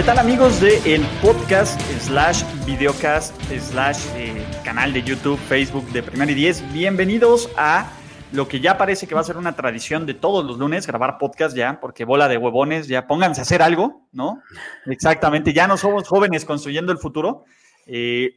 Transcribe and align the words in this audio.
¿Qué 0.00 0.06
tal 0.06 0.18
amigos 0.18 0.62
de 0.62 0.94
el 0.94 1.02
podcast 1.20 1.78
slash 2.00 2.42
videocast 2.64 3.38
slash 3.52 3.98
eh, 4.14 4.42
canal 4.64 4.94
de 4.94 5.02
YouTube, 5.02 5.38
Facebook 5.40 5.84
de 5.90 6.02
Primero 6.02 6.30
y 6.32 6.34
Diez? 6.34 6.64
Bienvenidos 6.72 7.50
a 7.58 7.92
lo 8.32 8.48
que 8.48 8.60
ya 8.60 8.78
parece 8.78 9.06
que 9.06 9.14
va 9.14 9.20
a 9.20 9.24
ser 9.24 9.36
una 9.36 9.54
tradición 9.54 10.06
de 10.06 10.14
todos 10.14 10.42
los 10.42 10.56
lunes, 10.56 10.86
grabar 10.86 11.18
podcast 11.18 11.54
ya, 11.54 11.80
porque 11.82 12.06
bola 12.06 12.28
de 12.28 12.38
huevones, 12.38 12.88
ya 12.88 13.06
pónganse 13.06 13.42
a 13.42 13.44
hacer 13.44 13.60
algo, 13.60 14.08
¿no? 14.10 14.42
Exactamente, 14.86 15.52
ya 15.52 15.66
no 15.66 15.76
somos 15.76 16.08
jóvenes 16.08 16.46
construyendo 16.46 16.92
el 16.92 16.98
futuro. 16.98 17.44
Eh, 17.84 18.36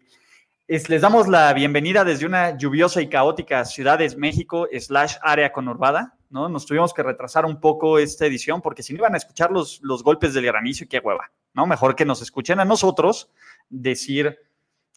les 0.67 1.01
damos 1.01 1.29
la 1.29 1.53
bienvenida 1.53 2.03
desde 2.03 2.25
una 2.25 2.57
lluviosa 2.57 3.01
y 3.01 3.07
caótica 3.07 3.63
Ciudad 3.63 3.99
de 3.99 4.13
México 4.17 4.67
slash 4.77 5.15
área 5.21 5.53
conurbada, 5.53 6.17
¿no? 6.29 6.49
Nos 6.49 6.65
tuvimos 6.65 6.93
que 6.93 7.03
retrasar 7.03 7.45
un 7.45 7.61
poco 7.61 7.99
esta 7.99 8.25
edición 8.25 8.61
porque 8.61 8.83
si 8.83 8.91
no 8.91 8.99
iban 8.99 9.13
a 9.13 9.17
escuchar 9.17 9.49
los, 9.49 9.79
los 9.81 10.03
golpes 10.03 10.33
del 10.33 10.45
granizo 10.45 10.83
qué 10.89 10.99
hueva, 10.99 11.31
¿no? 11.53 11.65
Mejor 11.65 11.95
que 11.95 12.05
nos 12.05 12.21
escuchen 12.21 12.59
a 12.59 12.65
nosotros 12.65 13.29
decir 13.69 14.37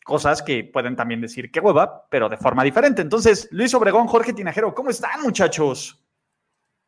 cosas 0.04 0.42
que 0.42 0.64
pueden 0.64 0.94
también 0.94 1.20
decir 1.20 1.50
qué 1.50 1.60
hueva, 1.60 2.06
pero 2.08 2.28
de 2.28 2.36
forma 2.36 2.62
diferente. 2.62 3.02
Entonces, 3.02 3.48
Luis 3.50 3.74
Obregón, 3.74 4.06
Jorge 4.06 4.32
Tinajero, 4.32 4.74
¿cómo 4.74 4.90
están, 4.90 5.22
muchachos? 5.22 6.00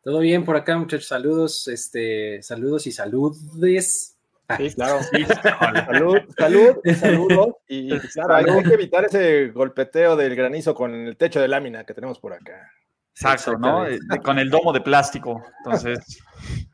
Todo 0.02 0.20
bien 0.20 0.44
por 0.44 0.56
acá, 0.56 0.78
muchachos. 0.78 1.08
Saludos, 1.08 1.66
este, 1.69 2.41
saludos 2.42 2.86
y 2.86 2.92
saludes. 2.92 4.16
Sí, 4.56 4.70
claro. 4.75 5.00
salud, 5.86 6.19
salud, 6.38 6.77
saludos. 6.98 7.48
Y 7.66 7.98
claro, 7.98 8.34
hay 8.36 8.62
que 8.62 8.75
evitar 8.75 9.05
ese 9.05 9.48
golpeteo 9.48 10.16
del 10.16 10.34
granizo 10.36 10.75
con 10.75 10.94
el 10.94 11.16
techo 11.16 11.41
de 11.41 11.48
lámina 11.48 11.84
que 11.84 11.94
tenemos 11.94 12.19
por 12.19 12.32
acá. 12.32 12.70
Exacto, 13.14 13.58
¿no? 13.58 13.84
Con 14.22 14.38
el 14.38 14.48
domo 14.48 14.72
de 14.72 14.80
plástico. 14.80 15.44
Entonces, 15.58 16.22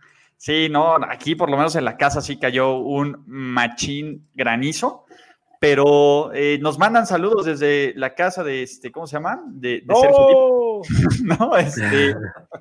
sí, 0.45 0.69
no, 0.69 0.97
aquí 1.09 1.35
por 1.35 1.49
lo 1.49 1.57
menos 1.57 1.75
en 1.77 1.85
la 1.85 1.97
casa 1.97 2.21
sí 2.21 2.39
cayó 2.39 2.77
un 2.77 3.25
machín 3.27 4.29
granizo, 4.35 5.07
pero 5.59 6.33
eh, 6.35 6.59
nos 6.61 6.79
mandan 6.79 7.07
saludos 7.07 7.47
desde 7.47 7.95
la 7.97 8.15
casa 8.15 8.45
de 8.45 8.63
este, 8.63 8.93
¿cómo 8.93 9.07
se 9.07 9.17
llama? 9.17 9.43
De, 9.47 9.83
de 9.87 9.95
Sergio. 9.95 10.83
no, 11.39 11.57
este, 11.57 12.15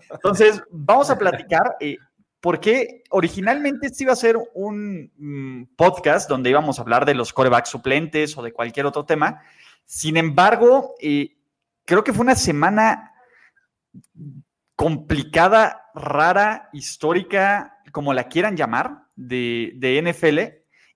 entonces, 0.09 0.63
vamos 0.71 1.09
a 1.09 1.17
platicar. 1.17 1.75
Eh, 1.81 1.97
porque 2.39 3.03
originalmente 3.09 3.87
este 3.87 4.03
iba 4.03 4.11
a 4.11 4.17
ser 4.17 4.37
un 4.53 5.09
mm, 5.17 5.75
podcast 5.77 6.29
donde 6.29 6.49
íbamos 6.49 6.77
a 6.77 6.81
hablar 6.81 7.05
de 7.05 7.15
los 7.15 7.31
corebacks 7.31 7.69
suplentes 7.69 8.37
o 8.37 8.41
de 8.41 8.51
cualquier 8.51 8.85
otro 8.85 9.05
tema. 9.05 9.41
Sin 9.85 10.17
embargo, 10.17 10.93
eh, 10.99 11.37
creo 11.85 12.03
que 12.03 12.11
fue 12.11 12.23
una 12.23 12.35
semana 12.35 13.13
complicada, 14.75 15.85
rara, 15.95 16.69
histórica, 16.73 17.72
como 17.93 18.13
la 18.13 18.27
quieran 18.27 18.57
llamar, 18.57 19.05
de, 19.15 19.71
de, 19.75 20.01
NFL, 20.01 20.39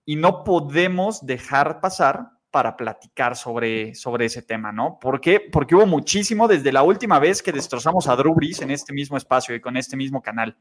y 0.03 0.17
no 0.17 0.44
podemos 0.44 1.26
dejar 1.26 1.80
pasar 1.80 2.31
para 2.50 2.76
platicar 2.76 3.36
sobre, 3.36 3.94
sobre 3.94 4.26
ese 4.26 4.42
tema, 4.42 4.72
¿no? 4.72 4.98
Porque 5.00 5.50
hubo 5.52 5.86
muchísimo 5.86 6.47
desde 6.47 6.72
la 6.72 6.81
última 6.81 7.19
vez 7.19 7.44
que 7.44 7.52
destrozamos 7.52 8.07
a 8.07 8.16
Drew 8.16 8.34
Brees 8.34 8.62
en 8.62 8.72
este 8.72 8.94
mismo 8.94 9.16
espacio 9.16 9.53
y 9.53 9.62
con 9.62 9.78
este 9.78 9.96
mismo 9.96 10.22
canal, 10.22 10.57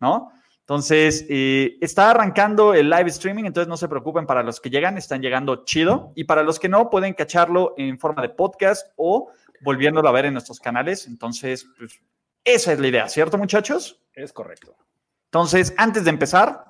¿no? 0.00 0.32
Entonces, 0.60 1.24
eh, 1.30 1.78
está 1.80 2.10
arrancando 2.10 2.74
el 2.74 2.90
live 2.90 3.08
streaming, 3.10 3.44
entonces 3.44 3.68
no 3.68 3.76
se 3.76 3.88
preocupen 3.88 4.26
para 4.26 4.42
los 4.42 4.60
que 4.60 4.70
llegan, 4.70 4.98
están 4.98 5.22
llegando 5.22 5.64
chido, 5.64 6.12
y 6.16 6.24
para 6.24 6.42
los 6.42 6.58
que 6.58 6.68
no, 6.68 6.90
pueden 6.90 7.14
cacharlo 7.14 7.74
en 7.78 7.98
forma 7.98 8.22
de 8.22 8.30
podcast 8.30 8.92
o 8.96 9.30
volviéndolo 9.62 10.08
a 10.08 10.12
ver 10.12 10.26
en 10.26 10.34
nuestros 10.34 10.58
canales. 10.58 11.06
Entonces, 11.06 11.66
pues, 11.78 12.00
esa 12.44 12.72
es 12.72 12.80
la 12.80 12.88
idea, 12.88 13.08
¿cierto, 13.08 13.38
muchachos? 13.38 14.02
Es 14.12 14.32
correcto. 14.32 14.76
Entonces, 15.30 15.74
antes 15.76 16.04
de 16.04 16.10
empezar. 16.10 16.64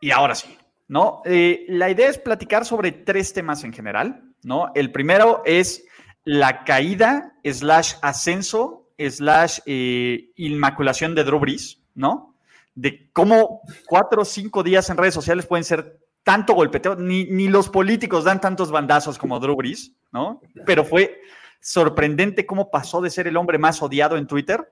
Y 0.00 0.10
ahora 0.10 0.34
sí, 0.34 0.58
¿no? 0.88 1.22
Eh, 1.24 1.64
la 1.68 1.90
idea 1.90 2.08
es 2.08 2.18
platicar 2.18 2.64
sobre 2.64 2.90
tres 2.90 3.32
temas 3.32 3.62
en 3.62 3.72
general, 3.72 4.24
¿no? 4.42 4.72
El 4.74 4.90
primero 4.90 5.42
es 5.46 5.84
la 6.24 6.64
caída, 6.64 7.34
slash 7.44 7.94
ascenso, 8.02 8.90
slash 8.98 9.60
eh, 9.64 10.32
inmaculación 10.34 11.14
de 11.14 11.22
Drew 11.22 11.38
Brees, 11.38 11.80
¿no? 11.94 12.34
De 12.74 13.10
cómo 13.12 13.60
cuatro 13.86 14.22
o 14.22 14.24
cinco 14.24 14.64
días 14.64 14.90
en 14.90 14.96
redes 14.96 15.14
sociales 15.14 15.46
pueden 15.46 15.64
ser 15.64 16.00
tanto 16.24 16.54
golpeteo, 16.54 16.96
ni, 16.96 17.26
ni 17.26 17.46
los 17.46 17.68
políticos 17.68 18.24
dan 18.24 18.40
tantos 18.40 18.72
bandazos 18.72 19.18
como 19.18 19.38
Drew 19.38 19.54
Brees, 19.54 19.92
¿no? 20.10 20.42
Pero 20.66 20.84
fue 20.84 21.20
sorprendente 21.64 22.44
cómo 22.44 22.70
pasó 22.70 23.00
de 23.00 23.08
ser 23.08 23.26
el 23.26 23.38
hombre 23.38 23.56
más 23.56 23.80
odiado 23.80 24.18
en 24.18 24.26
Twitter 24.26 24.70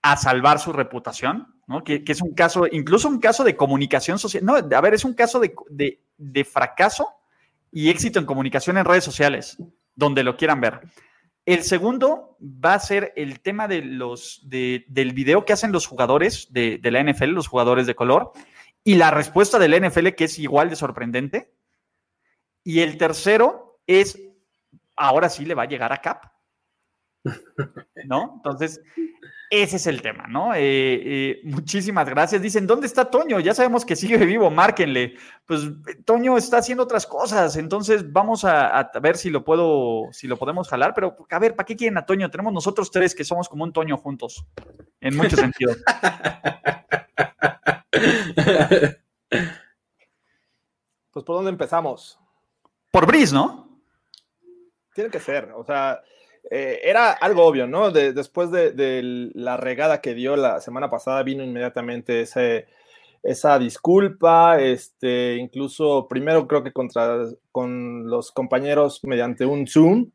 a 0.00 0.16
salvar 0.16 0.60
su 0.60 0.72
reputación, 0.72 1.56
¿no? 1.66 1.82
Que, 1.82 2.04
que 2.04 2.12
es 2.12 2.22
un 2.22 2.34
caso, 2.34 2.68
incluso 2.70 3.08
un 3.08 3.18
caso 3.18 3.42
de 3.42 3.56
comunicación 3.56 4.20
social. 4.20 4.44
No, 4.44 4.54
a 4.54 4.80
ver, 4.80 4.94
es 4.94 5.04
un 5.04 5.14
caso 5.14 5.40
de, 5.40 5.52
de, 5.70 6.00
de, 6.16 6.44
fracaso 6.44 7.08
y 7.72 7.90
éxito 7.90 8.20
en 8.20 8.26
comunicación 8.26 8.78
en 8.78 8.84
redes 8.84 9.02
sociales, 9.02 9.58
donde 9.96 10.22
lo 10.22 10.36
quieran 10.36 10.60
ver. 10.60 10.82
El 11.46 11.64
segundo 11.64 12.38
va 12.40 12.74
a 12.74 12.80
ser 12.80 13.12
el 13.16 13.40
tema 13.40 13.66
de 13.66 13.82
los, 13.82 14.40
de, 14.44 14.84
del 14.86 15.14
video 15.14 15.44
que 15.44 15.52
hacen 15.52 15.72
los 15.72 15.88
jugadores 15.88 16.52
de, 16.52 16.78
de 16.78 16.90
la 16.92 17.02
NFL, 17.02 17.30
los 17.30 17.48
jugadores 17.48 17.88
de 17.88 17.96
color, 17.96 18.30
y 18.84 18.94
la 18.94 19.10
respuesta 19.10 19.58
del 19.58 19.84
NFL, 19.84 20.10
que 20.10 20.24
es 20.24 20.38
igual 20.38 20.70
de 20.70 20.76
sorprendente. 20.76 21.52
Y 22.62 22.80
el 22.80 22.98
tercero 22.98 23.80
es, 23.88 24.16
ahora 24.96 25.28
sí 25.28 25.44
le 25.44 25.54
va 25.54 25.64
a 25.64 25.68
llegar 25.68 25.92
a 25.92 25.98
Cap. 25.98 26.24
¿No? 28.04 28.34
Entonces, 28.36 28.80
ese 29.50 29.76
es 29.76 29.86
el 29.86 30.02
tema, 30.02 30.26
¿no? 30.26 30.54
Eh, 30.54 30.60
eh, 30.60 31.40
muchísimas 31.44 32.08
gracias. 32.08 32.42
Dicen, 32.42 32.66
¿dónde 32.66 32.86
está 32.86 33.10
Toño? 33.10 33.40
Ya 33.40 33.54
sabemos 33.54 33.84
que 33.84 33.96
sigue 33.96 34.18
vivo, 34.18 34.50
márquenle. 34.50 35.14
Pues 35.46 35.62
Toño 36.04 36.36
está 36.36 36.58
haciendo 36.58 36.84
otras 36.84 37.06
cosas, 37.06 37.56
entonces 37.56 38.12
vamos 38.12 38.44
a, 38.44 38.80
a, 38.80 39.00
ver 39.00 39.16
si 39.16 39.30
lo 39.30 39.44
puedo, 39.44 40.08
si 40.12 40.26
lo 40.26 40.36
podemos 40.36 40.68
jalar, 40.68 40.92
pero 40.94 41.16
a 41.30 41.38
ver, 41.38 41.56
¿para 41.56 41.66
qué 41.66 41.76
quieren 41.76 41.98
a 41.98 42.04
Toño? 42.04 42.30
Tenemos 42.30 42.52
nosotros 42.52 42.90
tres 42.90 43.14
que 43.14 43.24
somos 43.24 43.48
como 43.48 43.64
un 43.64 43.72
Toño 43.72 43.96
juntos, 43.96 44.44
en 45.00 45.16
muchos 45.16 45.40
sentidos. 45.40 45.78
Pues 51.14 51.24
por 51.24 51.36
dónde 51.36 51.52
empezamos? 51.52 52.18
Por 52.90 53.06
Bris, 53.06 53.32
¿no? 53.32 53.73
Tiene 54.94 55.10
que 55.10 55.20
ser, 55.20 55.50
o 55.56 55.64
sea, 55.64 56.00
eh, 56.50 56.80
era 56.84 57.12
algo 57.12 57.44
obvio, 57.44 57.66
¿no? 57.66 57.90
De, 57.90 58.12
después 58.12 58.50
de, 58.50 59.30
la 59.34 59.56
regada 59.56 60.00
que 60.00 60.14
dio 60.14 60.36
la 60.36 60.60
semana 60.60 60.90
pasada, 60.90 61.22
vino 61.22 61.42
inmediatamente 61.42 62.24
esa 63.22 63.58
disculpa, 63.58 64.60
este, 64.60 65.36
incluso 65.36 66.06
primero 66.08 66.46
creo 66.46 66.62
que 66.62 66.72
contra, 66.72 67.26
con 67.50 68.08
los 68.08 68.30
compañeros 68.30 69.00
mediante 69.04 69.46
un 69.46 69.66
Zoom, 69.66 70.10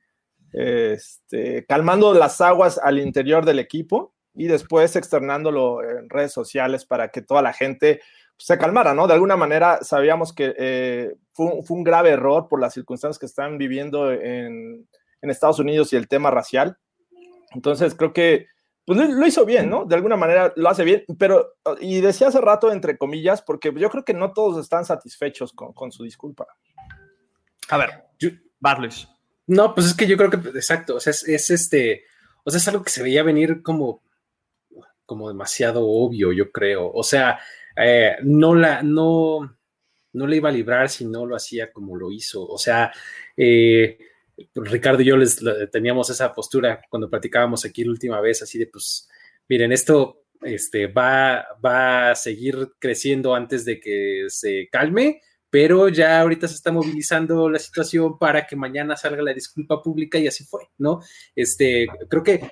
este, 0.53 1.65
calmando 1.65 2.13
las 2.13 2.39
aguas 2.41 2.79
al 2.81 2.99
interior 2.99 3.45
del 3.45 3.59
equipo 3.59 4.13
y 4.35 4.47
después 4.47 4.95
externándolo 4.95 5.83
en 5.83 6.09
redes 6.09 6.31
sociales 6.31 6.85
para 6.85 7.09
que 7.09 7.21
toda 7.21 7.41
la 7.41 7.53
gente 7.53 8.01
se 8.39 8.57
calmara, 8.57 8.93
¿no? 8.93 9.05
De 9.05 9.13
alguna 9.13 9.35
manera 9.35 9.79
sabíamos 9.81 10.33
que 10.33 10.55
eh, 10.57 11.15
fue, 11.33 11.61
fue, 11.63 11.77
un 11.77 11.83
grave 11.83 12.11
error 12.11 12.47
por 12.47 12.61
las 12.61 12.73
circunstancias 12.73 13.19
que 13.19 13.25
están 13.25 13.57
viviendo 13.57 14.11
en, 14.11 14.87
en, 15.21 15.29
Estados 15.29 15.59
Unidos 15.59 15.91
y 15.91 15.97
el 15.97 16.07
tema 16.07 16.31
racial. 16.31 16.77
Entonces 17.53 17.93
creo 17.95 18.13
que 18.13 18.47
pues, 18.85 18.97
lo 18.97 19.27
hizo 19.27 19.45
bien, 19.45 19.69
¿no? 19.69 19.85
De 19.85 19.95
alguna 19.95 20.15
manera 20.15 20.53
lo 20.55 20.69
hace 20.69 20.85
bien, 20.85 21.03
pero, 21.17 21.57
y 21.81 21.99
decía 21.99 22.29
hace 22.29 22.39
rato, 22.39 22.71
entre 22.71 22.97
comillas, 22.97 23.41
porque 23.41 23.73
yo 23.75 23.89
creo 23.89 24.05
que 24.05 24.13
no 24.13 24.31
todos 24.31 24.57
están 24.63 24.85
satisfechos 24.85 25.51
con, 25.51 25.73
con 25.73 25.91
su 25.91 26.03
disculpa. 26.03 26.47
A 27.69 27.77
ver, 27.77 28.05
Barles. 28.59 29.07
No, 29.47 29.75
pues 29.75 29.87
es 29.87 29.93
que 29.95 30.07
yo 30.07 30.15
creo 30.15 30.29
que, 30.29 30.37
exacto, 30.49 30.95
o 30.95 30.99
sea, 30.99 31.11
es, 31.11 31.27
es 31.27 31.49
este, 31.49 32.03
o 32.45 32.51
sea, 32.51 32.57
es 32.59 32.67
algo 32.67 32.83
que 32.83 32.91
se 32.91 33.03
veía 33.03 33.23
venir 33.23 33.61
como 33.63 34.01
como 35.09 35.27
demasiado 35.27 35.87
obvio, 35.87 36.31
yo 36.31 36.51
creo. 36.51 36.91
O 36.93 37.01
sea, 37.01 37.39
eh, 37.75 38.15
no 38.23 38.55
la, 38.55 38.83
no, 38.83 39.57
no 40.13 40.27
le 40.27 40.35
iba 40.37 40.49
a 40.49 40.53
librar 40.53 40.89
si 40.89 41.05
no 41.05 41.25
lo 41.25 41.35
hacía 41.35 41.71
como 41.71 41.95
lo 41.95 42.11
hizo. 42.11 42.45
O 42.45 42.57
sea, 42.57 42.91
eh, 43.35 43.97
Ricardo 44.55 45.01
y 45.01 45.05
yo 45.05 45.17
les 45.17 45.39
teníamos 45.71 46.09
esa 46.09 46.33
postura 46.33 46.81
cuando 46.89 47.09
platicábamos 47.09 47.65
aquí 47.65 47.83
la 47.83 47.91
última 47.91 48.21
vez, 48.21 48.41
así 48.41 48.57
de 48.57 48.67
pues, 48.67 49.09
miren, 49.47 49.71
esto 49.71 50.23
este, 50.41 50.87
va, 50.87 51.45
va 51.63 52.11
a 52.11 52.15
seguir 52.15 52.69
creciendo 52.79 53.35
antes 53.35 53.65
de 53.65 53.79
que 53.79 54.25
se 54.29 54.69
calme, 54.71 55.21
pero 55.49 55.89
ya 55.89 56.21
ahorita 56.21 56.47
se 56.47 56.55
está 56.55 56.71
movilizando 56.71 57.49
la 57.49 57.59
situación 57.59 58.17
para 58.17 58.45
que 58.45 58.55
mañana 58.55 58.95
salga 58.95 59.21
la 59.21 59.33
disculpa 59.33 59.81
pública 59.81 60.17
y 60.19 60.27
así 60.27 60.45
fue, 60.45 60.67
¿no? 60.77 61.01
Este, 61.35 61.87
creo 62.07 62.23
que 62.23 62.51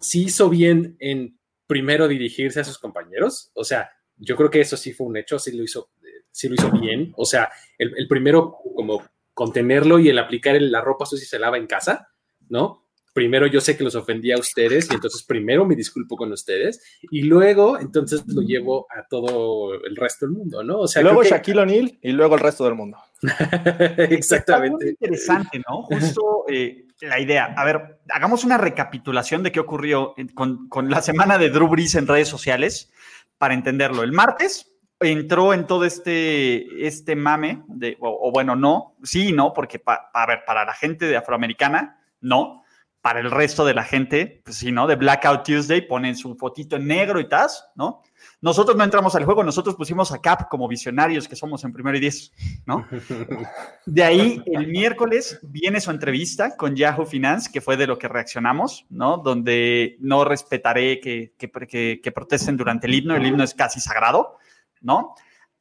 sí 0.00 0.24
hizo 0.24 0.48
bien 0.48 0.96
en 1.00 1.38
primero 1.66 2.06
dirigirse 2.06 2.60
a 2.60 2.64
sus 2.64 2.78
compañeros, 2.78 3.50
o 3.54 3.64
sea, 3.64 3.90
yo 4.18 4.36
creo 4.36 4.50
que 4.50 4.60
eso 4.60 4.76
sí 4.76 4.92
fue 4.92 5.06
un 5.06 5.16
hecho, 5.16 5.38
sí 5.38 5.56
lo 5.56 5.62
hizo, 5.62 5.90
sí 6.30 6.48
lo 6.48 6.54
hizo 6.54 6.70
bien, 6.70 7.12
o 7.16 7.24
sea, 7.24 7.50
el, 7.78 7.94
el 7.96 8.08
primero 8.08 8.56
como 8.74 9.02
contenerlo 9.36 9.98
y 9.98 10.08
el 10.08 10.18
aplicar 10.18 10.56
la 10.60 10.80
ropa 10.80 11.04
sucia 11.04 11.28
se 11.28 11.38
lava 11.38 11.58
en 11.58 11.66
casa, 11.66 12.08
¿no? 12.48 12.86
Primero 13.12 13.46
yo 13.46 13.60
sé 13.60 13.76
que 13.76 13.84
los 13.84 13.94
ofendí 13.94 14.32
a 14.32 14.38
ustedes 14.38 14.90
y 14.90 14.94
entonces 14.94 15.22
primero 15.22 15.66
me 15.66 15.74
disculpo 15.74 16.16
con 16.16 16.32
ustedes 16.32 16.82
y 17.10 17.22
luego 17.22 17.78
entonces 17.78 18.22
lo 18.26 18.40
llevo 18.40 18.86
a 18.90 19.06
todo 19.08 19.74
el 19.74 19.94
resto 19.96 20.26
del 20.26 20.34
mundo, 20.34 20.62
¿no? 20.62 20.80
O 20.80 20.88
sea, 20.88 21.02
luego 21.02 21.22
Shaquille 21.22 21.60
O'Neal 21.60 21.98
y 22.00 22.12
luego 22.12 22.34
el 22.34 22.40
resto 22.40 22.64
del 22.64 22.74
mundo. 22.76 22.98
Exactamente. 23.98 24.88
interesante, 24.88 25.62
¿no? 25.68 25.82
Justo 25.82 26.44
eh, 26.48 26.86
la 27.02 27.20
idea. 27.20 27.54
A 27.56 27.64
ver, 27.66 28.00
hagamos 28.08 28.44
una 28.44 28.56
recapitulación 28.56 29.42
de 29.42 29.52
qué 29.52 29.60
ocurrió 29.60 30.14
con, 30.34 30.68
con 30.68 30.90
la 30.90 31.02
semana 31.02 31.36
de 31.36 31.50
Drew 31.50 31.68
Brees 31.68 31.94
en 31.94 32.06
redes 32.06 32.28
sociales 32.28 32.90
para 33.38 33.54
entenderlo. 33.54 34.02
El 34.02 34.12
martes, 34.12 34.72
entró 35.00 35.52
en 35.52 35.66
todo 35.66 35.84
este, 35.84 36.86
este 36.86 37.16
mame, 37.16 37.62
de, 37.68 37.96
o, 38.00 38.30
bueno, 38.30 38.56
no, 38.56 38.96
sí 39.02 39.32
no, 39.32 39.52
porque 39.52 39.82
a 39.86 40.26
ver, 40.26 40.44
para 40.46 40.64
la 40.64 40.72
gente 40.72 41.06
de 41.06 41.16
afroamericana, 41.16 42.00
no, 42.20 42.64
para 43.00 43.20
el 43.20 43.30
resto 43.30 43.64
de 43.64 43.74
la 43.74 43.84
gente, 43.84 44.42
pues 44.44 44.56
sí, 44.56 44.72
¿no? 44.72 44.86
De 44.86 44.96
Blackout 44.96 45.44
Tuesday 45.44 45.80
ponen 45.86 46.16
su 46.16 46.34
fotito 46.34 46.76
en 46.76 46.86
negro 46.86 47.20
y 47.20 47.28
tal, 47.28 47.48
¿no? 47.76 48.02
Nosotros 48.40 48.76
no 48.76 48.84
entramos 48.84 49.14
al 49.14 49.24
juego, 49.24 49.42
nosotros 49.42 49.76
pusimos 49.76 50.12
a 50.12 50.20
Cap 50.20 50.48
como 50.50 50.68
visionarios 50.68 51.26
que 51.26 51.36
somos 51.36 51.64
en 51.64 51.72
primero 51.72 51.96
y 51.96 52.00
diez, 52.00 52.32
¿no? 52.66 52.86
De 53.86 54.02
ahí, 54.04 54.42
el 54.46 54.68
miércoles 54.68 55.40
viene 55.42 55.80
su 55.80 55.90
entrevista 55.90 56.56
con 56.56 56.76
Yahoo 56.76 57.06
Finance, 57.06 57.50
que 57.50 57.62
fue 57.62 57.76
de 57.76 57.86
lo 57.86 57.98
que 57.98 58.08
reaccionamos, 58.08 58.84
¿no? 58.90 59.16
Donde 59.16 59.96
no 60.00 60.24
respetaré 60.24 61.00
que, 61.00 61.32
que, 61.38 62.00
que 62.02 62.12
protesten 62.12 62.56
durante 62.56 62.86
el 62.86 62.94
himno, 62.94 63.16
el 63.16 63.26
himno 63.26 63.42
es 63.42 63.54
casi 63.54 63.80
sagrado, 63.80 64.36
¿no? 64.82 65.14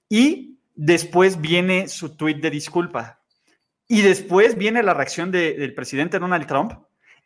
Y 0.09 0.59
después 0.75 1.39
viene 1.39 1.87
su 1.87 2.15
tweet 2.15 2.35
de 2.35 2.51
disculpa. 2.51 3.21
Y 3.87 4.01
después 4.01 4.57
viene 4.57 4.83
la 4.83 4.93
reacción 4.93 5.31
del 5.31 5.73
presidente 5.73 6.19
Donald 6.19 6.47
Trump 6.47 6.73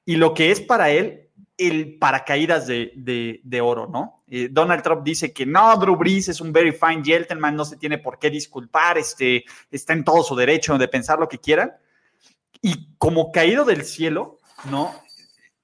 y 0.06 0.18
lo 0.18 0.34
que 0.34 0.52
es 0.52 0.60
para 0.60 0.90
él 0.90 1.29
el 1.60 1.98
paracaídas 1.98 2.68
de, 2.68 3.42
de, 3.44 3.62
oro, 3.62 3.86
¿no? 3.88 4.24
Eh, 4.28 4.48
Donald 4.50 4.82
Trump 4.82 5.04
dice 5.04 5.34
que 5.34 5.46
no, 5.46 5.76
Drew 5.78 5.98
Brees 5.98 6.30
es 6.30 6.40
un 6.40 6.54
very 6.54 6.72
fine 6.72 7.04
gentleman, 7.04 7.56
no 7.56 7.66
se 7.66 7.76
tiene 7.76 7.98
por 7.98 8.18
qué 8.18 8.30
disculpar, 8.30 8.98
este, 8.98 9.44
está 9.70 9.92
en 9.92 10.06
todo 10.06 10.24
su 10.24 10.38
derecho 10.38 10.78
de 10.78 10.88
pensar 10.88 11.20
lo 11.20 11.28
que 11.28 11.38
quieran. 11.38 11.74
Y 12.62 12.96
como 12.98 13.32
caído 13.34 13.66
del 13.66 13.84
cielo, 13.84 14.38
¿no? 14.72 14.94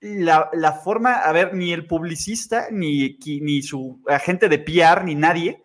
La, 0.02 0.50
la 0.52 0.74
forma, 0.74 1.14
a 1.14 1.32
ver, 1.32 1.54
ni 1.54 1.72
el 1.72 1.88
publicista, 1.88 2.68
ni, 2.70 3.18
ni 3.26 3.62
su 3.64 4.02
agente 4.08 4.50
de 4.50 4.60
PR, 4.60 5.06
ni 5.06 5.16
nadie 5.16 5.64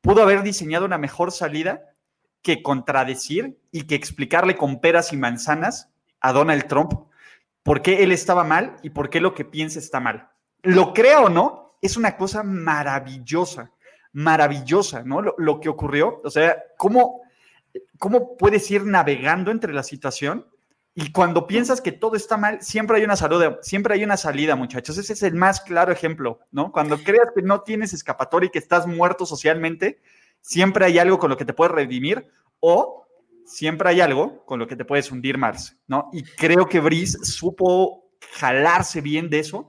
pudo 0.00 0.22
haber 0.22 0.42
diseñado 0.42 0.84
una 0.84 0.98
mejor 0.98 1.30
salida 1.30 1.84
que 2.42 2.62
contradecir 2.62 3.60
y 3.70 3.82
que 3.82 3.94
explicarle 3.94 4.56
con 4.56 4.80
peras 4.80 5.12
y 5.12 5.16
manzanas 5.16 5.88
a 6.20 6.32
Donald 6.32 6.66
Trump 6.66 6.92
por 7.62 7.82
qué 7.82 8.02
él 8.02 8.12
estaba 8.12 8.44
mal 8.44 8.76
y 8.82 8.90
por 8.90 9.10
qué 9.10 9.20
lo 9.20 9.34
que 9.34 9.44
piensa 9.44 9.78
está 9.78 10.00
mal. 10.00 10.30
Lo 10.62 10.92
creo 10.92 11.24
o 11.24 11.28
no, 11.28 11.76
es 11.80 11.96
una 11.96 12.16
cosa 12.16 12.42
maravillosa, 12.42 13.72
maravillosa, 14.12 15.02
¿no? 15.04 15.22
Lo, 15.22 15.60
que 15.60 15.68
ocurrió, 15.68 16.20
o 16.24 16.30
sea, 16.30 16.62
¿cómo, 16.76 17.22
cómo 17.98 18.36
puedes 18.36 18.70
ir 18.70 18.84
navegando 18.84 19.50
entre 19.50 19.72
la 19.72 19.82
situación 19.82 20.46
y 20.94 21.10
cuando 21.10 21.46
piensas 21.46 21.80
que 21.80 21.90
todo 21.90 22.16
está 22.16 22.36
mal, 22.36 22.60
siempre 22.62 22.98
hay 22.98 23.04
una 23.04 23.16
salida, 23.16 23.58
siempre 23.62 23.94
hay 23.94 24.04
una 24.04 24.18
salida, 24.18 24.56
muchachos. 24.56 24.98
Ese 24.98 25.14
es 25.14 25.22
el 25.22 25.34
más 25.34 25.62
claro 25.62 25.90
ejemplo, 25.90 26.40
¿no? 26.50 26.70
Cuando 26.70 26.98
creas 26.98 27.28
que 27.34 27.40
no 27.40 27.62
tienes 27.62 27.94
escapatoria 27.94 28.48
y 28.48 28.50
que 28.50 28.58
estás 28.58 28.86
muerto 28.86 29.24
socialmente, 29.24 30.02
siempre 30.42 30.84
hay 30.84 30.98
algo 30.98 31.18
con 31.18 31.30
lo 31.30 31.38
que 31.38 31.46
te 31.46 31.54
puedes 31.54 31.72
redimir 31.72 32.28
o 32.60 33.06
siempre 33.46 33.88
hay 33.88 34.00
algo 34.00 34.44
con 34.44 34.58
lo 34.58 34.66
que 34.66 34.76
te 34.76 34.84
puedes 34.84 35.10
hundir 35.10 35.38
más, 35.38 35.78
¿no? 35.86 36.08
Y 36.12 36.22
creo 36.22 36.66
que 36.66 36.80
Brice 36.80 37.24
supo 37.24 38.10
jalarse 38.34 39.00
bien 39.00 39.28
de 39.28 39.40
eso 39.40 39.68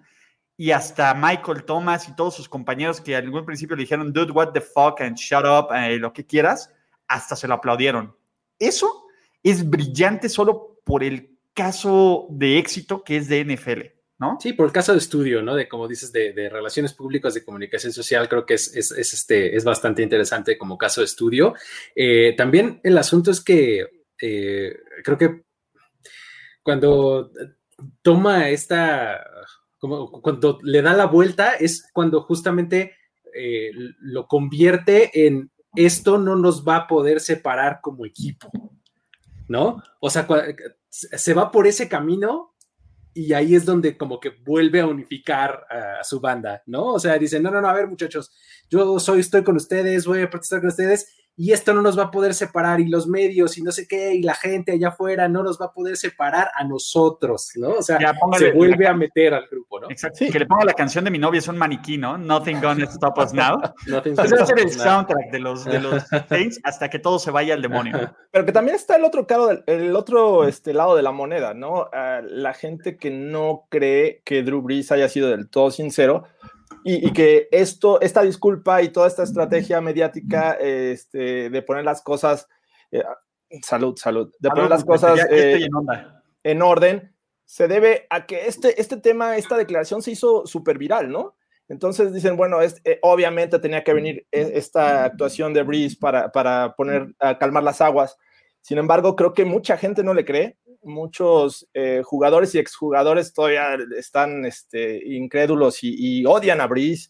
y 0.56 0.72
hasta 0.72 1.14
Michael 1.14 1.64
Thomas 1.66 2.08
y 2.08 2.16
todos 2.16 2.36
sus 2.36 2.48
compañeros 2.48 3.02
que 3.02 3.16
al 3.16 3.24
algún 3.24 3.46
principio 3.46 3.76
le 3.76 3.84
dijeron, 3.84 4.14
dude, 4.14 4.32
what 4.32 4.52
the 4.52 4.62
fuck, 4.62 5.02
and 5.02 5.18
shut 5.18 5.46
up, 5.46 5.74
eh, 5.76 5.98
lo 5.98 6.14
que 6.14 6.26
quieras, 6.26 6.72
hasta 7.08 7.36
se 7.36 7.48
lo 7.48 7.56
aplaudieron. 7.56 8.16
Eso 8.60 9.06
es 9.42 9.68
brillante 9.68 10.30
solo 10.30 10.80
por 10.84 11.04
el 11.04 11.38
caso 11.54 12.28
de 12.30 12.58
éxito 12.58 13.04
que 13.04 13.18
es 13.18 13.28
de 13.28 13.44
NFL, 13.44 13.93
Sí, 14.40 14.54
por 14.54 14.68
el 14.68 14.72
caso 14.72 14.92
de 14.92 15.00
estudio, 15.00 15.42
¿no? 15.42 15.56
De 15.56 15.68
como 15.68 15.88
dices, 15.88 16.12
de, 16.12 16.50
relaciones 16.50 16.94
públicas, 16.94 17.34
de 17.34 17.44
comunicación 17.44 17.94
social, 17.94 18.30
creo 18.30 18.46
que 18.46 18.56
es, 18.56 18.74
este, 18.76 19.56
es 19.56 19.64
bastante 19.64 20.02
interesante 20.02 20.58
como 20.58 20.78
caso 20.78 21.02
de 21.02 21.06
estudio. 21.06 21.54
Eh, 21.96 22.34
también 22.38 22.80
el 22.84 22.98
asunto 22.98 23.32
es 23.32 23.42
que 23.42 23.88
eh, 24.22 24.76
creo 25.04 25.18
que 25.18 25.44
cuando 26.62 27.32
toma 28.02 28.50
esta, 28.50 29.24
como 29.80 30.12
cuando 30.12 30.60
le 30.64 30.82
da 30.82 30.94
la 30.94 31.06
vuelta, 31.06 31.54
es 31.56 31.90
cuando 31.94 32.22
justamente 32.22 32.96
eh, 33.34 33.72
lo 34.00 34.28
convierte 34.28 35.26
en 35.26 35.52
esto 35.76 36.18
no 36.18 36.36
nos 36.36 36.64
va 36.68 36.76
a 36.78 36.88
poder 36.88 37.20
separar 37.20 37.80
como 37.82 38.06
equipo. 38.06 38.52
¿no? 39.48 39.84
O 40.00 40.10
sea, 40.10 40.28
se 40.90 41.34
va 41.34 41.52
por 41.52 41.68
ese 41.68 41.88
camino 41.88 42.53
y 43.14 43.34
ahí 43.34 43.56
es 43.56 43.66
donde 43.66 43.98
como 43.98 44.20
que 44.20 44.30
vuelve 44.30 44.80
a 44.82 44.88
unificar 44.88 45.66
a, 45.70 46.04
su 46.04 46.20
banda, 46.20 46.64
¿no? 46.66 46.94
O 46.94 47.00
sea, 47.00 47.18
dice, 47.18 47.40
no, 47.40 47.52
no, 47.52 47.62
no, 47.62 47.70
a 47.70 47.74
ver 47.74 47.88
muchachos, 47.88 48.32
yo 48.70 49.00
soy, 49.00 49.20
estoy 49.20 49.44
con 49.44 49.56
ustedes, 49.56 50.06
voy 50.06 50.22
a 50.22 50.30
protestar 50.30 50.60
con 50.60 50.70
ustedes 50.70 51.23
y 51.36 51.52
esto 51.52 51.74
no 51.74 51.82
nos 51.82 51.98
va 51.98 52.04
a 52.04 52.12
poder 52.12 52.34
separar 52.34 52.80
y 52.80 52.88
los 52.88 53.08
medios 53.08 53.58
y 53.58 53.64
no 53.64 53.72
sé 53.72 53.88
qué 53.88 54.14
y 54.14 54.22
la 54.22 54.36
gente 54.36 54.74
allá 54.74 54.90
afuera 54.90 55.28
no 55.28 55.42
nos 55.42 55.60
va 55.60 55.68
a 55.68 55.72
poder 55.72 55.98
separar 55.98 56.50
a 56.54 56.64
nosotros, 56.64 57.52
¿no? 57.56 57.70
O 57.70 57.82
sea, 57.82 57.98
se 58.38 58.52
vuelve 58.52 58.88
a 58.88 58.94
meter 58.94 59.34
al 59.34 59.48
grupo, 59.48 59.80
¿no? 59.80 59.90
Exacto. 59.90 60.26
Que 60.32 60.40
le 60.40 60.46
ponga 60.46 60.66
la 60.66 60.74
canción 60.74 61.04
de 61.04 61.12
mi 61.12 61.18
novia 61.18 61.40
es 61.40 61.48
un 61.48 61.58
maniquí, 61.58 61.98
¿no? 61.98 62.18
Nothing 62.18 62.62
gonna 62.62 62.86
stop 62.86 63.18
us 63.18 63.34
now. 63.34 63.60
Ese 63.88 64.36
va 64.36 64.44
a 64.44 64.46
ser 64.46 64.60
el 64.60 64.72
soundtrack 64.72 65.32
de 65.32 65.40
los, 65.40 65.66
de 65.66 65.80
los 65.80 66.04
Saints 66.30 66.60
hasta 66.64 66.90
que 66.90 67.00
todo 67.00 67.18
se 67.18 67.32
vaya 67.32 67.56
al 67.56 67.62
demonio. 67.62 68.16
Pero 68.32 68.46
que 68.46 68.52
también 68.52 68.76
está 68.76 68.96
el 68.96 69.04
otro, 69.04 69.26
el 69.66 69.96
otro 69.96 70.48
este, 70.48 70.74
lado 70.74 70.96
de 70.96 71.02
la 71.02 71.12
moneda, 71.12 71.54
¿no? 71.54 71.90
Ah, 71.94 72.22
la 72.24 72.54
gente 72.54 72.98
que 72.98 73.10
no 73.10 73.66
cree 73.70 74.22
que 74.24 74.44
Drew 74.44 74.62
Brees 74.62 74.92
haya 74.92 75.10
sido 75.10 75.30
del 75.30 75.50
todo 75.50 75.72
sincero, 75.72 76.26
y, 76.84 77.12
que 77.14 77.48
esto, 77.52 78.02
esta 78.02 78.22
disculpa 78.22 78.82
y 78.82 78.90
toda 78.90 79.08
esta 79.08 79.24
estrategia 79.24 79.82
mediática 79.82 80.54
este, 80.54 81.50
de 81.50 81.62
poner 81.62 81.86
las 81.86 82.02
cosas, 82.02 82.48
eh, 82.92 83.04
salud, 83.62 83.96
salud, 83.98 84.34
de 84.40 84.50
poner 84.50 84.70
las 84.70 84.84
cosas 84.84 85.20
eh, 85.30 85.68
en, 86.44 86.62
orden, 86.62 87.16
se 87.46 87.68
debe 87.68 88.08
a 88.10 88.26
que 88.26 88.48
este, 88.48 88.80
este 88.82 88.98
tema, 88.98 89.38
esta 89.38 89.58
declaración 89.58 90.02
se 90.02 90.12
hizo 90.12 90.46
súper 90.46 90.78
viral, 90.78 91.12
¿no? 91.12 91.36
Entonces 91.70 92.14
dicen, 92.14 92.36
bueno, 92.36 92.62
es, 92.62 92.82
eh, 92.84 93.00
obviamente 93.02 93.60
tenía 93.60 93.84
que 93.84 93.94
venir 93.94 94.28
e, 94.32 94.52
esta 94.56 95.06
actuación 95.06 95.54
de 95.54 95.64
Breeze 95.64 95.98
para, 96.00 96.32
para 96.32 96.76
poner, 96.76 97.16
a 97.20 97.38
calmar 97.38 97.64
las 97.64 97.82
aguas. 97.82 98.18
Sin 98.62 98.78
embargo, 98.78 99.16
creo 99.16 99.34
que 99.34 99.46
mucha 99.46 99.78
gente 99.78 100.04
no 100.04 100.14
le 100.14 100.26
cree 100.26 100.58
muchos 100.84 101.68
eh, 101.74 102.02
jugadores 102.04 102.54
y 102.56 102.60
exjugadores 102.60 103.34
todavía 103.34 103.78
están 103.98 104.46
este, 104.46 105.02
incrédulos 105.06 105.80
y, 105.82 106.26
odian 106.26 106.62
a 106.62 106.68
Breeze 106.68 107.10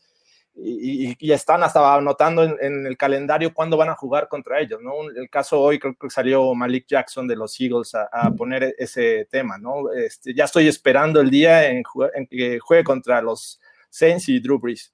y, 0.55 1.31
están 1.31 1.63
hasta 1.63 1.95
anotando 1.95 2.43
en, 2.43 2.85
el 2.85 2.95
calendario 2.97 3.53
cuándo 3.53 3.75
van 3.75 3.89
a 3.89 3.95
jugar 3.95 4.27
contra 4.27 4.59
ellos, 4.59 4.79
¿no? 4.81 5.09
El 5.15 5.29
caso 5.29 5.59
hoy 5.59 5.79
creo 5.79 5.95
que 5.95 6.09
salió 6.09 6.53
Malik 6.53 6.85
Jackson 6.87 7.27
de 7.27 7.35
los 7.35 7.59
Eagles 7.59 7.95
a, 7.95 8.31
poner 8.31 8.75
ese 8.77 9.27
tema, 9.31 9.57
¿no? 9.57 9.91
Este, 9.91 10.33
ya 10.33 10.45
estoy 10.45 10.67
esperando 10.67 11.19
el 11.19 11.29
día 11.29 11.69
en, 11.69 11.83
que 12.29 12.59
juegue 12.59 12.83
contra 12.83 13.21
los 13.21 13.59
Saints 13.89 14.29
y 14.29 14.39
Drew 14.39 14.59
Brees. 14.59 14.93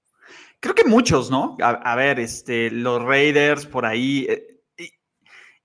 Creo 0.60 0.76
que 0.76 0.84
muchos, 0.84 1.32
¿no? 1.32 1.58
A, 1.62 1.96
ver, 1.96 2.20
este, 2.20 2.70
los 2.70 3.02
Raiders 3.02 3.66
por 3.66 3.86
ahí, 3.86 4.28
eh, 4.30 4.59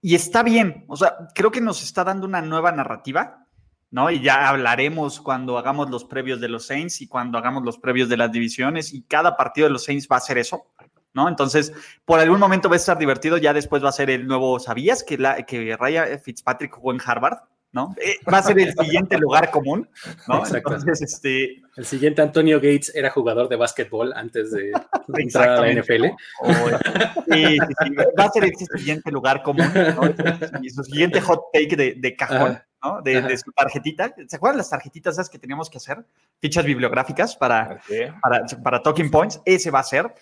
y 0.06 0.14
está 0.14 0.42
bien, 0.42 0.84
o 0.88 0.98
sea, 0.98 1.16
creo 1.34 1.50
que 1.50 1.62
nos 1.62 1.82
está 1.82 2.04
dando 2.04 2.26
una 2.26 2.42
nueva 2.42 2.70
narrativa, 2.72 3.46
¿no? 3.90 4.10
Y 4.10 4.20
ya 4.20 4.50
hablaremos 4.50 5.18
cuando 5.18 5.56
hagamos 5.56 5.88
los 5.88 6.04
previos 6.04 6.42
de 6.42 6.50
los 6.50 6.66
Saints 6.66 7.00
y 7.00 7.08
cuando 7.08 7.38
hagamos 7.38 7.64
los 7.64 7.78
previos 7.78 8.10
de 8.10 8.18
las 8.18 8.30
divisiones 8.30 8.92
y 8.92 9.04
cada 9.04 9.34
partido 9.34 9.66
de 9.66 9.72
los 9.72 9.84
Saints 9.84 10.06
va 10.06 10.18
a 10.18 10.20
ser 10.20 10.36
eso, 10.36 10.66
¿no? 11.14 11.26
Entonces, 11.26 11.72
por 12.04 12.20
algún 12.20 12.38
momento 12.38 12.68
va 12.68 12.74
a 12.74 12.76
estar 12.76 12.98
divertido, 12.98 13.38
ya 13.38 13.54
después 13.54 13.82
va 13.82 13.88
a 13.88 13.92
ser 13.92 14.10
el 14.10 14.26
nuevo, 14.26 14.60
¿sabías 14.60 15.02
que, 15.02 15.16
la, 15.16 15.42
que 15.44 15.74
Raya 15.74 16.18
Fitzpatrick 16.18 16.74
jugó 16.74 16.92
en 16.92 17.00
Harvard? 17.02 17.38
¿No? 17.74 17.94
Eh, 18.00 18.18
va 18.32 18.38
a 18.38 18.42
ser 18.42 18.58
el 18.60 18.72
siguiente 18.72 19.18
lugar 19.18 19.50
común, 19.50 19.88
¿no? 20.28 20.38
Exacto. 20.38 20.74
Entonces, 20.74 21.02
este... 21.02 21.60
El 21.76 21.84
siguiente 21.84 22.22
Antonio 22.22 22.58
Gates 22.58 22.94
era 22.94 23.10
jugador 23.10 23.48
de 23.48 23.56
básquetbol 23.56 24.12
antes 24.14 24.52
de 24.52 24.70
entrar 25.18 25.48
a 25.50 25.60
la 25.60 25.72
NFL. 25.72 26.04
sí, 26.04 27.58
sí, 27.58 27.58
sí, 27.58 27.94
va 28.16 28.24
a 28.24 28.30
ser 28.30 28.44
el 28.44 28.54
siguiente 28.54 29.10
lugar 29.10 29.42
común, 29.42 29.66
¿no? 29.74 30.62
Y 30.62 30.70
su 30.70 30.84
siguiente 30.84 31.20
hot 31.20 31.46
take 31.52 31.74
de, 31.74 31.94
de 31.96 32.14
cajón, 32.14 32.60
¿no? 32.80 33.02
De, 33.02 33.36
su 33.36 33.50
tarjetita. 33.50 34.14
¿Se 34.28 34.36
acuerdan 34.36 34.58
las 34.58 34.70
tarjetitas 34.70 35.14
esas 35.14 35.28
que 35.28 35.40
teníamos 35.40 35.68
que 35.68 35.78
hacer? 35.78 36.04
Fichas 36.38 36.64
bibliográficas 36.64 37.34
para, 37.34 37.80
para, 38.22 38.44
para 38.62 38.80
Talking 38.80 39.10
Points. 39.10 39.40
Ese 39.44 39.72
va 39.72 39.80
a 39.80 39.84
ser. 39.84 40.14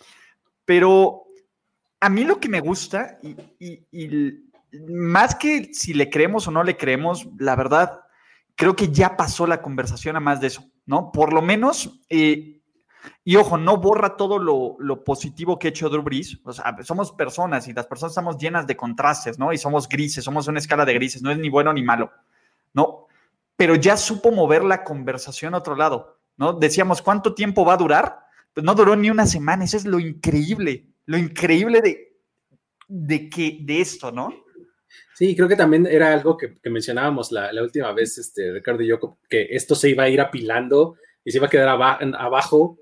Pero 0.64 1.24
a 2.00 2.08
mí 2.08 2.24
lo 2.24 2.40
que 2.40 2.48
me 2.48 2.60
gusta 2.60 3.18
y, 3.20 3.36
y 3.90 4.51
más 4.88 5.34
que 5.34 5.72
si 5.72 5.94
le 5.94 6.10
creemos 6.10 6.48
o 6.48 6.50
no 6.50 6.64
le 6.64 6.76
creemos, 6.76 7.28
la 7.38 7.56
verdad, 7.56 8.00
creo 8.56 8.76
que 8.76 8.88
ya 8.88 9.16
pasó 9.16 9.46
la 9.46 9.62
conversación 9.62 10.16
a 10.16 10.20
más 10.20 10.40
de 10.40 10.48
eso, 10.48 10.64
¿no? 10.86 11.12
Por 11.12 11.32
lo 11.32 11.42
menos, 11.42 12.00
eh, 12.08 12.62
y 13.24 13.36
ojo, 13.36 13.58
no 13.58 13.76
borra 13.78 14.16
todo 14.16 14.38
lo, 14.38 15.04
positivo 15.04 15.58
que 15.58 15.68
ha 15.68 15.70
hecho 15.70 15.88
Drew 15.88 16.02
Brees. 16.02 16.40
O 16.44 16.52
sea, 16.52 16.76
somos 16.82 17.12
personas 17.12 17.68
y 17.68 17.72
las 17.72 17.86
personas 17.86 18.12
estamos 18.12 18.38
llenas 18.38 18.66
de 18.66 18.76
contrastes, 18.76 19.38
¿no? 19.38 19.52
Y 19.52 19.58
somos 19.58 19.88
grises, 19.88 20.24
somos 20.24 20.48
una 20.48 20.58
escala 20.58 20.84
de 20.84 20.94
grises, 20.94 21.22
no 21.22 21.30
es 21.30 21.38
ni 21.38 21.48
bueno 21.48 21.72
ni 21.72 21.82
malo, 21.82 22.10
¿no? 22.72 23.06
Pero 23.56 23.74
ya 23.74 23.96
supo 23.96 24.32
mover 24.32 24.64
la 24.64 24.84
conversación 24.84 25.54
a 25.54 25.58
otro 25.58 25.76
lado, 25.76 26.18
¿no? 26.36 26.54
Decíamos, 26.54 27.02
¿cuánto 27.02 27.34
tiempo 27.34 27.64
va 27.64 27.74
a 27.74 27.78
durar? 27.78 28.20
Pues 28.54 28.64
no 28.64 28.74
duró 28.74 28.96
ni 28.96 29.10
una 29.10 29.26
semana, 29.26 29.64
eso 29.64 29.76
es 29.76 29.84
lo 29.84 29.98
increíble, 29.98 30.86
lo 31.06 31.16
increíble 31.16 31.80
de, 31.80 32.18
de 32.88 33.28
que, 33.28 33.58
de 33.62 33.80
esto, 33.80 34.12
¿no? 34.12 34.32
Sí, 35.22 35.36
creo 35.36 35.46
que 35.46 35.54
también 35.54 35.86
era 35.86 36.12
algo 36.12 36.36
que, 36.36 36.58
mencionábamos 36.68 37.30
la, 37.30 37.52
última 37.62 37.92
vez, 37.92 38.18
este, 38.18 38.50
Ricardo 38.50 38.82
y 38.82 38.88
yo, 38.88 38.98
que 39.28 39.46
esto 39.50 39.76
se 39.76 39.88
iba 39.90 40.02
a 40.02 40.08
ir 40.08 40.20
apilando 40.20 40.96
y 41.24 41.30
se 41.30 41.38
iba 41.38 41.46
a 41.46 41.48
quedar 41.50 41.68
abajo 41.68 42.80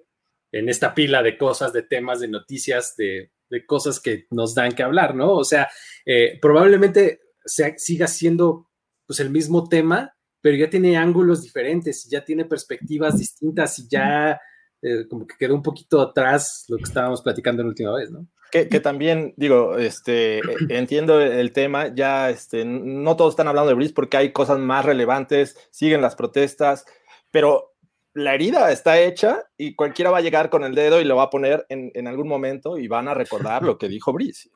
en 0.51 0.71
esta 0.71 0.95
pila 0.95 1.23
de 1.23 1.37
cosas, 1.37 1.75
de 1.75 1.83
temas, 1.83 2.21
de 2.21 2.29
noticias, 2.29 2.97
de, 2.97 3.31
cosas 3.67 4.01
que 4.01 4.27
nos 4.31 4.55
dan 4.55 4.73
que 4.73 4.83
hablar, 4.83 5.15
¿no? 5.15 5.35
O 5.35 5.45
sea, 5.45 5.69
eh, 6.07 6.39
probablemente 6.41 7.21
siga 7.45 8.07
siendo 8.07 8.71
pues 9.07 9.21
el 9.21 9.29
mismo 9.29 9.69
tema, 9.69 10.17
pero 10.41 10.57
ya 10.57 10.71
tiene 10.71 10.97
ángulos 10.97 11.43
diferentes, 11.43 12.09
ya 12.09 12.25
tiene 12.25 12.47
perspectivas 12.47 13.19
distintas 13.19 13.79
y 13.81 13.87
ya 13.87 14.41
eh, 14.81 15.07
como 15.11 15.27
que 15.27 15.35
quedó 15.39 15.55
un 15.55 15.63
poquito 15.63 16.01
atrás 16.01 16.65
lo 16.69 16.79
que 16.79 16.85
estábamos 16.85 17.21
platicando 17.21 17.63
la 17.63 17.69
última 17.69 17.95
vez, 17.95 18.11
¿no? 18.11 18.27
Que, 18.51 18.67
también, 18.81 19.35
digo, 19.37 19.77
este, 19.77 20.39
e, 20.39 20.43
entiendo 20.71 21.21
el 21.21 21.53
tema, 21.53 21.95
ya 21.95 22.31
este, 22.31 22.65
no 22.65 23.17
todos 23.17 23.35
están 23.35 23.49
hablando 23.49 23.69
de 23.69 23.75
Brice 23.75 23.95
porque 23.95 24.17
hay 24.17 24.33
cosas 24.33 24.59
más 24.59 24.85
relevantes, 24.85 25.57
siguen 25.71 26.03
las 26.03 26.17
protestas, 26.17 26.85
pero 27.31 27.75
la 28.13 28.35
herida 28.35 28.73
está 28.73 28.99
hecha 28.99 29.45
y 29.57 29.75
cualquiera 29.75 30.11
va 30.11 30.19
a 30.19 30.23
llegar 30.23 30.51
con 30.51 30.65
el 30.65 30.75
dedo 30.75 31.01
y 31.01 31.05
lo 31.05 31.17
va 31.17 31.25
a 31.25 31.31
poner 31.31 31.67
en, 31.69 31.93
en 31.95 32.09
algún 32.09 32.29
momento 32.29 32.77
y 32.79 32.89
van 32.89 33.09
a 33.09 33.15
recordar 33.15 33.63
lo 33.63 33.79
que 33.79 33.89
dijo 33.89 34.13
Brice. 34.13 34.51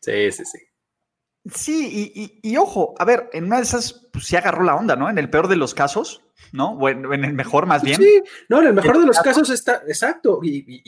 Sí, 0.00 0.32
sí, 0.32 0.44
sí. 0.44 0.58
Sí, 1.54 2.10
y, 2.14 2.40
y, 2.42 2.56
ojo, 2.56 2.94
a 2.98 3.04
ver, 3.04 3.30
en 3.32 3.44
una 3.44 3.56
de 3.56 3.62
esas 3.62 4.08
pues, 4.12 4.26
se 4.26 4.36
agarró 4.36 4.64
la 4.64 4.76
onda, 4.76 4.96
¿no? 4.96 5.08
En 5.08 5.18
el 5.18 5.30
peor 5.30 5.48
de 5.48 5.56
los 5.56 5.74
casos, 5.74 6.22
¿no? 6.52 6.72
O 6.72 6.88
en, 6.88 7.04
el 7.04 7.32
mejor 7.32 7.66
más 7.66 7.82
bien. 7.82 8.00
Sí, 8.00 8.22
no, 8.48 8.60
en 8.60 8.68
el 8.68 8.74
mejor 8.74 8.98
de 8.98 9.06
los 9.06 9.18
casos 9.18 9.50
está, 9.50 9.82
exacto, 9.86 10.40
y, 10.42 10.82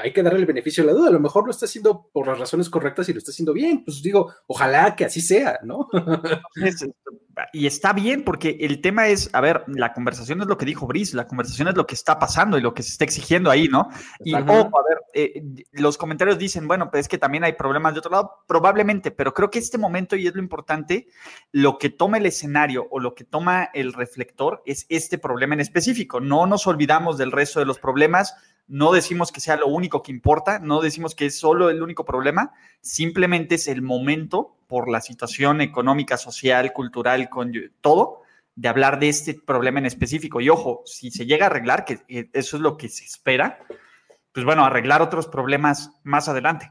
hay 0.00 0.12
que 0.12 0.22
darle 0.22 0.40
el 0.40 0.46
beneficio 0.46 0.84
de 0.84 0.92
la 0.92 0.98
duda. 0.98 1.08
A 1.08 1.12
lo 1.12 1.20
mejor 1.20 1.44
lo 1.44 1.50
está 1.50 1.66
haciendo 1.66 2.08
por 2.12 2.26
las 2.26 2.38
razones 2.38 2.70
correctas 2.70 3.08
y 3.08 3.12
lo 3.12 3.18
está 3.18 3.30
haciendo 3.30 3.52
bien. 3.52 3.84
Pues 3.84 4.02
digo, 4.02 4.32
ojalá 4.46 4.94
que 4.96 5.04
así 5.04 5.20
sea, 5.20 5.58
¿no? 5.62 5.88
Y 7.52 7.66
está 7.66 7.92
bien, 7.92 8.24
porque 8.24 8.56
el 8.60 8.80
tema 8.80 9.08
es, 9.08 9.30
a 9.32 9.40
ver, 9.40 9.64
la 9.68 9.92
conversación 9.92 10.40
es 10.40 10.46
lo 10.46 10.56
que 10.56 10.66
dijo 10.66 10.86
Brice, 10.86 11.16
la 11.16 11.26
conversación 11.26 11.68
es 11.68 11.76
lo 11.76 11.86
que 11.86 11.94
está 11.94 12.18
pasando 12.18 12.58
y 12.58 12.60
lo 12.60 12.74
que 12.74 12.82
se 12.82 12.90
está 12.90 13.04
exigiendo 13.04 13.50
ahí, 13.50 13.68
¿no? 13.68 13.88
Y 14.24 14.34
ojo, 14.34 14.52
a 14.52 14.88
ver, 14.88 14.98
eh, 15.14 15.42
los 15.72 15.98
comentarios 15.98 16.38
dicen, 16.38 16.68
bueno, 16.68 16.90
pues 16.90 17.02
es 17.02 17.08
que 17.08 17.18
también 17.18 17.44
hay 17.44 17.52
problemas 17.52 17.94
de 17.94 18.00
otro 18.00 18.10
lado, 18.10 18.44
probablemente, 18.46 19.10
pero 19.10 19.34
creo 19.34 19.50
que 19.50 19.58
este 19.58 19.78
momento, 19.78 20.16
y 20.16 20.26
es 20.26 20.34
lo 20.34 20.40
importante, 20.40 21.08
lo 21.52 21.78
que 21.78 21.90
toma 21.90 22.18
el 22.18 22.26
escenario 22.26 22.86
o 22.90 23.00
lo 23.00 23.14
que 23.14 23.24
toma 23.24 23.70
el 23.74 23.92
reflector 23.92 24.62
es 24.66 24.86
este 24.88 25.18
problema 25.18 25.54
en 25.54 25.60
específico. 25.60 26.20
No 26.20 26.46
nos 26.46 26.66
olvidamos 26.66 27.18
del 27.18 27.32
resto 27.32 27.60
de 27.60 27.66
los 27.66 27.78
problemas, 27.78 28.34
no 28.68 28.92
decimos 28.92 29.32
que 29.32 29.40
sea 29.40 29.56
lo 29.56 29.66
único 29.66 30.02
que 30.02 30.12
importa, 30.12 30.58
no 30.58 30.80
decimos 30.80 31.14
que 31.14 31.26
es 31.26 31.38
solo 31.38 31.70
el 31.70 31.82
único 31.82 32.04
problema, 32.04 32.52
simplemente 32.80 33.56
es 33.56 33.66
el 33.66 33.82
momento 33.82 34.56
por 34.66 34.88
la 34.88 35.00
situación 35.00 35.62
económica, 35.62 36.18
social, 36.18 36.72
cultural, 36.74 37.30
con 37.30 37.52
todo, 37.80 38.22
de 38.54 38.68
hablar 38.68 38.98
de 38.98 39.08
este 39.08 39.34
problema 39.34 39.78
en 39.78 39.86
específico. 39.86 40.40
Y 40.40 40.50
ojo, 40.50 40.82
si 40.84 41.10
se 41.10 41.24
llega 41.24 41.46
a 41.46 41.50
arreglar, 41.50 41.84
que 41.84 42.00
eh, 42.08 42.28
eso 42.34 42.56
es 42.56 42.62
lo 42.62 42.76
que 42.76 42.90
se 42.90 43.04
espera, 43.04 43.58
pues 44.32 44.44
bueno, 44.44 44.64
arreglar 44.64 45.00
otros 45.00 45.26
problemas 45.26 45.90
más 46.04 46.28
adelante. 46.28 46.70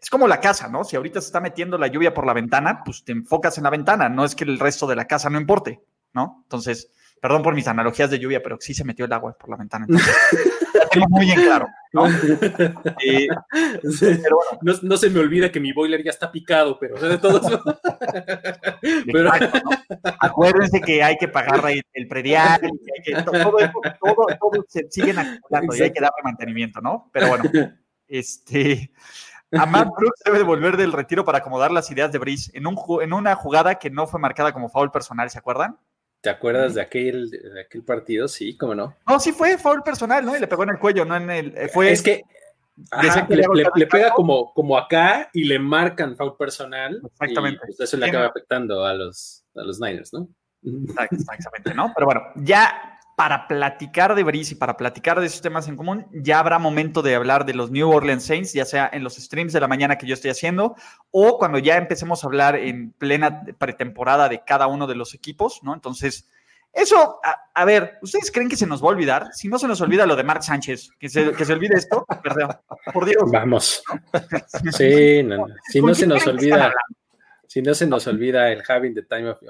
Es 0.00 0.10
como 0.10 0.26
la 0.26 0.40
casa, 0.40 0.68
¿no? 0.68 0.82
Si 0.82 0.96
ahorita 0.96 1.20
se 1.20 1.26
está 1.26 1.40
metiendo 1.40 1.78
la 1.78 1.86
lluvia 1.86 2.12
por 2.12 2.26
la 2.26 2.32
ventana, 2.32 2.82
pues 2.84 3.04
te 3.04 3.12
enfocas 3.12 3.56
en 3.58 3.64
la 3.64 3.70
ventana, 3.70 4.08
no 4.08 4.24
es 4.24 4.34
que 4.34 4.44
el 4.44 4.58
resto 4.58 4.86
de 4.86 4.96
la 4.96 5.06
casa 5.06 5.30
no 5.30 5.38
importe, 5.38 5.80
¿no? 6.12 6.40
Entonces, 6.44 6.90
Perdón 7.20 7.42
por 7.42 7.54
mis 7.54 7.68
analogías 7.68 8.10
de 8.10 8.18
lluvia, 8.18 8.42
pero 8.42 8.56
sí 8.60 8.72
se 8.72 8.84
metió 8.84 9.04
el 9.04 9.12
agua 9.12 9.36
por 9.38 9.50
la 9.50 9.56
ventana. 9.56 9.86
tengo 10.90 11.06
muy 11.08 11.26
bien 11.26 11.42
claro. 11.42 11.66
¿no? 11.92 12.06
Eh, 12.08 13.28
pero 14.00 14.38
bueno. 14.62 14.78
no, 14.82 14.96
se 14.96 15.10
me 15.10 15.20
olvida 15.20 15.50
que 15.50 15.60
mi 15.60 15.72
boiler 15.72 16.02
ya 16.02 16.10
está 16.10 16.30
picado, 16.30 16.78
pero 16.78 16.98
de 16.98 17.18
todos 17.18 17.60
pero... 19.06 19.30
Acuérdense 20.20 20.80
que 20.80 21.02
hay 21.02 21.16
que 21.16 21.28
pagar 21.28 21.62
el 21.92 22.08
predial, 22.08 22.60
que 23.04 23.12
todo, 23.22 23.58
todo, 24.00 24.26
todo, 24.38 24.64
se 24.68 24.86
siguen 24.90 25.18
acumulando 25.18 25.76
y 25.76 25.82
hay 25.82 25.92
que 25.92 26.00
darle 26.00 26.22
mantenimiento, 26.24 26.80
¿no? 26.80 27.10
Pero 27.12 27.28
bueno, 27.28 27.44
este. 28.08 28.92
Matt 29.50 29.88
Brooks 29.96 30.22
debe 30.24 30.42
volver 30.42 30.76
del 30.76 30.92
retiro 30.92 31.24
para 31.24 31.38
acomodar 31.38 31.72
las 31.72 31.90
ideas 31.90 32.12
de 32.12 32.18
Brice 32.18 32.50
en, 32.54 32.66
un, 32.66 32.76
en 33.02 33.12
una 33.12 33.34
jugada 33.34 33.76
que 33.76 33.90
no 33.90 34.06
fue 34.06 34.20
marcada 34.20 34.52
como 34.52 34.68
foul 34.68 34.92
personal, 34.92 35.28
¿se 35.28 35.38
acuerdan? 35.38 35.76
¿Te 36.20 36.28
acuerdas 36.28 36.74
de 36.74 36.82
aquel, 36.82 37.30
de 37.30 37.60
aquel 37.62 37.82
partido? 37.82 38.28
Sí, 38.28 38.56
cómo 38.56 38.74
no. 38.74 38.94
No, 39.08 39.18
sí 39.18 39.32
fue 39.32 39.56
foul 39.56 39.82
personal, 39.82 40.24
¿no? 40.24 40.36
Y 40.36 40.40
le 40.40 40.46
pegó 40.46 40.64
en 40.64 40.70
el 40.70 40.78
cuello, 40.78 41.04
no 41.04 41.16
en 41.16 41.30
el. 41.30 41.56
Eh, 41.56 41.68
fue, 41.68 41.90
es 41.90 42.02
que. 42.02 42.22
le, 43.74 43.86
pega 43.86 44.10
como, 44.10 44.52
como 44.52 44.76
acá 44.76 45.30
y 45.32 45.44
le 45.44 45.58
marcan 45.58 46.16
foul 46.16 46.36
personal. 46.36 47.00
Exactamente. 47.04 47.60
Y 47.64 47.66
pues 47.68 47.80
eso 47.80 47.96
le 47.96 48.06
acaba 48.06 48.26
afectando 48.26 48.84
a 48.84 48.92
los, 48.92 49.44
a 49.56 49.62
los 49.62 49.80
Niners, 49.80 50.12
¿no? 50.12 50.28
Exactamente, 51.10 51.74
¿no? 51.74 51.90
Pero 51.94 52.06
bueno, 52.06 52.22
ya 52.36 52.99
para 53.16 53.46
platicar 53.46 54.14
de 54.14 54.22
Brice 54.22 54.54
y 54.54 54.56
para 54.56 54.76
platicar 54.76 55.20
de 55.20 55.26
esos 55.26 55.42
temas 55.42 55.68
en 55.68 55.76
común, 55.76 56.06
ya 56.12 56.38
habrá 56.38 56.58
momento 56.58 57.02
de 57.02 57.14
hablar 57.14 57.44
de 57.44 57.54
los 57.54 57.70
New 57.70 57.90
Orleans 57.90 58.24
Saints, 58.24 58.52
ya 58.52 58.64
sea 58.64 58.88
en 58.92 59.04
los 59.04 59.16
streams 59.16 59.52
de 59.52 59.60
la 59.60 59.68
mañana 59.68 59.98
que 59.98 60.06
yo 60.06 60.14
estoy 60.14 60.30
haciendo 60.30 60.74
o 61.10 61.38
cuando 61.38 61.58
ya 61.58 61.76
empecemos 61.76 62.24
a 62.24 62.26
hablar 62.26 62.56
en 62.56 62.92
plena 62.92 63.44
pretemporada 63.58 64.28
de 64.28 64.42
cada 64.44 64.66
uno 64.66 64.86
de 64.86 64.94
los 64.94 65.14
equipos, 65.14 65.60
¿no? 65.62 65.74
Entonces, 65.74 66.28
eso, 66.72 67.20
a, 67.54 67.64
ver, 67.64 67.98
¿ustedes 68.00 68.30
creen 68.30 68.48
que 68.48 68.56
se 68.56 68.66
nos 68.66 68.82
va 68.82 68.86
a 68.86 68.90
olvidar? 68.90 69.28
Si 69.32 69.48
no 69.48 69.58
se 69.58 69.66
nos 69.66 69.80
olvida 69.80 70.06
lo 70.06 70.14
de 70.14 70.22
Mark 70.22 70.44
Sánchez, 70.44 70.90
que 70.98 71.08
se, 71.08 71.32
que 71.32 71.44
se 71.44 71.52
olvide 71.52 71.74
esto, 71.74 72.06
perdón, 72.22 72.50
por 72.92 73.04
Dios. 73.04 73.24
Vamos. 73.30 73.82
Sí, 74.72 75.22
no, 75.24 75.46
si 75.68 75.82
no 75.82 75.94
se 75.94 76.06
nos 76.06 76.26
olvida 76.26 76.72
si 77.50 77.62
no 77.62 77.74
se 77.74 77.84
nos 77.84 78.06
olvida 78.06 78.52
el 78.52 78.62
having 78.66 78.94
the 78.94 79.02
time 79.02 79.28
of, 79.28 79.42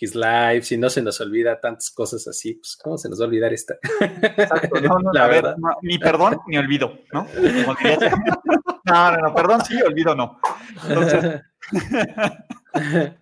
his 0.00 0.14
life, 0.14 0.62
si 0.62 0.78
no 0.78 0.88
se 0.88 1.02
nos 1.02 1.20
olvida 1.20 1.60
tantas 1.60 1.90
cosas 1.90 2.26
así, 2.26 2.54
pues 2.54 2.78
¿cómo 2.82 2.96
se 2.96 3.10
nos 3.10 3.20
va 3.20 3.24
a 3.24 3.28
olvidar 3.28 3.52
esta? 3.52 3.74
Exacto, 4.00 4.80
no, 4.80 4.98
no, 4.98 5.12
la 5.12 5.26
verdad. 5.26 5.56
ni 5.82 5.98
perdón 5.98 6.38
ni 6.46 6.56
olvido, 6.56 7.00
¿no? 7.12 7.26
No, 8.84 9.12
no, 9.12 9.18
no, 9.18 9.34
perdón 9.34 9.64
sí, 9.66 9.80
olvido 9.82 10.14
no. 10.14 10.40
Entonces, 10.88 11.42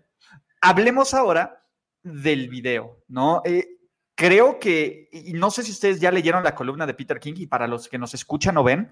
hablemos 0.60 1.12
ahora 1.12 1.66
del 2.02 2.48
video, 2.48 3.02
¿no? 3.08 3.42
Eh, 3.44 3.66
creo 4.14 4.60
que, 4.60 5.08
y 5.12 5.32
no 5.32 5.50
sé 5.50 5.64
si 5.64 5.72
ustedes 5.72 6.00
ya 6.00 6.12
leyeron 6.12 6.44
la 6.44 6.54
columna 6.54 6.86
de 6.86 6.94
Peter 6.94 7.18
King 7.18 7.34
y 7.36 7.46
para 7.46 7.66
los 7.66 7.88
que 7.88 7.98
nos 7.98 8.14
escuchan 8.14 8.56
o 8.56 8.62
ven, 8.62 8.90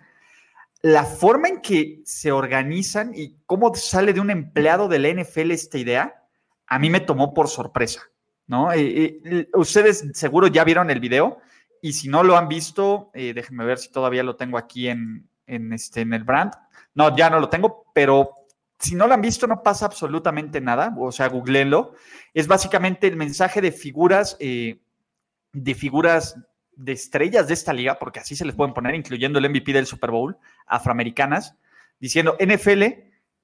la 0.82 1.04
forma 1.04 1.48
en 1.48 1.60
que 1.60 2.02
se 2.04 2.30
organizan 2.30 3.12
y 3.14 3.36
cómo 3.46 3.74
sale 3.74 4.12
de 4.12 4.20
un 4.20 4.30
empleado 4.30 4.88
de 4.88 4.98
la 4.98 5.08
NFL 5.08 5.50
esta 5.50 5.78
idea, 5.78 6.24
a 6.66 6.78
mí 6.78 6.90
me 6.90 7.00
tomó 7.00 7.34
por 7.34 7.48
sorpresa, 7.48 8.02
¿no? 8.46 8.72
Eh, 8.72 9.20
eh, 9.24 9.48
ustedes 9.54 10.04
seguro 10.14 10.46
ya 10.46 10.64
vieron 10.64 10.90
el 10.90 11.00
video 11.00 11.38
y 11.82 11.94
si 11.94 12.08
no 12.08 12.22
lo 12.22 12.36
han 12.36 12.48
visto, 12.48 13.10
eh, 13.14 13.32
déjenme 13.34 13.64
ver 13.64 13.78
si 13.78 13.90
todavía 13.90 14.22
lo 14.22 14.36
tengo 14.36 14.58
aquí 14.58 14.88
en, 14.88 15.28
este, 15.46 16.02
en 16.02 16.12
el 16.12 16.24
brand. 16.24 16.52
No, 16.94 17.16
ya 17.16 17.30
no 17.30 17.40
lo 17.40 17.48
tengo, 17.48 17.84
pero 17.92 18.30
si 18.78 18.94
no 18.94 19.06
lo 19.06 19.14
han 19.14 19.20
visto 19.20 19.46
no 19.46 19.62
pasa 19.62 19.86
absolutamente 19.86 20.60
nada, 20.60 20.94
o 20.98 21.10
sea, 21.10 21.28
googleenlo. 21.28 21.94
Es 22.34 22.46
básicamente 22.46 23.06
el 23.08 23.16
mensaje 23.16 23.60
de 23.60 23.72
figuras, 23.72 24.36
de 24.38 25.74
figuras 25.74 26.36
de 26.78 26.92
estrellas 26.92 27.48
de 27.48 27.54
esta 27.54 27.72
liga, 27.72 27.98
porque 27.98 28.20
así 28.20 28.36
se 28.36 28.44
les 28.44 28.54
pueden 28.54 28.72
poner, 28.72 28.94
incluyendo 28.94 29.38
el 29.38 29.50
MVP 29.50 29.72
del 29.72 29.86
Super 29.86 30.12
Bowl, 30.12 30.38
afroamericanas, 30.68 31.56
diciendo, 32.00 32.36
NFL, 32.38 32.84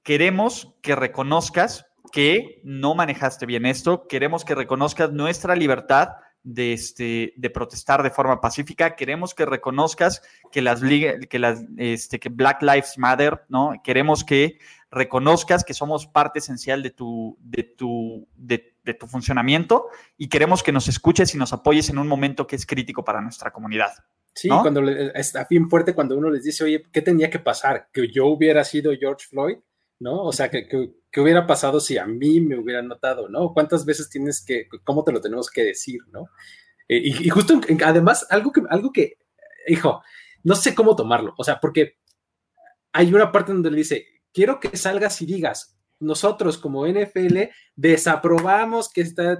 queremos 0.03 0.75
que 0.81 0.95
reconozcas 0.95 1.85
que 2.11 2.61
no 2.63 2.95
manejaste 2.95 3.45
bien 3.45 3.65
esto, 3.65 4.07
queremos 4.07 4.45
que 4.45 4.55
reconozcas 4.55 5.11
nuestra 5.11 5.55
libertad 5.55 6.09
de, 6.45 6.73
este, 6.73 7.33
de 7.35 7.49
protestar 7.49 8.03
de 8.03 8.11
forma 8.11 8.39
pacífica. 8.39 8.95
Queremos 8.95 9.33
que 9.33 9.45
reconozcas 9.45 10.21
que 10.51 10.61
las 10.61 10.81
que 11.29 11.39
las 11.39 11.65
este, 11.77 12.19
que 12.19 12.29
Black 12.29 12.61
Lives 12.61 12.97
Matter, 12.97 13.43
¿no? 13.49 13.73
Queremos 13.83 14.23
que 14.23 14.59
reconozcas 14.91 15.65
que 15.65 15.73
somos 15.73 16.07
parte 16.07 16.39
esencial 16.39 16.81
de 16.81 16.91
tu, 16.91 17.37
de 17.41 17.63
tu, 17.63 18.27
de, 18.37 18.59
tu 18.93 19.07
funcionamiento 19.07 19.87
y 20.17 20.29
queremos 20.29 20.63
que 20.63 20.71
nos 20.71 20.87
escuches 20.87 21.33
y 21.35 21.37
nos 21.37 21.51
apoyes 21.51 21.89
en 21.89 21.97
un 21.97 22.07
momento 22.07 22.47
que 22.47 22.55
es 22.55 22.65
crítico 22.65 23.03
para 23.03 23.19
nuestra 23.19 23.51
comunidad. 23.51 23.91
Sí, 24.35 24.49
cuando 24.49 24.81
está 24.89 25.47
bien 25.49 25.69
fuerte 25.69 25.95
cuando 25.95 26.17
uno 26.17 26.29
les 26.29 26.43
dice, 26.43 26.65
oye, 26.65 26.83
¿qué 26.91 27.01
tenía 27.01 27.29
que 27.29 27.39
pasar? 27.39 27.87
Que 27.93 28.11
yo 28.11 28.27
hubiera 28.27 28.65
sido 28.65 28.91
George 28.99 29.27
Floyd, 29.29 29.59
¿no? 29.99 30.23
O 30.23 30.33
sea, 30.33 30.49
que, 30.49 30.67
que, 30.67 31.21
hubiera 31.21 31.47
pasado 31.47 31.79
si 31.79 31.97
a 31.97 32.05
mí 32.05 32.41
me 32.41 32.59
hubieran 32.59 32.89
notado, 32.89 33.29
¿no? 33.29 33.53
¿Cuántas 33.53 33.85
veces 33.85 34.09
tienes 34.09 34.43
que, 34.45 34.67
cómo 34.83 35.05
te 35.05 35.13
lo 35.13 35.21
tenemos 35.21 35.49
que 35.49 35.63
decir, 35.63 36.01
¿no? 36.11 36.27
Eh, 36.89 37.01
y, 37.03 37.29
justo, 37.29 37.59
además, 37.85 38.27
algo 38.29 38.51
que, 38.51 38.61
algo 38.69 38.91
que, 38.91 39.17
hijo, 39.67 40.03
no 40.43 40.55
sé 40.55 40.75
cómo 40.75 40.97
tomarlo, 40.97 41.33
o 41.37 41.43
sea, 41.45 41.61
porque 41.61 41.97
hay 42.91 43.13
una 43.13 43.31
parte 43.31 43.53
donde 43.53 43.71
le 43.71 43.77
dice, 43.77 44.05
quiero 44.33 44.59
que 44.59 44.75
salgas 44.75 45.21
y 45.21 45.25
digas, 45.25 45.74
nosotros 45.99 46.57
como 46.57 46.85
NFL 46.85 47.37
desaprobamos 47.75 48.89
que 48.91 49.01
está 49.01 49.39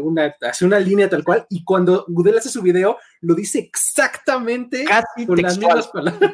una, 0.00 0.34
hace 0.40 0.64
una 0.64 0.78
línea 0.78 1.08
tal 1.08 1.24
cual 1.24 1.46
y 1.48 1.64
cuando 1.64 2.04
Gudel 2.08 2.38
hace 2.38 2.48
su 2.48 2.62
video 2.62 2.96
lo 3.20 3.34
dice 3.34 3.58
exactamente 3.58 4.84
Casi 4.84 5.26
con 5.26 5.40
las 5.40 5.58
mismas 5.58 5.88
palabras. 5.88 6.32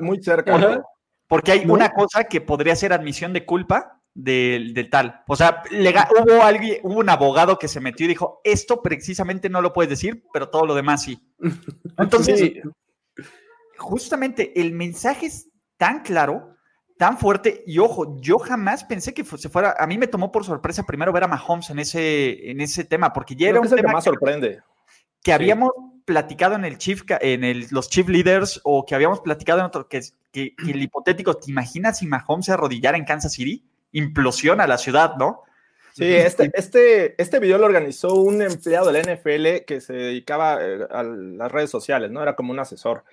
muy, 0.00 0.22
cerca. 0.22 0.82
Porque 1.28 1.52
hay 1.52 1.64
una 1.66 1.90
cosa 1.90 2.24
que 2.24 2.40
podría 2.40 2.76
ser 2.76 2.92
admisión 2.92 3.32
de 3.32 3.46
culpa 3.46 4.00
de, 4.14 4.88
tal. 4.90 5.22
O 5.26 5.36
sea, 5.36 5.62
hubo, 5.70 6.42
alguien, 6.42 6.78
hubo 6.82 7.00
un 7.00 7.08
abogado 7.08 7.58
que 7.58 7.68
se 7.68 7.80
metió 7.80 8.06
y 8.06 8.10
dijo, 8.10 8.40
esto 8.44 8.82
precisamente 8.82 9.48
no 9.48 9.60
lo 9.60 9.72
puedes 9.72 9.90
decir, 9.90 10.24
pero 10.32 10.48
todo 10.48 10.66
lo 10.66 10.74
demás 10.74 11.02
sí. 11.02 11.18
Entonces, 11.98 12.52
justamente 13.76 14.60
el 14.60 14.72
mensaje 14.72 15.26
es 15.26 15.48
tan 15.76 16.02
claro, 16.02 16.53
tan 16.96 17.18
fuerte, 17.18 17.64
y 17.66 17.78
ojo, 17.78 18.16
yo 18.20 18.38
jamás 18.38 18.84
pensé 18.84 19.12
que 19.12 19.24
se 19.24 19.48
fuera, 19.48 19.74
a 19.78 19.86
mí 19.86 19.98
me 19.98 20.06
tomó 20.06 20.30
por 20.30 20.44
sorpresa 20.44 20.84
primero 20.84 21.12
ver 21.12 21.24
a 21.24 21.28
Mahomes 21.28 21.70
en 21.70 21.80
ese, 21.80 22.50
en 22.50 22.60
ese 22.60 22.84
tema, 22.84 23.12
porque 23.12 23.34
ya 23.34 23.48
era 23.48 23.60
un 23.60 23.68
tema 23.68 23.82
que 23.82 23.92
más 23.92 24.04
sorprende. 24.04 24.60
Que 25.22 25.32
habíamos 25.32 25.70
platicado 26.04 26.54
en 26.54 26.64
el 26.64 26.78
chief, 26.78 27.02
en 27.08 27.66
los 27.70 27.88
chief 27.88 28.08
leaders, 28.08 28.60
o 28.62 28.84
que 28.86 28.94
habíamos 28.94 29.20
platicado 29.20 29.60
en 29.60 29.66
otro, 29.66 29.88
que, 29.88 30.02
que, 30.30 30.54
el 30.68 30.82
hipotético, 30.82 31.36
¿te 31.36 31.50
imaginas 31.50 31.98
si 31.98 32.06
Mahomes 32.06 32.46
se 32.46 32.52
arrodillara 32.52 32.96
en 32.96 33.04
Kansas 33.04 33.32
City? 33.32 33.64
Implosiona 33.92 34.66
la 34.66 34.78
ciudad, 34.78 35.16
¿no? 35.16 35.42
Sí, 35.94 36.12
este, 36.12 36.50
este, 36.54 37.22
este 37.22 37.38
video 37.38 37.56
lo 37.56 37.66
organizó 37.66 38.14
un 38.14 38.42
empleado 38.42 38.90
de 38.90 39.00
la 39.00 39.14
NFL 39.14 39.64
que 39.64 39.80
se 39.80 39.92
dedicaba 39.92 40.58
eh, 40.60 40.86
a 40.90 41.04
las 41.04 41.52
redes 41.52 41.70
sociales, 41.70 42.10
¿no? 42.10 42.20
Era 42.20 42.34
como 42.34 42.52
un 42.52 42.58
asesor. 42.58 43.04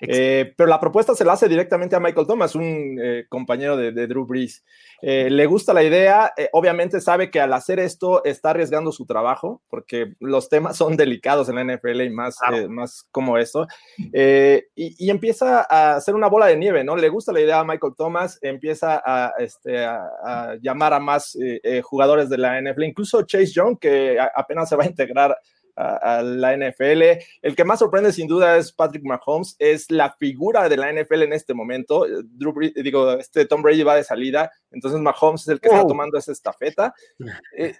Eh, 0.00 0.52
pero 0.56 0.68
la 0.68 0.80
propuesta 0.80 1.14
se 1.14 1.24
la 1.24 1.32
hace 1.32 1.48
directamente 1.48 1.96
a 1.96 2.00
Michael 2.00 2.26
Thomas, 2.26 2.54
un 2.54 2.98
eh, 3.02 3.26
compañero 3.28 3.76
de, 3.76 4.06
Drew 4.06 4.26
Brees. 4.26 4.64
Eh, 5.00 5.28
le 5.30 5.46
gusta 5.46 5.72
la 5.72 5.82
idea, 5.82 6.32
obviamente 6.52 7.00
sabe 7.00 7.30
que 7.30 7.40
al 7.40 7.52
hacer 7.52 7.78
esto 7.78 8.24
está 8.24 8.50
arriesgando 8.50 8.90
su 8.92 9.06
trabajo, 9.06 9.62
porque 9.68 10.14
los 10.18 10.48
temas 10.48 10.76
son 10.76 10.96
delicados 10.96 11.48
en 11.48 11.56
la 11.56 11.64
NFL 11.64 12.00
y 12.02 12.10
más, 12.10 12.38
más 12.68 13.06
como 13.10 13.38
esto. 13.38 13.66
Y, 13.96 15.10
empieza 15.10 15.66
a 15.68 15.96
hacer 15.96 16.14
una 16.14 16.28
bola 16.28 16.46
de 16.46 16.56
nieve, 16.56 16.84
¿no? 16.84 16.96
Le 16.96 17.08
gusta 17.08 17.32
la 17.32 17.40
idea 17.40 17.60
a 17.60 17.64
Michael 17.64 17.94
Thomas, 17.96 18.38
empieza 18.42 19.02
a, 19.04 19.32
este, 19.38 19.84
a 19.84 20.56
llamar 20.60 20.92
a 20.92 21.00
más 21.00 21.36
jugadores 21.82 22.28
de 22.28 22.38
la 22.38 22.60
NFL, 22.60 22.84
incluso 22.84 23.22
Chase 23.22 23.52
Young, 23.52 23.78
que 23.78 24.18
apenas 24.34 24.68
se 24.68 24.76
va 24.76 24.84
a 24.84 24.88
integrar 24.88 25.36
a, 25.78 26.22
la 26.22 26.56
NFL. 26.56 27.02
El 27.42 27.56
que 27.56 27.64
más 27.64 27.78
sorprende 27.78 28.12
sin 28.12 28.26
duda 28.26 28.56
es 28.56 28.72
Patrick 28.72 29.04
Mahomes, 29.04 29.56
es 29.58 29.90
la 29.90 30.12
figura 30.12 30.68
de 30.68 30.76
la 30.76 30.92
NFL 30.92 31.22
en 31.22 31.32
este 31.32 31.54
momento. 31.54 32.06
Drew, 32.24 32.54
digo, 32.74 33.12
este 33.12 33.46
Tom 33.46 33.62
Brady 33.62 33.82
va 33.82 33.96
de 33.96 34.04
salida, 34.04 34.50
entonces 34.70 35.00
Mahomes 35.00 35.42
es 35.42 35.48
el 35.48 35.60
que 35.60 35.68
está 35.68 35.86
tomando 35.86 36.18
esa 36.18 36.32
estafeta. 36.32 36.94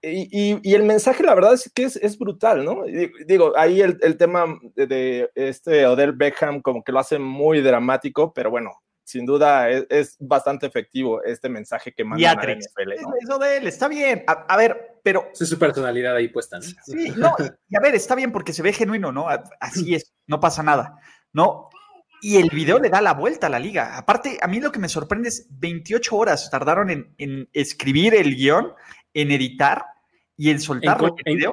Eh, 0.00 0.28
y, 0.62 0.74
el 0.74 0.84
mensaje, 0.84 1.24
la 1.24 1.34
verdad 1.34 1.54
es 1.54 1.72
que 1.74 1.82
es, 1.82 2.18
brutal, 2.18 2.64
¿no? 2.64 2.84
Digo, 3.26 3.52
ahí 3.56 3.80
el, 3.80 4.16
tema 4.16 4.46
de, 4.76 4.86
de, 4.86 5.30
este 5.34 5.86
Odell 5.86 6.12
Beckham 6.12 6.62
como 6.62 6.84
que 6.84 6.92
lo 6.92 7.00
hace 7.00 7.18
muy 7.18 7.60
dramático, 7.62 8.32
pero 8.32 8.48
bueno, 8.48 8.80
sin 9.08 9.24
duda 9.24 9.70
es, 9.70 10.18
bastante 10.20 10.66
efectivo 10.66 11.22
este 11.24 11.48
mensaje 11.48 11.94
que 11.94 12.04
manda 12.04 12.34
la 12.34 12.42
NFL. 12.42 12.92
Eso 13.22 13.38
de 13.38 13.56
él, 13.56 13.66
está 13.66 13.88
bien. 13.88 14.22
A, 14.26 14.54
ver, 14.58 15.00
pero. 15.02 15.30
Es 15.32 15.48
su 15.48 15.58
personalidad 15.58 16.14
ahí 16.14 16.28
puesta, 16.28 16.58
¿no? 16.58 16.62
Sí, 16.62 17.14
no, 17.16 17.34
y 17.70 17.76
a 17.76 17.80
ver, 17.80 17.94
está 17.94 18.14
bien 18.14 18.32
porque 18.32 18.52
se 18.52 18.62
ve 18.62 18.74
genuino, 18.74 19.10
¿no? 19.10 19.26
Así 19.60 19.94
es, 19.94 20.12
no 20.26 20.40
pasa 20.40 20.62
nada, 20.62 21.00
¿no? 21.32 21.70
Y 22.20 22.36
el 22.36 22.50
video 22.50 22.78
le 22.78 22.90
da 22.90 23.00
la 23.00 23.14
vuelta 23.14 23.46
a 23.46 23.50
la 23.50 23.58
liga. 23.58 23.96
Aparte, 23.96 24.38
a 24.42 24.46
mí 24.46 24.60
lo 24.60 24.72
que 24.72 24.78
me 24.78 24.90
sorprende 24.90 25.30
es 25.30 25.46
28 25.52 26.14
horas 26.14 26.50
tardaron 26.50 26.90
en, 26.90 27.14
en 27.16 27.48
escribir 27.54 28.14
el 28.14 28.36
guion, 28.36 28.74
en 29.14 29.30
editar 29.30 29.86
y 30.40 30.50
en 30.50 30.60
soltar 30.60 31.00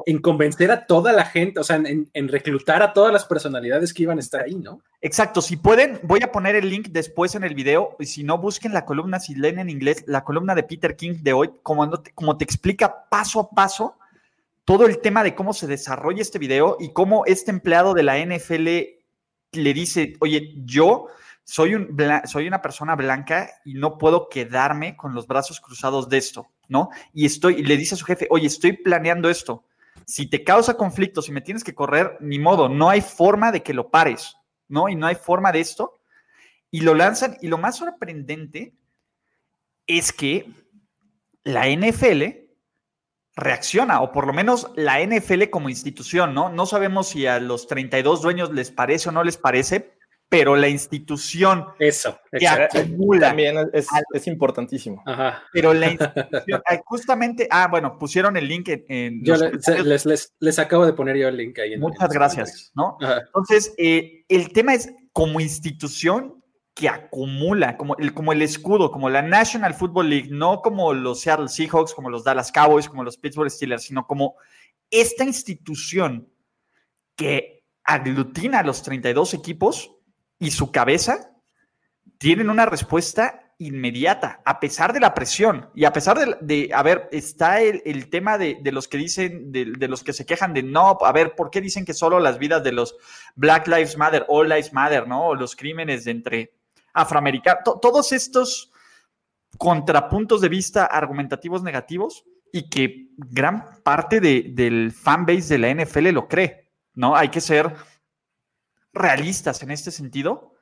en, 0.05 0.19
convencer 0.19 0.69
a 0.69 0.85
toda 0.85 1.11
la 1.11 1.25
gente, 1.25 1.59
o 1.59 1.63
sea, 1.63 1.77
en, 1.77 2.27
reclutar 2.27 2.83
a 2.83 2.93
todas 2.93 3.11
las 3.11 3.25
personalidades 3.25 3.91
que 3.91 4.03
iban 4.03 4.19
a 4.19 4.21
estar 4.21 4.43
ahí, 4.43 4.53
¿no? 4.53 4.79
Exacto, 5.01 5.41
si 5.41 5.57
pueden, 5.57 5.99
voy 6.03 6.19
a 6.21 6.31
poner 6.31 6.55
el 6.55 6.69
link 6.69 6.89
después 6.89 7.33
en 7.33 7.43
el 7.43 7.55
video, 7.55 7.95
y 7.99 8.05
si 8.05 8.23
no, 8.23 8.37
busquen 8.37 8.73
la 8.73 8.85
columna, 8.85 9.19
si 9.19 9.33
leen 9.33 9.57
en 9.57 9.71
inglés, 9.71 10.03
la 10.05 10.23
columna 10.23 10.53
de 10.53 10.61
Peter 10.61 10.95
King 10.95 11.15
de 11.23 11.33
hoy, 11.33 11.49
como, 11.63 11.91
como 12.13 12.37
te 12.37 12.43
explica 12.43 13.09
paso 13.09 13.39
a 13.39 13.49
paso 13.49 13.97
todo 14.65 14.85
el 14.85 14.99
tema 14.99 15.23
de 15.23 15.33
cómo 15.33 15.53
se 15.53 15.65
desarrolla 15.65 16.21
este 16.21 16.37
video 16.37 16.77
y 16.79 16.93
cómo 16.93 17.25
este 17.25 17.49
empleado 17.49 17.95
de 17.95 18.03
la 18.03 18.23
NFL 18.23 18.67
le 18.67 19.73
dice, 19.73 20.13
oye, 20.19 20.53
yo 20.63 21.07
soy, 21.43 21.73
un, 21.73 21.97
soy 22.25 22.47
una 22.47 22.61
persona 22.61 22.95
blanca 22.95 23.49
y 23.65 23.73
no 23.73 23.97
puedo 23.97 24.29
quedarme 24.29 24.95
con 24.95 25.15
los 25.15 25.25
brazos 25.25 25.59
cruzados 25.59 26.07
de 26.07 26.17
esto 26.17 26.51
¿no? 26.67 26.89
Y 27.13 27.25
estoy, 27.25 27.63
le 27.63 27.77
dice 27.77 27.95
a 27.95 27.97
su 27.97 28.05
jefe, 28.05 28.27
oye, 28.29 28.47
estoy 28.47 28.73
planeando 28.73 29.29
esto. 29.29 29.65
Si 30.05 30.27
te 30.27 30.43
causa 30.43 30.77
conflicto, 30.77 31.21
si 31.21 31.31
me 31.31 31.41
tienes 31.41 31.63
que 31.63 31.75
correr, 31.75 32.17
ni 32.19 32.39
modo, 32.39 32.69
no 32.69 32.89
hay 32.89 33.01
forma 33.01 33.51
de 33.51 33.63
que 33.63 33.73
lo 33.73 33.89
pares, 33.89 34.35
¿no? 34.67 34.89
Y 34.89 34.95
no 34.95 35.07
hay 35.07 35.15
forma 35.15 35.51
de 35.51 35.61
esto. 35.61 35.93
Y 36.69 36.81
lo 36.81 36.93
lanzan, 36.93 37.37
y 37.41 37.47
lo 37.47 37.57
más 37.57 37.77
sorprendente 37.77 38.73
es 39.87 40.11
que 40.11 40.51
la 41.43 41.69
NFL 41.69 42.45
reacciona, 43.35 44.01
o 44.01 44.11
por 44.11 44.27
lo 44.27 44.33
menos 44.33 44.71
la 44.75 45.01
NFL 45.05 45.49
como 45.49 45.69
institución, 45.69 46.33
¿no? 46.33 46.49
No 46.49 46.65
sabemos 46.65 47.09
si 47.09 47.25
a 47.27 47.39
los 47.39 47.67
32 47.67 48.21
dueños 48.21 48.51
les 48.53 48.71
parece 48.71 49.09
o 49.09 49.11
no 49.11 49.23
les 49.23 49.37
parece, 49.37 49.94
pero 50.29 50.55
la 50.55 50.67
institución 50.67 51.65
Eso, 51.79 52.19
que 52.31 52.47
acumula 52.47 53.27
también 53.27 53.69
es, 53.73 54.27
importantísimo. 54.27 55.03
Pero 55.53 55.73
la 55.73 55.91
institución, 55.91 56.61
justamente, 56.85 57.47
ah, 57.51 57.67
bueno, 57.69 57.97
pusieron 57.97 58.35
el 58.35 58.47
link 58.47 58.69
en. 58.87 59.23
yo 59.23 59.35
les, 59.35 60.59
acabo 60.59 60.85
de 60.85 60.93
poner 60.93 61.17
yo 61.17 61.27
el 61.27 61.37
link 61.37 61.59
ahí. 61.59 61.77
Muchas 61.77 62.09
gracias, 62.09 62.71
¿no? 62.75 62.97
Entonces, 62.99 63.73
eh, 63.77 64.25
el 64.27 64.51
tema 64.51 64.73
es 64.73 64.91
como 65.13 65.39
institución 65.39 66.43
que 66.73 66.89
acumula, 66.89 67.77
como 67.77 67.95
el, 67.97 68.13
como 68.13 68.33
el 68.33 68.41
escudo, 68.41 68.91
como 68.91 69.09
la 69.09 69.21
National 69.21 69.73
Football 69.73 70.09
League, 70.09 70.27
no 70.29 70.61
como 70.61 70.93
los 70.93 71.21
Seattle 71.21 71.47
Seahawks, 71.47 71.93
como 71.93 72.09
los 72.09 72.25
Dallas 72.25 72.51
Cowboys, 72.51 72.89
como 72.89 73.03
los 73.03 73.17
Pittsburgh 73.17 73.49
Steelers, 73.49 73.83
sino 73.83 74.05
como 74.05 74.35
esta 74.91 75.23
institución 75.23 76.29
que 77.15 77.63
aglutina 77.85 78.59
a 78.59 78.63
los 78.63 78.83
32 78.83 79.35
equipos 79.35 79.94
y 80.45 80.51
su 80.51 80.71
cabeza 80.71 81.31
tienen 82.19 82.51
una 82.51 82.67
respuesta 82.67 83.41
inmediata, 83.57 84.41
a 84.45 84.59
pesar 84.59 84.93
de 84.93 84.99
la 84.99 85.15
presión 85.15 85.71
y 85.73 85.85
a 85.85 85.91
pesar 85.93 86.37
de, 86.39 86.69
a 86.71 86.83
ver, 86.83 87.09
está 87.11 87.61
el, 87.61 88.09
tema 88.09 88.37
de, 88.37 88.59
los 88.71 88.87
que 88.87 88.97
dicen, 88.97 89.51
de, 89.51 89.87
los 89.87 90.03
que 90.03 90.13
se 90.13 90.25
quejan 90.25 90.53
de 90.53 90.61
no, 90.61 90.99
a 91.01 91.11
ver, 91.11 91.35
¿por 91.35 91.49
qué 91.49 91.61
dicen 91.61 91.83
que 91.83 91.95
solo 91.95 92.19
las 92.19 92.37
vidas 92.37 92.63
de 92.63 92.73
los 92.73 92.95
Black 93.35 93.67
Lives 93.67 93.97
Matter, 93.97 94.25
All 94.27 94.49
Lives 94.49 94.71
Matter, 94.71 95.07
¿no? 95.07 95.33
Los 95.33 95.55
crímenes 95.55 96.03
de 96.05 96.11
entre 96.11 96.53
afroamericanos, 96.93 97.63
todos 97.81 98.11
estos 98.11 98.71
contrapuntos 99.57 100.41
de 100.41 100.49
vista 100.49 100.85
argumentativos 100.85 101.63
negativos 101.63 102.23
y 102.51 102.69
que 102.69 103.09
gran 103.17 103.81
parte 103.83 104.19
del 104.19 104.91
fanbase 104.91 105.57
de 105.57 105.57
la 105.57 105.73
NFL 105.73 106.09
lo 106.09 106.27
cree, 106.27 106.69
¿no? 106.93 107.15
Hay 107.15 107.29
que 107.29 107.41
ser 107.41 107.73
realistas 108.95 109.61
en 109.61 109.71
este 109.71 109.91
sentido. 109.91 110.53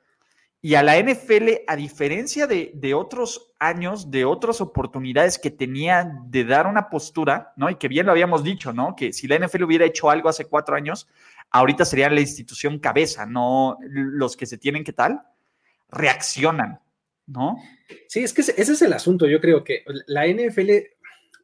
Y 0.60 0.76
a 0.76 0.82
la 0.82 0.98
NFL, 0.98 1.64
a 1.66 1.76
diferencia 1.76 2.46
de, 2.46 2.94
otros 2.94 3.52
años, 3.58 4.10
de 4.10 4.24
otras 4.24 4.60
oportunidades 4.62 5.38
que 5.38 5.50
tenía 5.50 6.10
de 6.26 6.44
dar 6.44 6.66
una 6.66 6.88
postura, 6.88 7.52
¿no? 7.56 7.68
Y 7.68 7.76
que 7.76 7.88
bien 7.88 8.06
lo 8.06 8.12
habíamos 8.12 8.42
dicho, 8.42 8.72
¿no? 8.72 8.96
Que 8.96 9.12
si 9.12 9.26
la 9.26 9.38
NFL 9.38 9.64
hubiera 9.64 9.84
hecho 9.84 10.08
algo 10.08 10.30
hace 10.30 10.46
cuatro 10.46 10.74
años, 10.74 11.06
ahorita 11.50 11.84
sería 11.84 12.08
la 12.08 12.20
institución 12.20 12.78
cabeza, 12.78 13.26
no 13.26 13.76
los 13.82 14.36
que 14.38 14.46
se 14.46 14.56
tienen 14.56 14.84
que 14.84 14.94
tal, 14.94 15.20
reaccionan. 15.90 16.80
¿no? 17.26 17.58
Sí, 18.08 18.20
es 18.22 18.32
que 18.32 18.42
ese, 18.42 18.54
es 18.60 18.82
el 18.82 18.92
asunto. 18.92 19.26
Yo 19.26 19.40
creo 19.40 19.64
que 19.64 19.84
la 20.06 20.26
NFL 20.26 20.70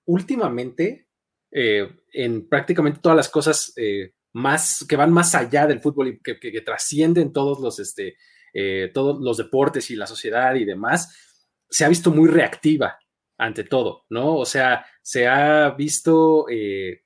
últimamente, 0.07 1.07
eh, 1.51 1.91
en 2.13 2.49
prácticamente 2.49 3.01
todas 3.01 3.17
las 3.17 3.29
cosas 3.29 3.73
eh, 3.77 4.13
más 4.33 4.85
que 4.89 4.97
van 4.97 5.13
más 5.13 5.35
allá 5.35 5.67
del 5.67 5.81
fútbol 5.81 6.09
y 6.09 6.21
que, 6.21 6.61
trascienden 6.61 7.33
todos 7.33 7.61
los, 7.61 7.79
este, 7.79 8.17
eh, 8.53 8.91
todos 8.95 9.21
los 9.21 9.37
deportes 9.37 9.91
y 9.91 9.97
la 9.97 10.07
sociedad 10.07 10.55
y 10.55 10.65
demás, 10.65 11.17
se 11.69 11.85
ha 11.85 11.89
visto 11.89 12.11
muy 12.11 12.29
reactiva 12.29 12.99
ante 13.39 13.65
todo, 13.65 14.05
¿no? 14.11 14.37
O 14.37 14.45
sea, 14.45 14.87
se 15.03 15.27
ha 15.27 15.71
visto 15.71 16.47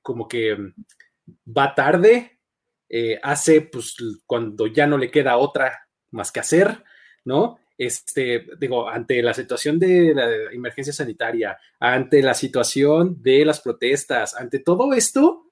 como 0.01 0.27
que 0.27 0.57
va 1.45 1.73
tarde, 1.73 2.39
hace 3.23 3.61
pues 3.61 3.95
cuando 4.25 4.67
ya 4.67 4.85
no 4.85 4.97
le 4.97 5.09
queda 5.11 5.37
otra 5.37 5.87
más 6.11 6.31
que 6.31 6.41
hacer, 6.41 6.83
¿no? 7.23 7.59
este, 7.77 8.45
digo, 8.59 8.87
ante 8.87 9.21
la 9.21 9.33
situación 9.33 9.79
de 9.79 10.13
la 10.13 10.51
emergencia 10.51 10.93
sanitaria, 10.93 11.57
ante 11.79 12.21
la 12.21 12.33
situación 12.33 13.21
de 13.21 13.45
las 13.45 13.61
protestas, 13.61 14.35
ante 14.35 14.59
todo 14.59 14.93
esto, 14.93 15.44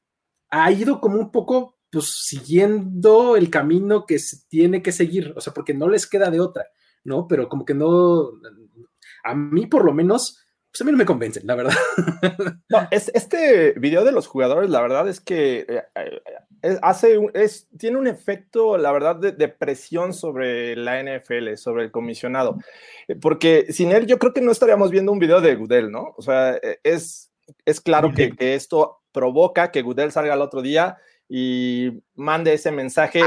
ha 0.54 0.72
ido 0.72 1.02
como 1.02 1.18
un 1.18 1.32
poco, 1.32 1.80
pues, 1.92 2.26
siguiendo 2.26 3.36
el 3.36 3.50
camino 3.50 4.06
que 4.06 4.20
se 4.20 4.38
tiene 4.48 4.84
que 4.84 4.92
seguir, 4.92 5.34
o 5.36 5.42
sea, 5.42 5.52
porque 5.52 5.74
no 5.74 5.90
les 5.90 6.06
queda 6.06 6.30
de 6.30 6.40
otra, 6.40 6.68
¿no? 7.04 7.28
Pero 7.28 7.50
como 7.50 7.66
que 7.66 7.74
no, 7.74 8.30
a 9.24 9.34
mí 9.34 9.66
por 9.66 9.84
lo 9.84 9.94
menos, 9.94 10.46
pues 10.72 10.82
a 10.82 10.84
mí 10.86 10.92
no 10.92 10.98
me 10.98 11.06
convencen, 11.06 11.48
la 11.48 11.56
verdad. 11.56 11.74
No, 12.70 12.88
este 12.92 13.74
video 13.74 14.04
de 14.04 14.12
los 14.12 14.28
jugadores, 14.28 14.70
la 14.70 14.82
verdad 14.82 15.08
es 15.08 15.20
que 15.20 15.66
eh, 15.68 15.84
eh, 16.64 16.80
hace, 16.82 17.20
es, 17.34 17.68
tiene 17.78 17.98
un 17.98 18.08
efecto, 18.08 18.78
la 18.78 18.92
verdad, 18.92 19.16
de, 19.16 19.48
presión 19.48 20.14
sobre 20.14 20.76
la 20.76 21.02
NFL, 21.02 21.56
sobre 21.56 21.84
el 21.84 21.92
comisionado. 21.92 22.58
Eh, 23.08 23.16
porque 23.16 23.68
sin 23.72 23.92
él, 23.92 24.08
yo 24.08 24.18
creo 24.18 24.34
que 24.34 24.42
no 24.42 24.52
estaríamos 24.52 24.90
viendo 24.90 25.12
un 25.12 25.20
video 25.20 25.42
de 25.42 25.56
Goodell, 25.56 25.92
¿no? 25.92 26.14
O 26.18 26.22
sea, 26.24 26.60
es, 26.84 27.32
es 27.66 27.82
claro 27.82 28.12
que, 28.16 28.36
que, 28.36 28.56
esto 28.56 29.03
provoca 29.14 29.72
que 29.72 29.82
Goodell 29.82 30.12
salga 30.12 30.34
el 30.34 30.42
otro 30.42 30.62
día 30.62 30.98
y 31.30 32.04
mande 32.16 32.54
ese 32.54 32.72
mensaje 32.72 33.22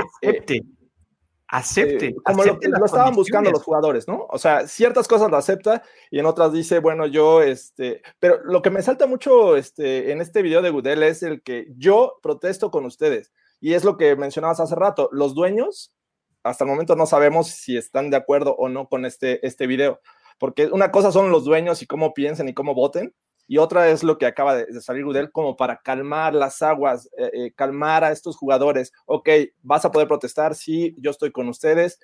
acepte. 1.49 2.09
Eh, 2.09 2.16
como 2.25 2.44
lo, 2.44 2.59
estaban 2.85 3.14
buscando 3.14 3.51
los 3.51 3.62
jugadores, 3.62 4.09
¿no? 4.09 4.27
O 4.29 4.38
sea, 4.38 4.66
ciertas 4.66 5.09
cosas 5.09 5.31
lo 5.31 5.37
acepta 5.37 5.83
y 6.11 6.18
en 6.18 6.27
otras 6.27 6.53
dice, 6.53 6.81
bueno, 6.81 7.07
yo, 7.07 7.42
este, 7.42 8.03
pero 8.18 8.42
lo 8.44 8.62
que 8.62 8.70
me 8.70 8.83
salta 8.83 9.07
mucho 9.07 9.57
este, 9.57 10.12
en 10.12 10.20
este 10.20 10.42
video 10.42 10.62
de 10.62 10.70
Goodell 10.70 11.03
es 11.03 11.22
el 11.22 11.42
que 11.42 11.66
yo 11.77 12.18
protesto 12.22 12.70
con 12.70 12.85
ustedes. 12.85 13.33
Y 13.61 13.75
es 13.75 13.85
lo 13.85 13.96
que 13.96 14.16
mencionabas 14.16 14.61
hace 14.61 14.75
rato, 14.75 15.09
los 15.12 15.35
dueños, 15.35 15.94
hasta 16.42 16.64
el 16.64 16.70
momento 16.70 16.94
no 16.94 17.07
sabemos 17.07 17.49
si 17.49 17.77
están 17.77 18.11
de 18.11 18.16
acuerdo 18.16 18.55
o 18.57 18.68
no 18.68 18.88
con 18.88 19.05
este, 19.05 19.44
este 19.46 19.66
video, 19.66 20.01
porque 20.38 20.66
una 20.66 20.90
cosa 20.90 21.11
son 21.11 21.31
los 21.31 21.44
dueños 21.44 21.83
y 21.83 21.87
cómo 21.87 22.12
piensan 22.12 22.49
y 22.49 22.55
cómo 22.55 22.75
voten, 22.75 23.14
y 23.49 23.59
otra 23.59 23.91
es 23.91 24.03
lo 24.03 24.19
que 24.19 24.27
acaba 24.27 24.57
de, 24.57 24.81
salir 24.81 25.05
Gudel 25.05 25.31
como 25.31 25.57
para 25.57 25.79
calmar 25.79 26.35
las 26.35 26.63
aguas, 26.63 27.09
eh, 27.17 27.31
eh, 27.33 27.53
calmar 27.55 28.05
a 28.05 28.13
estos 28.13 28.37
jugadores. 28.37 28.93
Ok, 29.07 29.29
vas 29.63 29.85
a 29.85 29.93
poder 29.93 30.09
protestar, 30.09 30.55
sí, 30.55 30.95
yo 30.99 31.11
estoy 31.11 31.31
con 31.31 31.49
ustedes, 31.49 32.01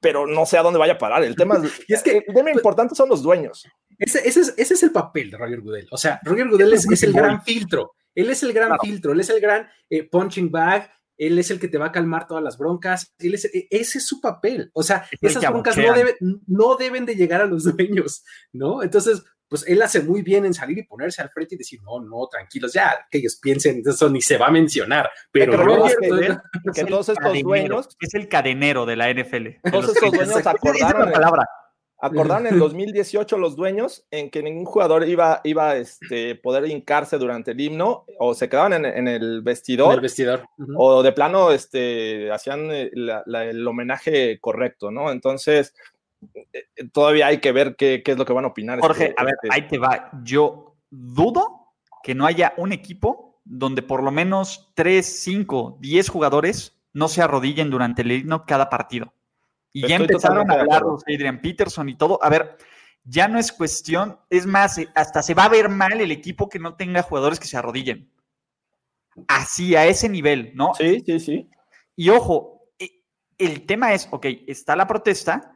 pero 0.00 0.26
no 0.26 0.44
sé 0.46 0.58
a 0.58 0.62
dónde 0.62 0.78
vaya 0.78 0.94
a 0.94 0.98
parar. 0.98 1.22
El 1.24 1.36
tema 1.36 1.56
es, 1.56 1.72
es 1.88 2.02
que 2.02 2.18
el 2.18 2.24
tema 2.26 2.42
pues 2.44 2.56
importante 2.56 2.94
son 2.94 3.08
los 3.08 3.22
dueños. 3.22 3.66
Ese, 3.98 4.28
ese, 4.28 4.40
es, 4.40 4.54
ese 4.58 4.74
es, 4.74 4.82
el 4.82 4.92
papel 4.92 5.30
de 5.30 5.38
Roger 5.38 5.60
Goodell. 5.62 5.88
O 5.90 5.96
sea, 5.96 6.20
Roger 6.22 6.48
Goodell 6.48 6.74
es, 6.74 7.02
el 7.02 7.12
gran 7.12 7.42
filtro. 7.42 7.94
Él 8.14 8.30
es 8.30 8.42
el 8.42 8.52
gran 8.52 8.78
filtro, 8.78 9.12
él 9.12 9.20
es 9.20 9.30
el 9.30 9.40
gran 9.40 9.68
eh, 9.90 10.04
punching 10.08 10.50
bag, 10.50 10.90
él 11.18 11.38
es 11.38 11.50
el 11.50 11.58
que 11.58 11.68
te 11.68 11.78
va 11.78 11.86
a 11.86 11.92
calmar 11.92 12.26
todas 12.26 12.42
las 12.42 12.58
broncas, 12.58 13.14
él 13.18 13.34
es, 13.34 13.46
e, 13.46 13.68
ese 13.70 13.98
es 13.98 14.06
su 14.06 14.20
papel. 14.20 14.70
O 14.74 14.82
sea, 14.82 15.06
esas 15.20 15.42
broncas 15.50 15.76
no, 15.76 15.94
no 16.46 16.76
deben 16.76 17.06
de 17.06 17.14
llegar 17.14 17.40
a 17.40 17.46
los 17.46 17.64
dueños, 17.76 18.24
¿no? 18.52 18.82
Entonces, 18.82 19.22
pues 19.48 19.64
él 19.68 19.80
hace 19.82 20.02
muy 20.02 20.22
bien 20.22 20.44
en 20.44 20.54
salir 20.54 20.78
y 20.78 20.82
ponerse 20.82 21.22
al 21.22 21.30
frente 21.30 21.54
y 21.54 21.58
decir, 21.58 21.80
no, 21.82 22.00
no, 22.00 22.26
tranquilos, 22.28 22.72
ya, 22.72 23.06
que 23.10 23.18
ellos 23.18 23.38
piensen, 23.40 23.82
eso 23.86 24.10
ni 24.10 24.20
se 24.20 24.38
va 24.38 24.46
a 24.46 24.50
mencionar. 24.50 25.10
Pero, 25.30 25.52
que, 25.52 26.84
todos 26.88 27.08
estos 27.08 27.42
dueños... 27.42 27.88
Es 28.00 28.14
el 28.14 28.28
cadenero 28.28 28.86
de 28.86 28.96
la 28.96 29.12
NFL. 29.12 29.46
Todos 29.70 29.94
estos 29.94 30.12
dueños 30.12 30.46
acordaron... 30.46 31.12
palabra. 31.12 31.46
Acordaron 31.98 32.46
en 32.46 32.58
2018 32.58 33.38
los 33.38 33.56
dueños 33.56 34.06
en 34.10 34.30
que 34.30 34.42
ningún 34.42 34.66
jugador 34.66 35.08
iba, 35.08 35.40
iba 35.44 35.70
a 35.70 35.76
este, 35.78 36.34
poder 36.34 36.66
hincarse 36.68 37.16
durante 37.16 37.52
el 37.52 37.60
himno 37.60 38.04
o 38.18 38.34
se 38.34 38.50
quedaban 38.50 38.84
en, 38.84 39.08
el 39.08 39.40
vestidor. 39.40 39.94
el 39.94 40.00
vestidor. 40.02 40.44
O 40.76 41.02
de 41.02 41.12
plano 41.12 41.52
este, 41.52 42.30
hacían 42.30 42.70
el 42.70 43.66
homenaje 43.66 44.38
correcto, 44.40 44.90
¿no? 44.90 45.10
Entonces, 45.10 45.72
eh, 45.72 45.95
todavía 46.92 47.26
hay 47.28 47.38
que 47.38 47.52
ver 47.52 47.76
qué, 47.76 48.02
es 48.04 48.18
lo 48.18 48.24
que 48.24 48.32
van 48.32 48.44
a 48.44 48.48
opinar. 48.48 48.80
Jorge, 48.80 49.14
a 49.16 49.24
ver, 49.24 49.34
ahí 49.50 49.66
te 49.68 49.78
va. 49.78 50.10
Yo 50.22 50.76
dudo 50.90 51.74
que 52.02 52.14
no 52.14 52.26
haya 52.26 52.54
un 52.56 52.72
equipo 52.72 53.40
donde 53.44 53.82
por 53.82 54.02
lo 54.02 54.10
menos 54.10 54.72
3, 54.74 55.04
5, 55.04 55.78
10 55.80 56.08
jugadores 56.08 56.78
no 56.92 57.08
se 57.08 57.22
arrodillen 57.22 57.70
durante 57.70 58.02
el 58.02 58.12
himno 58.12 58.44
cada 58.46 58.68
partido. 58.68 59.12
Y 59.72 59.86
ya 59.86 59.96
empezaron 59.96 60.50
a 60.50 60.54
hablar 60.54 60.82
los 60.82 61.02
Adrian 61.02 61.40
Peterson 61.40 61.88
y 61.88 61.96
todo. 61.96 62.18
A 62.22 62.30
ver, 62.30 62.56
ya 63.04 63.28
no 63.28 63.38
es 63.38 63.52
cuestión, 63.52 64.18
es 64.30 64.46
más, 64.46 64.78
eh, 64.78 64.88
hasta 64.94 65.22
se 65.22 65.34
va 65.34 65.44
a 65.44 65.48
ver 65.48 65.68
mal 65.68 66.00
el 66.00 66.10
equipo 66.10 66.48
que 66.48 66.58
no 66.58 66.74
tenga 66.74 67.02
jugadores 67.02 67.38
que 67.38 67.46
se 67.46 67.56
arrodillen. 67.56 68.10
Así, 69.28 69.76
a 69.76 69.86
ese 69.86 70.08
nivel, 70.08 70.52
¿no? 70.54 70.74
Sí, 70.74 71.02
sí, 71.04 71.20
sí. 71.20 71.50
Y 71.94 72.08
ojo, 72.08 72.70
eh, 72.78 73.02
el 73.38 73.64
tema 73.66 73.94
es, 73.94 74.08
ok, 74.10 74.26
está 74.46 74.76
la 74.76 74.86
protesta, 74.86 75.55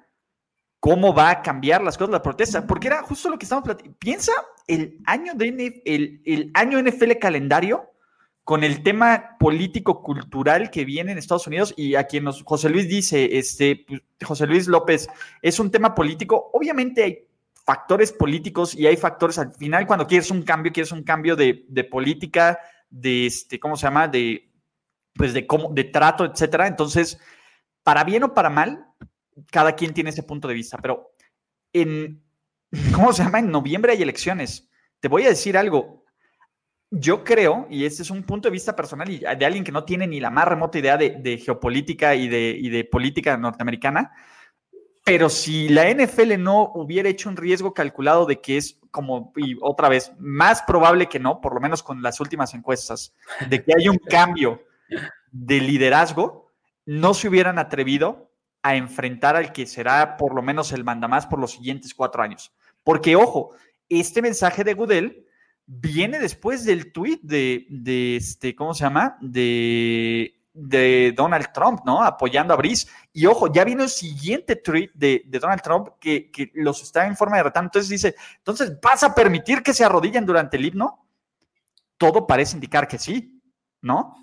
cómo 0.80 1.14
va 1.14 1.30
a 1.30 1.42
cambiar 1.42 1.82
las 1.82 1.96
cosas 1.96 2.12
la 2.12 2.22
protesta, 2.22 2.66
porque 2.66 2.88
era 2.88 3.02
justo 3.02 3.28
lo 3.28 3.38
que 3.38 3.44
estamos 3.44 3.64
platicando. 3.64 3.96
Piensa 3.98 4.32
el 4.66 4.98
año, 5.04 5.34
de 5.34 5.82
el, 5.84 6.22
el 6.24 6.50
año 6.54 6.82
NFL 6.82 7.12
calendario 7.20 7.90
con 8.44 8.64
el 8.64 8.82
tema 8.82 9.36
político-cultural 9.38 10.70
que 10.70 10.84
viene 10.84 11.12
en 11.12 11.18
Estados 11.18 11.46
Unidos 11.46 11.74
y 11.76 11.94
a 11.94 12.04
quien 12.04 12.24
nos, 12.24 12.42
José 12.42 12.70
Luis 12.70 12.88
dice, 12.88 13.38
este, 13.38 13.84
pues, 13.86 14.02
José 14.24 14.46
Luis 14.46 14.66
López, 14.66 15.08
es 15.42 15.60
un 15.60 15.70
tema 15.70 15.94
político. 15.94 16.50
Obviamente 16.52 17.04
hay 17.04 17.18
factores 17.64 18.10
políticos 18.10 18.74
y 18.74 18.86
hay 18.86 18.96
factores 18.96 19.38
al 19.38 19.52
final 19.54 19.86
cuando 19.86 20.06
quieres 20.06 20.30
un 20.30 20.42
cambio, 20.42 20.72
quieres 20.72 20.90
un 20.90 21.04
cambio 21.04 21.36
de, 21.36 21.64
de 21.68 21.84
política, 21.84 22.58
de 22.88 23.26
este, 23.26 23.60
¿cómo 23.60 23.76
se 23.76 23.82
llama? 23.82 24.08
De, 24.08 24.50
pues 25.14 25.34
de 25.34 25.46
cómo, 25.46 25.70
de 25.72 25.84
trato, 25.84 26.24
etcétera. 26.24 26.66
Entonces, 26.66 27.20
para 27.84 28.02
bien 28.02 28.24
o 28.24 28.34
para 28.34 28.50
mal, 28.50 28.86
cada 29.50 29.74
quien 29.74 29.94
tiene 29.94 30.10
ese 30.10 30.22
punto 30.22 30.48
de 30.48 30.54
vista, 30.54 30.78
pero 30.78 31.12
en, 31.72 32.22
¿cómo 32.94 33.12
se 33.12 33.22
llama? 33.22 33.38
En 33.38 33.50
noviembre 33.50 33.92
hay 33.92 34.02
elecciones. 34.02 34.68
Te 35.00 35.08
voy 35.08 35.24
a 35.24 35.30
decir 35.30 35.56
algo. 35.56 36.04
Yo 36.92 37.22
creo, 37.22 37.68
y 37.70 37.84
este 37.84 38.02
es 38.02 38.10
un 38.10 38.24
punto 38.24 38.48
de 38.48 38.52
vista 38.52 38.74
personal 38.74 39.08
y 39.08 39.18
de 39.18 39.46
alguien 39.46 39.62
que 39.62 39.70
no 39.70 39.84
tiene 39.84 40.08
ni 40.08 40.18
la 40.18 40.30
más 40.30 40.48
remota 40.48 40.76
idea 40.76 40.96
de, 40.96 41.38
geopolítica 41.38 42.16
y 42.16 42.26
de, 42.26 42.56
y 42.58 42.68
de 42.68 42.84
política 42.84 43.36
norteamericana, 43.36 44.10
pero 45.04 45.28
si 45.28 45.68
la 45.68 45.88
NFL 45.88 46.38
no 46.38 46.72
hubiera 46.74 47.08
hecho 47.08 47.28
un 47.28 47.36
riesgo 47.36 47.74
calculado 47.74 48.26
de 48.26 48.40
que 48.40 48.56
es 48.56 48.78
como, 48.90 49.32
y 49.36 49.56
otra 49.60 49.88
vez, 49.88 50.12
más 50.18 50.62
probable 50.62 51.08
que 51.08 51.18
no, 51.18 51.40
por 51.40 51.54
lo 51.54 51.60
menos 51.60 51.82
con 51.82 52.02
las 52.02 52.20
últimas 52.20 52.54
encuestas, 52.54 53.14
de 53.48 53.62
que 53.62 53.72
haya 53.76 53.90
un 53.90 53.98
cambio 53.98 54.62
de 55.30 55.60
liderazgo, 55.60 56.50
no 56.86 57.14
se 57.14 57.28
hubieran 57.28 57.58
atrevido 57.58 58.29
a 58.62 58.76
enfrentar 58.76 59.36
al 59.36 59.52
que 59.52 59.66
será 59.66 60.16
por 60.16 60.34
lo 60.34 60.42
menos 60.42 60.72
el 60.72 60.84
mandamás 60.84 61.26
por 61.26 61.38
los 61.38 61.52
siguientes 61.52 61.94
cuatro 61.94 62.22
años. 62.22 62.52
Porque, 62.82 63.16
ojo, 63.16 63.54
este 63.88 64.22
mensaje 64.22 64.64
de 64.64 64.74
Goodell 64.74 65.26
viene 65.66 66.18
después 66.18 66.64
del 66.64 66.92
tweet 66.92 67.20
de, 67.22 67.66
de 67.68 68.16
este, 68.16 68.54
¿cómo 68.54 68.74
se 68.74 68.84
llama? 68.84 69.16
De, 69.20 70.40
de 70.52 71.12
Donald 71.16 71.52
Trump, 71.52 71.80
¿no? 71.84 72.02
Apoyando 72.02 72.52
a 72.52 72.56
Brice. 72.56 72.88
Y 73.12 73.26
ojo, 73.26 73.52
ya 73.52 73.64
vino 73.64 73.82
el 73.82 73.88
siguiente 73.88 74.56
tweet 74.56 74.90
de, 74.94 75.22
de 75.26 75.38
Donald 75.38 75.62
Trump 75.62 75.88
que, 76.00 76.30
que, 76.30 76.50
los 76.54 76.82
está 76.82 77.06
en 77.06 77.16
forma 77.16 77.36
de 77.36 77.44
retán. 77.44 77.64
Entonces 77.64 77.88
dice, 77.88 78.14
entonces, 78.38 78.80
¿vas 78.80 79.02
a 79.02 79.14
permitir 79.14 79.62
que 79.62 79.74
se 79.74 79.84
arrodillen 79.84 80.26
durante 80.26 80.56
el 80.56 80.66
himno? 80.66 81.06
Todo 81.96 82.26
parece 82.26 82.56
indicar 82.56 82.88
que 82.88 82.98
sí. 82.98 83.39
¿No? 83.82 84.14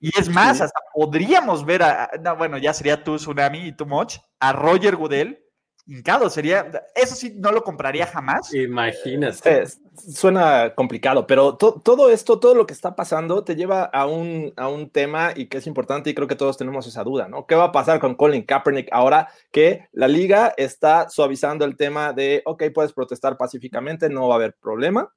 Y 0.00 0.18
es 0.18 0.28
más, 0.28 0.60
hasta 0.60 0.80
podríamos 0.94 1.64
ver 1.64 1.82
a, 1.82 2.10
bueno, 2.36 2.58
ya 2.58 2.72
sería 2.72 3.02
tú, 3.02 3.16
Tsunami 3.16 3.68
y 3.68 3.72
tú, 3.72 3.86
Moch, 3.86 4.18
a 4.40 4.52
Roger 4.52 4.96
Goodell 4.96 5.42
hincado, 5.86 6.30
sería, 6.30 6.70
eso 6.94 7.14
sí, 7.14 7.34
no 7.36 7.50
lo 7.50 7.64
compraría 7.64 8.06
jamás. 8.06 8.54
Imagínate. 8.54 9.64
suena 9.94 10.74
complicado, 10.74 11.26
pero 11.26 11.56
todo 11.56 12.10
esto, 12.10 12.38
todo 12.38 12.54
lo 12.54 12.66
que 12.66 12.72
está 12.72 12.94
pasando 12.94 13.42
te 13.44 13.56
lleva 13.56 13.84
a 13.84 14.06
un, 14.06 14.52
a 14.56 14.68
un 14.68 14.90
tema 14.90 15.32
y 15.34 15.46
que 15.46 15.58
es 15.58 15.66
importante 15.66 16.10
y 16.10 16.14
creo 16.14 16.28
que 16.28 16.36
todos 16.36 16.56
tenemos 16.56 16.86
esa 16.86 17.02
duda, 17.04 17.28
¿no? 17.28 17.46
¿Qué 17.46 17.54
va 17.54 17.64
a 17.64 17.72
pasar 17.72 17.98
con 17.98 18.14
Colin 18.14 18.44
Kaepernick 18.44 18.88
ahora 18.92 19.28
que 19.50 19.88
la 19.92 20.08
liga 20.08 20.54
está 20.56 21.08
suavizando 21.08 21.64
el 21.64 21.76
tema 21.76 22.12
de, 22.12 22.42
ok, 22.44 22.64
puedes 22.72 22.92
protestar 22.92 23.36
pacíficamente, 23.36 24.08
no 24.08 24.28
va 24.28 24.34
a 24.34 24.38
haber 24.38 24.54
problema? 24.54 25.12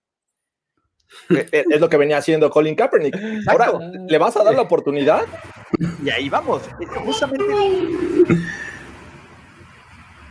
Eh, 1.30 1.48
eh, 1.52 1.65
es 1.70 1.82
lo 1.82 1.89
que 1.89 1.98
venía 1.98 2.18
haciendo 2.18 2.50
Colin 2.50 2.76
Kaepernick. 2.76 3.15
Ahora, 3.48 3.72
¿le 4.08 4.18
vas 4.18 4.36
a 4.38 4.44
dar 4.44 4.54
la 4.54 4.62
oportunidad? 4.62 5.22
Y 6.04 6.10
ahí 6.10 6.30
vamos. 6.30 6.63
Justamente. 7.06 7.44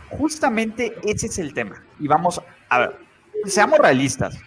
justamente 0.09 0.95
ese 1.03 1.27
es 1.27 1.39
el 1.39 1.53
tema. 1.53 1.83
Y 1.99 2.07
vamos, 2.07 2.41
a 2.69 2.79
ver, 2.79 2.97
seamos 3.45 3.79
realistas. 3.79 4.37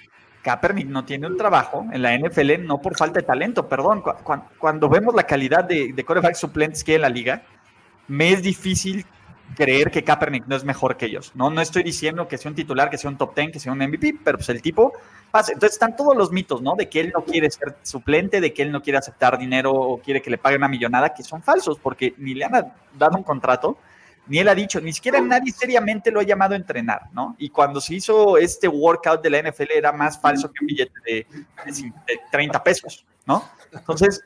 Kaepernick 0.43 0.87
no 0.87 1.05
tiene 1.05 1.27
un 1.27 1.37
trabajo 1.37 1.87
en 1.93 2.03
la 2.03 2.17
NFL, 2.17 2.65
no 2.65 2.81
por 2.81 2.97
falta 2.97 3.21
de 3.21 3.27
talento, 3.27 3.69
perdón. 3.69 4.03
Cuando, 4.59 4.89
vemos 4.89 5.15
la 5.15 5.25
calidad 5.25 5.65
de, 5.65 5.93
de 5.93 6.35
suplentes 6.35 6.85
que 6.85 6.93
hay 6.93 6.97
en 6.97 7.03
la 7.03 7.09
liga, 7.09 7.43
me 8.07 8.33
es 8.33 8.43
difícil 8.43 9.05
creer 9.57 9.91
que 9.91 10.05
Kaepernick 10.05 10.47
no 10.47 10.57
es 10.57 10.65
mejor 10.65 10.97
que 10.97 11.07
ellos. 11.07 11.33
No, 11.35 11.51
no 11.51 11.61
estoy 11.61 11.83
diciendo 11.83 12.29
que 12.29 12.39
sea 12.39 12.51
un 12.51 12.55
titular, 12.55 12.91
que 12.91 12.99
sea 12.99 13.11
un 13.11 13.19
top 13.19 13.35
10, 13.35 13.53
que 13.53 13.61
sea 13.61 13.73
un 13.73 13.79
MVP, 13.79 14.19
pero 14.25 14.39
pues 14.39 14.49
el 14.49 14.63
tipo 14.63 14.93
pasa. 15.31 15.53
Entonces 15.53 15.75
están 15.75 15.97
todos 15.97 16.17
los 16.17 16.33
mitos, 16.33 16.63
¿no? 16.63 16.75
De 16.77 16.89
que 16.89 17.01
él 17.01 17.13
no 17.15 17.25
quiere 17.25 17.51
ser 17.51 17.77
suplente, 17.83 18.41
de 18.41 18.53
que 18.53 18.63
él 18.63 18.73
no 18.73 18.83
quiere 18.83 18.99
aceptar 18.99 19.39
dinero 19.39 19.73
o 19.73 19.99
quiere 19.99 20.23
que 20.23 20.31
le 20.31 20.39
pague 20.39 20.57
una 20.57 20.69
millonada, 20.69 21.15
que 21.15 21.23
son 21.23 21.43
falsos, 21.43 21.79
porque 21.79 22.15
ni 22.19 22.35
le 22.35 22.45
han 22.45 22.73
dado 22.95 23.17
un 23.17 23.23
contrato, 23.23 23.79
ni 24.27 24.39
él 24.39 24.49
ha 24.49 24.55
dicho, 24.55 24.81
ni 24.81 24.93
siquiera 24.93 25.21
nadie 25.21 25.53
seriamente 25.53 26.11
lo 26.11 26.21
ha 26.21 26.25
llamado 26.25 26.55
a 26.55 26.57
entrenar, 26.57 27.09
¿no? 27.13 27.35
Y 27.39 27.49
cuando 27.49 27.81
se 27.81 27.95
hizo 27.95 28.37
este 28.37 28.69
workout 28.69 29.23
de 29.23 29.31
la 29.31 29.43
NFL 29.43 29.73
era 29.75 29.93
más 29.93 30.21
falso 30.21 30.51
que 30.51 30.63
un 30.63 30.67
billete 30.67 31.01
de, 31.07 31.27
de 32.07 32.21
30 32.31 32.63
pesos, 32.63 33.07
¿no? 33.27 33.49
Entonces 33.73 34.23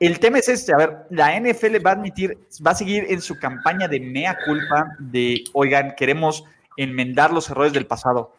el 0.00 0.18
tema 0.18 0.38
es 0.38 0.48
este, 0.48 0.72
a 0.72 0.78
ver, 0.78 0.96
la 1.10 1.38
NFL 1.38 1.76
va 1.84 1.90
a 1.90 1.94
admitir, 1.94 2.38
va 2.66 2.70
a 2.70 2.74
seguir 2.74 3.04
en 3.10 3.20
su 3.20 3.38
campaña 3.38 3.86
de 3.86 4.00
mea 4.00 4.36
culpa, 4.46 4.96
de, 4.98 5.44
oigan, 5.52 5.94
queremos 5.94 6.44
enmendar 6.78 7.32
los 7.34 7.50
errores 7.50 7.74
del 7.74 7.86
pasado, 7.86 8.34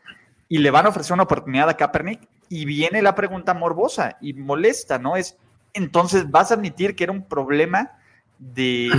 y 0.49 0.57
le 0.57 0.71
van 0.71 0.87
a 0.87 0.89
ofrecer 0.89 1.13
una 1.13 1.23
oportunidad 1.23 1.69
a 1.69 1.77
Kaepernick, 1.77 2.27
y 2.49 2.65
viene 2.65 3.03
la 3.03 3.13
pregunta 3.13 3.53
morbosa 3.53 4.17
y 4.21 4.33
molesta, 4.33 4.97
¿no? 4.97 5.15
Es, 5.15 5.37
entonces, 5.73 6.29
¿vas 6.31 6.49
a 6.51 6.55
admitir 6.55 6.95
que 6.95 7.03
era 7.03 7.13
un 7.13 7.27
problema 7.27 7.91
de, 8.39 8.89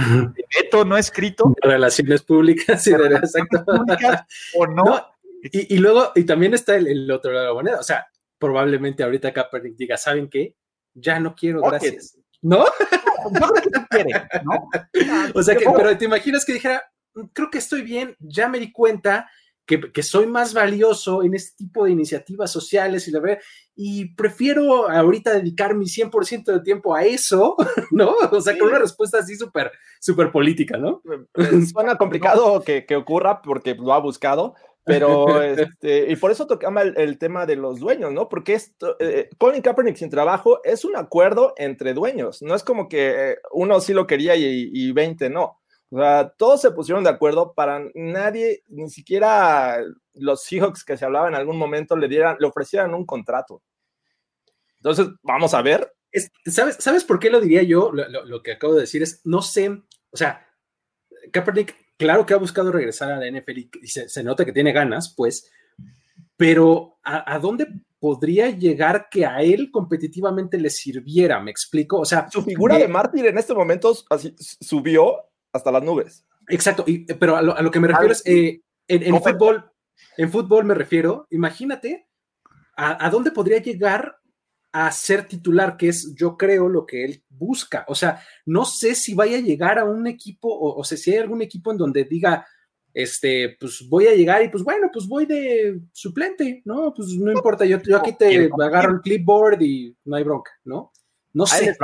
veto 0.56 0.84
no 0.84 0.96
escrito? 0.96 1.52
relaciones 1.60 2.22
públicas, 2.22 2.86
y 2.86 2.92
de 2.92 2.98
públicas, 3.66 4.22
o 4.54 4.68
no. 4.68 5.04
y, 5.42 5.78
luego, 5.78 6.12
y 6.14 6.22
también 6.22 6.54
está 6.54 6.76
el, 6.76 7.10
otro 7.10 7.32
lado 7.32 7.42
de 7.42 7.48
la 7.48 7.54
moneda, 7.54 7.80
o 7.80 7.82
sea, 7.82 8.06
probablemente 8.38 9.02
ahorita 9.02 9.32
Kaepernick 9.32 9.74
diga, 9.74 9.96
¿saben 9.96 10.28
qué? 10.28 10.54
Ya 10.94 11.18
no 11.18 11.34
quiero, 11.34 11.60
gracias. 11.62 12.21
¿No? 12.42 12.64
¿no? 14.44 14.68
O 15.34 15.42
sea, 15.42 15.56
que, 15.56 15.64
pero 15.76 15.96
te 15.96 16.04
imaginas 16.04 16.44
que 16.44 16.54
dijera, 16.54 16.82
creo 17.32 17.50
que 17.50 17.58
estoy 17.58 17.82
bien, 17.82 18.16
ya 18.18 18.48
me 18.48 18.58
di 18.58 18.72
cuenta 18.72 19.28
que, 19.64 20.02
soy 20.02 20.26
más 20.26 20.52
valioso 20.52 21.22
en 21.22 21.34
este 21.34 21.56
tipo 21.56 21.84
de 21.84 21.92
iniciativas 21.92 22.50
sociales 22.50 23.06
y 23.08 23.10
la 23.10 23.20
verdad, 23.20 23.38
y 23.74 24.14
prefiero 24.14 24.90
ahorita 24.90 25.32
dedicar 25.32 25.74
mi 25.74 25.86
100% 25.86 26.44
de 26.44 26.60
tiempo 26.60 26.94
a 26.94 27.04
eso, 27.04 27.56
¿no? 27.90 28.14
O 28.30 28.40
sea, 28.40 28.58
con 28.58 28.68
una 28.68 28.78
respuesta 28.78 29.18
así 29.18 29.36
súper, 29.36 29.72
súper 30.00 30.30
política, 30.30 30.76
¿no? 30.76 31.02
Suena 31.72 31.96
complicado 31.96 32.60
que, 32.62 32.84
que 32.84 32.96
ocurra 32.96 33.40
porque 33.40 33.74
lo 33.74 33.94
ha 33.94 33.98
buscado, 33.98 34.54
pero, 34.84 35.42
este, 35.42 36.10
y 36.10 36.16
por 36.16 36.30
eso 36.30 36.46
tocaba 36.46 36.82
el, 36.82 37.18
tema 37.18 37.46
de 37.46 37.56
los 37.56 37.80
dueños, 37.80 38.12
¿no? 38.12 38.28
Porque 38.28 38.54
esto, 38.54 38.96
eh, 38.98 39.30
Colin 39.38 39.62
Kaepernick 39.62 39.96
sin 39.96 40.10
trabajo 40.10 40.60
es 40.64 40.84
un 40.84 40.96
acuerdo 40.96 41.54
entre 41.56 41.94
dueños, 41.94 42.42
no 42.42 42.54
es 42.54 42.62
como 42.62 42.88
que 42.88 43.36
uno 43.52 43.80
sí 43.80 43.92
lo 43.92 44.06
quería 44.06 44.36
y, 44.36 44.70
y 44.72 44.92
20 44.92 45.30
no. 45.30 45.60
O 45.90 45.98
sea, 45.98 46.32
todos 46.38 46.62
se 46.62 46.70
pusieron 46.70 47.04
de 47.04 47.10
acuerdo 47.10 47.52
para 47.52 47.84
nadie, 47.94 48.62
ni 48.68 48.88
siquiera 48.88 49.78
los 50.14 50.42
Seahawks 50.42 50.84
que 50.84 50.96
se 50.96 51.04
hablaba 51.04 51.28
en 51.28 51.34
algún 51.34 51.58
momento 51.58 51.96
le 51.96 52.08
dieran, 52.08 52.36
le 52.40 52.46
ofrecieran 52.46 52.94
un 52.94 53.04
contrato. 53.04 53.62
Entonces, 54.78 55.08
vamos 55.22 55.52
a 55.52 55.60
ver. 55.60 55.92
¿sabes, 56.46 56.76
¿Sabes 56.80 57.04
por 57.04 57.18
qué 57.18 57.28
lo 57.28 57.40
diría 57.40 57.62
yo? 57.62 57.92
Lo, 57.92 58.24
lo, 58.24 58.42
que 58.42 58.52
acabo 58.52 58.74
de 58.74 58.82
decir 58.82 59.02
es, 59.02 59.20
no 59.24 59.42
sé, 59.42 59.68
o 60.10 60.16
sea, 60.16 60.46
Kaepernick 61.30 61.76
claro 62.02 62.26
que 62.26 62.34
ha 62.34 62.38
buscado 62.38 62.72
regresar 62.72 63.12
a 63.12 63.16
la 63.16 63.30
NFL 63.30 63.58
y, 63.80 63.86
se, 63.86 64.24
nota 64.24 64.44
que 64.44 64.52
tiene 64.52 64.72
ganas, 64.72 65.14
pues, 65.16 65.48
pero 66.36 66.98
¿a, 67.04 67.38
dónde 67.38 67.68
podría 68.00 68.50
llegar 68.50 69.06
que 69.08 69.24
a 69.24 69.40
él 69.40 69.70
competitivamente 69.70 70.58
le 70.58 70.68
sirviera? 70.68 71.40
¿Me 71.40 71.52
explico? 71.52 72.00
O 72.00 72.04
sea, 72.04 72.28
su 72.28 72.42
figura 72.42 72.76
de, 72.76 72.88
mártir 72.88 73.26
en 73.26 73.38
este 73.38 73.54
momento 73.54 73.96
así, 74.10 74.34
subió 74.36 75.14
hasta 75.52 75.70
las 75.70 75.84
nubes. 75.84 76.26
Exacto, 76.48 76.84
pero 77.20 77.36
a 77.36 77.42
lo, 77.42 77.70
que 77.70 77.78
me 77.78 77.86
refiero 77.86 78.12
es, 78.12 78.26
eh, 78.26 78.62
en, 78.88 79.22
fútbol, 79.22 79.70
en 80.16 80.32
fútbol 80.32 80.64
me 80.64 80.74
refiero, 80.74 81.28
imagínate 81.30 82.08
a, 82.76 83.06
a 83.06 83.10
dónde 83.10 83.30
podría 83.30 83.58
llegar 83.58 84.16
a 84.72 84.90
ser 84.90 85.28
titular, 85.28 85.76
que 85.76 85.88
es 85.88 86.14
yo 86.14 86.36
creo 86.36 86.68
lo 86.68 86.86
que 86.86 87.04
él 87.04 87.22
busca. 87.28 87.84
O 87.88 87.94
sea, 87.94 88.22
no 88.46 88.64
sé 88.64 88.94
si 88.94 89.14
vaya 89.14 89.36
a 89.36 89.42
llegar 89.42 89.78
a 89.78 89.84
un 89.84 90.06
equipo 90.06 90.48
o, 90.48 90.78
o 90.78 90.84
sea, 90.84 90.96
si 90.96 91.12
hay 91.12 91.18
algún 91.18 91.42
equipo 91.42 91.70
en 91.70 91.78
donde 91.78 92.04
diga, 92.04 92.46
este, 92.94 93.56
pues 93.58 93.86
voy 93.88 94.06
a 94.06 94.14
llegar 94.14 94.42
y 94.42 94.48
pues 94.48 94.64
bueno, 94.64 94.88
pues 94.92 95.06
voy 95.06 95.26
de 95.26 95.80
suplente, 95.92 96.62
¿no? 96.64 96.92
Pues 96.94 97.08
no 97.08 97.32
importa, 97.32 97.64
yo, 97.64 97.80
yo 97.82 97.98
aquí 97.98 98.12
te 98.12 98.50
agarro 98.60 98.94
el 98.94 99.00
clipboard 99.00 99.60
y 99.62 99.96
no 100.04 100.16
hay 100.16 100.24
bronca, 100.24 100.52
¿no? 100.64 100.92
No 101.32 101.46
sé. 101.46 101.76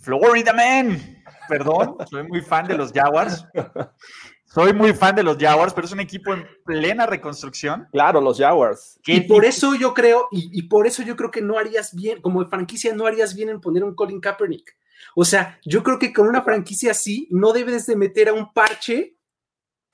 Florida 0.00 0.52
Man. 0.52 1.22
Perdón, 1.48 1.96
soy 2.10 2.26
muy 2.28 2.42
fan 2.42 2.66
de 2.68 2.76
los 2.76 2.92
Jaguars. 2.92 3.46
Soy 4.48 4.72
muy 4.72 4.94
fan 4.94 5.14
de 5.14 5.22
los 5.22 5.36
Jaguars, 5.36 5.74
pero 5.74 5.86
es 5.86 5.92
un 5.92 6.00
equipo 6.00 6.32
en 6.32 6.46
plena 6.64 7.04
reconstrucción. 7.04 7.86
Claro, 7.92 8.20
los 8.20 8.38
Jaguars. 8.38 8.98
Y 9.06 9.20
por 9.20 9.44
eso 9.44 9.74
yo 9.74 9.92
creo, 9.92 10.28
y, 10.32 10.62
por 10.62 10.86
eso 10.86 11.02
yo 11.02 11.16
creo 11.16 11.30
que 11.30 11.42
no 11.42 11.58
harías 11.58 11.94
bien, 11.94 12.22
como 12.22 12.44
franquicia, 12.48 12.94
no 12.94 13.06
harías 13.06 13.34
bien 13.34 13.50
en 13.50 13.60
poner 13.60 13.84
un 13.84 13.94
Colin 13.94 14.20
Kaepernick. 14.20 14.74
O 15.14 15.24
sea, 15.26 15.60
yo 15.64 15.82
creo 15.82 15.98
que 15.98 16.14
con 16.14 16.26
una 16.26 16.42
franquicia 16.42 16.92
así, 16.92 17.28
no 17.30 17.52
debes 17.52 17.84
de 17.86 17.96
meter 17.96 18.30
a 18.30 18.32
un 18.32 18.52
parche 18.52 19.16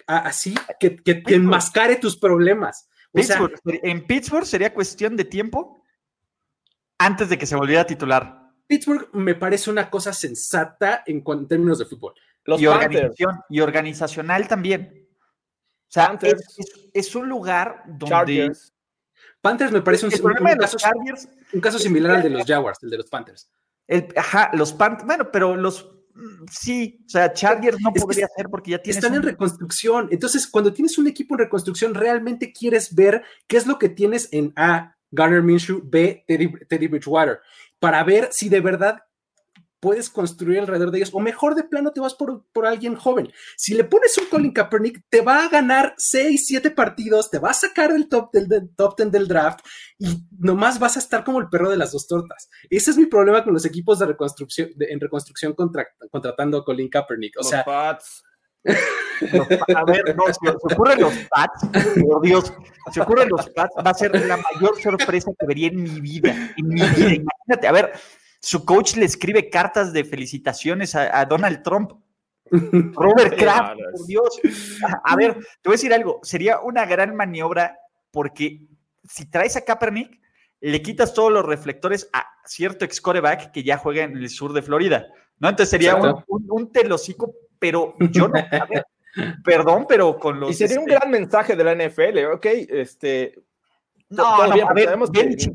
así 0.07 0.55
que, 0.79 0.97
que, 0.97 1.23
enmascare 1.27 1.97
tus 1.97 2.17
problemas. 2.17 2.89
en 3.13 4.07
Pittsburgh 4.07 4.47
sería 4.47 4.73
cuestión 4.73 5.17
de 5.17 5.25
tiempo 5.25 5.83
antes 6.99 7.29
de 7.29 7.39
que 7.39 7.47
se 7.47 7.57
volviera 7.57 7.85
titular. 7.85 8.53
Pittsburgh 8.69 9.09
me 9.15 9.35
parece 9.35 9.71
una 9.71 9.91
cosa 9.91 10.13
sensata 10.13 11.03
en 11.07 11.25
términos 11.49 11.79
de 11.79 11.87
fútbol 11.87 12.15
y, 12.47 12.67
organización, 12.67 13.41
y 13.49 13.61
organizacional 13.61 14.49
también. 14.49 15.09
O 15.89 15.93
sea, 15.95 16.19
es, 16.93 17.15
un 17.15 17.29
lugar 17.29 17.85
donde. 17.87 18.53
Panthers 19.41 19.71
me 19.71 19.83
parece 19.83 20.07
un, 20.07 20.13
caso, 21.61 21.79
similar 21.79 22.17
al 22.17 22.23
de 22.23 22.31
los 22.31 22.45
Jaguars, 22.45 22.83
el 22.83 22.91
de 22.91 22.97
los 22.97 23.11
Panthers. 23.11 23.51
El, 23.87 24.09
ajá, 24.17 24.51
los 24.55 24.73
Panthers. 24.73 25.07
Bueno, 25.07 25.31
pero 25.31 25.55
los. 25.55 25.91
Mm, 26.15 26.47
sí, 26.51 27.05
o 27.07 27.09
sea, 27.09 27.33
Chargers 27.33 27.79
no 27.81 27.93
podría 27.93 28.27
ser 28.35 28.49
porque 28.51 28.73
ya 28.73 28.79
tienes. 28.83 28.97
Están 28.97 29.15
en 29.15 29.23
reconstrucción. 29.23 30.09
Entonces, 30.11 30.47
cuando 30.47 30.73
tienes 30.73 30.99
un 30.99 31.07
equipo 31.07 31.35
en 31.35 31.41
reconstrucción, 31.41 31.95
realmente 31.95 32.53
quieres 32.53 32.95
ver 32.95 33.23
qué 33.47 33.57
es 33.57 33.67
lo 33.67 33.79
que 33.79 33.89
tienes 33.91 34.29
en 34.33 34.53
A. 34.57 34.97
Garner 35.11 35.43
Minshew, 35.43 35.81
B. 35.85 36.25
Teddy 36.27 36.89
Bridgewater, 36.89 37.41
para 37.79 38.03
ver 38.03 38.31
si 38.33 38.49
de 38.49 38.61
verdad 38.61 39.05
puedes 39.85 40.09
construir 40.09 40.61
alrededor 40.61 40.91
de 40.91 40.97
ellos, 40.97 41.11
o 41.13 41.21
mejor 41.21 41.55
de 41.55 41.63
plano 41.63 41.93
te 41.93 42.01
vas 42.01 42.15
por, 42.15 42.43
alguien 42.65 42.95
joven. 42.95 43.31
Si 43.55 43.75
le 43.75 43.85
pones 43.85 44.17
un 44.17 44.31
Colin 44.31 44.51
Kaepernick, 44.51 45.05
te 45.11 45.21
va 45.21 45.45
a 45.45 45.51
ganar 45.51 45.93
6, 45.99 46.43
7 46.47 46.71
partidos, 46.71 47.31
te 47.31 47.39
va 47.39 47.51
a 47.51 47.53
sacar 47.53 47.93
del 47.93 48.09
top, 48.09 48.33
del, 48.33 48.71
top 48.75 48.97
10 48.97 49.13
del 49.13 49.29
draft 49.29 49.61
y 49.99 50.25
nomás 50.39 50.79
vas 50.79 50.97
a 50.97 51.01
estar 51.01 51.23
como 51.23 51.39
el 51.39 51.51
perro 51.51 51.69
de 51.69 51.77
las 51.77 51.93
dos 51.93 52.07
tortas. 52.07 52.49
Ese 52.71 52.93
es 52.93 52.97
mi 52.97 53.05
problema 53.05 53.45
con 53.45 53.53
los 53.53 53.67
equipos 53.67 53.99
de 53.99 54.07
reconstrucción, 54.07 54.71
en 54.79 54.99
reconstrucción 54.99 55.55
contratando 56.11 56.57
a 56.57 56.65
Colin 56.65 56.89
Kaepernick. 56.89 57.39
O 57.39 57.45
sea, 57.45 57.63
Pats. 57.63 58.25
a 58.65 59.85
ver, 59.85 60.17
no, 60.17 60.25
si 60.29 60.47
se 60.47 60.75
ocurren 60.75 61.01
los 61.03 61.15
Pats, 61.29 61.69
por 62.01 62.23
Dios, 62.23 62.55
si 62.91 63.01
ocurren 63.01 63.29
los 63.29 63.51
Pats, 63.51 63.75
va 63.87 63.91
a 63.91 63.95
ser 63.95 64.19
la 64.27 64.39
mayor 64.39 64.81
sorpresa 64.81 65.31
que 65.39 65.47
vería 65.47 65.69
en 65.69 65.83
mi 65.83 66.01
vida. 66.01 66.55
En 66.57 66.69
mi 66.69 66.81
vida. 66.81 67.13
Imagínate, 67.13 67.69
a 67.69 67.73
ver, 67.73 67.93
su 68.45 68.67
coach 68.67 68.97
le 68.97 69.07
escribe 69.07 69.49
cartas 69.49 69.95
de 69.95 70.05
felicitaciones 70.05 70.95
a, 70.95 71.25
Donald 71.25 71.63
Trump. 71.63 71.93
Robert 72.51 73.39
Kraft, 73.39 73.79
por 73.91 74.07
Dios. 74.07 74.39
A, 75.03 75.17
ver, 75.17 75.33
te 75.35 75.41
voy 75.65 75.73
a 75.73 75.79
decir 75.79 75.95
algo. 75.95 76.21
Sería 76.23 76.61
una 76.61 76.85
gran 76.85 77.17
maniobra 77.17 77.79
porque 78.11 78.61
si 79.09 79.31
traes 79.31 79.57
a 79.57 79.65
Kaepernick, 79.65 80.21
le 80.61 80.83
quitas 80.83 81.15
todos 81.15 81.33
los 81.33 81.43
reflectores 81.43 82.11
a 82.13 82.27
cierto 82.45 82.85
ex 82.85 83.01
coreback 83.01 83.51
que 83.51 83.63
ya 83.63 83.79
juega 83.79 84.03
en 84.03 84.15
el 84.19 84.29
sur 84.29 84.53
de 84.53 84.61
Florida. 84.61 85.07
¿No? 85.39 85.49
Entonces 85.49 85.71
sería 85.71 85.97
un, 85.97 86.71
telocico, 86.71 87.35
pero 87.59 87.95
yo 88.11 88.29
no. 88.29 88.35
perdón, 89.43 89.87
pero 89.89 90.19
con 90.19 90.39
los. 90.39 90.51
Y 90.51 90.55
sería 90.55 90.81
un 90.81 90.91
este 90.91 90.99
gran 90.99 91.11
mensaje 91.11 91.57
de 91.57 91.65
la 91.65 91.75
NFL, 91.75 92.27
¿ok? 92.35 92.47
Este. 92.69 93.43
No, 94.11 94.47
no, 94.47 94.69
a 94.69 94.75
ver, 94.75 94.99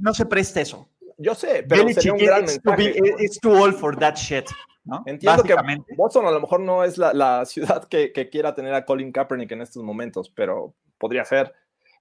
no 0.01 0.13
se 0.13 0.25
presta 0.25 0.59
eso. 0.59 0.89
Yo 1.21 1.35
sé, 1.35 1.65
pero 1.67 1.87
sería 1.89 2.13
un 2.13 2.17
gran 2.17 2.45
mensaje. 2.45 2.93
it's 3.19 3.39
too 3.39 3.51
old 3.51 3.75
for 3.75 3.95
that 3.97 4.15
shit. 4.15 4.45
¿no? 4.85 5.03
Entiendo 5.05 5.43
que 5.43 5.53
Boston 5.97 6.25
a 6.25 6.31
lo 6.31 6.39
mejor 6.39 6.61
no 6.61 6.85
es 6.85 6.97
la, 6.97 7.45
ciudad 7.45 7.87
que, 7.89 8.29
quiera 8.31 8.55
tener 8.55 8.73
a 8.73 8.85
Colin 8.85 9.11
Kaepernick 9.11 9.51
en 9.51 9.61
estos 9.61 9.83
momentos, 9.83 10.29
pero 10.29 10.73
podría 10.97 11.25
ser. 11.25 11.53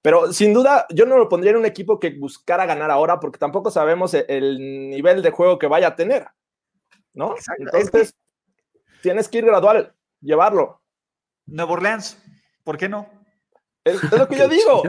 Pero 0.02 0.32
sin 0.32 0.54
duda, 0.54 0.86
yo 0.90 1.04
no 1.04 1.18
lo 1.18 1.28
pondría 1.28 1.50
en 1.50 1.58
un 1.58 1.66
equipo 1.66 1.98
que 1.98 2.10
buscara 2.10 2.64
ganar 2.64 2.92
ahora 2.92 3.18
porque 3.18 3.40
tampoco 3.40 3.72
sabemos 3.72 4.14
e, 4.14 4.24
el, 4.28 4.56
nivel 4.88 5.20
de 5.20 5.32
juego 5.32 5.58
que 5.58 5.66
vaya 5.66 5.88
a 5.88 5.96
tener. 5.96 6.28
¿No? 7.12 7.34
Entonces, 7.58 8.14
tienes 9.02 9.28
que 9.28 9.38
ir 9.38 9.46
gradual, 9.46 9.92
llevarlo. 10.20 10.80
Nuevo 11.46 11.72
Orleans, 11.72 12.22
¿por 12.62 12.78
qué 12.78 12.88
no? 12.88 13.08
Es, 13.82 14.00
lo 14.12 14.28
que 14.28 14.36
yo 14.36 14.48
digo. 14.48 14.82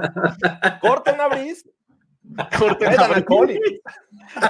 Corten 0.82 1.20
a 1.20 1.28
Brice. 1.28 1.68
Corten 2.58 3.00
a 3.00 3.26
Collins. 3.26 3.62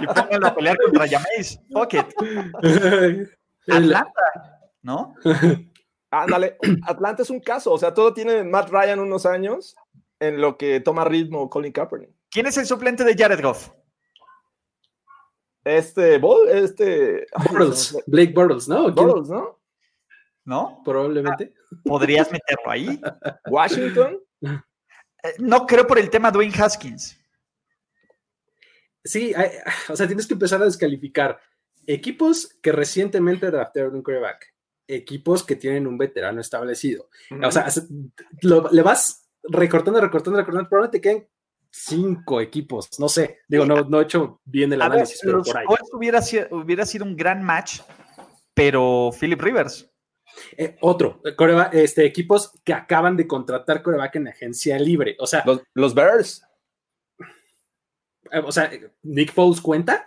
Y 0.02 0.08
pónganlo 0.08 0.48
a 0.48 0.56
pelear 0.56 0.78
contra 0.78 1.08
Jameis. 1.08 1.60
Fuck 1.72 1.94
Atlanta, 3.68 4.12
¿no? 4.82 5.14
Ándale, 6.12 6.58
Atlanta 6.84 7.22
es 7.22 7.30
un 7.30 7.40
caso. 7.40 7.72
O 7.72 7.78
sea, 7.78 7.94
todo 7.94 8.14
tiene 8.14 8.44
Matt 8.44 8.70
Ryan 8.70 9.00
unos 9.00 9.26
años 9.26 9.76
en 10.20 10.42
lo 10.42 10.58
que 10.58 10.80
toma 10.80 11.06
ritmo 11.06 11.50
Colin 11.50 11.72
Kaepernick. 11.72 12.10
¿Quién 12.30 12.48
es 12.48 12.58
el 12.58 12.66
suplente 12.66 13.04
de 13.04 13.16
Jared 13.16 13.42
Goff? 13.42 13.70
Este, 15.64 16.20
este. 16.52 17.28
Blake 18.08 18.34
Bortles, 18.34 18.68
¿no? 18.68 18.92
Bortles, 18.92 19.30
¿no? 19.30 19.60
¿No? 20.46 20.82
Probablemente. 20.84 21.54
¿Podrías 21.84 22.32
meterlo 22.32 22.72
ahí? 22.72 23.00
¿Washington? 23.50 24.20
Eh, 24.42 25.34
no 25.38 25.68
creo 25.68 25.86
por 25.86 26.00
el 26.00 26.10
tema 26.10 26.32
Dwayne 26.32 26.54
Haskins. 26.58 27.19
Sí, 29.04 29.34
o 29.90 29.96
sea, 29.96 30.08
tienes 30.08 30.28
que 30.28 30.34
empezar 30.34 30.62
a 30.62 30.66
descalificar 30.66 31.40
equipos 31.86 32.56
que 32.62 32.72
recientemente 32.72 33.50
draftearon 33.50 33.96
un 33.96 34.04
quarterback, 34.04 34.54
equipos 34.88 35.44
que 35.44 35.56
tienen 35.56 35.88
un 35.88 35.98
veterano 35.98 36.42
establecido. 36.42 37.10
O 37.44 37.52
sea, 37.52 37.68
le 38.42 38.82
vas 38.82 39.30
recortando, 39.44 40.02
recortando, 40.02 40.40
recortando, 40.40 40.70
probablemente 40.70 40.98
te 40.98 41.02
queden 41.02 41.28
cinco 41.72 42.42
equipos, 42.42 42.90
no 43.00 43.08
sé, 43.08 43.40
digo, 43.48 43.64
no, 43.66 43.82
no 43.82 44.00
he 44.00 44.04
hecho 44.04 44.42
bien 44.44 44.74
el 44.74 44.82
análisis, 44.82 45.20
pero 45.24 45.44
por 45.44 45.58
ahí. 45.58 45.66
Hubiera, 45.94 46.20
hubiera 46.52 46.86
sido 46.86 47.06
un 47.06 47.16
gran 47.16 47.44
match, 47.44 47.82
pero 48.54 49.12
Philip 49.18 49.40
Rivers. 49.40 49.90
Eh, 50.58 50.78
otro, 50.82 51.22
este, 51.72 52.06
equipos 52.06 52.52
que 52.64 52.74
acaban 52.74 53.18
de 53.18 53.28
contratar 53.28 53.82
coreback 53.82 54.16
en 54.16 54.28
agencia 54.28 54.78
libre. 54.80 55.16
O 55.20 55.28
sea, 55.28 55.44
los, 55.74 55.94
Bears. 55.94 56.44
Eh, 58.32 58.42
o 58.46 58.52
sea, 58.52 58.72
¿Nick 59.04 59.34
Foles 59.34 59.62
cuenta? 59.62 60.06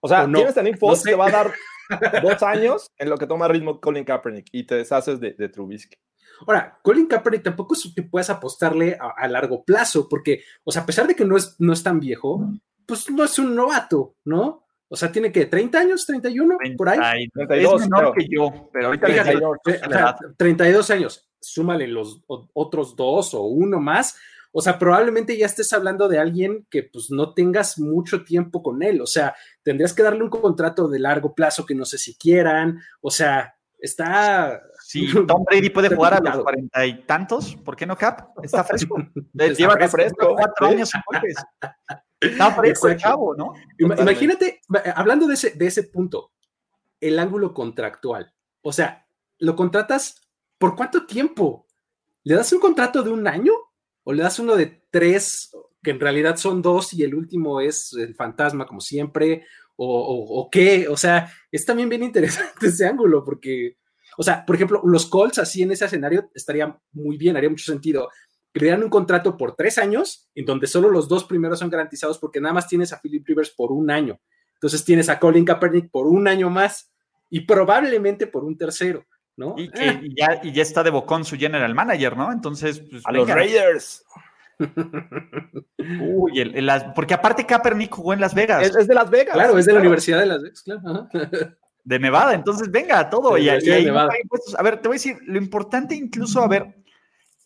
O 0.00 0.08
sea, 0.08 0.26
no? 0.26 0.38
tienes 0.38 0.56
a 0.58 0.62
Nick 0.62 0.78
Foles, 0.78 1.02
te 1.02 1.14
va 1.14 1.28
a 1.28 1.30
dar 1.30 1.52
dos 2.22 2.42
años 2.42 2.90
en 2.98 3.10
lo 3.10 3.16
que 3.16 3.26
toma 3.26 3.48
ritmo 3.48 3.80
Colin 3.80 4.04
Kaepernick 4.04 4.48
y 4.52 4.64
te 4.64 4.76
deshaces 4.76 5.20
de, 5.20 5.32
de 5.32 5.48
Trubisky. 5.48 5.96
Ahora, 6.46 6.78
Colin 6.82 7.06
Kaepernick 7.06 7.42
tampoco 7.42 7.74
es 7.74 7.92
que 7.94 8.02
puedas 8.02 8.30
apostarle 8.30 8.98
a, 8.98 9.28
largo 9.28 9.64
plazo, 9.64 10.08
porque, 10.08 10.42
o 10.64 10.72
sea, 10.72 10.82
a 10.82 10.86
pesar 10.86 11.06
de 11.06 11.14
que 11.14 11.24
no 11.24 11.36
es, 11.36 11.56
no 11.58 11.72
es 11.72 11.82
tan 11.82 12.00
viejo, 12.00 12.48
pues 12.86 13.10
no 13.10 13.24
es 13.24 13.38
un 13.38 13.54
novato, 13.54 14.16
¿no? 14.24 14.66
O 14.88 14.96
sea, 14.96 15.10
tiene 15.10 15.32
que 15.32 15.46
30 15.46 15.78
años, 15.78 16.04
31, 16.04 16.58
por 16.76 16.88
ahí. 16.88 17.28
32, 17.28 17.82
es 17.82 17.88
menor 17.88 18.14
que 18.14 18.26
yo, 18.28 18.68
pero 18.72 18.86
ahorita 18.88 19.06
32, 19.06 19.58
32 20.36 20.90
años. 20.90 21.28
Súmale 21.40 21.88
los 21.88 22.22
otros 22.26 22.94
dos 22.94 23.34
o 23.34 23.42
uno 23.42 23.80
más. 23.80 24.16
O 24.52 24.60
sea, 24.60 24.78
probablemente 24.78 25.36
ya 25.36 25.46
estés 25.46 25.72
hablando 25.72 26.08
de 26.08 26.18
alguien 26.18 26.66
que 26.70 26.82
pues 26.82 27.10
no 27.10 27.34
tengas 27.34 27.78
mucho 27.78 28.24
tiempo 28.24 28.62
con 28.62 28.82
él. 28.82 29.00
O 29.00 29.06
sea, 29.06 29.34
tendrías 29.62 29.94
que 29.94 30.02
darle 30.02 30.22
un 30.22 30.30
contrato 30.30 30.88
de 30.88 30.98
largo 30.98 31.34
plazo 31.34 31.66
que 31.66 31.74
no 31.74 31.84
sé 31.84 31.98
si 31.98 32.14
quieran. 32.16 32.80
O 33.00 33.10
sea, 33.10 33.56
está 33.78 34.62
Sí, 34.92 35.06
Tom 35.26 35.44
Brady 35.44 35.70
puede 35.70 35.94
jugar 35.94 36.14
a 36.14 36.20
los 36.20 36.42
cuarenta 36.42 36.84
y 36.84 37.02
tantos, 37.04 37.56
¿por 37.56 37.76
qué 37.76 37.86
no 37.86 37.96
Cap? 37.96 38.30
Está 38.42 38.62
fresco. 38.64 38.96
Lleva 39.32 39.88
fresco. 39.88 40.34
cuatro 40.34 40.66
años 40.66 40.90
Está 42.20 42.50
fresco 42.54 42.88
el 42.88 42.96
chavo, 42.98 43.34
¿no? 43.34 43.54
Imagínate, 43.78 44.60
hablando 44.94 45.26
de 45.26 45.34
ese, 45.34 45.50
de 45.52 45.66
ese 45.66 45.84
punto, 45.84 46.32
el 47.00 47.18
ángulo 47.18 47.54
contractual. 47.54 48.32
O 48.60 48.72
sea, 48.72 49.06
¿lo 49.38 49.56
contratas 49.56 50.20
por 50.58 50.76
cuánto 50.76 51.06
tiempo? 51.06 51.66
¿Le 52.24 52.34
das 52.34 52.52
un 52.52 52.60
contrato 52.60 53.02
de 53.02 53.10
un 53.10 53.26
año? 53.26 53.52
¿O 54.04 54.12
le 54.12 54.22
das 54.22 54.38
uno 54.38 54.56
de 54.56 54.82
tres, 54.90 55.50
que 55.82 55.90
en 55.90 56.00
realidad 56.00 56.36
son 56.36 56.62
dos 56.62 56.92
y 56.92 57.02
el 57.02 57.14
último 57.14 57.60
es 57.60 57.92
el 57.94 58.14
fantasma, 58.14 58.66
como 58.66 58.80
siempre? 58.80 59.44
¿O, 59.76 60.48
qué? 60.50 60.86
O 60.88 60.96
sea, 60.96 61.32
es 61.50 61.64
también 61.64 61.88
bien 61.88 62.04
interesante 62.04 62.66
ese 62.68 62.86
ángulo, 62.86 63.24
porque 63.24 63.78
o 64.16 64.22
sea, 64.22 64.44
por 64.44 64.56
ejemplo, 64.56 64.80
los 64.84 65.06
Colts 65.06 65.38
así 65.38 65.62
en 65.62 65.72
ese 65.72 65.84
escenario 65.84 66.30
estaría 66.34 66.78
muy 66.92 67.16
bien, 67.16 67.36
haría 67.36 67.50
mucho 67.50 67.64
sentido. 67.64 68.08
Crean 68.52 68.82
un 68.82 68.90
contrato 68.90 69.36
por 69.36 69.56
tres 69.56 69.78
años, 69.78 70.28
en 70.34 70.44
donde 70.44 70.66
solo 70.66 70.90
los 70.90 71.08
dos 71.08 71.24
primeros 71.24 71.58
son 71.58 71.70
garantizados 71.70 72.18
porque 72.18 72.40
nada 72.40 72.54
más 72.54 72.68
tienes 72.68 72.92
a 72.92 73.00
Philip 73.00 73.26
Rivers 73.26 73.50
por 73.50 73.72
un 73.72 73.90
año. 73.90 74.20
Entonces 74.54 74.84
tienes 74.84 75.08
a 75.08 75.18
Colin 75.18 75.44
Kaepernick 75.44 75.90
por 75.90 76.06
un 76.06 76.28
año 76.28 76.50
más 76.50 76.92
y 77.30 77.40
probablemente 77.40 78.26
por 78.26 78.44
un 78.44 78.56
tercero, 78.56 79.06
¿no? 79.36 79.54
Y 79.56 79.70
que 79.70 79.88
eh. 79.88 80.00
ya, 80.16 80.40
y 80.42 80.52
ya 80.52 80.62
está 80.62 80.82
de 80.82 80.90
bocón 80.90 81.24
su 81.24 81.36
general 81.36 81.74
manager, 81.74 82.16
¿no? 82.16 82.32
Entonces, 82.32 82.80
pues, 82.80 83.02
a 83.04 83.12
los 83.12 83.28
Raiders. 83.28 84.04
Uy, 86.00 86.54
porque 86.94 87.14
aparte 87.14 87.46
Kaepernick 87.46 87.94
jugó 87.94 88.12
en 88.12 88.20
Las 88.20 88.34
Vegas. 88.34 88.74
Es, 88.76 88.86
de 88.86 88.94
Las 88.94 89.10
Vegas. 89.10 89.34
Claro, 89.34 89.58
es 89.58 89.66
de 89.66 89.72
la 89.72 89.80
Universidad 89.80 90.20
de 90.20 90.26
Las 90.26 90.42
Vegas, 90.42 90.62
claro. 90.62 91.08
de 91.84 91.98
Nevada. 91.98 92.34
Entonces, 92.34 92.70
venga, 92.70 93.08
todo. 93.10 93.36
y, 93.38 93.48
ahí 93.48 93.88
a 93.88 94.62
ver, 94.62 94.80
te 94.80 94.88
voy 94.88 94.96
a 94.96 94.98
decir, 94.98 95.16
lo 95.26 95.38
importante 95.38 95.94
incluso, 95.94 96.42
a 96.42 96.48
ver, 96.48 96.76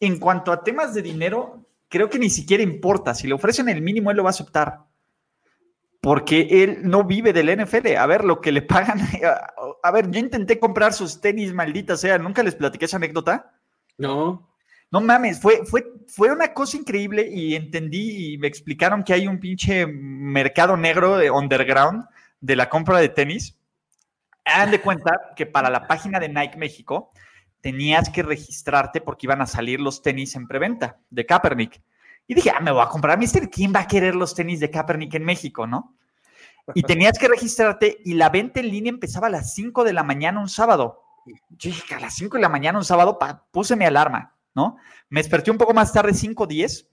en 0.01 0.19
cuanto 0.19 0.53
a 0.53 0.63
temas 0.63 0.93
de 0.95 1.03
dinero, 1.03 1.67
creo 1.89 2.11
que 2.11 2.19
ni 2.19 2.29
siquiera 2.29 2.63
importa. 2.63 3.15
Si 3.15 3.27
le 3.27 3.35
ofrecen 3.35 3.69
el 3.69 3.81
mínimo, 3.81 4.11
él 4.11 4.19
lo 4.19 4.25
va 4.25 4.31
a 4.31 4.37
aceptar. 4.37 4.81
Porque 6.07 6.63
él 6.63 6.83
no 6.83 7.03
vive 7.03 7.33
del 7.33 7.51
NFL. 7.61 7.97
A 7.97 8.07
ver, 8.07 8.25
lo 8.25 8.41
que 8.41 8.53
le 8.53 8.63
pagan. 8.63 9.01
A 9.83 9.91
ver, 9.91 10.09
yo 10.09 10.21
intenté 10.21 10.61
comprar 10.61 10.93
sus 10.93 11.21
tenis, 11.21 11.53
maldita 11.53 11.97
sea. 11.97 12.17
¿Nunca 12.17 12.45
les 12.45 12.55
platiqué 12.55 12.85
esa 12.85 12.99
anécdota? 12.99 13.53
No. 13.99 14.49
No 14.93 15.01
mames, 15.01 15.41
fue, 15.41 15.67
fue, 15.67 15.85
fue 16.07 16.31
una 16.31 16.55
cosa 16.55 16.77
increíble 16.77 17.29
y 17.29 17.57
entendí 17.57 18.35
y 18.35 18.39
me 18.39 18.47
explicaron 18.47 19.03
que 19.03 19.15
hay 19.15 19.27
un 19.27 19.41
pinche 19.41 19.85
mercado 19.85 20.77
negro 20.77 21.17
de 21.17 21.33
underground 21.33 22.05
de 22.41 22.55
la 22.55 22.69
compra 22.69 23.01
de 23.01 23.09
tenis 23.09 23.59
hagan 24.47 24.71
de 24.71 24.81
cuenta 24.81 25.33
que 25.35 25.45
para 25.45 25.69
la 25.69 25.87
página 25.87 26.21
de 26.21 26.29
Nike 26.29 26.57
México 26.57 27.11
tenías 27.61 28.09
que 28.09 28.23
registrarte 28.23 29.01
porque 29.01 29.27
iban 29.27 29.43
a 29.43 29.47
salir 29.47 29.81
los 29.81 30.03
tenis 30.03 30.37
en 30.37 30.47
preventa 30.47 30.99
de 31.11 31.27
Kaepernick. 31.27 31.83
Y 32.29 32.35
dije, 32.35 32.51
ah, 32.51 32.61
me 32.61 32.71
voy 32.71 32.83
a 32.83 32.89
comprar, 32.89 33.19
mister, 33.19 33.51
¿quién 33.51 33.73
va 33.75 33.81
a 33.81 33.87
querer 33.87 34.15
los 34.15 34.35
tenis 34.35 34.61
de 34.61 34.71
Kaepernick 34.71 35.15
en 35.15 35.25
México, 35.25 35.67
no? 35.67 35.96
Y 36.75 36.83
tenías 36.83 37.19
que 37.19 37.29
registrarte 37.29 37.99
y 38.05 38.15
la 38.15 38.29
venta 38.29 38.61
en 38.61 38.69
línea 38.69 38.91
empezaba 38.91 39.29
a 39.29 39.31
las 39.31 39.55
5 39.55 39.85
de 39.85 39.93
la 39.93 40.03
mañana 40.03 40.41
un 40.41 40.49
sábado. 40.49 41.03
Yo 41.51 41.71
dije, 41.71 41.95
a 41.95 42.01
las 42.01 42.15
5 42.15 42.37
de 42.37 42.43
la 42.43 42.49
mañana 42.49 42.79
un 42.79 42.85
sábado 42.85 43.19
puse 43.51 43.77
mi 43.77 43.85
alarma, 43.85 44.35
¿no? 44.55 44.77
Me 45.09 45.21
desperté 45.21 45.51
un 45.51 45.59
poco 45.59 45.75
más 45.75 45.93
tarde, 45.93 46.13
5.10, 46.13 46.89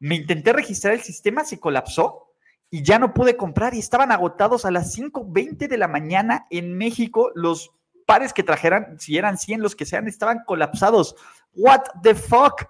me 0.00 0.16
intenté 0.16 0.52
registrar, 0.52 0.94
el 0.94 1.00
sistema 1.00 1.44
se 1.44 1.58
colapsó 1.58 2.28
y 2.70 2.82
ya 2.82 2.98
no 2.98 3.14
pude 3.14 3.36
comprar 3.36 3.74
y 3.74 3.78
estaban 3.78 4.12
agotados 4.12 4.64
a 4.64 4.70
las 4.70 4.96
5.20 4.96 5.68
de 5.68 5.78
la 5.78 5.88
mañana 5.88 6.46
en 6.50 6.76
México. 6.76 7.30
Los 7.34 7.70
pares 8.06 8.32
que 8.32 8.42
trajeran, 8.42 8.98
si 8.98 9.16
eran 9.16 9.38
100 9.38 9.62
los 9.62 9.74
que 9.74 9.86
sean, 9.86 10.06
estaban 10.06 10.44
colapsados. 10.46 11.16
What 11.54 11.82
the 12.02 12.14
fuck? 12.14 12.66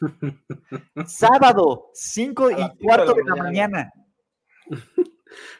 Sábado, 1.06 1.90
5 1.94 2.50
y 2.50 2.84
cuarto 2.84 3.14
de 3.14 3.24
la 3.24 3.36
mañana. 3.36 3.92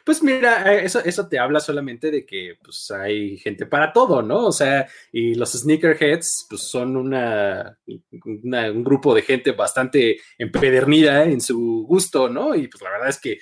Pues 0.03 0.21
mira, 0.23 0.73
eh, 0.73 0.85
eso, 0.85 0.99
eso 0.99 1.27
te 1.27 1.39
habla 1.39 1.59
solamente 1.59 2.11
de 2.11 2.25
que 2.25 2.57
pues, 2.63 2.91
hay 2.91 3.37
gente 3.37 3.65
para 3.65 3.93
todo, 3.93 4.21
¿no? 4.21 4.47
O 4.47 4.51
sea, 4.51 4.87
y 5.11 5.35
los 5.35 5.51
sneakerheads 5.51 6.47
pues, 6.49 6.61
son 6.63 6.97
una, 6.97 7.77
un 7.85 8.83
grupo 8.83 9.13
de 9.13 9.21
gente 9.21 9.51
bastante 9.51 10.19
empedernida 10.37 11.23
en 11.25 11.41
su 11.41 11.85
gusto, 11.87 12.29
¿no? 12.29 12.55
Y 12.55 12.67
pues 12.67 12.81
la 12.81 12.89
verdad 12.91 13.09
es 13.09 13.19
que 13.19 13.39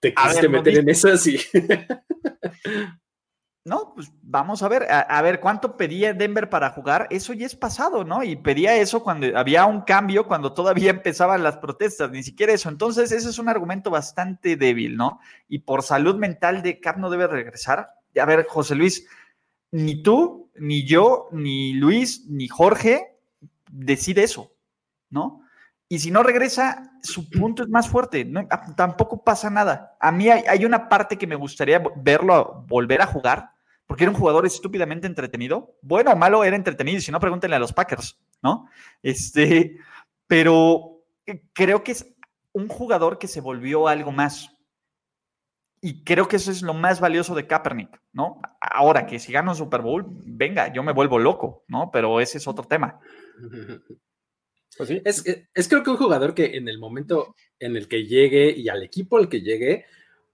te 0.00 0.14
quisiste 0.14 0.48
meter 0.48 0.78
en 0.78 0.88
eso 0.88 1.08
así. 1.08 1.38
No, 3.64 3.92
pues 3.94 4.12
vamos 4.22 4.64
a 4.64 4.68
ver, 4.68 4.88
a, 4.90 5.22
ver 5.22 5.38
cuánto 5.38 5.76
pedía 5.76 6.12
Denver 6.12 6.50
para 6.50 6.70
jugar, 6.70 7.06
eso 7.10 7.32
ya 7.32 7.46
es 7.46 7.54
pasado, 7.54 8.02
¿no? 8.02 8.24
Y 8.24 8.34
pedía 8.34 8.74
eso 8.76 9.04
cuando 9.04 9.38
había 9.38 9.66
un 9.66 9.82
cambio, 9.82 10.26
cuando 10.26 10.52
todavía 10.52 10.90
empezaban 10.90 11.44
las 11.44 11.58
protestas, 11.58 12.10
ni 12.10 12.24
siquiera 12.24 12.52
eso. 12.52 12.68
Entonces, 12.68 13.12
ese 13.12 13.28
es 13.28 13.38
un 13.38 13.48
argumento 13.48 13.88
bastante 13.88 14.56
débil, 14.56 14.96
¿no? 14.96 15.20
Y 15.48 15.60
por 15.60 15.84
salud 15.84 16.16
mental 16.16 16.62
de 16.62 16.80
Cap 16.80 16.96
no 16.96 17.08
debe 17.08 17.28
regresar. 17.28 17.90
A 18.20 18.24
ver, 18.24 18.46
José 18.48 18.74
Luis, 18.74 19.06
ni 19.70 20.02
tú, 20.02 20.50
ni 20.56 20.84
yo, 20.84 21.28
ni 21.30 21.74
Luis, 21.74 22.26
ni 22.28 22.48
Jorge 22.48 23.16
decide 23.70 24.24
eso, 24.24 24.52
¿no? 25.08 25.42
Y 25.88 25.98
si 25.98 26.10
no 26.10 26.22
regresa, 26.22 26.90
su 27.02 27.28
punto 27.28 27.62
es 27.62 27.68
más 27.68 27.86
fuerte. 27.86 28.26
Ah, 28.50 28.74
tampoco 28.74 29.22
pasa 29.22 29.50
nada. 29.50 29.94
A 30.00 30.10
mí 30.10 30.30
hay, 30.30 30.64
una 30.64 30.88
parte 30.88 31.18
que 31.18 31.26
me 31.26 31.36
gustaría 31.36 31.82
verlo 31.96 32.64
volver 32.66 33.02
a 33.02 33.06
jugar, 33.06 33.51
porque 33.86 34.04
era 34.04 34.10
un 34.10 34.18
jugador 34.18 34.46
estúpidamente 34.46 35.06
entretenido. 35.06 35.76
Bueno 35.82 36.12
o 36.12 36.16
malo, 36.16 36.44
era 36.44 36.56
entretenido. 36.56 37.00
Si 37.00 37.12
no, 37.12 37.20
pregúntenle 37.20 37.56
a 37.56 37.60
los 37.60 37.72
Packers, 37.72 38.18
¿no? 38.42 38.68
Este, 39.02 39.78
pero 40.26 41.04
eh, 41.26 41.42
creo 41.52 41.82
que 41.84 41.92
es 41.92 42.14
un 42.52 42.68
jugador 42.68 43.18
que 43.18 43.28
se 43.28 43.40
volvió 43.40 43.88
algo 43.88 44.12
más. 44.12 44.50
Y 45.80 46.04
creo 46.04 46.28
que 46.28 46.36
eso 46.36 46.52
es 46.52 46.62
lo 46.62 46.74
más 46.74 47.00
valioso 47.00 47.34
de 47.34 47.46
Kaepernick, 47.46 48.00
¿no? 48.12 48.40
Ahora 48.60 49.04
que 49.04 49.18
si 49.18 49.32
gana 49.32 49.50
un 49.50 49.56
Super 49.56 49.82
Bowl, 49.82 50.06
venga, 50.24 50.72
yo 50.72 50.84
me 50.84 50.92
vuelvo 50.92 51.18
loco, 51.18 51.64
¿no? 51.66 51.90
Pero 51.92 52.20
ese 52.20 52.38
es 52.38 52.46
otro 52.46 52.64
tema. 52.64 53.00
Pues 54.74 54.88
es, 55.04 55.48
es, 55.52 55.68
creo 55.68 55.82
que 55.82 55.90
un 55.90 55.98
jugador 55.98 56.34
que 56.34 56.56
en 56.56 56.66
el 56.66 56.78
momento 56.78 57.34
en 57.58 57.76
el 57.76 57.88
que 57.88 58.06
llegue 58.06 58.50
y 58.50 58.70
al 58.70 58.82
equipo 58.82 59.18
al 59.18 59.28
que 59.28 59.42
llegue, 59.42 59.84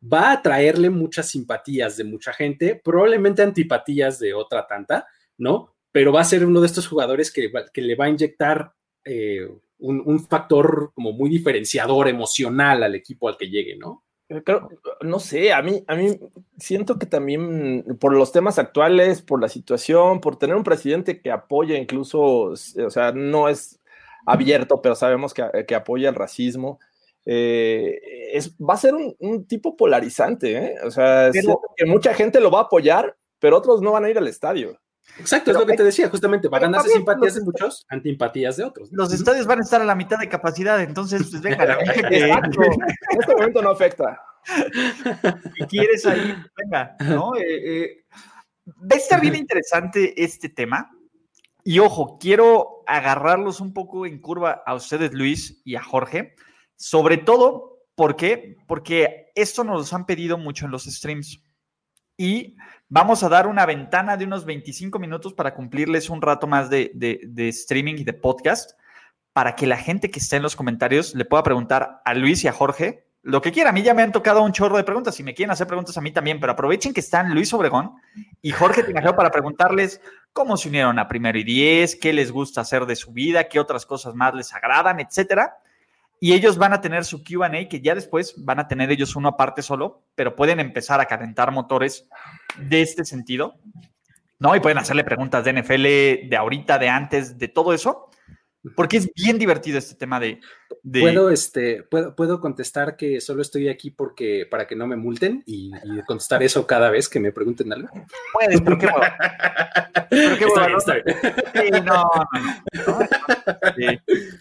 va 0.00 0.32
a 0.32 0.42
traerle 0.42 0.90
muchas 0.90 1.28
simpatías 1.30 1.96
de 1.96 2.04
mucha 2.04 2.32
gente, 2.32 2.80
probablemente 2.82 3.42
antipatías 3.42 4.18
de 4.18 4.34
otra 4.34 4.66
tanta, 4.66 5.06
¿no? 5.36 5.74
Pero 5.92 6.12
va 6.12 6.20
a 6.20 6.24
ser 6.24 6.44
uno 6.44 6.60
de 6.60 6.66
estos 6.66 6.86
jugadores 6.86 7.32
que, 7.32 7.50
que 7.72 7.82
le 7.82 7.96
va 7.96 8.06
a 8.06 8.10
inyectar 8.10 8.72
eh, 9.04 9.48
un, 9.78 10.26
factor 10.26 10.92
como 10.94 11.12
muy 11.12 11.30
diferenciador 11.30 12.08
emocional 12.08 12.82
al 12.82 12.94
equipo 12.94 13.28
al 13.28 13.36
que 13.36 13.48
llegue, 13.48 13.76
¿no? 13.76 14.04
Pero, 14.44 14.68
no 15.00 15.20
sé, 15.20 15.52
a 15.52 15.62
mí, 15.62 15.82
a 15.86 15.94
mí 15.94 16.18
siento 16.58 16.98
que 16.98 17.06
también 17.06 17.96
por 17.98 18.12
los 18.12 18.30
temas 18.30 18.58
actuales, 18.58 19.22
por 19.22 19.40
la 19.40 19.48
situación, 19.48 20.20
por 20.20 20.36
tener 20.36 20.54
un 20.54 20.64
presidente 20.64 21.22
que 21.22 21.30
apoya 21.30 21.78
incluso, 21.78 22.20
o 22.20 22.56
sea, 22.56 23.12
no 23.12 23.48
es 23.48 23.80
abierto, 24.26 24.82
pero 24.82 24.94
sabemos 24.94 25.32
que, 25.32 25.64
que 25.66 25.74
apoya 25.74 26.10
el 26.10 26.14
racismo, 26.14 26.78
eh, 27.30 28.00
es, 28.32 28.56
va 28.56 28.72
a 28.72 28.78
ser 28.78 28.94
un, 28.94 29.46
tipo 29.46 29.76
polarizante, 29.76 30.56
¿eh? 30.56 30.74
O 30.82 30.90
sea, 30.90 31.30
que 31.76 31.84
mucha 31.84 32.14
gente 32.14 32.40
lo 32.40 32.50
va 32.50 32.60
a 32.60 32.62
apoyar, 32.62 33.18
pero 33.38 33.58
otros 33.58 33.82
no 33.82 33.92
van 33.92 34.06
a 34.06 34.08
ir 34.08 34.16
al 34.16 34.28
estadio. 34.28 34.80
Exacto, 35.18 35.50
es 35.50 35.58
lo 35.58 35.66
que 35.66 35.76
te 35.76 35.84
decía, 35.84 36.08
justamente, 36.08 36.48
va 36.48 36.56
a 36.56 36.62
ganarse 36.62 36.88
simpatías 36.88 37.34
de 37.34 37.42
muchos, 37.42 37.84
antipatías 37.90 38.56
de 38.56 38.64
otros. 38.64 38.88
Los 38.92 39.12
estadios 39.12 39.46
van 39.46 39.58
a 39.58 39.62
estar 39.62 39.82
a 39.82 39.84
la 39.84 39.94
mitad 39.94 40.18
de 40.18 40.28
capacidad, 40.30 40.80
entonces, 40.80 41.28
pues 41.30 41.42
venga, 41.42 41.78
en 41.80 43.20
este 43.20 43.34
momento 43.34 43.60
no 43.60 43.70
afecta. 43.70 44.22
Si 45.58 45.66
quieres 45.66 46.06
ahí, 46.06 46.34
venga, 46.56 46.96
¿no? 47.00 47.36
Eh, 47.36 47.82
eh, 47.82 48.04
va 48.66 48.94
a 48.94 48.96
estar 48.96 49.20
bien 49.20 49.34
interesante 49.34 50.14
este 50.22 50.48
tema. 50.48 50.90
Y 51.62 51.80
ojo, 51.80 52.16
quiero 52.18 52.84
agarrarlos 52.86 53.60
un 53.60 53.74
poco 53.74 54.06
en 54.06 54.18
curva 54.18 54.62
a 54.64 54.74
ustedes, 54.74 55.12
Luis, 55.12 55.60
y 55.66 55.76
a 55.76 55.82
Jorge, 55.82 56.34
sobre 56.78 57.18
todo, 57.18 57.80
¿por 57.96 58.16
qué? 58.16 58.56
Porque 58.66 59.32
esto 59.34 59.64
nos 59.64 59.92
han 59.92 60.06
pedido 60.06 60.38
mucho 60.38 60.64
en 60.64 60.70
los 60.70 60.84
streams. 60.84 61.42
Y 62.16 62.56
vamos 62.88 63.22
a 63.22 63.28
dar 63.28 63.46
una 63.46 63.66
ventana 63.66 64.16
de 64.16 64.24
unos 64.24 64.44
25 64.44 64.98
minutos 64.98 65.34
para 65.34 65.54
cumplirles 65.54 66.08
un 66.08 66.22
rato 66.22 66.46
más 66.46 66.70
de, 66.70 66.92
streaming 67.36 67.94
y 67.98 68.04
de 68.04 68.12
podcast, 68.12 68.78
para 69.32 69.56
que 69.56 69.66
la 69.66 69.76
gente 69.76 70.10
que 70.10 70.20
esté 70.20 70.36
en 70.36 70.42
los 70.42 70.56
comentarios 70.56 71.14
le 71.14 71.24
pueda 71.24 71.42
preguntar 71.42 72.00
a 72.04 72.14
Luis 72.14 72.44
y 72.44 72.48
a 72.48 72.52
Jorge 72.52 73.06
lo 73.22 73.42
que 73.42 73.50
quiera. 73.50 73.70
A 73.70 73.72
mí 73.72 73.82
ya 73.82 73.94
me 73.94 74.02
han 74.02 74.12
tocado 74.12 74.42
un 74.42 74.52
chorro 74.52 74.76
de 74.76 74.84
preguntas. 74.84 75.16
Si 75.16 75.24
me 75.24 75.34
quieren 75.34 75.50
hacer 75.50 75.66
preguntas 75.66 75.96
a 75.98 76.00
mí 76.00 76.12
también, 76.12 76.38
pero 76.38 76.52
aprovechen 76.52 76.94
que 76.94 77.00
están 77.00 77.34
Luis 77.34 77.52
Obregón 77.52 77.94
y 78.40 78.52
Jorge 78.52 78.84
Tinajero 78.84 79.16
para 79.16 79.30
preguntarles 79.32 80.00
cómo 80.32 80.56
se 80.56 80.68
unieron 80.68 80.98
a 81.00 81.08
Primero 81.08 81.38
y 81.38 81.44
Diez, 81.44 81.96
qué 81.96 82.12
les 82.12 82.30
gusta 82.30 82.60
hacer 82.60 82.86
de 82.86 82.94
su 82.94 83.12
vida, 83.12 83.48
qué 83.48 83.58
otras 83.58 83.84
cosas 83.84 84.14
más 84.14 84.34
les 84.34 84.54
agradan, 84.54 85.00
etcétera. 85.00 85.56
Y 86.20 86.32
ellos 86.32 86.58
van 86.58 86.72
a 86.72 86.80
tener 86.80 87.04
su 87.04 87.22
QA, 87.22 87.50
que 87.68 87.80
ya 87.80 87.94
después 87.94 88.34
van 88.38 88.58
a 88.58 88.66
tener 88.66 88.90
ellos 88.90 89.14
uno 89.14 89.28
aparte 89.28 89.62
solo, 89.62 90.02
pero 90.14 90.34
pueden 90.34 90.58
empezar 90.58 91.00
a 91.00 91.06
calentar 91.06 91.52
motores 91.52 92.08
de 92.58 92.82
este 92.82 93.04
sentido, 93.04 93.54
¿no? 94.38 94.56
Y 94.56 94.60
pueden 94.60 94.78
hacerle 94.78 95.04
preguntas 95.04 95.44
de 95.44 95.52
NFL, 95.52 96.28
de 96.28 96.36
ahorita, 96.36 96.78
de 96.78 96.88
antes, 96.88 97.38
de 97.38 97.48
todo 97.48 97.72
eso, 97.72 98.10
porque 98.74 98.96
es 98.96 99.10
bien 99.14 99.38
divertido 99.38 99.78
este 99.78 99.94
tema 99.94 100.18
de... 100.18 100.40
¿Puedo, 100.82 101.30
este, 101.30 101.84
puedo, 101.84 102.16
puedo 102.16 102.40
contestar 102.40 102.96
que 102.96 103.20
solo 103.20 103.42
estoy 103.42 103.68
aquí 103.68 103.90
porque, 103.90 104.46
para 104.50 104.66
que 104.66 104.74
no 104.74 104.86
me 104.86 104.96
multen 104.96 105.44
y, 105.46 105.70
contestar 106.06 106.42
eso 106.42 106.66
cada 106.66 106.90
vez 106.90 107.08
que 107.08 107.20
me 107.20 107.30
pregunten 107.30 107.72
algo. 107.72 107.88
Puedes, 108.32 108.60
pero 108.60 108.78
qué 108.78 108.88
¿Pero 110.10 110.38
qué 110.38 110.44
está, 110.44 110.66
bien, 110.66 110.78
está 110.78 110.94
bien. 110.94 111.84
no, 111.84 112.10
no, 112.86 113.00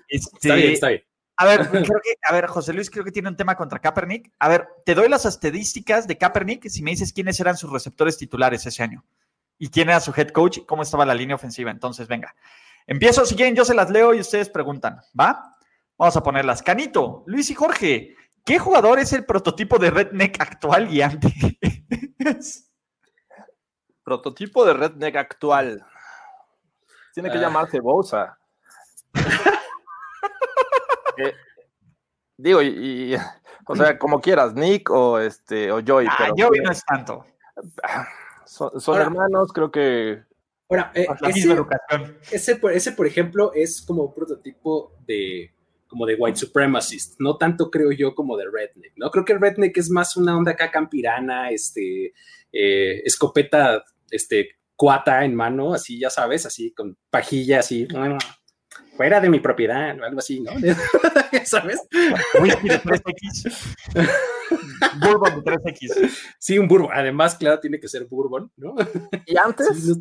está 0.10 0.56
bien, 0.56 0.74
está 0.74 0.90
bien. 0.90 1.04
A 1.40 1.46
ver, 1.46 1.70
creo 1.70 2.02
que, 2.04 2.16
a 2.28 2.34
ver, 2.34 2.48
José 2.48 2.74
Luis 2.74 2.90
creo 2.90 3.04
que 3.04 3.12
tiene 3.12 3.30
un 3.30 3.36
tema 3.36 3.56
contra 3.56 3.80
Kaepernick. 3.80 4.32
A 4.40 4.50
ver, 4.50 4.68
te 4.86 4.96
doy 4.96 5.08
las 5.08 5.26
estadísticas 5.26 6.08
de 6.08 6.18
Kaepernick 6.18 6.68
si 6.68 6.82
me 6.82 6.92
dices 6.92 7.14
quiénes 7.14 7.40
eran 7.40 7.56
sus 7.56 7.72
receptores 7.72 8.18
titulares 8.18 8.66
ese 8.66 8.82
año 8.82 9.06
y 9.60 9.70
quién 9.70 9.90
era 9.90 10.00
su 10.00 10.12
head 10.16 10.30
coach 10.30 10.58
y 10.58 10.66
cómo 10.66 10.82
estaba 10.82 11.06
la 11.06 11.14
línea 11.14 11.36
ofensiva. 11.36 11.70
Entonces, 11.70 12.08
venga. 12.08 12.36
Empiezo, 12.88 13.26
si 13.26 13.36
quieren, 13.36 13.56
yo 13.56 13.66
se 13.66 13.76
las 13.76 13.92
leo 13.92 14.14
y 14.14 14.20
ustedes 14.20 14.50
preguntan, 14.50 15.00
¿va? 15.20 15.56
Vamos 15.98 16.18
a 16.18 16.24
ponerlas. 16.24 16.64
Canito, 16.64 17.24
Luis 17.28 17.50
y 17.52 17.54
Jorge, 17.54 18.16
¿qué 18.44 18.58
jugador 18.58 18.98
es 18.98 19.14
el 19.14 19.26
prototipo 19.26 19.78
de 19.78 19.92
redneck 19.92 20.42
actual 20.42 20.92
y 20.92 21.02
antes? 21.02 22.72
prototipo 24.04 24.66
de 24.66 24.74
redneck 24.74 25.18
actual. 25.18 25.86
Tiene 27.14 27.30
que 27.30 27.38
ah. 27.38 27.42
llamarse 27.42 27.80
Bosa. 27.80 28.40
Eh, 31.18 31.34
digo, 32.38 32.62
y, 32.62 33.16
o 33.66 33.76
sea, 33.76 33.98
como 33.98 34.22
quieras, 34.22 34.54
Nick 34.54 34.90
o 34.90 35.20
este 35.20 35.72
o 35.72 35.82
Joey. 35.86 36.08
Ah, 36.10 36.30
Joey 36.38 36.62
no 36.62 36.72
es 36.72 36.84
tanto. 36.86 37.26
Son, 38.46 39.02
hermanos, 39.02 39.52
creo 39.54 39.72
que. 39.72 40.24
Ahora, 40.70 40.92
eh, 40.94 41.08
ese, 42.32 42.60
ese, 42.74 42.92
por 42.92 43.08
ejemplo, 43.08 43.52
es 43.54 43.82
como 43.82 44.04
un 44.04 44.14
prototipo 44.14 44.94
de 45.06 45.54
como 45.88 46.06
de 46.06 46.16
white 46.16 46.38
supremacist, 46.38 47.16
no 47.20 47.38
tanto 47.38 47.72
creo 47.72 47.92
yo 47.92 48.14
como 48.14 48.38
de 48.38 48.46
redneck, 48.46 48.94
¿no? 48.98 49.10
Creo 49.10 49.26
que 49.26 49.34
el 49.34 49.42
redneck 49.42 49.78
es 49.78 49.90
más 49.90 50.18
una 50.18 50.38
onda 50.38 50.52
acá 50.52 50.70
campirana, 50.70 51.50
este, 51.50 52.14
eh, 52.52 53.02
escopeta, 53.06 53.84
este, 54.12 54.58
cuata 54.76 55.24
en 55.24 55.34
mano, 55.34 55.74
así, 55.74 56.00
ya 56.00 56.10
sabes, 56.10 56.46
así, 56.46 56.72
con 56.72 56.98
pajilla, 57.10 57.60
así, 57.60 57.88
fuera 58.98 59.22
de 59.22 59.30
mi 59.30 59.40
propiedad 59.40 59.98
o 60.00 60.04
algo 60.04 60.20
así, 60.20 60.42
¿no? 60.42 60.52
¿Sabes? 61.46 61.88
Whisky 62.42 62.68
de 62.68 62.82
3X. 62.82 63.78
bourbon 65.00 65.44
de 65.44 65.52
3X. 65.52 66.36
Sí, 66.40 66.58
un 66.58 66.68
bourbon. 66.68 66.92
Además, 66.92 67.36
claro, 67.36 67.60
tiene 67.60 67.80
que 67.80 67.88
ser 67.88 68.06
bourbon, 68.06 68.52
¿no? 68.58 68.76
Y 69.26 69.38
antes, 69.38 70.00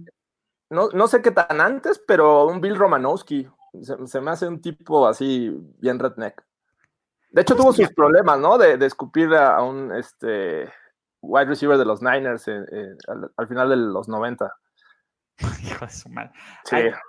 no, 0.70 0.88
no 0.88 1.06
sé 1.06 1.22
qué 1.22 1.30
tan 1.30 1.60
antes, 1.60 2.02
pero 2.06 2.46
un 2.46 2.60
Bill 2.60 2.76
Romanowski. 2.76 3.46
Se, 3.82 4.20
me 4.22 4.30
hace 4.30 4.48
un 4.48 4.60
tipo 4.60 5.06
así 5.06 5.54
bien 5.78 5.98
redneck. 5.98 6.42
De 7.30 7.42
hecho, 7.42 7.54
tuvo 7.54 7.72
sus 7.74 7.92
problemas, 7.92 8.40
¿no? 8.40 8.56
De, 8.56 8.78
de 8.78 8.86
escupir 8.86 9.34
a, 9.34 9.62
un 9.62 9.94
este, 9.94 10.72
wide 11.20 11.44
receiver 11.44 11.76
de 11.76 11.84
los 11.84 12.00
Niners 12.00 12.48
al, 12.48 13.30
al, 13.36 13.48
final 13.48 13.68
de 13.68 13.76
los 13.76 14.08
90. 14.08 14.50
Hijo 15.64 15.84
de 15.84 15.92
su 15.92 16.08
madre. 16.08 16.30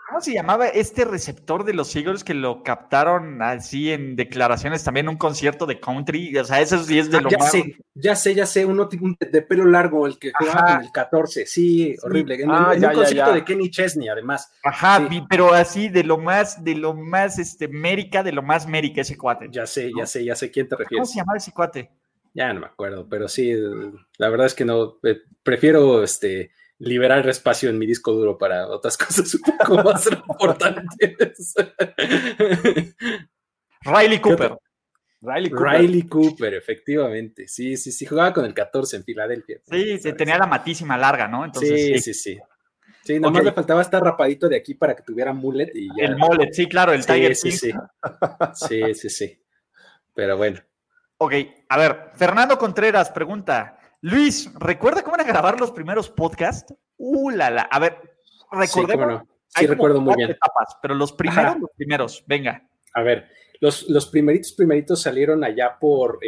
¿Cómo 0.10 0.20
se 0.20 0.34
llamaba 0.34 0.68
este 0.68 1.06
receptor 1.06 1.64
de 1.64 1.74
los 1.74 1.96
Eagles 1.96 2.26
que 2.26 2.34
lo 2.34 2.62
captaron 2.62 3.42
así 3.42 3.92
en 3.92 4.18
declaraciones 4.18 4.84
también 4.84 5.06
en 5.06 5.12
un 5.12 5.18
concierto 5.18 5.66
de 5.66 5.80
country? 5.80 6.38
O 6.38 6.44
sea, 6.44 6.60
eso 6.60 6.84
sí 6.84 7.00
es 7.00 7.10
de 7.10 7.20
ah, 7.20 7.22
lo 7.22 7.30
ya 7.30 7.40
Sé, 7.40 7.78
ya 7.94 8.16
sé, 8.16 8.36
ya 8.36 8.46
sé, 8.46 8.66
uno 8.66 8.90
de 8.90 9.42
pelo 9.42 9.66
largo, 9.66 10.06
el 10.06 10.20
que 10.20 10.34
jugaba 10.38 10.76
en 10.76 10.82
el 10.82 10.92
14. 10.92 11.46
Sí, 11.46 11.96
horrible. 12.04 12.36
En, 12.36 12.52
ah, 12.52 12.74
un 12.76 12.94
concierto 12.94 13.34
de 13.34 13.46
Kenny 13.46 13.70
Chesney, 13.70 14.10
además. 14.10 14.52
Ajá, 14.64 15.08
pero 15.30 15.54
así 15.54 15.88
de 15.88 16.04
lo 16.04 16.18
más, 16.18 16.64
de 16.64 16.76
lo 16.76 16.94
más, 16.94 17.40
este, 17.40 17.70
Mérica, 17.70 18.24
de 18.24 18.34
lo 18.34 18.42
más 18.42 18.68
Mérica 18.68 19.02
ese 19.02 19.18
cuate. 19.18 19.48
Ya 19.52 19.66
sé, 19.66 19.92
ya 19.98 20.06
sé, 20.06 20.26
ya 20.26 20.36
sé 20.36 20.52
quién 20.52 20.68
te 20.68 20.76
refieres. 20.76 21.00
¿Cómo 21.00 21.06
se 21.06 21.20
llamaba 21.20 21.38
ese 21.38 21.54
cuate? 21.54 21.92
Ya 22.34 22.54
no 22.54 22.60
me 22.60 22.68
acuerdo, 22.68 23.08
pero 23.10 23.28
sí, 23.28 23.52
la 24.18 24.30
verdad 24.30 24.46
es 24.48 24.54
que 24.54 24.66
no, 24.66 24.98
eh, 25.04 25.22
prefiero, 25.42 26.04
este 26.04 26.52
liberar 26.80 27.28
espacio 27.28 27.70
en 27.70 27.78
mi 27.78 27.86
disco 27.86 28.12
duro 28.12 28.38
para 28.38 28.68
otras 28.68 28.98
cosas 28.98 29.34
un 29.34 29.42
poco 29.42 29.84
más 29.84 30.10
importantes. 30.12 31.56
Riley 33.82 34.20
Cooper. 34.20 34.58
Riley 35.22 35.50
Cooper. 35.50 35.80
Riley 35.80 36.04
Cooper, 36.04 36.54
efectivamente. 36.54 37.48
Sí, 37.48 37.76
sí, 37.78 37.92
sí, 37.92 38.06
jugaba 38.06 38.34
con 38.34 38.46
el 38.46 38.54
14 38.54 38.98
en 38.98 39.04
Filadelfia. 39.04 39.60
Sí, 39.64 40.00
tenía 40.14 40.38
la 40.38 40.46
matísima 40.46 40.98
larga, 40.98 41.28
¿no? 41.28 41.46
Entonces, 41.46 41.82
sí, 41.82 42.00
sí, 42.00 42.14
sí. 42.14 42.40
Sí, 43.04 43.22
nomás 43.22 43.42
le 43.42 43.54
faltaba 43.54 43.82
estar 43.82 44.04
rapadito 44.04 44.50
de 44.50 44.58
aquí 44.58 44.74
para 44.74 44.94
que 44.94 45.02
tuviera 45.02 45.32
mullet 45.32 45.72
y 45.74 45.88
ya. 45.98 46.08
El 46.08 46.18
mullet, 46.18 46.52
sí, 46.52 46.68
claro, 46.68 46.92
el 46.92 47.06
Tiger 47.06 47.38
sí, 47.38 47.54
sí, 47.54 47.72
sí. 48.54 48.94
Sí, 48.94 49.10
sí, 49.10 49.40
Pero 50.14 50.36
bueno. 50.36 50.60
Ok, 51.18 51.34
a 51.70 51.78
ver, 51.78 52.12
Fernando 52.16 52.58
Contreras 52.58 53.10
pregunta: 53.12 53.77
Luis, 54.02 54.52
¿recuerda 54.60 55.04
cómo 55.04 55.16
era 55.16 55.24
grabar 55.24 55.60
los 55.60 55.72
primeros 55.72 56.10
podcasts? 56.10 56.74
¡Uh, 56.98 57.32
la, 57.32 57.50
la! 57.50 57.62
A 57.64 57.80
ver, 57.80 57.98
recordemos. 58.52 59.24
Sí, 59.48 59.66
recuerdo 59.66 60.02
muy 60.02 60.16
bien. 60.16 60.32
Etapas, 60.32 60.78
pero 60.82 60.94
los 60.94 61.14
primeros, 61.14 61.60
los 61.60 61.72
primeros, 61.76 62.24
venga. 62.28 62.70
A 62.94 63.02
ver, 63.02 63.28
los, 63.60 63.90
los 63.90 64.08
primeritos, 64.08 64.54
primeritos 64.54 65.02
salieron 65.02 65.44
allá 65.44 65.78
por 65.80 66.20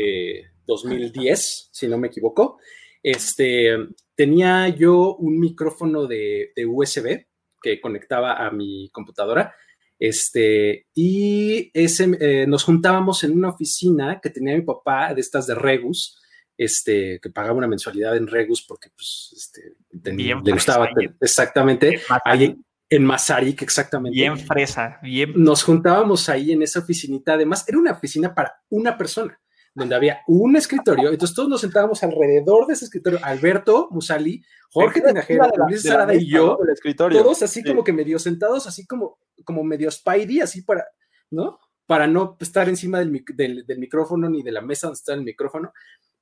2010, 0.66 1.40
eh, 1.40 1.70
si 1.72 1.88
no 1.88 1.98
me 1.98 2.08
equivoco. 2.08 2.60
Este, 3.04 3.76
tenía 4.16 4.68
yo 4.70 5.16
un 5.16 5.40
micrófono 5.40 6.08
de, 6.08 6.52
USB 6.68 7.26
que 7.62 7.80
conectaba 7.80 8.46
a 8.46 8.52
mi 8.52 8.90
computadora. 8.92 9.54
Este, 9.98 10.88
y 10.94 11.70
ese, 11.74 12.18
eh, 12.20 12.48
nos 12.48 12.64
juntábamos 12.64 13.24
en 13.24 13.34
una 13.34 13.50
oficina 13.50 14.20
que 14.22 14.30
tenía 14.30 14.56
mi 14.56 14.62
papá 14.62 15.14
de 15.14 15.22
estas 15.22 15.46
de 15.46 15.56
Regus, 15.56 16.22
este, 16.60 17.22
que 17.22 17.30
pagaba 17.30 17.58
una 17.58 17.70
mensualidad 17.70 18.18
en 18.18 18.28
Regus 18.28 18.62
porque 18.68 18.90
pues, 18.90 19.34
este, 19.34 19.76
le 20.04 20.52
gustaba 20.52 20.90
exactamente. 21.22 22.02
Ahí, 22.26 22.54
En 22.90 23.06
Masaryk, 23.06 23.62
exactamente. 23.62 24.14
Bien 24.14 24.38
fresa, 24.38 25.00
bien. 25.02 25.32
Nos 25.38 25.64
juntábamos 25.64 26.28
ahí 26.28 26.52
en 26.52 26.62
esa 26.62 26.80
oficinita. 26.80 27.34
Además, 27.36 27.64
era 27.66 27.78
una 27.78 27.94
oficina 27.94 28.36
para 28.36 28.62
una 28.68 28.98
persona, 28.98 29.40
donde 29.74 29.96
había 29.96 30.20
un 30.28 30.58
escritorio. 30.58 31.10
Entonces, 31.10 31.34
todos 31.34 31.48
nos 31.48 31.62
sentábamos 31.62 32.04
alrededor 32.04 32.68
de 32.68 32.74
ese 32.74 32.86
escritorio. 32.86 33.20
Alberto 33.24 33.88
Musali, 33.92 34.44
Jorge 34.70 35.00
Tinajero, 35.00 35.48
Luis 35.66 35.84
Sarada 35.84 36.14
y 36.14 36.30
yo. 36.30 36.60
Todos 36.98 37.42
así 37.42 37.64
como 37.64 37.86
que 37.86 37.94
medio 37.94 38.20
sentados, 38.20 38.68
así 38.68 38.86
como, 38.86 39.18
como 39.46 39.64
medio 39.64 39.90
Spidey, 39.90 40.42
así 40.42 40.64
para, 40.64 40.86
¿no? 41.32 41.58
Para 41.86 42.06
no 42.06 42.36
estar 42.42 42.68
encima 42.68 43.00
del, 43.00 43.24
del, 43.34 43.66
del 43.66 43.80
micrófono 43.80 44.30
ni 44.30 44.44
de 44.44 44.52
la 44.52 44.62
mesa 44.62 44.88
donde 44.88 44.98
está 44.98 45.14
el 45.14 45.24
micrófono. 45.24 45.72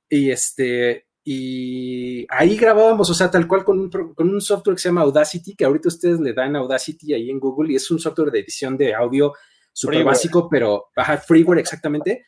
Y 0.08 0.30
este, 0.30 1.06
y 1.24 2.26
ahí 2.30 2.56
grabábamos, 2.56 3.10
o 3.10 3.14
sea, 3.14 3.30
tal 3.30 3.46
cual 3.46 3.62
con 3.62 3.78
un, 3.78 3.90
con 3.90 4.30
un, 4.30 4.40
software 4.40 4.76
que 4.76 4.82
se 4.82 4.88
llama 4.88 5.02
Audacity, 5.02 5.54
que 5.54 5.66
ahorita 5.66 5.88
ustedes 5.88 6.20
le 6.20 6.32
dan 6.32 6.56
Audacity 6.56 7.12
ahí 7.12 7.28
en 7.28 7.38
Google 7.38 7.72
y 7.72 7.76
es 7.76 7.90
un 7.90 7.98
software 7.98 8.30
de 8.30 8.40
edición 8.40 8.78
de 8.78 8.94
audio 8.94 9.34
súper 9.70 10.04
básico, 10.04 10.48
pero 10.48 10.86
baja 10.96 11.18
freeware 11.18 11.58
exactamente, 11.58 12.26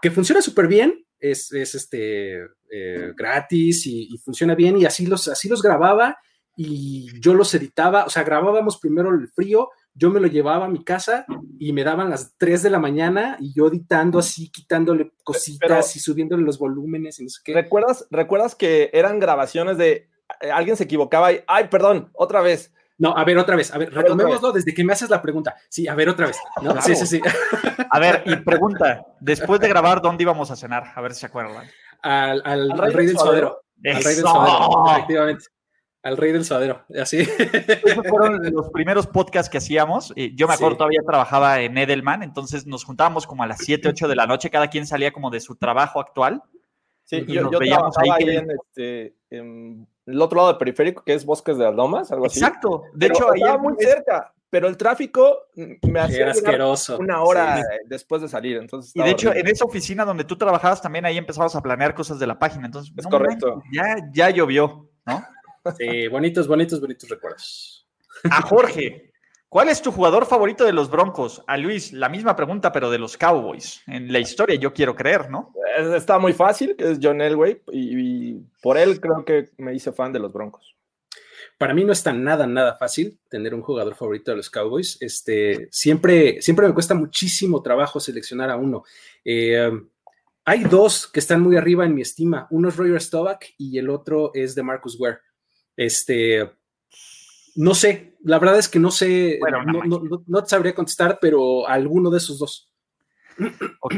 que 0.00 0.10
funciona 0.10 0.40
súper 0.40 0.66
bien, 0.66 1.04
es, 1.18 1.52
es 1.52 1.74
este, 1.74 2.38
eh, 2.70 3.12
gratis 3.14 3.86
y, 3.86 4.08
y, 4.14 4.18
funciona 4.18 4.54
bien 4.54 4.78
y 4.78 4.86
así 4.86 5.06
los, 5.06 5.28
así 5.28 5.48
los 5.48 5.60
grababa 5.60 6.16
y 6.56 7.20
yo 7.20 7.34
los 7.34 7.54
editaba, 7.54 8.04
o 8.04 8.10
sea, 8.10 8.24
grabábamos 8.24 8.78
primero 8.78 9.10
el 9.10 9.28
frío, 9.28 9.68
yo 9.94 10.10
me 10.10 10.20
lo 10.20 10.26
llevaba 10.26 10.66
a 10.66 10.68
mi 10.68 10.84
casa 10.84 11.26
y 11.58 11.72
me 11.72 11.84
daban 11.84 12.10
las 12.10 12.34
3 12.38 12.62
de 12.62 12.70
la 12.70 12.78
mañana 12.78 13.36
y 13.40 13.52
yo 13.54 13.68
editando 13.68 14.18
así, 14.18 14.50
quitándole 14.50 15.12
cositas 15.22 15.96
y 15.96 16.00
subiéndole 16.00 16.42
los 16.42 16.58
volúmenes 16.58 17.20
y 17.20 17.24
no 17.24 17.28
sé 17.28 17.40
qué. 17.44 17.54
¿Recuerdas, 17.54 18.06
¿Recuerdas 18.10 18.54
que 18.54 18.90
eran 18.92 19.18
grabaciones 19.18 19.76
de 19.76 20.08
eh, 20.40 20.50
alguien 20.50 20.76
se 20.76 20.84
equivocaba 20.84 21.32
y, 21.32 21.40
ay, 21.46 21.68
perdón, 21.68 22.10
otra 22.14 22.40
vez? 22.40 22.72
No, 22.98 23.16
a 23.16 23.24
ver, 23.24 23.36
otra 23.36 23.56
vez, 23.56 23.74
a 23.74 23.78
ver, 23.78 23.92
retomémoslo 23.92 24.52
desde 24.52 24.72
que 24.72 24.84
me 24.84 24.92
haces 24.92 25.10
la 25.10 25.20
pregunta. 25.20 25.56
Sí, 25.68 25.88
a 25.88 25.94
ver, 25.94 26.08
otra 26.08 26.28
vez. 26.28 26.38
Sí, 26.84 26.94
sí, 26.94 27.06
sí. 27.06 27.20
A 27.90 27.98
ver, 27.98 28.22
y 28.26 28.36
pregunta, 28.36 29.04
después 29.18 29.60
de 29.60 29.68
grabar, 29.68 30.00
¿dónde 30.00 30.22
íbamos 30.22 30.50
a 30.50 30.56
cenar? 30.56 30.92
A 30.94 31.00
ver 31.00 31.12
si 31.14 31.20
se 31.20 31.26
acuerdan. 31.26 31.66
Al, 32.02 32.42
al, 32.44 32.70
al 32.80 32.92
rey, 32.92 33.06
del 33.06 33.18
suadero. 33.18 33.62
Al 33.84 34.04
rey 34.04 34.14
del 34.14 34.24
suadero, 34.24 34.86
efectivamente 34.88 35.44
al 36.02 36.16
rey 36.16 36.32
del 36.32 36.44
suadero, 36.44 36.84
así. 37.00 37.18
Esos 37.84 38.06
fueron 38.08 38.42
los 38.52 38.70
primeros 38.70 39.06
podcasts 39.06 39.48
que 39.48 39.58
hacíamos. 39.58 40.12
Yo 40.34 40.48
me 40.48 40.54
acuerdo, 40.54 40.78
todavía 40.78 41.00
trabajaba 41.06 41.60
en 41.60 41.78
Edelman, 41.78 42.22
entonces 42.22 42.66
nos 42.66 42.84
juntábamos 42.84 43.26
como 43.26 43.44
a 43.44 43.46
las 43.46 43.58
7, 43.58 43.88
8 43.88 44.08
de 44.08 44.16
la 44.16 44.26
noche, 44.26 44.50
cada 44.50 44.68
quien 44.68 44.86
salía 44.86 45.12
como 45.12 45.30
de 45.30 45.40
su 45.40 45.56
trabajo 45.56 46.00
actual. 46.00 46.42
Sí, 47.04 47.24
yo, 47.26 47.50
yo 47.50 47.58
trabajaba 47.58 48.16
ahí, 48.16 48.36
en, 48.36 48.50
este, 48.50 49.14
en, 49.30 49.86
el 50.06 50.20
otro 50.20 50.38
lado 50.38 50.48
del 50.48 50.58
periférico, 50.58 51.04
que 51.04 51.14
es 51.14 51.24
Bosques 51.24 51.56
de 51.56 51.64
las 51.64 51.74
Lomas, 51.74 52.10
algo 52.10 52.26
así. 52.26 52.40
Exacto. 52.40 52.84
De 52.94 53.06
hecho, 53.06 53.30
ahí 53.30 53.40
estaba 53.40 53.58
muy 53.58 53.74
cerca, 53.78 54.32
pero 54.50 54.66
el 54.66 54.76
tráfico 54.76 55.38
me 55.54 56.00
hacía 56.00 56.30
asqueroso. 56.30 56.98
una 56.98 57.22
hora 57.22 57.58
sí. 57.58 57.62
después 57.86 58.22
de 58.22 58.28
salir. 58.28 58.56
Entonces 58.56 58.92
y 58.94 59.02
de 59.02 59.10
hecho, 59.10 59.28
horrible. 59.28 59.48
en 59.48 59.54
esa 59.54 59.64
oficina 59.64 60.04
donde 60.04 60.24
tú 60.24 60.36
trabajabas, 60.36 60.82
también 60.82 61.06
ahí 61.06 61.16
empezamos 61.16 61.54
a 61.54 61.60
planear 61.60 61.94
cosas 61.94 62.18
de 62.18 62.26
la 62.26 62.38
página. 62.38 62.66
Entonces, 62.66 62.92
es 62.96 63.04
no, 63.04 63.10
correcto. 63.10 63.56
Man, 63.56 63.62
ya, 63.72 63.96
ya 64.12 64.30
llovió, 64.30 64.90
¿no? 65.06 65.24
Sí, 65.76 66.08
bonitos, 66.08 66.48
bonitos, 66.48 66.80
bonitos 66.80 67.08
recuerdos. 67.08 67.88
A 68.30 68.42
Jorge, 68.42 69.12
¿cuál 69.48 69.68
es 69.68 69.80
tu 69.82 69.92
jugador 69.92 70.26
favorito 70.26 70.64
de 70.64 70.72
los 70.72 70.90
Broncos? 70.90 71.42
A 71.46 71.56
Luis, 71.56 71.92
la 71.92 72.08
misma 72.08 72.34
pregunta, 72.36 72.72
pero 72.72 72.90
de 72.90 72.98
los 72.98 73.16
Cowboys. 73.16 73.82
En 73.86 74.12
la 74.12 74.18
historia, 74.18 74.56
yo 74.56 74.72
quiero 74.72 74.94
creer, 74.94 75.30
¿no? 75.30 75.52
Está 75.94 76.18
muy 76.18 76.32
fácil, 76.32 76.76
que 76.76 76.92
es 76.92 76.98
John 77.02 77.20
Elway, 77.20 77.62
y, 77.72 78.30
y 78.30 78.46
por 78.60 78.76
él 78.76 79.00
creo 79.00 79.24
que 79.24 79.50
me 79.58 79.74
hice 79.74 79.92
fan 79.92 80.12
de 80.12 80.18
los 80.18 80.32
Broncos. 80.32 80.76
Para 81.58 81.74
mí 81.74 81.84
no 81.84 81.92
está 81.92 82.12
nada, 82.12 82.46
nada 82.46 82.74
fácil 82.74 83.20
tener 83.28 83.54
un 83.54 83.62
jugador 83.62 83.94
favorito 83.94 84.32
de 84.32 84.38
los 84.38 84.50
Cowboys. 84.50 84.98
Este, 85.00 85.68
siempre, 85.70 86.42
siempre 86.42 86.66
me 86.66 86.74
cuesta 86.74 86.94
muchísimo 86.94 87.62
trabajo 87.62 88.00
seleccionar 88.00 88.50
a 88.50 88.56
uno. 88.56 88.82
Eh, 89.24 89.70
hay 90.44 90.64
dos 90.64 91.06
que 91.06 91.20
están 91.20 91.40
muy 91.40 91.56
arriba 91.56 91.84
en 91.84 91.94
mi 91.94 92.02
estima. 92.02 92.48
Uno 92.50 92.68
es 92.68 92.76
Roger 92.76 93.00
Staubach 93.00 93.44
y 93.58 93.78
el 93.78 93.90
otro 93.90 94.32
es 94.34 94.56
de 94.56 94.64
Marcus 94.64 94.98
Ware. 94.98 95.18
Este, 95.76 96.50
no 97.54 97.74
sé, 97.74 98.14
la 98.22 98.38
verdad 98.38 98.58
es 98.58 98.68
que 98.68 98.78
no 98.78 98.90
sé, 98.90 99.38
bueno, 99.40 99.62
no, 99.64 99.84
no, 99.84 100.00
no, 100.00 100.24
no, 100.26 100.42
te 100.42 100.48
sabría 100.48 100.74
contestar, 100.74 101.18
pero 101.20 101.66
alguno 101.66 102.10
de 102.10 102.18
esos 102.18 102.38
dos. 102.38 102.72
Ok, 103.80 103.94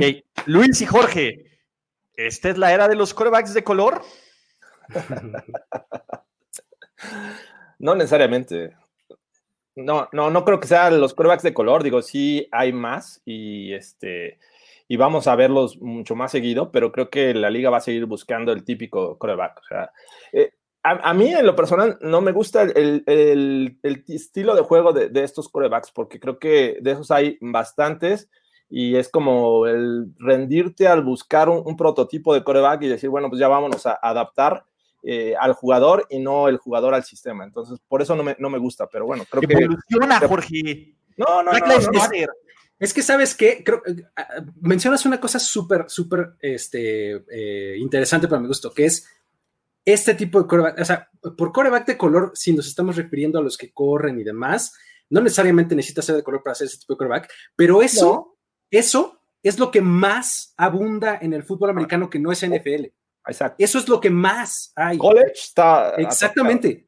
Luis 0.46 0.80
y 0.80 0.86
Jorge, 0.86 1.58
¿esta 2.14 2.50
es 2.50 2.58
la 2.58 2.72
era 2.72 2.88
de 2.88 2.96
los 2.96 3.14
corebacks 3.14 3.54
de 3.54 3.64
color? 3.64 4.02
no 7.78 7.94
necesariamente. 7.94 8.76
No, 9.76 10.08
no, 10.12 10.30
no 10.30 10.44
creo 10.44 10.60
que 10.60 10.68
sean 10.68 11.00
los 11.00 11.14
corebacks 11.14 11.42
de 11.42 11.54
color, 11.54 11.82
digo, 11.82 12.00
sí 12.00 12.48
hay 12.52 12.72
más 12.72 13.20
y 13.24 13.72
este 13.72 14.38
y 14.86 14.96
vamos 14.96 15.26
a 15.26 15.34
verlos 15.34 15.80
mucho 15.80 16.14
más 16.14 16.30
seguido, 16.30 16.70
pero 16.70 16.92
creo 16.92 17.08
que 17.08 17.34
la 17.34 17.50
liga 17.50 17.70
va 17.70 17.78
a 17.78 17.80
seguir 17.80 18.04
buscando 18.04 18.52
el 18.52 18.64
típico 18.64 19.18
coreback. 19.18 19.58
O 19.58 19.64
sea, 19.64 19.90
eh, 20.32 20.52
a, 20.84 21.10
a, 21.10 21.14
mí 21.14 21.32
en 21.32 21.46
lo 21.46 21.56
personal 21.56 21.98
no 22.02 22.20
me 22.20 22.32
gusta 22.32 22.62
el, 22.62 23.02
el, 23.06 23.78
el 23.82 24.04
estilo 24.06 24.54
de 24.54 24.62
juego 24.62 24.92
de, 24.92 25.08
de, 25.08 25.24
estos 25.24 25.48
corebacks, 25.48 25.90
porque 25.90 26.20
creo 26.20 26.38
que 26.38 26.78
de 26.80 26.92
esos 26.92 27.10
hay 27.10 27.38
bastantes 27.40 28.28
y 28.68 28.96
es 28.96 29.08
como 29.08 29.66
el 29.66 30.12
rendirte 30.18 30.86
al 30.86 31.02
buscar 31.02 31.48
un, 31.48 31.62
un 31.64 31.76
prototipo 31.76 32.34
de 32.34 32.44
coreback 32.44 32.82
y 32.82 32.88
decir, 32.88 33.10
bueno, 33.10 33.28
pues 33.28 33.40
ya 33.40 33.48
vámonos 33.48 33.86
a 33.86 33.98
adaptar 34.00 34.64
eh, 35.02 35.34
al 35.38 35.52
jugador 35.52 36.06
y 36.08 36.18
no 36.18 36.48
el 36.48 36.56
jugador 36.56 36.94
al 36.94 37.04
sistema. 37.04 37.44
Entonces, 37.44 37.78
por 37.88 38.00
eso 38.00 38.16
no 38.16 38.22
me, 38.22 38.36
no 38.38 38.48
me 38.48 38.58
gusta, 38.58 38.86
pero 38.86 39.04
bueno, 39.04 39.24
creo 39.28 39.42
que... 39.42 39.52
Evoluciona, 39.52 40.20
Jorge. 40.20 40.94
No, 41.16 41.42
no, 41.42 41.52
no, 41.52 41.58
no, 41.58 41.90
no. 41.92 42.08
Es 42.78 42.92
que, 42.92 43.02
¿sabes 43.02 43.34
qué? 43.34 43.62
Creo, 43.64 43.82
uh, 43.86 44.52
mencionas 44.60 45.06
una 45.06 45.20
cosa 45.20 45.38
súper, 45.38 45.84
súper 45.88 46.34
este, 46.40 47.22
eh, 47.30 47.76
interesante 47.78 48.28
para 48.28 48.40
mi 48.40 48.48
gusto, 48.48 48.72
que 48.72 48.86
es 48.86 49.06
este 49.84 50.14
tipo 50.14 50.40
de 50.40 50.48
coreback, 50.48 50.80
o 50.80 50.84
sea, 50.84 51.08
por 51.36 51.52
coreback 51.52 51.86
de 51.86 51.98
color, 51.98 52.32
si 52.34 52.52
nos 52.52 52.66
estamos 52.66 52.96
refiriendo 52.96 53.38
a 53.38 53.42
los 53.42 53.56
que 53.56 53.72
corren 53.72 54.18
y 54.18 54.24
demás, 54.24 54.72
no 55.10 55.20
necesariamente 55.20 55.74
necesita 55.74 56.02
ser 56.02 56.16
de 56.16 56.22
color 56.22 56.42
para 56.42 56.52
hacer 56.52 56.66
ese 56.66 56.78
tipo 56.78 56.94
de 56.94 56.98
coreback, 56.98 57.30
pero 57.54 57.82
eso, 57.82 58.06
no. 58.06 58.36
eso 58.70 59.20
es 59.42 59.58
lo 59.58 59.70
que 59.70 59.82
más 59.82 60.54
abunda 60.56 61.18
en 61.20 61.34
el 61.34 61.42
fútbol 61.42 61.70
americano 61.70 62.08
que 62.08 62.18
no 62.18 62.32
es 62.32 62.46
NFL. 62.46 62.86
Exacto. 63.26 63.56
Eso 63.62 63.78
es 63.78 63.88
lo 63.88 64.00
que 64.00 64.10
más 64.10 64.72
hay. 64.76 64.98
College 64.98 65.32
está. 65.34 65.94
Exactamente. 65.96 66.84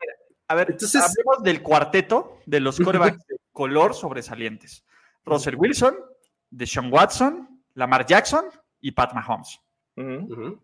A 0.48 0.54
ver, 0.54 0.70
entonces 0.70 1.02
hablemos 1.02 1.42
del 1.42 1.62
cuarteto 1.62 2.38
de 2.46 2.60
los 2.60 2.78
corebacks 2.78 3.26
de 3.28 3.36
color 3.52 3.94
sobresalientes. 3.94 4.84
Russell 5.24 5.56
Wilson, 5.56 5.96
Deshaun 6.50 6.92
Watson, 6.92 7.62
Lamar 7.74 8.06
Jackson 8.06 8.44
y 8.80 8.92
Pat 8.92 9.12
Mahomes. 9.12 9.60
Uh. 9.96 10.02
-huh. 10.02 10.60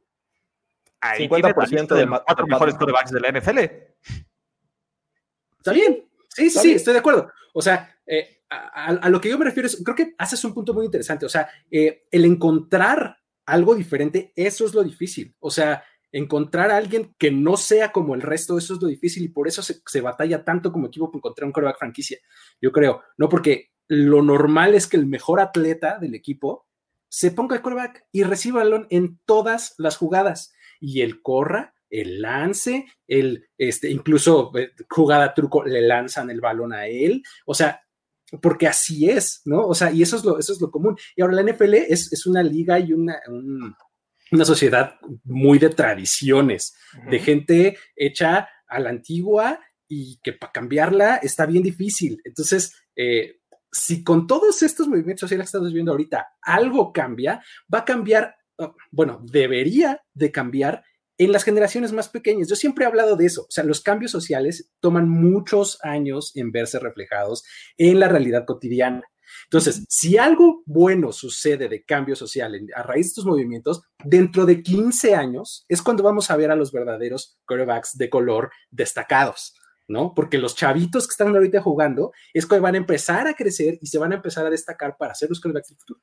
Ahí 1.03 1.29
50% 1.29 1.95
de 1.97 2.07
los 2.07 2.21
cuatro 2.21 2.47
mejores 2.47 2.77
corebacks 2.77 3.11
de 3.11 3.21
la 3.21 3.33
NFL. 3.33 3.59
Está 5.59 5.73
bien. 5.73 6.09
Sí, 6.29 6.49
sí, 6.49 6.59
sí, 6.61 6.73
estoy 6.73 6.95
de 6.95 7.01
acuerdo. 7.01 7.29
O 7.53 7.61
sea, 7.61 7.99
eh, 8.07 8.43
a, 8.49 8.85
a, 8.85 9.11
lo 9.11 9.21
que 9.21 9.29
yo 9.29 9.37
me 9.37 9.45
refiero 9.45 9.67
es, 9.67 9.83
creo 9.85 9.97
que 9.97 10.15
haces 10.17 10.45
un 10.45 10.55
punto 10.55 10.73
muy 10.73 10.85
interesante. 10.85 11.27
O 11.27 11.29
sea, 11.29 11.51
eh, 11.71 12.05
el 12.09 12.25
encontrar 12.25 13.19
algo 13.45 13.75
diferente, 13.75 14.33
eso 14.37 14.65
es 14.65 14.75
lo 14.75 14.85
difícil. 14.85 15.35
O 15.41 15.51
sea, 15.51 15.85
encontrar 16.13 16.71
a 16.71 16.77
alguien 16.77 17.15
que 17.19 17.33
no 17.33 17.57
sea 17.57 17.91
como 17.91 18.15
el 18.15 18.23
resto, 18.23 18.57
eso 18.57 18.75
es 18.75 18.81
lo 18.81 18.87
difícil 18.87 19.25
y 19.25 19.29
por 19.29 19.49
eso 19.49 19.61
se, 19.61 19.81
se 19.85 20.01
batalla 20.01 20.45
tanto 20.45 20.71
como 20.71 20.87
equipo 20.87 21.11
para 21.11 21.19
encontrar 21.19 21.47
un 21.47 21.53
coreback 21.53 21.79
franquicia. 21.79 22.19
Yo 22.61 22.71
creo, 22.71 23.03
no 23.17 23.29
porque 23.29 23.73
lo 23.89 24.23
normal 24.23 24.75
es 24.75 24.87
que 24.87 24.99
el 24.99 25.07
mejor 25.07 25.41
atleta 25.41 25.99
del 25.99 26.15
equipo 26.15 26.69
se 27.09 27.31
ponga 27.33 27.57
el 27.57 27.63
coreback 27.63 28.07
y 28.13 28.23
reciba 28.23 28.63
el 28.63 28.71
balón 28.71 28.87
en 28.91 29.19
todas 29.27 29.75
las 29.79 29.97
jugadas 29.97 30.55
y 30.83 31.01
él 31.01 31.23
corra, 31.23 31.75
el 31.89 32.21
lance, 32.21 32.87
el, 33.07 33.47
este, 33.57 33.91
incluso 33.91 34.51
eh, 34.59 34.73
jugada 34.91 35.33
truco, 35.33 35.65
le 35.65 35.81
lanzan 35.83 36.29
el 36.31 36.41
balón 36.41 36.73
a 36.73 36.87
él, 36.87 37.23
o 37.47 37.55
sea, 37.55 37.83
porque 38.41 38.67
así 38.67 39.09
es, 39.09 39.43
¿no? 39.45 39.67
O 39.67 39.75
sea, 39.75 39.93
y 39.93 40.03
eso 40.03 40.17
es 40.17 40.25
lo, 40.25 40.39
eso 40.39 40.53
es 40.53 40.61
lo 40.61 40.71
común. 40.71 40.97
Y 41.15 41.23
ahora 41.23 41.35
la 41.35 41.53
NFL 41.53 41.75
es, 41.75 42.13
es 42.13 42.27
una 42.27 42.43
liga 42.43 42.81
y 42.81 42.95
una, 42.95 43.21
un, 43.29 43.77
una 44.33 44.45
sociedad 44.45 44.95
muy 45.25 45.59
de 45.59 45.69
tradiciones, 45.69 46.75
uh 46.95 46.97
-huh. 46.97 47.11
de 47.11 47.19
gente 47.19 47.79
hecha 47.95 48.49
a 48.67 48.81
la 48.81 48.91
antigua 48.91 49.61
y 49.87 50.19
que 50.23 50.33
para 50.33 50.51
cambiarla 50.51 51.17
está 51.17 51.45
bien 51.45 51.63
difícil. 51.63 52.21
Entonces, 52.25 52.75
eh, 52.97 53.43
si 53.71 54.03
con 54.03 54.27
todos 54.27 54.63
estos 54.63 54.89
movimientos 54.89 55.21
sociales 55.21 55.45
que 55.45 55.49
estamos 55.49 55.73
viendo 55.73 55.93
ahorita 55.93 56.27
algo 56.41 56.93
cambia, 56.93 57.43
va 57.73 57.81
a 57.81 57.85
cambiar, 57.85 58.35
bueno, 58.91 59.21
debería 59.23 60.03
de 60.15 60.31
cambiar 60.31 60.85
en 61.19 61.33
las 61.33 61.45
generaciones 61.45 61.93
más 61.93 62.09
pequeñas. 62.09 62.49
Yo 62.49 62.57
siempre 62.57 62.85
he 62.85 62.89
hablado 62.89 63.17
de 63.17 63.27
eso. 63.27 63.43
O 63.43 63.51
sea, 63.51 63.65
los 63.65 63.81
cambios 63.81 64.11
sociales 64.11 64.71
toman 64.81 65.09
muchos 65.09 65.79
años 65.83 66.33
en 66.35 66.51
verse 66.51 66.79
reflejados 66.79 67.45
en 67.77 68.01
la 68.01 68.09
realidad 68.09 68.45
cotidiana. 68.47 69.03
Entonces, 69.45 69.85
si 69.89 70.19
algo 70.19 70.63
bueno 70.67 71.13
sucede 71.13 71.69
de 71.69 71.85
cambio 71.85 72.17
social 72.17 72.55
a 72.75 72.83
raíz 72.83 73.07
de 73.07 73.09
estos 73.09 73.25
movimientos, 73.25 73.83
dentro 74.05 74.47
de 74.47 74.63
15 74.63 75.15
años 75.15 75.65
es 75.69 75.81
cuando 75.81 76.03
vamos 76.03 76.31
a 76.31 76.37
ver 76.37 76.51
a 76.51 76.57
los 76.57 76.73
verdaderos 76.73 77.39
quarterbacks 77.47 77.97
de 77.97 78.11
color 78.11 78.51
destacados. 78.71 79.55
¿no? 79.89 80.15
Porque 80.15 80.39
los 80.39 80.55
chavitos 80.55 81.07
que 81.07 81.13
están 81.13 81.35
ahorita 81.35 81.61
jugando 81.61 82.13
es 82.33 82.47
que 82.47 82.59
van 82.61 82.75
a 82.75 82.79
empezar 82.79 83.27
a 83.27 83.35
crecer 83.35 83.79
y 83.81 83.89
se 83.89 83.99
van 83.99 84.13
a 84.13 84.17
empezar 84.17 84.47
a 84.47 84.51
destacar 84.51 84.97
para 84.97 85.15
ser 85.15 85.29
los 85.29 85.41
quarterbacks 85.41 85.69
del 85.69 85.79
futuro. 85.79 86.01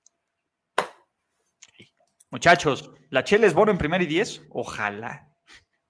Muchachos, 2.32 2.92
¿la 3.10 3.24
Chela 3.24 3.48
es 3.48 3.54
Bono 3.54 3.72
en 3.72 3.78
primer 3.78 4.02
y 4.02 4.06
diez? 4.06 4.42
Ojalá. 4.50 5.30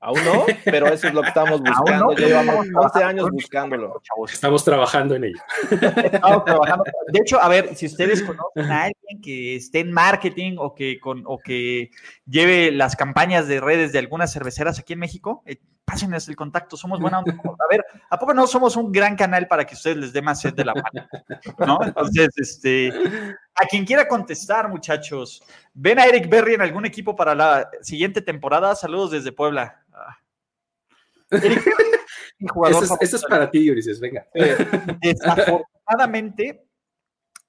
Aún 0.02 0.24
no, 0.24 0.46
pero 0.64 0.88
eso 0.88 1.10
es 1.10 1.14
lo 1.14 1.22
que 1.22 1.28
estamos 1.28 1.60
buscando. 1.62 2.14
llevamos 2.14 2.66
11 2.74 3.04
años 3.04 3.30
buscándolo. 3.30 4.02
Estamos 4.32 4.64
trabajando 4.64 5.16
en 5.16 5.26
ello. 5.26 5.42
Estamos 5.70 6.46
trabajando. 6.46 6.86
De 7.12 7.20
hecho, 7.20 7.42
a 7.42 7.50
ver, 7.50 7.76
si 7.76 7.88
ustedes 7.88 8.24
conocen 8.24 8.72
a 8.72 8.84
alguien 8.84 9.22
que 9.22 9.58
esté 9.58 9.80
en 9.80 9.92
marketing 9.92 10.56
o 10.58 10.74
que, 10.74 11.02
con, 11.02 11.24
o 11.26 11.38
que 11.38 11.90
lleve 12.26 12.72
las 12.72 12.96
campañas 12.96 13.50
de 13.50 13.60
redes 13.60 13.92
de 13.92 14.00
algunas 14.00 14.32
cerveceras 14.32 14.80
aquí 14.80 14.94
en 14.94 15.00
México, 15.00 15.44
pásenles 15.90 16.28
el 16.28 16.36
contacto. 16.36 16.78
Somos 16.78 17.00
buena 17.00 17.20
onda. 17.20 17.34
A 17.60 17.68
ver, 17.70 17.86
¿a 18.10 18.20
poco 18.20 18.34
no 18.34 18.48
somos 18.48 18.76
un 18.76 18.92
gran 18.92 19.16
canal 19.16 19.48
para 19.48 19.66
que 19.66 19.76
ustedes 19.76 19.98
les 19.98 20.14
dé 20.14 20.22
más 20.22 20.42
sed 20.42 20.54
de 20.54 20.66
la 20.66 20.74
mano? 20.74 21.08
¿No? 21.60 21.80
Entonces, 21.84 22.30
este, 22.38 22.90
a 23.56 23.66
quien 23.66 23.86
quiera 23.86 24.08
contestar, 24.08 24.70
muchachos, 24.70 25.42
¿ven 25.74 26.00
a 26.00 26.06
Eric 26.06 26.30
Berry 26.30 26.56
en 26.56 26.62
algún 26.62 26.86
equipo 26.86 27.16
para 27.16 27.36
la 27.36 27.70
siguiente 27.82 28.22
temporada? 28.22 28.76
Saludos 28.76 29.12
desde 29.12 29.32
Puebla. 29.32 29.84
Esto 31.30 32.98
es, 33.00 33.26
para 33.30 33.50
ti, 33.50 33.70
Ulises, 33.70 34.00
venga. 34.00 34.28
Eh, 34.34 34.58
desafortunadamente, 35.02 36.66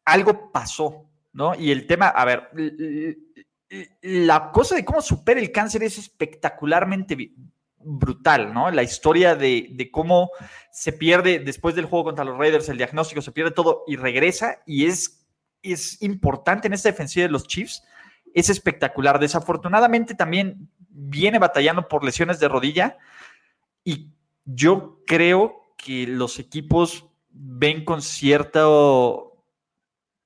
algo 0.04 0.50
pasó, 0.52 1.08
¿no? 1.32 1.54
Y 1.54 1.70
el 1.70 1.86
tema, 1.86 2.08
a 2.08 2.24
ver, 2.24 2.50
la 4.02 4.50
cosa 4.50 4.74
de 4.74 4.84
cómo 4.84 5.00
supera 5.00 5.40
el 5.40 5.52
cáncer 5.52 5.82
es 5.82 5.98
espectacularmente 5.98 7.16
brutal, 7.82 8.52
¿no? 8.52 8.70
La 8.70 8.82
historia 8.82 9.34
de, 9.34 9.88
cómo 9.92 10.30
se 10.70 10.92
pierde 10.92 11.38
después 11.38 11.74
del 11.74 11.86
juego 11.86 12.04
contra 12.04 12.24
los 12.24 12.38
Raiders, 12.38 12.68
el 12.68 12.76
diagnóstico, 12.76 13.22
se 13.22 13.32
pierde 13.32 13.50
todo 13.50 13.84
y 13.86 13.96
regresa 13.96 14.62
y 14.66 14.86
es, 14.86 15.26
es 15.62 16.00
importante 16.02 16.66
en 16.66 16.74
esta 16.74 16.90
defensiva 16.90 17.26
de 17.26 17.32
los 17.32 17.46
Chiefs, 17.46 17.82
es 18.34 18.50
espectacular. 18.50 19.18
Desafortunadamente 19.18 20.14
también 20.14 20.68
viene 20.88 21.38
batallando 21.38 21.88
por 21.88 22.04
lesiones 22.04 22.38
de 22.38 22.48
rodilla 22.48 22.98
y 23.84 24.10
yo 24.44 25.00
creo 25.06 25.74
que 25.76 26.06
los 26.06 26.38
equipos 26.38 27.06
ven 27.30 27.84
con 27.84 28.02
cierta 28.02 28.66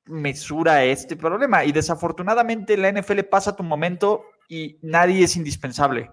mesura 0.07 0.85
este 0.85 1.17
problema 1.17 1.65
y 1.65 1.73
desafortunadamente 1.73 2.77
la 2.77 2.93
NFL 2.93 3.21
pasa 3.31 3.57
tu 3.57 3.63
momento 3.63 4.25
y 4.49 4.79
nadie 4.83 5.25
es 5.25 5.37
indispensable. 5.37 6.11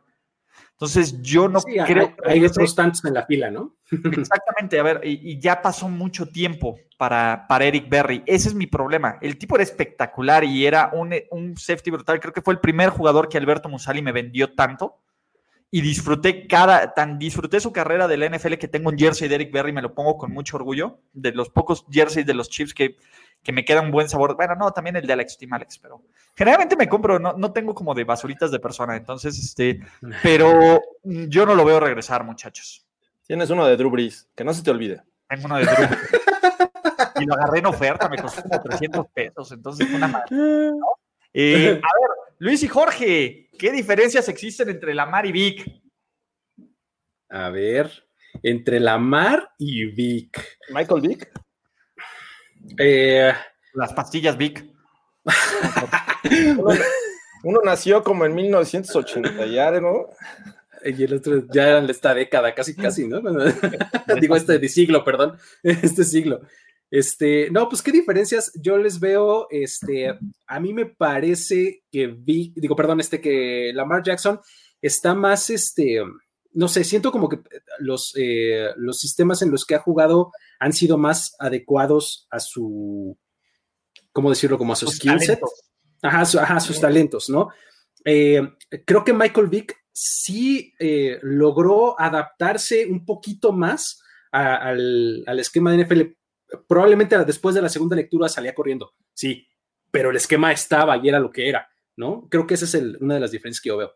Entonces 0.82 1.22
yo 1.22 1.48
no 1.48 1.62
creo... 1.62 2.16
Hay, 2.26 2.40
hay 2.40 2.46
otros 2.46 2.74
tantos 2.74 3.06
en 3.06 3.14
la 3.14 3.24
fila, 3.28 3.52
¿no? 3.52 3.76
Exactamente, 3.92 4.80
a 4.80 4.84
ver, 4.84 5.02
y, 5.04 5.40
ya 5.40 5.62
pasó 5.62 5.88
mucho 5.88 6.26
tiempo 6.26 6.80
para, 6.98 7.46
para 7.48 7.66
Eric 7.66 7.88
Berry. 7.88 8.24
Ese 8.26 8.50
es 8.50 8.56
mi 8.56 8.66
problema. 8.66 9.20
El 9.22 9.38
tipo 9.38 9.56
era 9.56 9.64
espectacular 9.64 10.44
y 10.44 10.66
era 10.66 10.90
un, 10.92 11.14
un 11.30 11.56
safety 11.56 11.92
brutal. 11.92 12.20
Creo 12.20 12.34
que 12.34 12.42
fue 12.42 12.56
el 12.56 12.60
primer 12.60 12.90
jugador 12.90 13.30
que 13.30 13.38
Alberto 13.38 13.70
Musali 13.70 14.02
me 14.02 14.12
vendió 14.12 14.56
tanto 14.56 14.98
y 15.74 15.80
disfruté 15.80 16.48
cada, 16.48 16.94
tan 16.94 17.18
disfruté 17.18 17.62
su 17.62 17.72
carrera 17.72 18.08
de 18.10 18.18
la 18.18 18.30
NFL 18.30 18.56
que 18.56 18.68
tengo 18.68 18.90
un 18.90 18.98
jersey 18.98 19.30
de 19.30 19.36
Eric 19.36 19.54
Berry, 19.54 19.72
me 19.72 19.82
lo 19.82 19.94
pongo 19.94 20.18
con 20.18 20.32
mucho 20.32 20.58
orgullo, 20.58 21.00
de 21.14 21.32
los 21.32 21.50
pocos 21.50 21.86
jerseys 21.90 22.26
de 22.26 22.34
los 22.34 22.50
Chiefs 22.50 22.74
que, 22.74 22.98
que 23.42 23.54
me 23.54 23.64
queda 23.64 23.82
un 23.82 23.90
buen 23.90 24.10
sabor. 24.10 24.36
Bueno, 24.36 24.56
no, 24.56 24.72
también 24.72 24.98
el 24.98 25.08
de 25.08 25.14
Alex 25.14 25.38
Team 25.38 25.54
Alex, 25.54 25.80
pero 25.80 26.04
generalmente 26.36 26.76
me 26.76 26.90
compro, 26.90 27.20
no, 27.20 27.34
no 27.34 27.54
tengo 27.54 27.74
como 27.74 27.96
de 27.96 28.04
basuritas 28.04 28.52
de 28.52 28.60
persona, 28.60 28.98
entonces, 28.98 29.40
este, 29.40 29.80
pero 30.24 30.82
yo 31.04 31.46
no 31.46 31.56
lo 31.56 31.64
veo 31.64 31.80
regresar, 31.80 32.26
muchachos. 32.26 32.86
Tienes 33.26 33.50
uno 33.50 33.66
de 33.66 33.78
Drew 33.78 33.90
Brees, 33.90 34.28
que 34.36 34.44
no 34.44 34.54
se 34.54 34.62
te 34.64 34.72
olvide. 34.72 35.02
Tengo 35.30 35.46
uno 35.46 35.58
de 35.58 35.64
Drew 35.64 35.88
y 37.22 37.26
lo 37.26 37.36
agarré 37.36 37.60
en 37.60 37.68
oferta, 37.68 38.10
me 38.10 38.18
costó 38.18 38.42
como 38.44 38.62
300 38.62 39.06
pesos, 39.14 39.52
entonces 39.52 39.88
fue 39.88 39.96
una 39.96 40.08
madre. 40.08 40.28
Eh, 41.34 41.70
a 41.70 41.72
ver, 41.72 42.10
Luis 42.40 42.64
y 42.64 42.68
Jorge, 42.68 43.50
¿qué 43.62 43.72
diferencias 43.72 44.28
existen 44.28 44.70
entre 44.70 44.96
la 44.96 45.06
Mar 45.06 45.24
y 45.28 45.32
Vic? 45.32 45.72
A 47.30 47.52
ver, 47.52 47.92
entre 48.42 48.80
la 48.80 48.98
Mar 48.98 49.52
y 49.60 49.86
Vic. 49.86 50.58
Michael 50.70 51.02
Vic. 51.02 51.32
Eh, 52.80 53.32
Las 53.74 53.94
pastillas 53.94 54.36
Vic. 54.36 54.66
uno, 57.44 57.60
nació 57.64 58.04
como 58.04 58.26
en 58.26 58.34
1980 58.34 59.46
ya, 59.46 59.70
¿no? 59.80 60.08
Y 60.84 61.04
el 61.04 61.14
otro 61.14 61.46
ya 61.54 61.78
en 61.78 61.88
esta 61.88 62.16
década, 62.16 62.56
casi, 62.56 62.76
casi, 62.76 63.08
¿no? 63.08 63.22
Digo, 64.20 64.36
este 64.36 64.68
siglo, 64.70 65.04
perdón, 65.04 65.38
este 65.64 66.04
siglo. 66.04 66.42
Este, 66.92 67.50
no, 67.52 67.70
pues 67.70 67.82
qué 67.82 67.94
diferencias 67.94 68.52
yo 68.54 68.78
les 68.78 69.00
veo, 69.00 69.48
este, 69.50 70.14
a 70.46 70.60
mí 70.60 70.74
me 70.74 70.86
parece 70.86 71.86
que 71.90 72.08
vi, 72.08 72.54
digo, 72.58 72.76
perdón, 72.76 73.00
este, 73.00 73.22
que 73.22 73.72
Lamar 73.74 74.04
Jackson 74.04 74.42
está 74.82 75.16
más, 75.16 75.50
este, 75.50 76.04
no 76.52 76.68
sé, 76.68 76.84
siento 76.84 77.14
como 77.14 77.30
que 77.30 77.40
los, 77.80 78.14
eh, 78.18 78.72
los 78.76 79.00
sistemas 79.00 79.42
en 79.42 79.52
los 79.52 79.64
que 79.64 79.76
ha 79.76 79.80
jugado 79.80 80.34
han 80.60 80.74
sido 80.74 80.98
más 80.98 81.34
adecuados 81.40 82.28
a 82.30 82.42
su, 82.42 83.18
¿cómo 84.12 84.30
decirlo? 84.30 84.58
Como 84.58 84.74
a 84.74 84.76
sus 84.76 84.96
skill 84.96 85.18
Ajá, 86.02 86.60
sus 86.60 86.82
talentos, 86.82 87.30
¿no? 87.30 87.50
Eh, 88.04 88.42
creo 88.86 89.06
que 89.06 89.14
Michael 89.14 89.48
Vick 89.48 89.78
sí 89.94 90.74
eh, 90.78 91.20
logró 91.22 91.98
adaptarse 91.98 92.86
un 92.86 93.06
poquito 93.06 93.54
más 93.54 94.02
al, 94.32 95.24
al, 95.28 95.40
esquema 95.40 95.72
de 95.72 95.86
NFL 95.86 96.02
probablemente 96.68 97.18
después 97.26 97.56
de 97.56 97.62
la 97.62 97.70
segunda 97.70 97.96
lectura 97.96 98.30
salía 98.30 98.56
corriendo, 98.56 98.94
sí, 99.14 99.48
pero 99.92 100.10
el 100.10 100.16
esquema 100.16 100.52
estaba 100.52 100.98
y 100.98 101.10
era 101.10 101.20
lo 101.20 101.32
que 101.32 101.50
era, 101.50 101.70
¿no? 101.96 102.28
Creo 102.30 102.48
que 102.48 102.56
esa 102.56 102.66
es 102.66 102.76
una 103.00 103.16
de 103.16 103.20
las 103.20 103.32
diferencias 103.32 103.62
que 103.62 103.70
yo 103.70 103.78
veo. 103.78 103.94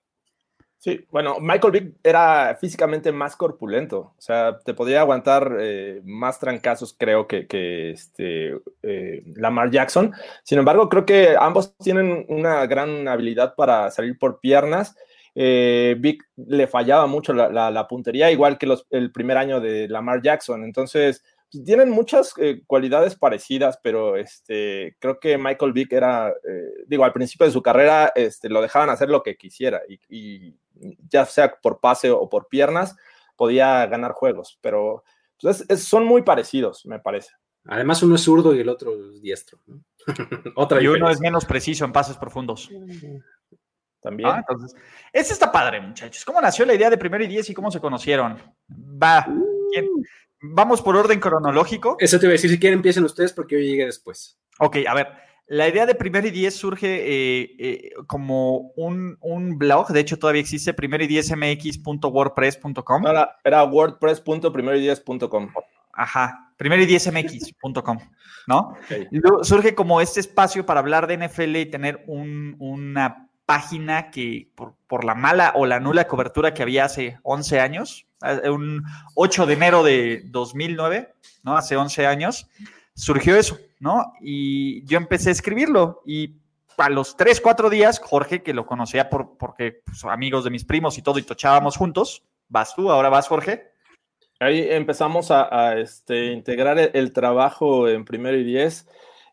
Sí, 0.78 1.04
bueno, 1.10 1.38
Michael 1.40 1.72
Vick 1.72 1.96
era 2.04 2.56
físicamente 2.62 3.12
más 3.12 3.36
corpulento, 3.36 4.14
o 4.18 4.22
sea, 4.22 4.60
te 4.60 4.76
podía 4.76 5.02
aguantar 5.02 5.58
eh, 5.60 6.02
más 6.04 6.40
trancazos, 6.40 6.94
creo, 6.96 7.28
que, 7.28 7.48
que 7.48 7.90
este, 7.92 8.56
eh, 8.84 9.24
Lamar 9.36 9.72
Jackson. 9.72 10.14
Sin 10.44 10.60
embargo, 10.60 10.88
creo 10.88 11.04
que 11.04 11.36
ambos 11.40 11.76
tienen 11.78 12.26
una 12.30 12.68
gran 12.68 13.08
habilidad 13.08 13.56
para 13.56 13.90
salir 13.90 14.20
por 14.20 14.40
piernas. 14.40 14.96
Eh, 15.34 15.96
Vic 16.00 16.24
le 16.36 16.68
fallaba 16.68 17.08
mucho 17.08 17.34
la, 17.34 17.88
puntería, 17.88 18.30
igual 18.30 18.60
que 18.60 18.72
el 18.92 19.12
primer 19.12 19.38
año 19.38 19.60
de 19.60 19.88
Lamar 19.90 20.22
Jackson. 20.22 20.64
Entonces, 20.64 21.24
tienen 21.50 21.90
muchas 21.90 22.34
eh, 22.38 22.62
cualidades 22.66 23.16
parecidas, 23.16 23.80
pero 23.82 24.18
este, 24.18 24.98
creo 25.00 25.20
que 25.20 25.38
Michael 25.38 25.74
Vick 25.74 25.94
era, 25.94 26.30
eh, 26.30 26.84
digo, 26.88 27.04
al 27.06 27.14
principio 27.14 27.46
de 27.46 27.54
su 27.54 27.62
carrera 27.62 28.12
este, 28.16 28.50
lo 28.50 28.62
dejaban 28.62 28.90
hacer 28.90 29.10
lo 29.10 29.24
que 29.24 29.38
quisiera 29.38 29.82
y, 29.88 30.56
ya 31.08 31.26
sea 31.26 31.56
por 31.62 31.80
pase 31.80 32.12
o 32.12 32.28
por 32.30 32.48
piernas, 32.50 32.96
podía 33.38 33.86
ganar 33.86 34.12
juegos, 34.12 34.60
pero 34.62 35.04
pues, 35.40 35.66
son 35.82 36.06
muy 36.06 36.24
parecidos, 36.24 36.86
me 36.86 37.00
parece. 37.00 37.32
Además, 37.68 38.04
uno 38.04 38.16
es 38.16 38.22
zurdo 38.22 38.54
y 38.54 38.60
el 38.60 38.70
otro 38.70 38.94
es 38.94 39.22
diestro. 39.22 39.60
Otra 40.56 40.82
y 40.82 40.88
uno 40.88 41.10
es 41.10 41.20
menos 41.20 41.46
preciso 41.46 41.84
en 41.84 41.92
pases 41.92 42.16
profundos. 42.16 42.70
También. 44.00 44.30
Ah, 44.30 44.38
entonces, 44.38 44.80
ese 45.12 45.34
está 45.34 45.52
padre, 45.52 45.82
muchachos. 45.82 46.24
¿Cómo 46.24 46.40
nació 46.40 46.64
la 46.64 46.76
idea 46.76 46.92
de 46.92 46.98
primero 46.98 47.24
y 47.24 47.28
diez 47.28 47.50
y 47.50 47.56
cómo 47.56 47.72
se 47.72 47.80
conocieron? 47.80 48.38
Va. 48.72 49.26
¿Quién? 49.72 49.88
Vamos 50.42 50.82
por 50.82 50.96
orden 50.96 51.20
cronológico. 51.20 51.98
Eso 52.00 52.20
te 52.20 52.26
iba 52.26 52.32
a 52.32 52.34
decir, 52.34 52.50
si 52.50 52.60
quieren 52.60 52.80
empiecen 52.80 53.04
ustedes 53.04 53.34
porque 53.34 53.56
yo 53.56 53.62
llegué 53.62 53.86
después. 53.86 54.40
Ok, 54.60 54.78
a 54.88 54.94
ver, 54.94 55.08
la 55.48 55.68
idea 55.68 55.86
de 55.86 55.94
Primer 55.94 56.26
y 56.26 56.32
Diez 56.32 56.56
surge 56.56 56.88
eh, 56.88 57.56
eh, 57.60 57.90
como 58.08 58.72
un, 58.76 59.58
blog, 59.58 59.90
de 59.90 60.00
hecho 60.00 60.18
todavía 60.18 60.42
existe, 60.42 60.74
primer 60.74 61.04
y 61.04 61.08
diez 61.08 61.32
mx.wordpress.com. 61.32 63.06
Era, 63.06 63.38
era 63.44 63.64
wordpress.primero 63.64 64.78
Ajá, 65.94 66.52
primer 66.58 66.80
y 66.80 66.86
diez 66.88 67.12
mx.com, 67.12 68.00
¿no? 68.48 68.76
surge 69.44 69.76
como 69.76 70.02
este 70.02 70.20
espacio 70.20 70.66
para 70.66 70.80
hablar 70.80 71.06
de 71.06 71.18
NFL 71.18 71.56
y 71.58 71.66
tener 71.68 72.04
una 72.08 73.30
página 73.46 74.10
que 74.10 74.52
por, 74.56 74.76
por, 74.88 75.06
la 75.06 75.14
mala 75.14 75.54
o 75.56 75.68
la 75.68 75.80
nula 75.80 76.08
cobertura 76.08 76.56
que 76.56 76.64
había 76.64 76.86
hace 76.86 77.20
11 77.22 77.60
años, 77.60 78.08
un 78.50 78.84
8 79.16 79.46
de 79.46 79.54
enero 79.54 79.84
de 79.84 80.24
2009, 80.26 81.14
¿no? 81.44 81.58
Hace 81.58 81.76
11 81.76 82.06
años, 82.08 82.48
surgió 82.96 83.36
eso, 83.36 83.60
¿no? 83.80 84.14
Y 84.22 84.84
yo 84.86 84.98
empecé 84.98 85.30
a 85.30 85.34
escribirlo 85.34 86.02
y 86.06 86.36
a 86.78 86.90
los 86.90 87.16
3, 87.16 87.40
4 87.42 87.70
días, 87.70 88.00
Jorge, 88.00 88.42
que 88.42 88.54
lo 88.54 88.66
conocía 88.66 89.10
por, 89.10 89.38
porque 89.38 89.82
pues, 89.86 90.04
amigos 90.06 90.44
de 90.44 90.50
mis 90.50 90.66
primos 90.66 90.98
y 90.98 91.02
todo, 91.02 91.20
y 91.20 91.24
tochábamos 91.24 91.78
juntos, 91.78 92.24
vas 92.50 92.76
tú, 92.76 92.90
ahora 92.90 93.10
vas 93.10 93.28
Jorge. 93.28 93.72
Ahí 94.40 94.68
empezamos 94.70 95.32
a, 95.32 95.78
este, 95.78 96.26
integrar 96.34 96.78
el, 96.78 97.14
trabajo 97.14 97.88
en 97.88 98.04
primero 98.04 98.38
y 98.38 98.44
diez. 98.44 98.86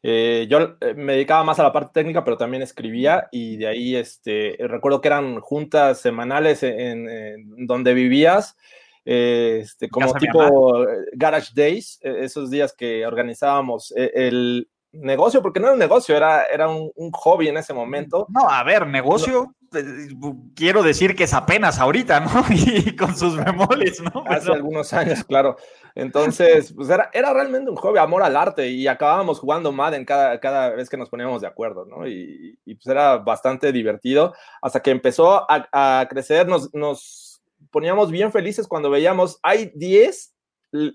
Eh, 0.05 0.47
yo 0.49 0.77
eh, 0.81 0.95
me 0.95 1.15
dedicaba 1.15 1.45
más 1.45 1.59
a 1.59 1.65
la 1.65 1.73
parte 1.73 2.01
técnica, 2.01 2.25
pero 2.25 2.37
también 2.37 2.63
escribía 2.63 3.29
y 3.33 3.57
de 3.57 3.67
ahí 3.67 3.97
este, 3.97 4.57
recuerdo 4.61 5.01
que 5.01 5.09
eran 5.09 5.41
juntas 5.41 6.01
semanales 6.01 6.63
en 6.63 7.67
donde 7.67 7.95
vivías 7.95 8.57
este, 9.05 9.89
como 9.89 10.13
tipo 10.15 10.87
Garage 11.15 11.53
Days, 11.55 11.99
e, 12.03 12.25
esos 12.25 12.51
días 12.51 12.73
que 12.73 13.07
organizábamos 13.07 13.93
e, 13.97 14.11
el 14.15 14.69
negocio, 14.93 15.43
porque 15.43 15.59
no 15.59 15.67
era 15.67 15.75
un 15.75 15.79
negocio, 15.79 16.17
era, 16.17 16.45
era 16.45 16.69
un, 16.69 16.93
hobby 17.13 17.49
en 17.49 17.57
ese 17.57 17.73
momento. 17.73 18.27
No, 18.29 18.49
a 18.49 18.63
ver, 18.63 18.87
negocio, 18.87 19.55
eh, 19.75 20.09
quiero 20.55 20.83
decir 20.83 21.17
que 21.17 21.25
es 21.25 21.33
apenas 21.33 21.79
ahorita, 21.79 22.21
¿no? 22.21 22.31
Y 22.51 22.95
con 22.95 23.17
sus 23.17 23.35
memorias, 23.37 24.01
¿no? 24.01 24.23
Hace 24.27 24.53
algunos 24.53 24.93
años, 24.93 25.25
claro. 25.25 25.57
Entonces, 25.95 26.73
pues 26.75 26.89
era, 26.91 27.11
era 27.13 27.33
realmente 27.33 27.71
un 27.71 27.77
hobby, 27.77 27.99
amor 27.99 28.23
al 28.23 28.37
arte, 28.37 28.69
y 28.69 28.87
acabábamos 28.87 29.41
jugando 29.41 29.73
Madden 29.73 30.05
cada, 30.05 30.39
cada 30.41 30.71
vez 30.71 30.89
que 30.89 30.97
nos 30.97 31.09
poníamos 31.09 31.41
de 31.41 31.49
acuerdo, 31.49 31.87
¿no? 31.87 32.07
Y, 32.07 32.59
pues 32.67 32.87
era 32.87 33.17
bastante 33.19 33.73
divertido, 33.73 34.35
hasta 34.61 34.81
que 34.81 34.91
empezó 34.91 35.51
a, 35.51 35.69
a 35.73 36.07
crecer, 36.09 36.47
nos, 36.47 36.73
nos 36.75 37.32
poníamos 37.73 38.13
bien 38.13 38.31
felices 38.31 38.69
cuando 38.69 38.91
veíamos, 38.91 39.41
hay 39.43 39.73
10 39.75 40.33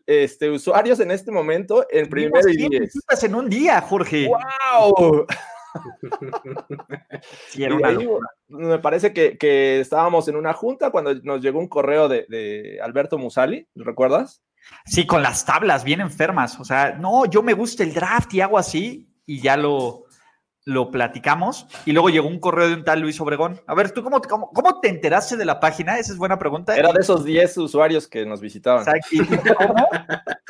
este, 0.06 0.50
usuarios 0.50 1.00
en 1.00 1.12
este 1.12 1.32
momento 1.32 1.86
en 1.90 2.10
primero 2.10 2.50
y 2.50 2.70
10. 2.70 3.24
en 3.24 3.36
un 3.36 3.50
día, 3.50 3.82
Jorge. 3.82 4.28
¡Wow! 4.28 5.26
me 8.48 8.80
parece 8.80 9.14
que, 9.14 9.80
estábamos 9.80 10.28
en 10.28 10.36
una 10.36 10.54
junta 10.54 10.92
cuando 10.92 11.14
nos 11.16 11.42
llegó 11.42 11.60
un 11.60 11.68
correo 11.68 12.08
de, 12.08 12.80
Alberto 12.82 13.18
Musali, 13.18 13.68
¿recuerdas? 13.76 14.42
Sí, 14.86 15.06
con 15.06 15.22
las 15.22 15.46
tablas 15.46 15.84
bien 15.84 16.02
enfermas. 16.02 16.60
O 16.60 16.66
sea, 16.66 16.94
no, 16.94 17.26
yo 17.26 17.44
me 17.44 17.54
gusta 17.54 17.84
el 17.84 17.94
draft 17.94 18.34
y 18.34 18.42
hago 18.42 18.58
así 18.58 19.08
y 19.26 19.42
ya 19.42 19.58
lo, 19.58 20.06
lo 20.68 20.92
platicamos. 20.92 21.66
Y 21.86 21.94
luego 21.94 22.10
llegó 22.10 22.28
un 22.28 22.40
correo 22.40 22.68
de 22.68 22.74
un 22.74 22.84
tal 22.84 23.00
Luis 23.00 23.20
Obregón. 23.22 23.62
A 23.68 23.74
ver, 23.74 23.92
¿tú 23.92 24.04
cómo, 24.04 24.22
cómo, 24.22 24.80
te 24.82 24.90
enteraste 24.90 25.38
de 25.38 25.46
la 25.46 25.62
página? 25.62 25.98
Esa 25.98 26.12
es 26.12 26.18
buena 26.18 26.38
pregunta. 26.38 26.76
Era 26.76 26.92
de 26.92 27.00
esos 27.00 27.24
10 27.24 27.58
usuarios 27.60 28.06
que 28.06 28.26
nos 28.26 28.42
visitaban. 28.42 28.86
¿Y 29.10 29.20
cómo, 29.54 29.88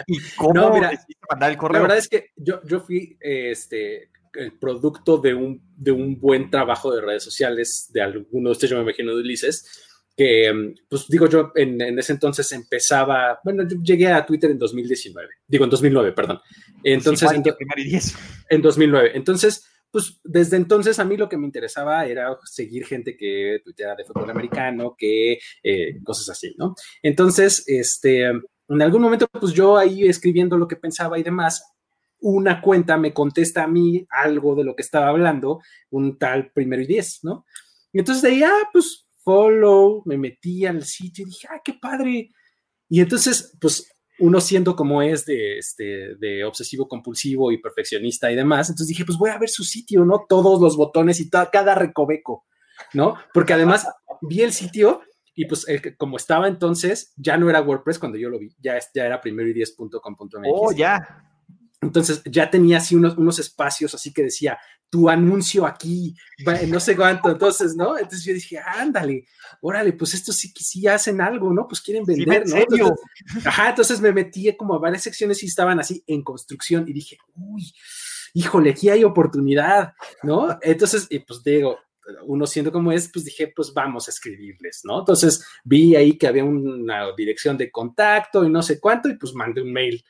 ¿Y 0.08 0.20
cómo 0.36 0.54
no, 0.54 0.82
mandar 1.30 1.52
el 1.52 1.58
correo? 1.58 1.82
La 1.82 1.82
verdad 1.82 1.98
es 2.00 2.10
que 2.10 2.32
yo, 2.36 2.62
yo 2.64 2.80
fui 2.80 3.16
este, 3.22 4.10
el 4.34 4.54
producto 4.54 5.20
de 5.20 5.36
un, 5.36 5.62
de 5.76 5.92
un 5.92 6.20
buen 6.20 6.50
trabajo 6.50 6.92
de 6.92 7.02
redes 7.02 7.24
sociales 7.24 7.88
de 7.94 8.02
alguno 8.02 8.50
de 8.50 8.54
ustedes, 8.54 8.72
yo 8.72 8.78
me 8.78 8.84
imagino 8.84 9.14
de 9.14 9.22
Ulises, 9.22 10.02
que, 10.18 10.74
pues 10.90 11.06
digo 11.08 11.30
yo, 11.30 11.52
en, 11.54 11.80
ese 12.00 12.14
entonces 12.14 12.52
empezaba, 12.54 13.40
bueno, 13.44 13.68
yo 13.70 13.78
llegué 13.84 14.08
a 14.08 14.26
Twitter 14.26 14.50
en 14.50 14.58
2019, 14.58 15.30
digo 15.48 15.64
en 15.66 15.70
2009, 15.70 16.12
perdón. 16.14 16.40
Entonces, 16.84 17.32
en, 17.32 17.44
en 18.50 18.62
2009. 18.64 19.12
Entonces, 19.14 19.64
pues 19.92 20.20
desde 20.24 20.58
entonces 20.58 21.00
a 21.00 21.06
mí 21.06 21.18
lo 21.18 21.30
que 21.30 21.38
me 21.38 21.46
interesaba 21.46 22.06
era 22.06 22.38
seguir 22.44 22.86
gente 22.86 23.16
que 23.16 23.60
tuiteara 23.64 23.96
de 23.96 24.06
fútbol 24.06 24.30
americano, 24.30 24.96
que 24.98 25.40
eh, 25.64 26.02
cosas 26.04 26.30
así, 26.30 26.56
¿no? 26.58 26.76
Entonces, 27.02 27.64
este, 27.68 28.26
en 28.26 28.82
algún 28.82 29.02
momento, 29.02 29.28
pues 29.28 29.54
yo 29.54 29.78
ahí 29.78 30.08
escribiendo 30.08 30.58
lo 30.58 30.68
que 30.68 30.76
pensaba 30.76 31.18
y 31.18 31.24
demás, 31.24 31.64
una 32.20 32.62
cuenta 32.62 32.98
me 32.98 33.14
contesta 33.14 33.64
a 33.64 33.68
mí 33.68 34.06
algo 34.10 34.56
de 34.56 34.64
lo 34.64 34.76
que 34.76 34.82
estaba 34.82 35.10
hablando, 35.10 35.62
un 35.90 36.18
tal 36.18 36.52
primero 36.52 36.82
y 36.82 36.88
diez, 36.88 37.20
¿no? 37.24 37.46
Y 37.94 38.00
entonces 38.00 38.24
de 38.24 38.30
ahí, 38.30 38.44
ah, 38.44 38.70
pues 38.74 39.08
follow, 39.24 40.04
me 40.06 40.18
metí 40.18 40.66
al 40.66 40.84
sitio 40.84 41.24
y 41.24 41.30
dije, 41.30 41.48
ah, 41.50 41.62
qué 41.64 41.74
padre. 41.74 42.30
Y 42.90 43.02
entonces, 43.02 43.56
pues 43.60 43.90
uno 44.20 44.42
siendo 44.42 44.76
como 44.76 45.02
es 45.02 45.26
de, 45.26 45.58
este, 45.58 46.16
de 46.16 46.44
obsesivo 46.44 46.88
compulsivo 46.88 47.52
y 47.52 47.60
perfeccionista 47.60 48.32
y 48.32 48.36
demás, 48.36 48.70
entonces 48.70 48.88
dije, 48.88 49.06
pues 49.06 49.18
voy 49.18 49.30
a 49.30 49.38
ver 49.38 49.50
su 49.50 49.64
sitio, 49.64 50.06
¿no? 50.06 50.26
Todos 50.28 50.62
los 50.62 50.76
botones 50.76 51.20
y 51.20 51.30
cada 51.30 51.76
recoveco, 51.76 52.46
¿no? 52.94 53.16
Porque 53.34 53.54
además 53.54 53.88
vi 54.22 54.42
el 54.42 54.54
sitio 54.54 55.02
y 55.36 55.46
pues 55.46 55.68
como 55.98 56.18
estaba 56.18 56.48
entonces, 56.48 57.14
ya 57.16 57.38
no 57.38 57.50
era 57.50 57.62
WordPress 57.62 58.00
cuando 58.00 58.18
yo 58.18 58.30
lo 58.30 58.40
vi, 58.40 58.50
ya, 58.60 58.80
ya 58.94 59.06
era 59.06 59.22
primero 59.22 59.48
y 59.48 59.54
10.com.mx. 59.54 60.50
Oh, 60.52 60.72
ya. 60.72 61.24
Entonces 61.82 62.22
ya 62.26 62.50
tenía 62.50 62.78
así 62.78 62.96
unos, 62.96 63.18
unos 63.18 63.38
espacios 63.40 63.94
así 63.94 64.12
que 64.12 64.24
decía, 64.24 64.58
tu 64.90 65.10
anuncio 65.10 65.66
aquí, 65.66 66.16
no 66.68 66.80
sé 66.80 66.96
cuánto, 66.96 67.30
entonces, 67.30 67.76
¿no? 67.76 67.98
Entonces 67.98 68.24
yo 68.24 68.34
dije, 68.34 68.58
ándale, 68.58 69.26
órale, 69.62 69.94
pues 69.94 70.14
esto 70.14 70.32
sí, 70.32 70.52
sí 70.56 70.88
hacen 70.88 71.20
algo, 71.20 71.54
¿no? 71.54 71.68
Pues 71.68 71.82
quieren 71.82 72.06
vender, 72.06 72.48
¿no? 72.48 72.56
Entonces, 72.56 72.92
ajá, 73.46 73.70
entonces 73.70 74.00
me 74.00 74.14
metí 74.14 74.56
como 74.56 74.76
a 74.76 74.80
varias 74.80 75.04
secciones 75.04 75.44
y 75.44 75.48
estaban 75.48 75.80
así 75.80 76.04
en 76.08 76.24
construcción 76.24 76.88
y 76.88 76.94
dije, 76.94 77.18
uy, 77.36 77.74
híjole, 78.34 78.72
aquí 78.72 78.90
hay 78.90 79.04
oportunidad, 79.04 79.94
¿no? 80.24 80.58
Entonces, 80.62 81.08
y 81.10 81.20
pues 81.20 81.44
digo, 81.44 81.78
uno 82.26 82.48
siendo 82.48 82.72
como 82.72 82.92
es, 82.92 83.10
pues 83.12 83.26
dije, 83.26 83.52
pues 83.54 83.74
vamos 83.74 84.08
a 84.08 84.12
escribirles, 84.12 84.82
¿no? 84.86 85.00
Entonces 85.00 85.46
vi 85.66 85.96
ahí 85.96 86.18
que 86.18 86.28
había 86.28 86.46
una 86.46 87.14
dirección 87.18 87.58
de 87.58 87.70
contacto 87.70 88.46
y 88.46 88.50
no 88.50 88.64
sé 88.64 88.80
cuánto 88.80 89.10
y 89.10 89.18
pues 89.18 89.34
mandé 89.34 89.62
un 89.62 89.74
mail 89.74 90.04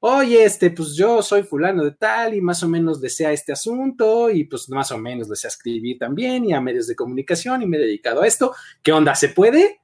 oye, 0.00 0.44
este, 0.44 0.70
pues 0.70 0.94
yo 0.94 1.22
soy 1.22 1.42
fulano 1.42 1.84
de 1.84 1.92
tal 1.92 2.34
y 2.34 2.40
más 2.40 2.62
o 2.62 2.68
menos 2.68 3.00
desea 3.00 3.32
este 3.32 3.52
asunto 3.52 4.30
y 4.30 4.44
pues 4.44 4.68
más 4.68 4.90
o 4.92 4.98
menos 4.98 5.28
desea 5.28 5.48
escribir 5.48 5.98
también 5.98 6.44
y 6.44 6.52
a 6.52 6.60
medios 6.60 6.86
de 6.86 6.96
comunicación 6.96 7.62
y 7.62 7.66
me 7.66 7.76
he 7.76 7.80
dedicado 7.80 8.22
a 8.22 8.26
esto. 8.26 8.54
¿Qué 8.82 8.92
onda? 8.92 9.14
¿Se 9.14 9.28
puede? 9.28 9.80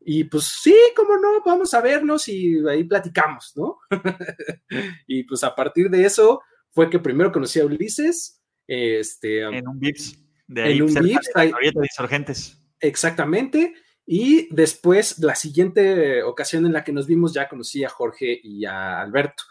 Y 0.00 0.24
pues 0.24 0.44
sí, 0.62 0.74
cómo 0.96 1.16
no, 1.16 1.42
vamos 1.44 1.72
a 1.74 1.80
vernos 1.80 2.28
y 2.28 2.56
ahí 2.68 2.84
platicamos, 2.84 3.52
¿no? 3.56 3.78
y 5.06 5.24
pues 5.24 5.44
a 5.44 5.54
partir 5.54 5.88
de 5.88 6.04
eso 6.04 6.42
fue 6.70 6.90
que 6.90 6.98
primero 6.98 7.32
conocí 7.32 7.60
a 7.60 7.66
Ulises. 7.66 8.42
Este, 8.66 9.42
en 9.42 9.68
un 9.68 9.78
VIPS. 9.78 10.18
De 10.46 10.62
ahí, 10.62 10.76
en 10.78 10.82
un 10.84 10.94
VIPS. 10.94 11.30
De. 11.34 11.52
Exactamente. 12.80 13.74
Y 14.06 14.54
después, 14.54 15.18
la 15.18 15.34
siguiente 15.34 16.22
ocasión 16.22 16.66
en 16.66 16.72
la 16.72 16.84
que 16.84 16.92
nos 16.92 17.06
vimos, 17.06 17.32
ya 17.32 17.48
conocí 17.48 17.84
a 17.84 17.88
Jorge 17.88 18.38
y 18.42 18.64
a 18.64 19.00
Alberto, 19.00 19.44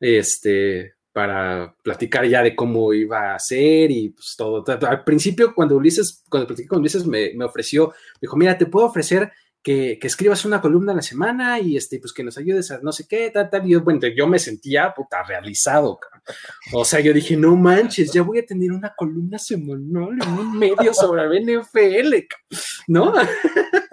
este, 0.00 0.94
para 1.12 1.74
platicar 1.82 2.26
ya 2.26 2.42
de 2.42 2.54
cómo 2.54 2.92
iba 2.92 3.34
a 3.34 3.38
ser 3.38 3.90
y 3.90 4.10
pues 4.10 4.34
todo. 4.36 4.64
Al 4.66 5.04
principio, 5.04 5.54
cuando 5.54 5.76
Ulises, 5.76 6.24
cuando 6.28 6.46
platiqué 6.46 6.68
con 6.68 6.80
Ulises, 6.80 7.06
me, 7.06 7.32
me 7.34 7.44
ofreció, 7.44 7.92
dijo, 8.20 8.36
mira, 8.36 8.56
te 8.56 8.66
puedo 8.66 8.86
ofrecer 8.86 9.32
que, 9.62 9.98
que, 10.00 10.06
escribas 10.06 10.44
una 10.44 10.60
columna 10.60 10.92
a 10.92 10.96
la 10.96 11.02
semana 11.02 11.60
y 11.60 11.76
este, 11.76 11.98
pues 11.98 12.14
que 12.14 12.24
nos 12.24 12.38
ayudes 12.38 12.70
a 12.70 12.80
no 12.80 12.92
sé 12.92 13.06
qué, 13.06 13.30
tal, 13.30 13.50
tal. 13.50 13.66
Y 13.66 13.72
yo, 13.72 13.82
bueno, 13.82 14.00
yo 14.16 14.26
me 14.26 14.38
sentía 14.38 14.94
puta 14.94 15.22
realizado. 15.22 16.00
O 16.72 16.84
sea, 16.84 17.00
yo 17.00 17.12
dije, 17.12 17.36
no 17.36 17.56
manches, 17.56 18.12
ya 18.12 18.22
voy 18.22 18.38
a 18.38 18.46
tener 18.46 18.72
una 18.72 18.94
columna 18.96 19.38
semanal 19.38 20.16
en 20.22 20.28
un 20.28 20.58
medio 20.58 20.94
sobre 20.94 21.24
el 21.24 21.60
NFL, 21.60 22.14
¿no? 22.88 23.12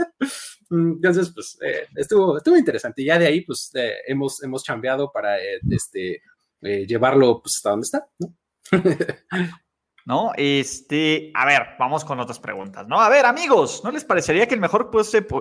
Entonces, 0.70 1.32
pues 1.34 1.58
eh, 1.62 1.88
estuvo, 1.96 2.38
estuvo 2.38 2.58
interesante. 2.58 3.02
Y 3.02 3.06
ya 3.06 3.20
de 3.20 3.28
ahí, 3.28 3.42
pues 3.42 3.72
eh, 3.76 3.96
hemos, 4.08 4.44
hemos 4.44 4.64
chambeado 4.64 5.12
para 5.12 5.40
eh, 5.40 5.60
este, 5.70 6.22
llevarlo 6.62 7.42
pues, 7.42 7.56
hasta 7.56 7.70
donde 7.70 7.86
está, 7.86 8.08
¿no? 8.20 8.34
¿no? 10.08 10.32
Este, 10.38 11.32
a 11.36 11.46
ver, 11.46 11.62
vamos 11.78 12.06
con 12.06 12.18
otras 12.22 12.40
preguntas, 12.40 12.88
¿no? 12.88 13.02
A 13.02 13.10
ver, 13.10 13.26
amigos, 13.26 13.82
¿no 13.84 13.92
les 13.92 14.06
parecería 14.06 14.48
que 14.48 14.56
el 14.56 14.62
mejor 14.62 14.90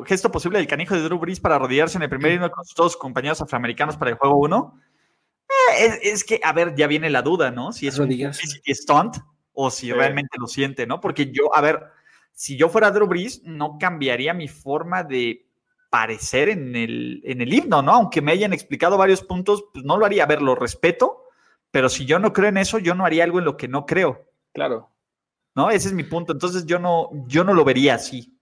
gesto 0.07 0.33
posible 0.33 0.59
del 0.59 0.67
canijo 0.67 0.97
de 0.97 1.03
Drew 1.03 1.21
Brees 1.21 1.39
para 1.39 1.55
arrodillarse 1.55 1.99
en 1.99 2.03
el 2.03 2.09
primer 2.09 2.33
himno 2.33 2.51
con 2.51 2.65
sus 2.65 2.75
dos 2.75 2.97
compañeros 2.97 3.41
afroamericanos 3.41 3.97
para 3.97 4.11
el 4.11 4.17
juego 4.17 4.39
1? 4.39 4.81
Eh, 5.79 5.99
es, 6.03 6.25
que, 6.25 6.41
a 6.43 6.53
ver, 6.53 6.75
ya 6.75 6.89
viene 6.89 7.11
la 7.11 7.23
duda, 7.23 7.53
¿no? 7.53 7.73
Si 7.73 7.87
es 7.87 7.97
un 8.01 8.11
stunt 8.69 9.19
o 9.53 9.71
si 9.71 9.93
realmente 9.93 10.37
lo 10.37 10.49
siente, 10.49 10.85
¿no? 10.85 11.01
Porque 11.01 11.31
yo, 11.31 11.55
a 11.57 11.61
ver, 11.61 11.81
si 12.37 12.59
yo 12.59 12.69
fuera 12.69 12.91
Drew 12.91 13.07
Brees, 13.07 13.43
no 13.45 13.79
cambiaría 13.81 14.35
mi 14.35 14.47
forma 14.47 15.03
de 15.03 15.47
parecer 15.89 16.51
en 16.51 16.77
el, 16.77 17.23
en 17.25 17.41
el 17.41 17.53
himno, 17.53 17.81
¿no? 17.81 17.93
Aunque 17.93 18.21
me 18.21 18.33
hayan 18.33 18.53
explicado 18.53 18.99
varios 18.99 19.23
puntos, 19.23 19.65
pues 19.73 19.87
no 19.87 19.97
lo 19.97 20.05
haría. 20.05 20.25
A 20.25 20.27
ver, 20.27 20.43
lo 20.43 20.55
respeto, 20.55 21.25
pero 21.71 21.89
si 21.89 22.05
yo 22.05 22.19
no 22.19 22.35
creo 22.35 22.51
en 22.51 22.59
eso, 22.59 22.79
yo 22.79 22.95
no 22.95 23.07
haría 23.07 23.25
algo 23.25 23.39
en 23.39 23.47
lo 23.47 23.57
que 23.57 23.69
no 23.69 23.87
creo. 23.87 24.29
Claro. 24.53 24.91
¿No? 25.55 25.71
Ese 25.71 25.89
es 25.89 25.95
mi 25.95 26.05
punto. 26.05 26.35
Entonces 26.35 26.67
yo 26.67 26.79
no, 26.79 27.09
yo 27.27 27.43
no 27.43 27.55
lo 27.55 27.65
vería 27.65 27.95
así. 27.95 28.39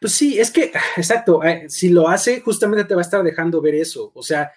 Pues 0.00 0.14
sí, 0.14 0.40
es 0.40 0.50
que, 0.50 0.72
exacto, 0.96 1.44
eh, 1.44 1.68
si 1.68 1.90
lo 1.90 2.08
hace, 2.08 2.40
justamente 2.40 2.86
te 2.86 2.94
va 2.94 3.02
a 3.02 3.04
estar 3.04 3.22
dejando 3.22 3.60
ver 3.60 3.74
eso. 3.74 4.12
O 4.14 4.22
sea, 4.22 4.50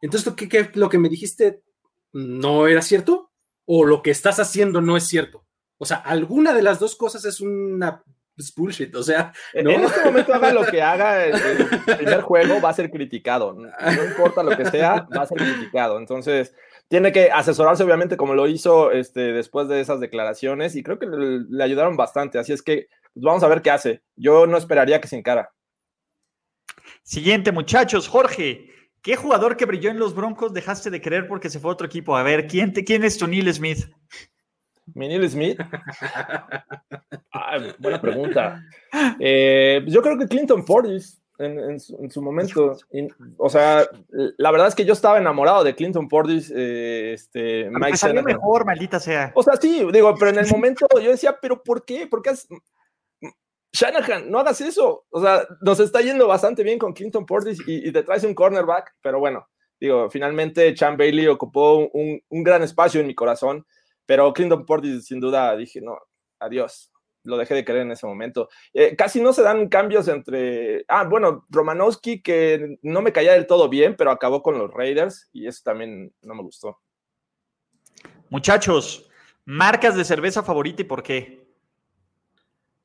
entonces, 0.00 0.32
¿qué, 0.34 0.48
qué, 0.48 0.70
lo 0.74 0.88
que 0.88 0.98
me 0.98 1.08
dijiste 1.08 1.64
no 2.12 2.68
era 2.68 2.80
cierto? 2.80 3.32
¿O 3.64 3.84
lo 3.84 4.02
que 4.02 4.12
estás 4.12 4.38
haciendo 4.38 4.80
no 4.80 4.96
es 4.96 5.08
cierto? 5.08 5.44
O 5.78 5.86
sea, 5.86 5.98
alguna 5.98 6.52
de 6.52 6.62
las 6.62 6.78
dos 6.78 6.96
cosas 6.96 7.24
es 7.24 7.40
una 7.40 8.02
bullshit, 8.56 8.92
o 8.96 9.02
sea, 9.02 9.32
en 9.52 9.70
este 9.70 10.04
momento 10.04 10.34
haga 10.34 10.52
lo 10.52 10.64
que 10.66 10.82
haga, 10.82 11.24
el, 11.24 11.34
el, 11.34 11.96
primer 11.96 12.20
juego 12.22 12.60
va 12.60 12.70
a 12.70 12.74
ser 12.74 12.90
criticado, 12.90 13.52
no 13.54 14.04
importa 14.04 14.42
lo 14.42 14.56
que 14.56 14.64
sea, 14.66 15.06
va 15.16 15.22
a 15.22 15.26
ser 15.26 15.38
criticado, 15.38 15.98
entonces 15.98 16.52
tiene 16.88 17.12
que 17.12 17.30
asesorarse, 17.30 17.82
obviamente, 17.82 18.16
como 18.16 18.34
lo 18.34 18.46
hizo 18.46 18.90
este, 18.90 19.32
después 19.32 19.68
de 19.68 19.80
esas 19.80 20.00
declaraciones, 20.00 20.76
y 20.76 20.82
creo 20.82 20.98
que 20.98 21.06
le, 21.06 21.64
ayudaron 21.64 21.96
bastante. 21.96 22.38
Así 22.38 22.52
es 22.52 22.62
que 22.62 22.88
pues, 23.12 23.24
vamos 23.24 23.42
a 23.42 23.48
ver 23.48 23.62
qué 23.62 23.70
hace. 23.70 24.02
Yo 24.16 24.46
no 24.46 24.56
esperaría 24.56 25.00
que 25.00 25.08
se 25.08 25.16
encara. 25.16 25.50
Siguiente, 27.02 27.52
muchachos. 27.52 28.08
Jorge, 28.08 28.70
¿qué 29.02 29.16
jugador 29.16 29.56
que 29.56 29.64
brilló 29.64 29.90
en 29.90 29.98
los 29.98 30.14
Broncos 30.14 30.52
dejaste 30.52 30.90
de 30.90 31.00
creer 31.00 31.26
porque 31.26 31.50
se 31.50 31.58
fue 31.58 31.70
a 31.70 31.74
otro 31.74 31.86
equipo? 31.86 32.16
A 32.16 32.22
ver, 32.22 32.46
¿quién, 32.46 32.72
te, 32.72 32.84
quién 32.84 33.04
es 33.04 33.16
tu 33.16 33.26
Neil 33.26 33.52
Smith? 33.52 33.86
¿Mi 34.92 35.08
Neil 35.08 35.28
Smith? 35.30 35.58
buena 37.78 38.00
pregunta. 38.00 38.62
Eh, 39.18 39.82
yo 39.86 40.02
creo 40.02 40.18
que 40.18 40.28
Clinton 40.28 40.66
Fordis 40.66 41.22
en, 41.38 41.80
su, 41.80 42.22
momento. 42.22 42.76
o 43.38 43.50
sea, 43.50 43.88
la 44.38 44.50
verdad 44.52 44.68
es 44.68 44.74
que 44.74 44.84
yo 44.84 44.92
estaba 44.92 45.18
enamorado 45.18 45.64
de 45.64 45.74
Clinton 45.74 46.08
Portis. 46.08 46.52
Eh, 46.54 47.12
este, 47.14 47.68
Mike 47.70 47.96
salió 47.96 48.22
mejor, 48.22 48.64
maldita 48.64 49.00
sea. 49.00 49.32
O 49.34 49.42
sea, 49.42 49.56
sí, 49.56 49.84
digo, 49.92 50.14
pero 50.18 50.30
en 50.30 50.38
el 50.38 50.48
momento 50.48 50.86
yo 51.02 51.10
decía, 51.10 51.36
¿pero 51.40 51.62
por 51.62 51.84
qué? 51.84 52.06
¿Por 52.06 52.22
qué 52.22 52.32
Shanahan, 53.72 54.30
no 54.30 54.38
hagas 54.38 54.60
eso. 54.60 55.04
O 55.10 55.20
sea, 55.20 55.44
nos 55.60 55.80
está 55.80 56.00
yendo 56.00 56.28
bastante 56.28 56.62
bien 56.62 56.78
con 56.78 56.92
Clinton 56.92 57.26
Portis 57.26 57.58
y, 57.66 57.90
te 57.90 58.04
traes 58.04 58.22
un 58.22 58.34
cornerback, 58.34 58.94
pero 59.02 59.18
bueno, 59.18 59.48
digo, 59.80 60.08
finalmente 60.10 60.72
Chan 60.74 60.96
Bailey 60.96 61.26
ocupó 61.26 61.90
un, 61.92 62.22
un 62.28 62.44
gran 62.44 62.62
espacio 62.62 63.00
en 63.00 63.08
mi 63.08 63.16
corazón, 63.16 63.66
pero 64.06 64.32
Clinton 64.32 64.66
Portis 64.66 65.06
sin 65.06 65.20
duda 65.20 65.56
dije, 65.56 65.80
no, 65.80 65.98
adiós 66.38 66.90
lo 67.24 67.38
dejé 67.38 67.54
de 67.54 67.64
creer 67.64 67.82
en 67.82 67.92
ese 67.92 68.06
momento. 68.06 68.48
Eh, 68.72 68.94
casi 68.96 69.20
no 69.20 69.32
se 69.32 69.42
dan 69.42 69.68
cambios 69.68 70.08
entre. 70.08 70.84
Ah, 70.88 71.04
bueno, 71.04 71.46
Romanowski, 71.48 72.22
que 72.22 72.78
no 72.82 73.02
me 73.02 73.12
caía 73.12 73.32
del 73.32 73.46
todo 73.46 73.68
bien, 73.68 73.96
pero 73.96 74.10
acabó 74.10 74.42
con 74.42 74.58
los 74.58 74.70
Raiders 74.72 75.28
y 75.32 75.46
eso 75.46 75.62
también 75.64 76.14
no 76.22 76.34
me 76.34 76.42
gustó. 76.42 76.78
Muchachos, 78.28 79.08
marcas 79.44 79.96
de 79.96 80.04
cerveza 80.04 80.42
favorita 80.42 80.82
y 80.82 80.84
por 80.84 81.02
qué. 81.02 81.44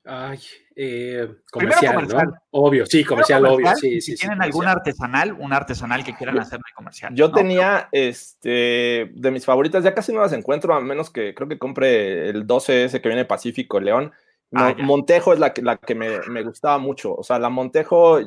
Ay, 0.05 0.39
eh, 0.81 1.27
comercial, 1.51 2.07
¿no? 2.07 2.33
Obvio, 2.51 2.85
sí, 2.85 3.03
comercial, 3.03 3.45
obvio. 3.45 3.75
Sí, 3.75 3.99
si 3.99 4.15
tienen 4.15 4.41
algún 4.41 4.65
artesanal, 4.65 5.33
un 5.33 5.51
artesanal 5.51 6.05
que 6.05 6.15
quieran 6.15 6.39
hacer 6.39 6.59
de 6.59 6.73
comercial. 6.73 7.13
Yo 7.13 7.33
tenía, 7.33 7.89
este, 7.91 9.11
de 9.13 9.31
mis 9.31 9.43
favoritas, 9.43 9.83
ya 9.83 9.93
casi 9.93 10.13
no 10.13 10.21
las 10.21 10.31
encuentro, 10.31 10.73
a 10.73 10.79
menos 10.79 11.09
que 11.09 11.35
creo 11.35 11.49
que 11.49 11.59
compre 11.59 12.29
el 12.29 12.47
12S 12.47 13.01
que 13.01 13.09
viene 13.09 13.25
Pacífico 13.25 13.81
León. 13.81 14.13
Ah, 14.53 14.73
Montejo 14.77 15.33
es 15.33 15.39
la 15.39 15.53
que, 15.53 15.61
la 15.61 15.75
que 15.75 15.95
me, 15.95 16.43
gustaba 16.43 16.77
mucho. 16.77 17.13
O 17.13 17.23
sea, 17.23 17.39
la 17.39 17.49
Montejo, 17.49 18.21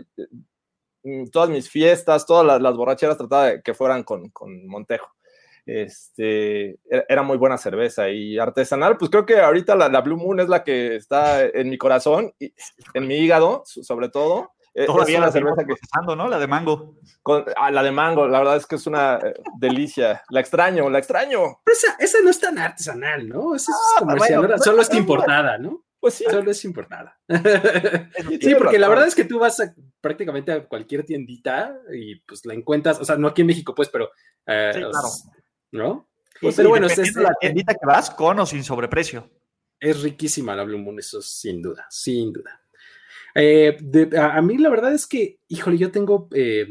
mm, 1.05 1.29
todas 1.33 1.49
mis 1.49 1.71
fiestas, 1.71 2.27
todas 2.27 2.61
las, 2.61 2.77
borracheras 2.77 3.17
trataba 3.17 3.47
de 3.47 3.63
que 3.63 3.73
fueran 3.73 4.03
con, 4.03 4.31
Montejo. 4.67 5.11
Este, 5.65 6.79
era 7.09 7.23
muy 7.23 7.37
buena 7.37 7.57
cerveza 7.57 8.09
y 8.11 8.39
artesanal, 8.39 8.97
pues 8.97 9.11
creo 9.11 9.25
que 9.25 9.39
ahorita 9.39 9.77
la, 9.77 10.01
Blue 10.01 10.17
Moon 10.17 10.41
es 10.41 10.49
la 10.49 10.65
que 10.65 10.97
está 10.97 11.45
en 11.45 11.71
mi 11.71 11.79
corazón, 11.79 12.33
y 12.39 12.53
en 12.95 13.07
mi 13.07 13.17
hígado, 13.17 13.63
sobre 13.65 14.09
todo. 14.09 14.53
E, 14.75 14.87
Todavía 14.87 15.21
la 15.21 15.31
cerveza 15.31 15.65
que 15.67 15.75
¿no? 16.17 16.29
La 16.29 16.39
de 16.39 16.47
mango. 16.47 16.97
Con, 17.23 17.45
ah, 17.57 17.71
la 17.71 17.83
de 17.83 17.93
mango, 17.93 18.27
la 18.27 18.39
verdad 18.39 18.57
es 18.57 18.67
que 18.67 18.77
es 18.77 18.87
una 18.87 19.19
eh, 19.23 19.35
delicia. 19.59 20.23
La 20.31 20.41
extraño, 20.41 20.89
la 20.89 20.99
extraño. 20.99 21.61
Pero 21.63 21.77
esa, 21.99 22.21
no 22.23 22.31
es 22.31 22.41
tan 22.41 22.59
artesanal, 22.59 23.29
¿no? 23.29 23.55
Esa 23.55 23.71
es 23.71 23.79
ah, 23.97 24.01
comercial, 24.01 24.61
solo 24.61 24.83
es 24.83 24.95
importada, 24.95 25.59
¿no? 25.59 25.85
Pues 26.01 26.15
sí. 26.15 26.25
Solo 26.29 26.51
es 26.51 26.65
importada. 26.65 27.17
sí, 28.41 28.55
porque 28.57 28.79
la 28.79 28.89
verdad 28.89 29.07
es 29.07 29.15
que 29.15 29.25
tú 29.25 29.39
vas 29.39 29.63
prácticamente 30.01 30.51
a 30.51 30.67
cualquier 30.67 31.05
tiendita 31.05 31.77
y 31.95 32.17
pues 32.21 32.45
la 32.45 32.55
encuentras, 32.55 32.99
o 32.99 33.05
sea, 33.05 33.17
no 33.17 33.29
aquí 33.29 33.43
en 33.43 33.47
México, 33.47 33.75
pues, 33.75 33.89
pero. 33.89 34.11
Eh, 34.47 34.73
sí, 34.75 34.81
claro. 34.81 35.09
¿No? 35.73 36.09
Pues, 36.41 36.57
pero 36.57 36.71
bueno, 36.71 36.87
es 36.87 37.17
la 37.17 37.35
tiendita 37.41 37.75
que 37.75 37.87
vas 37.87 38.11
con 38.11 38.39
o 38.41 38.47
sin 38.47 38.65
sobreprecio. 38.65 39.31
Es 39.79 40.03
riquísima 40.03 40.55
la 40.55 40.65
Blue 40.65 40.79
Moon, 40.79 40.99
eso 40.99 41.21
sin 41.21 41.61
duda, 41.61 41.87
sin 41.91 42.33
duda. 42.33 42.61
Eh, 43.35 43.79
a, 44.19 44.41
mí 44.43 44.59
la 44.59 44.69
verdad 44.69 44.93
es 44.93 45.07
que, 45.07 45.41
híjole, 45.49 45.79
yo 45.79 45.91
tengo, 45.91 46.29
eh, 46.35 46.67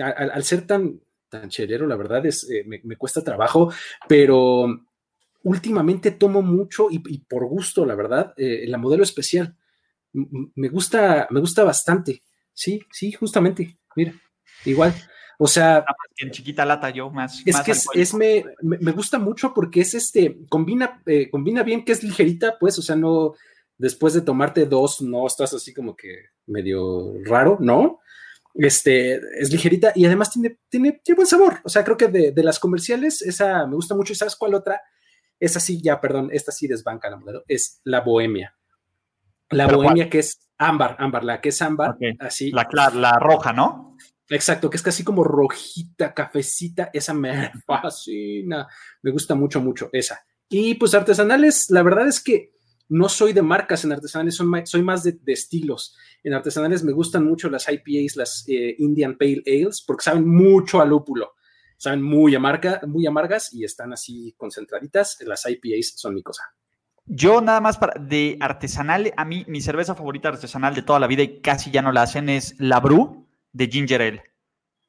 al, 0.00 0.44
ser 0.44 0.66
tan, 0.66 1.00
tan 1.28 1.48
cherero, 1.48 1.86
la 1.86 1.96
verdad 1.96 2.24
es, 2.26 2.48
me, 2.66 2.80
me, 2.82 2.96
cuesta 2.96 3.22
trabajo, 3.22 3.72
pero 4.08 4.66
últimamente 5.42 6.10
tomo 6.12 6.42
mucho 6.42 6.88
y, 6.90 6.98
por 7.18 7.46
gusto, 7.46 7.86
la 7.86 7.94
verdad, 7.94 8.34
eh, 8.36 8.64
la 8.66 8.78
modelo 8.78 9.04
especial. 9.04 9.56
me 10.12 10.68
gusta, 10.68 11.28
me 11.30 11.40
gusta 11.40 11.62
bastante. 11.62 12.22
Sí, 12.52 12.80
sí, 12.90 13.12
justamente. 13.12 13.76
Mira, 13.94 14.14
igual. 14.64 14.94
O 15.38 15.46
sea. 15.46 15.84
En 16.16 16.30
chiquita 16.30 16.64
lata 16.64 16.90
yo 16.90 17.10
más. 17.10 17.42
Es 17.44 17.60
que 17.60 17.72
es, 17.72 18.14
me, 18.14 18.44
me, 18.62 18.92
gusta 18.92 19.18
mucho 19.18 19.52
porque 19.52 19.82
es 19.82 19.94
este, 19.94 20.38
combina, 20.48 21.02
eh, 21.06 21.28
combina 21.30 21.62
bien 21.62 21.84
que 21.84 21.92
es 21.92 22.02
ligerita, 22.02 22.58
pues, 22.58 22.78
o 22.78 22.82
sea, 22.82 22.96
no, 22.96 23.34
después 23.76 24.14
de 24.14 24.22
tomarte 24.22 24.64
dos, 24.64 25.02
no 25.02 25.26
estás 25.26 25.52
así 25.52 25.74
como 25.74 25.94
que 25.94 26.26
medio 26.46 27.14
raro, 27.24 27.58
¿no? 27.60 28.00
Este, 28.54 29.20
es 29.38 29.52
ligerita 29.52 29.92
y 29.94 30.06
además 30.06 30.30
tiene, 30.30 30.58
tiene, 30.70 31.00
tiene 31.04 31.16
buen 31.16 31.26
sabor. 31.26 31.60
O 31.64 31.68
sea, 31.68 31.84
creo 31.84 31.96
que 31.96 32.08
de, 32.08 32.32
de, 32.32 32.42
las 32.42 32.58
comerciales, 32.58 33.20
esa 33.20 33.66
me 33.66 33.74
gusta 33.74 33.94
mucho. 33.94 34.14
¿Y 34.14 34.16
sabes 34.16 34.36
cuál 34.36 34.54
otra? 34.54 34.80
Esa 35.38 35.60
sí, 35.60 35.82
ya, 35.82 36.00
perdón, 36.00 36.30
esta 36.32 36.52
sí 36.52 36.66
desbanca 36.66 37.10
la 37.10 37.18
modelo, 37.18 37.44
es 37.46 37.80
la 37.84 38.00
bohemia. 38.00 38.56
La 39.50 39.66
bohemia 39.66 40.08
que 40.08 40.20
es 40.20 40.48
ámbar, 40.56 40.96
ámbar, 40.98 41.22
la 41.24 41.40
que 41.40 41.50
es 41.50 41.60
ámbar, 41.60 41.96
así. 42.20 42.50
La, 42.50 42.66
la 42.94 43.18
roja, 43.18 43.52
¿no? 43.52 43.95
Exacto, 44.28 44.68
que 44.68 44.76
es 44.76 44.82
casi 44.82 45.04
como 45.04 45.22
rojita, 45.22 46.12
cafecita, 46.12 46.90
esa 46.92 47.14
me 47.14 47.52
fascina, 47.66 48.66
me 49.02 49.10
gusta 49.10 49.34
mucho, 49.34 49.60
mucho 49.60 49.88
esa. 49.92 50.24
Y 50.48 50.74
pues 50.74 50.94
artesanales, 50.94 51.70
la 51.70 51.82
verdad 51.82 52.08
es 52.08 52.20
que 52.20 52.52
no 52.88 53.08
soy 53.08 53.32
de 53.32 53.42
marcas 53.42 53.84
en 53.84 53.92
artesanales, 53.92 54.36
soy 54.36 54.82
más, 54.82 55.02
de, 55.02 55.18
estilos. 55.26 55.96
En 56.22 56.34
artesanales 56.34 56.84
me 56.84 56.92
gustan 56.92 57.24
mucho 57.24 57.48
las 57.50 57.66
IPAs, 57.68 58.16
las 58.16 58.44
eh, 58.48 58.76
Indian 58.78 59.16
Pale 59.16 59.42
Ales, 59.46 59.82
porque 59.86 60.04
saben 60.04 60.28
mucho 60.28 60.80
a 60.80 60.84
lúpulo 60.84 61.36
saben 61.76 62.02
muy, 62.02 62.34
amarga, 62.34 62.80
muy 62.86 63.06
amargas 63.06 63.52
y 63.52 63.64
están 63.64 63.92
así 63.92 64.34
concentraditas. 64.36 65.18
Las 65.20 65.46
IPAs 65.48 65.94
son 65.96 66.14
mi 66.14 66.22
cosa. 66.22 66.42
Yo 67.04 67.40
nada 67.40 67.60
más 67.60 67.78
para, 67.78 68.00
de 68.00 68.36
artesanal, 68.40 69.12
a 69.16 69.24
mí 69.24 69.44
mi 69.46 69.60
cerveza 69.60 69.94
favorita 69.94 70.28
artesanal 70.28 70.74
de 70.74 70.82
toda 70.82 70.98
la 70.98 71.06
vida 71.06 71.22
y 71.22 71.40
casi 71.40 71.70
ya 71.70 71.82
no 71.82 71.92
la 71.92 72.02
hacen 72.02 72.28
es 72.28 72.56
la 72.58 72.80
Bru 72.80 73.25
de 73.56 73.66
Ginger 73.66 74.02
Ale. 74.02 74.22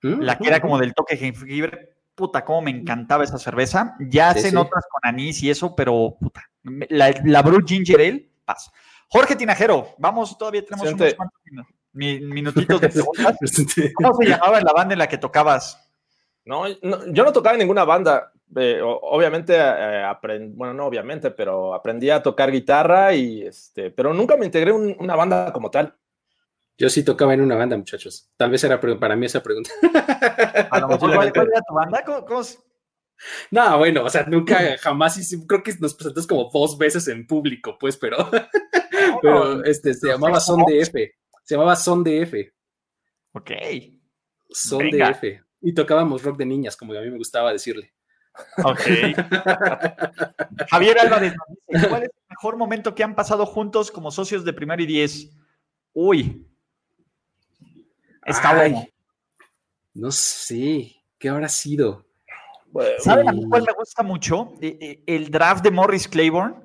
Mm, 0.03 0.21
la 0.21 0.37
que 0.37 0.47
era 0.47 0.61
como 0.61 0.77
del 0.77 0.93
toque 0.93 1.17
jengibre. 1.17 1.95
Puta, 2.13 2.43
cómo 2.43 2.63
me 2.63 2.71
encantaba 2.71 3.23
esa 3.23 3.37
cerveza. 3.37 3.95
Ya 3.99 4.31
hacen 4.31 4.57
otras 4.57 4.85
con 4.89 5.07
anís 5.07 5.41
y 5.43 5.51
eso, 5.51 5.75
pero 5.75 6.17
puta, 6.19 6.49
la, 6.89 7.13
la 7.23 7.41
Bru 7.43 7.63
Ginger 7.65 7.99
Ale, 7.99 8.29
paz. 8.43 8.71
Jorge 9.07 9.35
Tinajero, 9.35 9.89
vamos, 9.99 10.37
todavía 10.37 10.65
tenemos 10.65 10.91
unos 10.91 11.13
cuantos 11.13 11.39
minutitos 11.93 12.81
de 12.81 12.89
preguntas. 12.89 13.37
¿Cómo 13.95 14.13
se 14.15 14.25
llamaba 14.25 14.59
la 14.61 14.73
banda 14.73 14.93
en 14.93 14.99
la 14.99 15.07
que 15.07 15.17
tocabas? 15.17 15.79
No, 16.43 16.67
yo 16.67 17.23
no 17.23 17.31
tocaba 17.31 17.53
en 17.53 17.59
ninguna 17.59 17.85
banda. 17.85 18.31
Eh, 18.55 18.79
obviamente, 18.81 19.55
eh, 19.57 20.05
bueno, 20.53 20.73
no 20.73 20.85
obviamente, 20.85 21.31
pero 21.31 21.73
aprendí 21.73 22.09
a 22.09 22.23
tocar 22.23 22.51
guitarra 22.51 23.13
y 23.13 23.43
este, 23.43 23.91
pero 23.91 24.13
nunca 24.13 24.37
me 24.37 24.45
integré 24.45 24.71
en 24.71 24.95
una 24.99 25.15
banda 25.15 25.53
como 25.53 25.69
tal. 25.69 25.93
Yo 26.77 26.89
sí 26.89 27.03
tocaba 27.03 27.33
en 27.33 27.41
una 27.41 27.55
banda, 27.55 27.75
muchachos. 27.75 28.29
Tal 28.37 28.51
vez 28.51 28.63
era 28.63 28.79
para 28.79 29.15
mí 29.15 29.25
esa 29.25 29.41
pregunta. 29.41 29.71
¿cuál, 30.99 31.27
era 31.27 31.61
tu 31.67 31.73
banda? 31.73 32.03
No, 33.49 33.77
bueno, 33.79 34.03
o 34.03 34.09
sea, 34.09 34.25
nunca, 34.27 34.77
jamás, 34.77 35.19
creo 35.47 35.63
que 35.63 35.73
nos 35.79 35.95
presentamos 35.95 36.27
como 36.27 36.49
dos 36.53 36.77
veces 36.77 37.07
en 37.07 37.25
público, 37.25 37.77
pues, 37.79 37.97
pero, 37.97 38.17
pero 39.21 39.63
este, 39.63 39.95
se 39.95 40.07
llamaba 40.07 40.39
Son 40.39 40.59
DF. 40.59 40.93
Se 41.43 41.55
llamaba 41.55 41.75
Son 41.75 42.03
DF. 42.03 42.33
Ok. 43.33 43.51
Son 44.49 44.87
DF. 44.89 45.23
Y 45.61 45.73
tocábamos 45.73 46.21
rock 46.21 46.37
de 46.37 46.45
niñas, 46.45 46.77
como 46.77 46.93
a 46.93 47.01
mí 47.01 47.09
me 47.09 47.17
gustaba 47.17 47.51
decirle. 47.51 47.91
Ok. 48.63 48.81
Javier 50.69 50.99
Álvarez, 50.99 51.33
¿cuál 51.89 52.03
es 52.03 52.09
el 52.09 52.25
mejor 52.29 52.57
momento 52.57 52.93
que 52.93 53.03
han 53.03 53.15
pasado 53.15 53.47
juntos 53.47 53.89
como 53.89 54.11
socios 54.11 54.45
de 54.45 54.53
primero 54.53 54.83
y 54.83 54.85
diez? 54.85 55.35
Uy. 55.93 56.46
Está 58.27 58.55
bueno. 58.55 58.85
No 59.93 60.11
sé, 60.11 60.95
¿qué 61.17 61.29
habrá 61.29 61.49
sido? 61.49 62.05
¿Saben 62.99 63.27
a 63.29 63.31
mí 63.31 63.47
cuál 63.49 63.63
me 63.63 63.73
gusta 63.73 64.03
mucho? 64.03 64.53
Eh, 64.61 64.77
eh, 64.79 65.03
el 65.07 65.31
draft 65.31 65.63
de 65.63 65.71
Morris 65.71 66.07
Claiborne. 66.07 66.55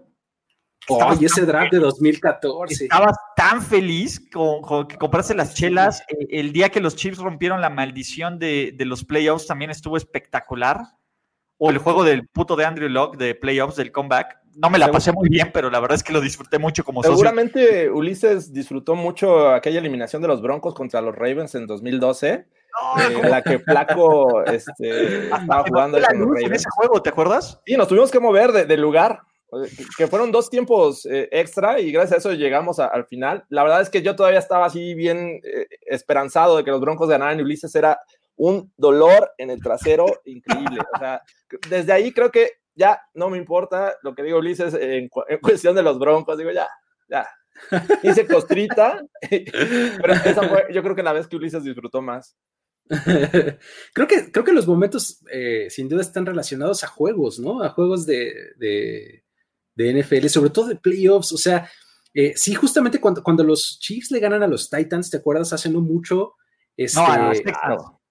Oh, 0.89 1.15
y 1.19 1.25
ese 1.25 1.47
draft 1.47 1.73
de 1.73 1.79
2014. 1.79 2.85
Estabas 2.85 3.17
tan 3.37 3.63
feliz 3.63 4.21
con, 4.33 4.89
que 4.89 4.99
compraste 4.99 5.35
las 5.35 5.55
chelas. 5.55 6.03
Eh, 6.09 6.27
el 6.31 6.53
día 6.53 6.71
que 6.71 6.81
los 6.81 6.97
Chiefs 6.97 7.19
rompieron 7.19 7.61
la 7.61 7.71
maldición 7.71 8.39
de, 8.39 8.75
los 8.81 9.05
playoffs 9.05 9.47
también 9.47 9.71
estuvo 9.71 9.97
espectacular. 9.97 10.81
O 11.59 11.71
el 11.71 11.79
juego 11.79 12.03
del 12.03 12.27
puto 12.27 12.57
de 12.57 12.65
Andrew 12.65 12.89
Locke 12.89 13.17
de 13.17 13.37
playoffs, 13.37 13.77
del 13.77 13.93
comeback. 13.93 14.42
No 14.57 14.71
me 14.71 14.79
la 14.79 14.91
pasé 14.91 15.13
muy 15.13 15.29
bien, 15.29 15.51
pero 15.53 15.71
la 15.71 15.81
verdad 15.81 15.97
es 15.97 16.03
que 16.03 16.13
lo 16.13 16.21
disfruté 16.21 16.59
mucho 16.59 16.85
como 16.85 17.03
Seguramente 17.03 17.91
Ulises 17.91 18.53
disfrutó 18.53 18.95
mucho 18.95 19.51
aquella 19.51 19.79
eliminación 19.79 20.23
de 20.23 20.29
los 20.29 20.43
Broncos 20.43 20.75
contra 20.75 21.01
los 21.01 21.15
Ravens 21.15 21.55
en 21.55 21.67
2012. 21.67 22.33
Eh, 22.33 22.47
en 23.23 23.31
la 23.31 23.43
que 23.43 23.59
Flaco 23.59 24.45
este, 24.47 25.25
estaba 25.25 25.65
jugando 25.69 25.99
en 25.99 26.53
ese 26.55 26.69
juego, 26.75 27.03
¿te 27.03 27.11
acuerdas? 27.11 27.61
Sí, 27.67 27.77
nos 27.77 27.87
tuvimos 27.87 28.11
que 28.11 28.19
mover 28.19 28.53
de 28.53 28.77
lugar 28.79 29.21
que 29.99 30.07
fueron 30.07 30.33
dos 30.33 30.49
tiempos 30.49 31.05
eh, 31.07 31.29
extra 31.31 31.79
y 31.79 31.93
gracias 31.93 32.13
a 32.13 32.19
eso 32.19 32.33
llegamos 32.33 32.79
al 32.79 33.05
final. 33.07 33.45
La 33.51 33.63
verdad 33.63 33.83
es 33.83 33.91
que 33.91 34.03
yo 34.03 34.17
todavía 34.17 34.39
estaba 34.39 34.67
así 34.67 34.95
bien 34.95 35.41
eh, 35.45 35.67
esperanzado 35.83 36.57
de 36.57 36.65
que 36.65 36.71
los 36.71 36.81
Broncos 36.81 37.09
ganaran 37.09 37.39
y 37.39 37.43
Ulises 37.43 37.75
era 37.75 38.01
un 38.37 38.73
dolor 38.77 39.31
en 39.37 39.51
el 39.51 39.63
trasero 39.63 40.07
increíble. 40.25 40.81
O 40.95 40.99
sea, 40.99 41.23
desde 41.69 41.93
ahí 41.93 42.13
creo 42.13 42.31
que 42.31 42.62
ya 42.75 43.01
no 43.15 43.31
me 43.31 43.39
importa 43.39 43.95
lo 44.03 44.15
que 44.15 44.23
diga 44.23 44.37
Ulises 44.37 44.75
en, 44.75 45.09
cuestión 45.41 45.75
de 45.75 45.83
los 45.83 45.99
Broncos. 45.99 46.39
Digo, 46.39 46.51
ya, 46.51 46.69
ya, 47.09 47.29
hice 48.03 48.27
costrita, 48.27 49.03
pero 49.31 50.13
esa 50.13 50.49
fue, 50.49 50.67
yo 50.73 50.83
creo 50.83 50.95
que 50.95 51.03
la 51.03 51.13
vez 51.13 51.27
que 51.27 51.37
Ulises 51.37 51.65
disfrutó 51.65 52.03
más. 52.03 52.37
creo, 53.95 54.07
que, 54.07 54.31
creo 54.31 54.45
que 54.45 54.53
los 54.53 54.67
momentos 54.67 55.21
eh, 55.31 55.69
sin 55.71 55.89
duda 55.89 56.03
están 56.03 56.27
relacionados 56.27 56.85
a 56.85 56.89
juegos, 56.89 57.39
¿no? 57.39 57.63
A 57.63 57.71
juegos 57.71 58.05
de, 58.07 58.35
de, 58.57 59.23
NFL, 59.77 60.27
sobre 60.27 60.51
todo 60.51 60.69
de 60.69 60.77
playoffs. 60.77 61.33
O 61.33 61.39
sea, 61.39 61.71
eh, 62.13 62.35
sí, 62.37 62.55
justamente 62.55 63.01
cuando, 63.01 63.23
cuando 63.23 63.45
los 63.45 63.79
Chiefs 63.81 64.11
le 64.11 64.21
ganan 64.21 64.43
a 64.43 64.49
los 64.49 64.69
Titans, 64.69 65.11
¿te 65.11 65.19
acuerdas? 65.19 65.53
Hace 65.53 65.71
no 65.71 65.81
mucho. 65.81 66.35
Este, 66.77 67.01
no, 67.01 68.02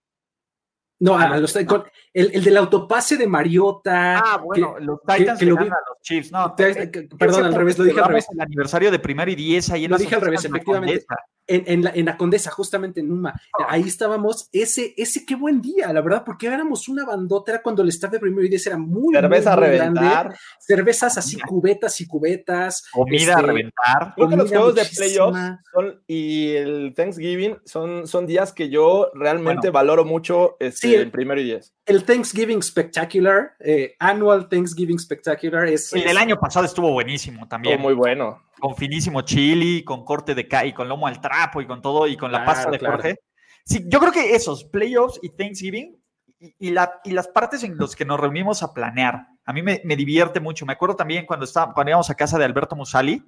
no, 1.01 1.17
a, 1.17 1.35
los, 1.39 1.55
el, 1.55 1.67
el, 2.13 2.43
del 2.43 2.57
autopase 2.57 3.17
de 3.17 3.25
Mariota. 3.25 4.19
Ah, 4.19 4.37
bueno, 4.37 4.75
los 4.79 4.99
Titans 5.01 5.39
que, 5.39 5.47
lo 5.47 5.57
vi, 5.57 5.65
a 5.65 5.69
los 5.69 5.99
Chiefs. 6.03 6.31
No, 6.31 6.55
perdón, 6.55 7.45
al 7.45 7.55
revés, 7.55 7.75
lo 7.79 7.85
dije 7.85 7.99
al 7.99 8.07
revés. 8.07 8.27
El 8.31 8.39
aniversario 8.39 8.91
de 8.91 8.99
primero 8.99 9.31
y 9.31 9.35
diez 9.35 9.71
ahí 9.71 9.85
en 9.85 9.91
Lo 9.91 9.97
dije 9.97 10.13
al 10.13 10.21
revés, 10.21 10.45
efectivamente. 10.45 11.03
En, 11.47 11.63
en, 11.65 11.83
la, 11.83 11.91
en, 11.95 12.05
la, 12.05 12.15
Condesa, 12.15 12.51
justamente 12.51 12.99
en 12.99 13.09
Numa. 13.09 13.33
Oh. 13.59 13.65
Ahí 13.67 13.81
estábamos. 13.81 14.47
Ese, 14.53 14.93
ese, 14.95 15.25
qué 15.25 15.35
buen 15.35 15.59
día, 15.59 15.91
la 15.91 16.01
verdad, 16.01 16.23
porque 16.23 16.45
éramos 16.45 16.87
una 16.87 17.03
bandota. 17.03 17.53
Era 17.53 17.63
cuando 17.63 17.81
el 17.81 17.89
staff 17.89 18.11
de 18.11 18.19
primero 18.19 18.45
y 18.45 18.49
diez 18.49 18.67
era 18.67 18.77
muy, 18.77 19.15
Cerveza 19.15 19.55
muy, 19.55 19.67
muy 19.67 19.75
grande. 19.75 20.35
Cervezas 20.59 21.17
así, 21.17 21.39
cubetas 21.39 21.99
y 21.99 22.05
cubetas. 22.05 22.83
Comida 22.91 23.21
este, 23.21 23.33
a 23.33 23.41
reventar. 23.41 24.13
Creo 24.15 24.29
que 24.29 24.37
los 24.37 24.49
juegos 24.49 24.75
de 24.75 24.85
playoffs 24.85 25.39
son, 25.73 26.01
y 26.05 26.51
el 26.51 26.93
Thanksgiving 26.95 27.57
son, 27.65 28.05
son 28.05 28.27
días 28.27 28.53
que 28.53 28.69
yo 28.69 29.09
realmente 29.15 29.71
bueno, 29.71 29.73
valoro 29.73 30.05
mucho 30.05 30.57
este, 30.59 30.89
sí, 30.89 30.90
el, 30.95 31.01
el, 31.01 31.11
primero 31.11 31.39
y 31.41 31.45
diez. 31.45 31.73
El 31.85 32.03
Thanksgiving 32.03 32.61
Spectacular, 32.61 33.53
eh, 33.59 33.95
Annual 33.99 34.49
Thanksgiving 34.49 34.99
Spectacular, 34.99 35.67
es. 35.67 35.93
El 35.93 36.03
del 36.03 36.17
año 36.17 36.39
pasado 36.39 36.65
estuvo 36.65 36.91
buenísimo 36.91 37.47
también. 37.47 37.75
Estuvo 37.75 37.89
muy 37.89 37.95
bueno 37.95 38.41
con 38.61 38.75
finísimo 38.77 39.21
chili, 39.23 39.83
con 39.83 40.05
corte 40.05 40.33
de 40.33 40.47
y 40.65 40.71
con 40.71 40.87
lomo 40.87 41.07
al 41.07 41.19
trapo 41.19 41.61
y 41.61 41.67
con 41.67 41.81
todo, 41.81 42.07
y 42.07 42.15
con 42.15 42.31
la 42.31 42.43
claro, 42.43 42.53
pasta 42.53 42.71
de 42.71 42.79
claro. 42.79 42.95
Jorge. 42.95 43.19
Sí, 43.65 43.83
yo 43.87 43.99
creo 43.99 44.13
que 44.13 44.35
esos 44.35 44.63
playoffs 44.63 45.19
y 45.21 45.29
Thanksgiving 45.29 45.97
y, 46.39 46.55
y, 46.67 46.71
la, 46.71 47.01
y, 47.03 47.11
las 47.11 47.27
partes 47.27 47.63
en 47.63 47.77
las 47.77 47.95
que 47.95 48.05
nos 48.05 48.19
reunimos 48.19 48.63
a 48.63 48.73
planear, 48.73 49.27
a 49.45 49.53
mí 49.53 49.61
me, 49.61 49.81
me 49.83 49.95
divierte 49.95 50.39
mucho. 50.39 50.65
Me 50.65 50.73
acuerdo 50.73 50.95
también 50.95 51.25
cuando, 51.25 51.45
estaba, 51.45 51.73
cuando 51.73 51.89
íbamos 51.89 52.09
a 52.09 52.15
casa 52.15 52.37
de 52.37 52.45
Alberto 52.45 52.75
Musali 52.75 53.23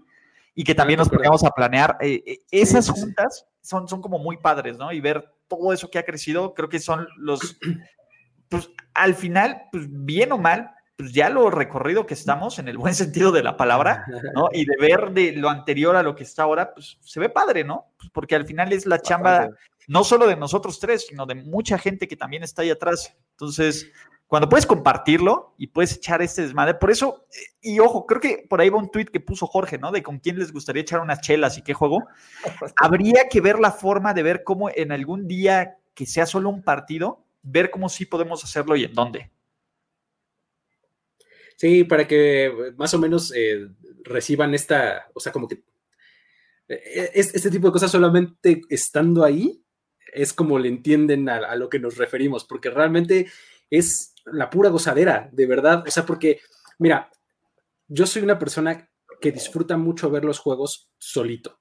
y 0.56 0.64
que 0.64 0.76
también 0.76 1.00
nos 1.00 1.10
poníamos 1.10 1.44
a 1.44 1.52
planear. 1.52 1.98
Eh, 2.02 2.40
esas 2.52 2.86
sí, 2.86 2.92
juntas. 2.92 3.46
Son, 3.62 3.88
son 3.88 4.02
como 4.02 4.20
muy 4.20 4.38
padres, 4.38 4.78
¿no? 4.78 4.92
Y 4.92 5.00
ver 5.00 5.34
todo 5.48 5.72
eso 5.72 5.90
que 5.90 5.98
ha 5.98 6.04
crecido, 6.04 6.54
creo 6.54 6.70
que 6.70 6.80
son 6.80 7.08
los, 7.18 7.58
pues 8.50 8.70
al 8.94 9.16
final, 9.16 9.64
pues 9.72 9.86
bien 9.90 10.32
o 10.32 10.38
mal, 10.38 10.72
pues 10.96 11.12
ya 11.12 11.30
lo 11.30 11.50
recorrido 11.50 12.06
que 12.06 12.14
estamos, 12.14 12.60
en 12.60 12.68
el 12.68 12.78
buen 12.78 12.94
sentido 12.96 13.32
de 13.32 13.44
la 13.44 13.58
palabra, 13.58 14.06
¿no? 14.36 14.50
Y 14.54 14.66
de 14.66 14.76
ver 14.80 15.12
de 15.12 15.34
lo 15.34 15.50
anterior 15.50 15.96
a 15.96 16.04
lo 16.04 16.16
que 16.16 16.24
está 16.24 16.44
ahora, 16.44 16.74
pues 16.74 16.98
se 17.02 17.20
ve 17.20 17.30
padre, 17.30 17.64
¿no? 17.64 17.94
Pues 17.98 18.10
porque 18.12 18.36
al 18.36 18.46
final 18.46 18.74
es 18.74 18.86
la 18.86 19.00
chamba 19.00 19.50
no 19.88 20.04
solo 20.04 20.28
de 20.28 20.36
nosotros 20.36 20.80
tres, 20.80 21.08
sino 21.08 21.26
de 21.26 21.36
mucha 21.36 21.78
gente 21.78 22.08
que 22.08 22.16
también 22.16 22.44
está 22.44 22.62
ahí 22.62 22.70
atrás. 22.70 23.16
Entonces, 23.32 23.92
cuando 24.34 24.50
puedes 24.50 24.66
compartirlo 24.66 25.54
y 25.60 25.68
puedes 25.68 25.96
echar 25.96 26.24
este 26.24 26.42
desmadre, 26.42 26.74
por 26.74 26.90
eso, 26.90 27.28
y 27.62 27.78
ojo, 27.78 28.08
creo 28.08 28.20
que 28.20 28.44
por 28.50 28.60
ahí 28.60 28.70
va 28.72 28.80
un 28.80 28.90
tweet 28.90 29.06
que 29.06 29.20
puso 29.20 29.46
Jorge, 29.46 29.78
¿no? 29.78 29.92
De 29.92 30.02
con 30.02 30.18
quién 30.18 30.40
les 30.40 30.52
gustaría 30.52 30.82
echar 30.82 31.02
unas 31.02 31.22
chelas 31.22 31.60
y 31.60 31.62
qué 31.62 31.76
juego. 31.76 32.08
Habría 32.78 33.30
que 33.30 33.42
ver 33.42 33.60
la 33.60 33.72
forma 33.72 34.12
de 34.16 34.24
ver 34.24 34.44
cómo 34.44 34.72
en 34.74 34.92
algún 34.92 35.28
día 35.28 35.78
que 35.94 36.08
sea 36.08 36.26
solo 36.26 36.50
un 36.50 36.64
partido, 36.64 37.24
ver 37.44 37.70
cómo 37.70 37.90
sí 37.90 38.08
podemos 38.08 38.44
hacerlo 38.44 38.76
y 38.76 38.86
en 38.86 38.94
dónde. 38.96 39.30
Sí, 41.56 41.84
para 41.84 42.08
que 42.08 42.74
más 42.76 42.92
o 42.96 42.98
menos 42.98 43.32
eh, 43.36 43.68
reciban 44.04 44.56
esta, 44.56 45.12
o 45.14 45.20
sea, 45.20 45.32
como 45.32 45.48
que 45.48 45.62
eh, 46.70 47.12
es, 47.14 47.36
este 47.36 47.52
tipo 47.52 47.68
de 47.68 47.74
cosas 47.74 47.92
solamente 47.92 48.62
estando 48.68 49.24
ahí 49.24 49.64
es 50.12 50.34
como 50.34 50.58
le 50.58 50.70
entienden 50.70 51.30
a, 51.30 51.36
a, 51.36 51.56
lo 51.56 51.70
que 51.70 51.78
nos 51.78 51.98
referimos, 51.98 52.46
porque 52.46 52.72
realmente 52.72 53.28
es 53.70 54.13
la 54.26 54.50
pura 54.50 54.70
gozadera, 54.70 55.30
de 55.32 55.46
verdad. 55.46 55.84
O 55.88 55.92
sea, 55.92 56.06
porque, 56.06 56.42
mira, 56.80 57.10
yo 57.88 58.06
soy 58.06 58.24
una 58.24 58.40
persona 58.40 58.90
que 59.22 59.32
disfruta 59.32 59.78
mucho 59.78 60.10
ver 60.10 60.26
los 60.26 60.40
juegos 60.40 60.90
solito. 60.98 61.60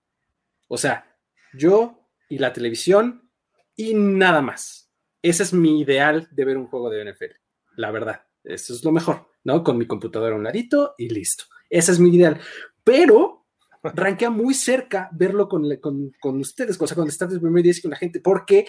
O 0.68 0.78
sea, 0.78 1.16
yo 1.54 2.08
y 2.28 2.38
la 2.38 2.52
televisión 2.52 3.30
y 3.76 3.94
nada 3.94 4.42
más. 4.42 4.90
Ese 5.20 5.42
es 5.44 5.52
mi 5.52 5.80
ideal 5.80 6.28
de 6.32 6.44
ver 6.44 6.56
un 6.56 6.66
juego 6.66 6.90
de 6.90 7.04
NFL, 7.04 7.36
la 7.76 7.90
verdad. 7.90 8.22
Eso 8.42 8.72
es 8.72 8.82
lo 8.82 8.90
mejor. 8.90 9.32
¿no? 9.44 9.62
Con 9.62 9.78
mi 9.78 9.86
computadora 9.86 10.34
a 10.34 10.38
un 10.38 10.44
ladito 10.44 10.94
y 10.98 11.08
listo. 11.08 11.44
Ese 11.68 11.92
es 11.92 12.00
mi 12.00 12.14
ideal. 12.14 12.40
Pero 12.84 13.46
ranquea 13.82 14.30
muy 14.30 14.54
cerca 14.54 15.08
verlo 15.12 15.48
con, 15.48 15.76
con, 15.76 16.12
con 16.20 16.38
ustedes, 16.38 16.80
o 16.80 16.86
sea, 16.86 16.94
cuando 16.94 17.10
estás 17.10 17.30
desde 17.30 17.40
primer 17.40 17.64
día 17.64 17.74
con 17.82 17.90
la 17.90 17.96
gente, 17.96 18.20
porque 18.20 18.68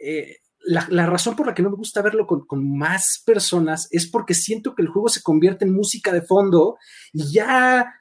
eh, 0.00 0.38
la, 0.62 0.86
la, 0.90 1.06
razón 1.06 1.36
por 1.36 1.46
la 1.46 1.54
que 1.54 1.62
no 1.62 1.70
me 1.70 1.76
gusta 1.76 2.02
verlo 2.02 2.26
con, 2.26 2.46
con, 2.46 2.76
más 2.76 3.22
personas 3.24 3.88
es 3.90 4.08
porque 4.08 4.34
siento 4.34 4.74
que 4.74 4.82
el 4.82 4.88
juego 4.88 5.08
se 5.08 5.22
convierte 5.22 5.64
en 5.64 5.74
música 5.74 6.12
de 6.12 6.22
fondo 6.22 6.76
y 7.12 7.32
ya 7.32 7.94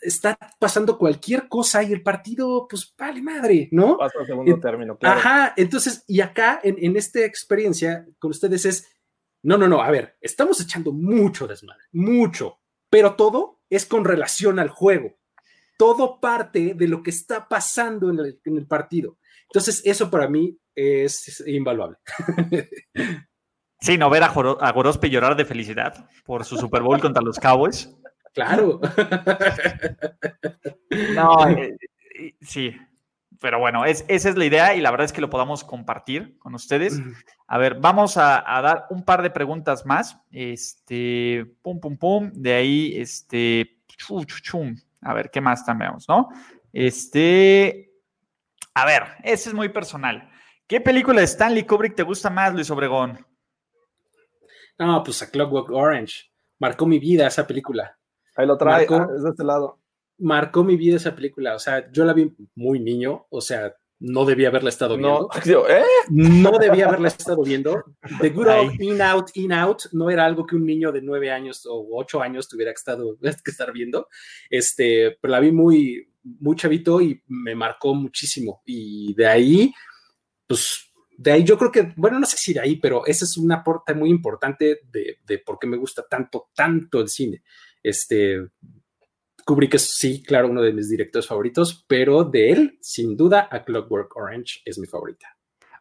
está 0.00 0.36
pasando 0.58 0.98
cualquier 0.98 1.48
cosa 1.48 1.82
y 1.82 1.92
el 1.92 2.02
partido, 2.02 2.66
pues 2.68 2.92
vale 2.98 3.22
madre, 3.22 3.68
¿no? 3.70 3.98
Pasa 3.98 4.18
a 4.22 4.26
segundo 4.26 4.58
término, 4.58 4.96
claro. 4.96 5.20
Ajá, 5.20 5.54
entonces, 5.56 6.04
y 6.06 6.20
acá 6.20 6.60
en, 6.62 6.76
en 6.78 6.96
esta 6.96 7.24
experiencia 7.24 8.06
con 8.18 8.30
ustedes 8.30 8.64
es 8.64 8.88
no, 9.42 9.56
no, 9.56 9.68
no, 9.68 9.80
a 9.80 9.90
ver, 9.90 10.16
estamos 10.20 10.60
echando 10.60 10.92
mucho 10.92 11.46
desmadre, 11.46 11.84
mucho, 11.92 12.58
pero 12.90 13.16
todo 13.16 13.60
es 13.70 13.86
con 13.86 14.04
relación 14.04 14.58
al 14.58 14.68
juego. 14.68 15.16
Todo 15.78 16.20
parte 16.20 16.74
de 16.74 16.88
lo 16.88 17.02
que 17.02 17.10
está 17.10 17.48
pasando 17.48 18.10
en 18.10 18.18
el, 18.18 18.40
en 18.44 18.58
el 18.58 18.66
partido. 18.66 19.16
Entonces, 19.44 19.80
eso 19.86 20.10
para 20.10 20.28
mí 20.28 20.59
es 20.74 21.42
invaluable. 21.46 21.96
Sí, 23.82 23.96
no 23.96 24.10
ver 24.10 24.22
a, 24.22 24.72
Gorospe 24.72 25.08
llorar 25.08 25.36
de 25.36 25.46
felicidad 25.46 26.06
por 26.26 26.44
su 26.44 26.58
Super 26.58 26.82
Bowl 26.82 27.00
contra 27.00 27.22
los 27.22 27.38
Cowboys. 27.38 27.90
Claro. 28.34 28.78
No, 31.14 31.48
eh, 31.48 31.78
sí, 32.40 32.76
pero 33.40 33.60
bueno, 33.60 33.84
es, 33.84 34.04
esa 34.08 34.28
es 34.28 34.36
la 34.36 34.44
idea 34.44 34.74
y 34.74 34.80
la 34.80 34.90
verdad 34.90 35.04
es 35.04 35.12
que 35.12 35.20
lo 35.20 35.30
podamos 35.30 35.62
compartir 35.62 36.36
con 36.38 36.54
ustedes. 36.54 37.00
A 37.46 37.58
ver, 37.58 37.76
vamos 37.76 38.16
a, 38.16 38.44
a, 38.44 38.60
dar 38.60 38.86
un 38.90 39.04
par 39.04 39.22
de 39.22 39.30
preguntas 39.30 39.86
más. 39.86 40.20
Este, 40.30 41.46
pum, 41.62 41.80
pum, 41.80 41.96
pum. 41.96 42.30
De 42.34 42.54
ahí, 42.54 42.94
este, 42.96 43.78
chum, 43.86 44.24
chum. 44.24 44.76
A 45.00 45.14
ver, 45.14 45.30
¿qué 45.30 45.40
más 45.40 45.64
también 45.64 45.92
¿no? 46.08 46.28
Este, 46.72 47.92
a 48.74 48.84
ver, 48.84 49.02
ese 49.22 49.48
es 49.48 49.54
muy 49.54 49.68
personal. 49.70 50.29
¿Qué 50.70 50.80
película 50.80 51.18
de 51.18 51.26
Stanley 51.26 51.64
Kubrick 51.64 51.96
te 51.96 52.02
gusta 52.02 52.30
más, 52.30 52.54
Luis 52.54 52.70
Obregón? 52.70 53.18
No, 54.78 55.02
pues 55.04 55.20
a 55.22 55.30
Clockwork 55.30 55.70
Orange. 55.70 56.30
Marcó 56.58 56.86
mi 56.86 56.98
vida 56.98 57.26
esa 57.26 57.46
película. 57.46 57.98
Ahí 58.36 58.46
lo 58.46 58.56
trae, 58.56 58.86
Marcó, 58.88 58.94
ah, 58.94 59.08
es 59.16 59.22
de 59.22 59.30
este 59.30 59.44
lado 59.44 59.80
marcó 60.20 60.62
mi 60.62 60.76
vida 60.76 60.96
esa 60.96 61.14
película. 61.14 61.54
O 61.56 61.58
sea, 61.58 61.90
yo 61.90 62.04
la 62.04 62.12
vi 62.12 62.32
muy 62.54 62.78
niño, 62.78 63.26
o 63.30 63.40
sea, 63.40 63.74
no 63.98 64.24
debía 64.24 64.48
haberla 64.48 64.68
estado 64.68 64.96
viendo. 64.96 65.28
No, 65.46 65.68
¿eh? 65.68 65.82
no 66.10 66.58
debía 66.58 66.86
haberla 66.86 67.08
estado 67.08 67.42
viendo. 67.42 67.82
The 68.20 68.30
Good 68.30 68.46
Old 68.46 68.80
In 68.80 69.02
Out, 69.02 69.30
In 69.34 69.52
Out 69.52 69.82
no 69.92 70.10
era 70.10 70.24
algo 70.24 70.46
que 70.46 70.56
un 70.56 70.64
niño 70.64 70.92
de 70.92 71.02
nueve 71.02 71.30
años 71.30 71.66
o 71.66 71.86
ocho 71.92 72.22
años 72.22 72.48
tuviera 72.48 72.70
que, 72.70 72.76
estado, 72.78 73.16
que 73.20 73.50
estar 73.50 73.72
viendo. 73.72 74.08
Este, 74.48 75.18
pero 75.20 75.32
la 75.32 75.40
vi 75.40 75.52
muy, 75.52 76.08
muy 76.22 76.56
chavito 76.56 77.00
y 77.00 77.22
me 77.26 77.54
marcó 77.54 77.94
muchísimo. 77.94 78.62
Y 78.64 79.14
de 79.14 79.26
ahí, 79.26 79.72
pues, 80.50 80.90
de 81.16 81.30
ahí 81.30 81.44
yo 81.44 81.56
creo 81.56 81.70
que, 81.70 81.92
bueno, 81.94 82.18
no 82.18 82.26
sé 82.26 82.36
si 82.36 82.52
de 82.52 82.58
ahí, 82.58 82.74
pero 82.74 83.06
ese 83.06 83.24
es 83.24 83.36
un 83.36 83.52
aporte 83.52 83.94
muy 83.94 84.10
importante 84.10 84.80
de, 84.90 85.38
por 85.46 85.60
qué 85.60 85.68
me 85.68 85.76
gusta 85.76 86.04
tanto, 86.10 86.48
tanto 86.56 87.00
el 87.00 87.08
cine. 87.08 87.44
Este, 87.80 88.48
Kubrick 89.46 89.74
es, 89.74 89.96
sí, 89.96 90.24
claro, 90.24 90.48
uno 90.48 90.60
de 90.60 90.72
mis 90.72 90.90
directores 90.90 91.28
favoritos, 91.28 91.84
pero 91.86 92.24
de 92.24 92.50
él, 92.50 92.78
sin 92.80 93.16
duda, 93.16 93.46
A 93.48 93.62
Clockwork 93.62 94.16
Orange 94.16 94.60
es 94.64 94.76
mi 94.80 94.88
favorita. 94.88 95.28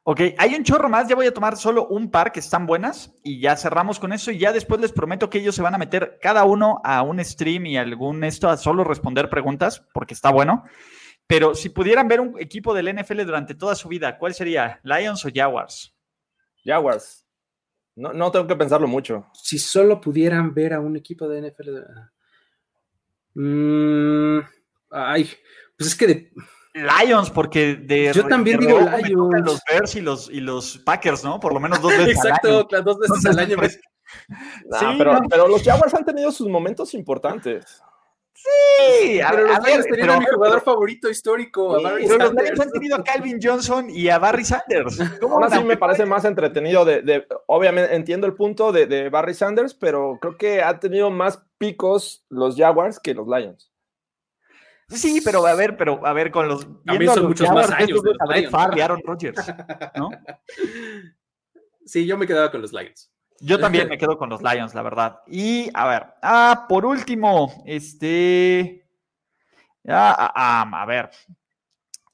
Ok, 0.04 0.22
hay 0.38 0.54
un 0.54 0.64
chorro 0.64 0.88
más, 0.88 1.08
ya 1.08 1.16
voy 1.16 1.26
a 1.26 1.34
tomar 1.34 1.58
solo 1.58 1.88
un 1.88 2.12
par 2.12 2.32
que 2.32 2.40
están 2.40 2.68
buenas 2.68 3.16
y 3.24 3.40
ya 3.40 3.58
cerramos 3.58 4.00
con 4.00 4.14
eso 4.14 4.30
y 4.30 4.38
ya 4.38 4.54
después 4.54 4.80
les 4.80 4.92
prometo 4.92 5.32
que 5.32 5.40
ellos 5.40 5.56
se 5.56 5.64
van 5.64 5.74
a 5.74 5.80
meter 5.80 6.20
cada 6.22 6.46
uno 6.46 6.80
a 6.84 7.02
un 7.02 7.26
stream 7.26 7.66
y 7.66 7.78
algún 7.78 8.24
esto 8.24 8.50
a 8.50 8.58
solo 8.58 8.84
responder 8.84 9.32
preguntas 9.32 9.84
porque 9.96 10.14
está 10.14 10.30
bueno. 10.30 10.64
Pero 11.30 11.54
si 11.54 11.70
pudieran 11.70 12.08
ver 12.08 12.22
un 12.22 12.40
equipo 12.40 12.74
del 12.74 12.92
NFL 12.92 13.24
durante 13.24 13.54
toda 13.54 13.76
su 13.76 13.88
vida, 13.88 14.18
¿cuál 14.18 14.34
sería? 14.34 14.80
¿Lions 14.82 15.24
o 15.24 15.30
Jaguars? 15.32 15.96
Jaguars. 16.66 17.24
No, 17.96 18.14
no 18.14 18.32
tengo 18.32 18.48
que 18.48 18.56
pensarlo 18.56 18.88
mucho. 18.88 19.28
Si 19.36 19.60
solo 19.60 20.02
pudieran 20.02 20.56
ver 20.56 20.74
a 20.74 20.80
un 20.80 20.98
equipo 20.98 21.28
de 21.28 21.52
NFL. 21.52 21.70
Mm, 23.36 24.40
ay, 24.90 25.30
pues 25.78 25.90
es 25.92 25.96
que 25.96 26.08
de. 26.08 26.32
Lions, 26.74 27.30
porque 27.30 27.76
de. 27.76 28.12
Yo 28.12 28.26
también 28.26 28.60
de 28.60 28.66
digo 28.66 28.80
Lions. 28.80 29.46
Los 29.46 29.62
Bears 29.70 29.96
y 29.98 30.02
los, 30.02 30.32
y 30.32 30.40
los 30.40 30.80
Packers, 30.80 31.24
¿no? 31.24 31.40
Por 31.40 31.54
lo 31.54 31.60
menos 31.60 31.80
dos 31.80 31.92
veces 31.98 32.16
Exacto, 32.16 32.68
al 32.72 32.76
año. 32.76 32.84
dos 32.84 32.98
veces 32.98 33.26
al 33.28 33.38
año. 33.38 33.58
Nah, 33.58 34.80
sí, 34.80 34.86
pero, 34.98 35.14
no. 35.14 35.22
pero, 35.30 35.48
los 35.48 35.62
Jaguars 35.62 35.94
han 35.94 36.06
tenido 36.06 36.32
sus 36.32 36.48
momentos 36.48 36.96
importantes. 36.96 37.84
Sí, 38.42 39.20
a, 39.20 39.32
pero 39.32 39.54
a 39.54 39.60
ver, 39.60 39.86
pero, 39.90 40.20
mi 40.20 40.26
jugador 40.26 40.62
favorito 40.62 41.10
histórico. 41.10 41.76
a 41.76 41.82
Barry 41.82 42.08
pero 42.08 42.28
Sanders. 42.28 42.50
los 42.52 42.60
han 42.60 42.72
tenido 42.72 42.96
a 42.96 43.04
Calvin 43.04 43.40
Johnson 43.42 43.90
y 43.90 44.08
a 44.08 44.18
Barry 44.18 44.46
Sanders. 44.46 44.98
¿Cómo 45.22 45.44
así 45.44 45.62
me 45.64 45.78
parece 45.78 46.06
más 46.06 46.24
entretenido. 46.24 46.86
De, 46.86 47.02
de, 47.02 47.28
obviamente 47.48 47.94
entiendo 47.96 48.28
el 48.28 48.36
punto 48.36 48.72
de, 48.72 48.86
de, 48.86 49.10
Barry 49.10 49.34
Sanders, 49.34 49.74
pero 49.74 50.18
creo 50.22 50.38
que 50.38 50.62
ha 50.62 50.80
tenido 50.80 51.12
más 51.12 51.44
picos 51.58 52.26
los 52.30 52.56
Jaguars 52.56 53.00
que 53.00 53.14
los 53.14 53.28
Lions. 53.28 53.72
Sí, 54.88 55.22
pero 55.24 55.46
a 55.46 55.54
ver, 55.54 55.78
pero 55.78 56.06
a 56.06 56.14
ver, 56.14 56.32
con 56.32 56.48
los. 56.48 56.68
También 56.86 57.14
son 57.14 57.28
muchos 57.28 57.50
más 57.52 57.70
años. 57.72 58.02
De 58.02 58.14
los 58.44 58.54
Aaron 58.54 59.02
Rodgers, 59.04 59.54
¿no? 59.96 60.10
Sí, 61.86 62.06
yo 62.06 62.20
me 62.20 62.28
quedaba 62.28 62.52
con 62.52 62.62
los 62.62 62.72
Lions. 62.72 63.12
Yo 63.42 63.60
también 63.60 63.88
me 63.88 63.98
quedo 63.98 64.18
con 64.18 64.30
los 64.30 64.42
Lions, 64.42 64.74
la 64.74 64.82
verdad. 64.82 65.20
Y 65.28 65.70
a 65.74 65.88
ver, 65.88 66.08
ah, 66.22 66.66
por 66.68 66.86
último, 66.86 67.64
este. 67.66 68.86
Ah, 69.88 70.32
ah, 70.36 70.82
a 70.82 70.86
ver. 70.86 71.10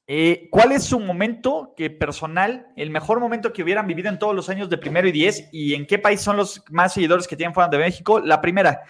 Eh, 0.08 0.48
¿Cuál 0.52 0.70
es 0.70 0.84
su 0.84 1.00
momento 1.00 1.74
que 1.76 1.90
personal, 1.90 2.68
el 2.76 2.90
mejor 2.90 3.18
momento 3.18 3.52
que 3.52 3.64
hubieran 3.64 3.88
vivido 3.88 4.08
en 4.08 4.20
todos 4.20 4.36
los 4.36 4.48
años 4.48 4.70
de 4.70 4.78
primero 4.78 5.08
y 5.08 5.12
diez? 5.12 5.48
¿Y 5.50 5.74
en 5.74 5.84
qué 5.84 5.98
país 5.98 6.20
son 6.20 6.36
los 6.36 6.62
más 6.70 6.94
seguidores 6.94 7.26
que 7.26 7.36
tienen 7.36 7.52
fuera 7.54 7.68
de 7.68 7.78
México? 7.78 8.20
La 8.20 8.40
primera, 8.40 8.82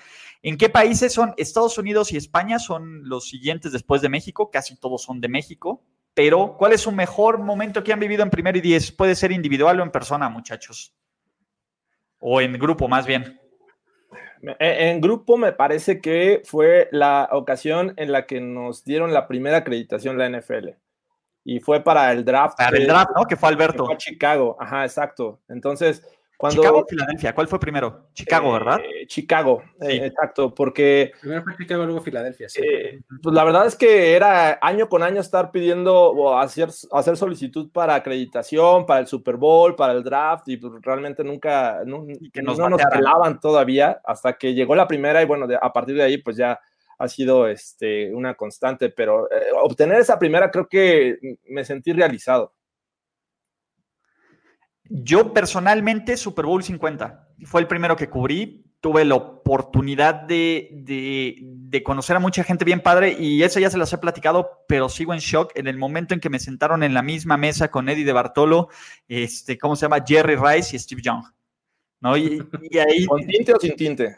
¿en 0.43 0.59
qué 0.59 0.68
países 0.68 1.14
son 1.14 1.32
Estados 1.39 1.78
Unidos 1.78 2.12
y 2.12 2.18
España? 2.18 2.59
Son 2.59 3.09
los 3.09 3.30
siguientes 3.30 3.72
después 3.72 4.03
de 4.03 4.11
México, 4.11 4.51
casi 4.51 4.76
todos 4.76 5.03
son 5.03 5.20
de 5.22 5.28
México. 5.28 5.82
Pero, 6.12 6.57
¿cuál 6.59 6.72
es 6.72 6.82
su 6.82 6.93
mejor 6.93 7.39
momento 7.39 7.82
que 7.82 7.93
han 7.93 8.01
vivido 8.01 8.22
en 8.22 8.30
primero 8.30 8.59
y 8.59 8.62
diez? 8.62 8.93
Puede 8.93 9.14
ser 9.14 9.32
individual 9.32 9.80
o 9.80 9.82
en 9.82 9.91
persona, 9.91 10.28
muchachos. 10.28 10.95
O 12.29 12.41
en 12.41 12.55
grupo, 12.55 12.89
más 12.89 13.07
bien. 13.07 13.39
En 14.59 15.01
grupo 15.01 15.37
me 15.37 15.53
parece 15.53 16.01
que 16.01 16.43
fue 16.45 16.89
la 16.91 17.29
ocasión 17.31 17.95
en 17.97 18.11
la 18.11 18.27
que 18.27 18.41
nos 18.41 18.85
dieron 18.85 19.14
la 19.14 19.29
primera 19.29 19.59
acreditación 19.59 20.18
la 20.18 20.29
NFL. 20.29 20.70
Y 21.45 21.61
fue 21.61 21.85
para 21.85 22.11
el 22.11 22.24
draft. 22.24 22.59
Para 22.59 22.77
el 22.77 22.89
draft, 22.89 23.12
¿no? 23.14 23.27
Que 23.27 23.37
fue 23.37 23.49
Alberto. 23.49 23.85
Que 23.85 23.87
fue 23.87 23.95
a 23.95 23.99
Chicago, 23.99 24.57
ajá, 24.59 24.83
exacto. 24.83 25.39
Entonces, 25.49 26.03
Chicago 26.39 26.80
o 26.80 26.87
Filadelfia, 26.87 27.34
¿cuál 27.34 27.49
fue 27.49 27.59
primero? 27.59 28.09
Chicago, 28.12 28.53
¿verdad? 28.53 28.80
Eh, 28.80 29.07
Chicago, 29.07 29.62
eh, 29.80 30.07
exacto, 30.07 30.55
porque... 30.55 31.12
Primero 31.20 31.43
fue 31.43 31.57
Chicago, 31.57 31.84
luego 31.84 32.01
Filadelfia, 32.01 32.49
sí. 32.49 32.61
Eh, 32.62 33.01
pues 33.22 33.34
la 33.34 33.45
verdad 33.45 33.66
es 33.66 33.74
que 33.74 34.14
era 34.14 34.59
año 34.61 34.89
con 34.89 35.03
año 35.03 35.20
estar 35.20 35.51
pidiendo 35.51 36.11
o 36.11 36.39
hacer, 36.39 36.68
hacer 36.93 37.16
solicitud 37.16 37.70
para 37.72 37.95
acreditación, 37.95 38.84
para 38.84 39.01
el 39.01 39.07
Super 39.07 39.37
Bowl, 39.37 39.74
para 39.74 39.95
el 39.95 40.05
draft, 40.05 40.49
y 40.49 40.59
pues 40.59 40.74
realmente 40.82 41.24
nunca, 41.24 41.82
no, 41.87 42.07
que 42.32 42.43
nos, 42.43 42.59
no 42.59 42.68
nos 42.68 42.82
pelaban 42.84 43.41
todavía, 43.41 44.01
hasta 44.05 44.34
que 44.34 44.53
llegó 44.53 44.74
la 44.74 44.89
primera 44.89 45.22
y 45.22 45.26
bueno, 45.26 45.47
a 45.61 45.72
partir 45.72 45.97
de 45.97 46.03
ahí 46.03 46.18
pues 46.18 46.37
ya 46.37 46.61
ha 46.99 47.09
sido 47.09 47.47
este, 47.47 48.12
una 48.14 48.34
constante, 48.34 48.91
pero 48.91 49.28
obtener 49.62 50.01
esa 50.01 50.18
primera 50.18 50.51
creo 50.51 50.66
que 50.68 51.18
me 51.49 51.64
sentí 51.64 51.93
realizado. 51.93 52.56
Yo 54.89 55.32
personalmente, 55.32 56.16
Super 56.16 56.47
Bowl 56.47 56.62
50, 56.62 57.28
fue 57.45 57.61
el 57.61 57.66
primero 57.66 57.97
que 57.97 58.09
cubrí. 58.09 58.64
Tuve 58.80 59.05
la 59.05 59.16
oportunidad 59.16 60.14
de, 60.14 61.82
conocer 61.84 62.16
a 62.16 62.20
mucha 62.20 62.45
gente 62.45 62.64
bien 62.64 62.80
padre 62.80 63.16
y 63.18 63.43
eso 63.43 63.59
ya 63.59 63.70
se 63.70 63.78
las 63.78 63.93
he 63.93 63.99
platicado, 63.99 64.64
pero 64.68 64.89
sigo 64.89 65.12
en 65.12 65.18
shock 65.18 65.53
en 65.57 65.66
el 65.66 65.76
momento 65.76 66.14
en 66.14 66.20
que 66.20 66.30
me 66.30 66.39
sentaron 66.39 66.82
en 66.82 66.95
la 66.95 67.03
misma 67.03 67.37
mesa 67.37 67.70
con 67.70 67.89
Eddie 67.89 68.05
de 68.05 68.12
Bartolo, 68.12 68.68
este, 69.09 69.59
¿cómo 69.59 69.76
se 69.76 69.87
llama? 69.87 70.05
Jerry 70.07 70.37
Rice 70.37 70.76
y 70.76 70.78
Steve 70.78 71.03
Young. 71.03 71.24
¿no? 72.01 72.16
Y, 72.16 72.41
ahí... 72.78 73.07
¿Con 73.07 73.26
tinte 73.26 73.55
o 73.55 73.61
sin 73.61 73.76
tinte? 73.76 74.16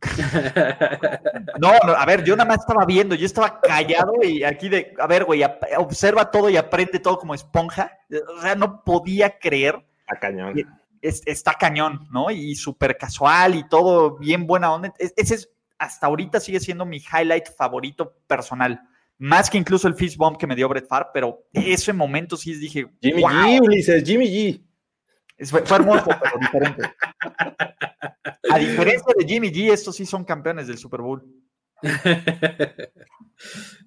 No, 1.58 1.72
no, 1.86 1.92
a 1.92 2.04
ver, 2.04 2.22
yo 2.24 2.36
nada 2.36 2.48
más 2.48 2.60
estaba 2.60 2.84
viendo, 2.84 3.14
yo 3.14 3.24
estaba 3.24 3.60
callado 3.60 4.12
y 4.22 4.44
aquí 4.44 4.68
de, 4.68 4.94
a 4.98 5.06
ver, 5.06 5.24
güey, 5.24 5.42
observa 5.78 6.30
todo 6.30 6.50
y 6.50 6.56
aprende 6.56 6.98
todo 6.98 7.18
como 7.18 7.34
esponja. 7.34 7.98
O 8.36 8.40
sea, 8.42 8.54
no 8.54 8.84
podía 8.84 9.38
creer. 9.38 9.84
Está 10.00 10.18
cañón. 10.20 10.54
está 11.00 11.54
cañón, 11.54 12.06
¿no? 12.10 12.30
Y 12.30 12.54
súper 12.54 12.96
casual 12.98 13.54
y 13.54 13.68
todo 13.68 14.16
bien 14.18 14.46
buena 14.46 14.72
onda. 14.72 14.92
Ese 14.98 15.34
es, 15.34 15.50
hasta 15.78 16.06
ahorita 16.06 16.40
sigue 16.40 16.60
siendo 16.60 16.84
mi 16.84 16.98
highlight 16.98 17.48
favorito 17.56 18.16
personal. 18.26 18.80
Más 19.18 19.48
que 19.48 19.56
incluso 19.56 19.88
el 19.88 19.94
fist 19.94 20.18
bump 20.18 20.36
que 20.36 20.46
me 20.46 20.54
dio 20.54 20.68
Brett 20.68 20.86
Favre, 20.86 21.08
pero 21.14 21.46
ese 21.52 21.92
momento 21.92 22.36
sí 22.36 22.54
dije. 22.54 22.86
Jimmy 23.00 23.22
G, 23.22 23.60
Ulises, 23.62 24.04
Jimmy 24.04 24.26
G. 24.26 24.65
Fue, 25.44 25.60
hermoso, 25.60 26.06
pero 26.06 26.38
diferente. 26.40 26.82
A 28.50 28.58
diferencia 28.58 29.14
de 29.18 29.26
Jimmy 29.26 29.50
G, 29.50 29.70
estos 29.70 29.96
sí 29.96 30.06
son 30.06 30.24
campeones 30.24 30.66
del 30.66 30.78
Super 30.78 31.02
Bowl. 31.02 31.22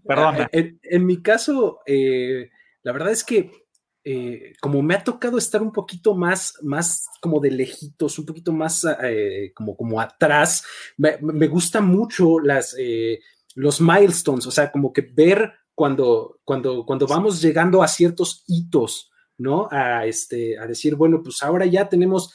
Perdón. 0.06 0.36
Ah, 0.42 0.50
en, 0.52 1.06
mi 1.06 1.22
caso, 1.24 1.80
eh, 1.88 2.52
la 2.84 2.92
verdad 2.92 3.12
es 3.12 3.24
que 3.24 3.52
eh, 4.04 4.54
como 4.62 4.84
me 4.84 4.94
ha 4.94 5.04
tocado 5.04 5.40
estar 5.40 5.62
un 5.62 5.72
poquito 5.74 6.14
más, 6.14 6.54
más 6.62 7.08
como 7.20 7.40
de 7.40 7.52
lejitos, 7.52 8.20
un 8.20 8.26
poquito 8.28 8.52
más 8.52 8.86
eh, 9.04 9.52
como, 9.56 9.76
como 9.76 10.00
atrás, 10.00 10.64
me, 10.98 11.18
me 11.20 11.48
gusta 11.48 11.82
mucho 11.82 12.40
las, 12.40 12.76
los 13.56 13.82
milestones, 13.82 14.46
o 14.46 14.52
sea, 14.52 14.72
como 14.72 14.94
que 14.94 15.02
ver 15.02 15.52
cuando, 15.74 16.40
cuando, 16.44 16.86
cuando 16.86 17.08
vamos 17.08 17.42
llegando 17.42 17.82
a 17.82 17.88
ciertos 17.88 18.44
hitos 18.48 19.10
¿no? 19.40 19.68
A, 19.72 20.06
este, 20.06 20.60
a 20.60 20.68
decir, 20.68 20.96
bueno, 20.96 21.22
pues 21.24 21.42
ahora 21.42 21.66
ya 21.66 21.90
tenemos 21.90 22.32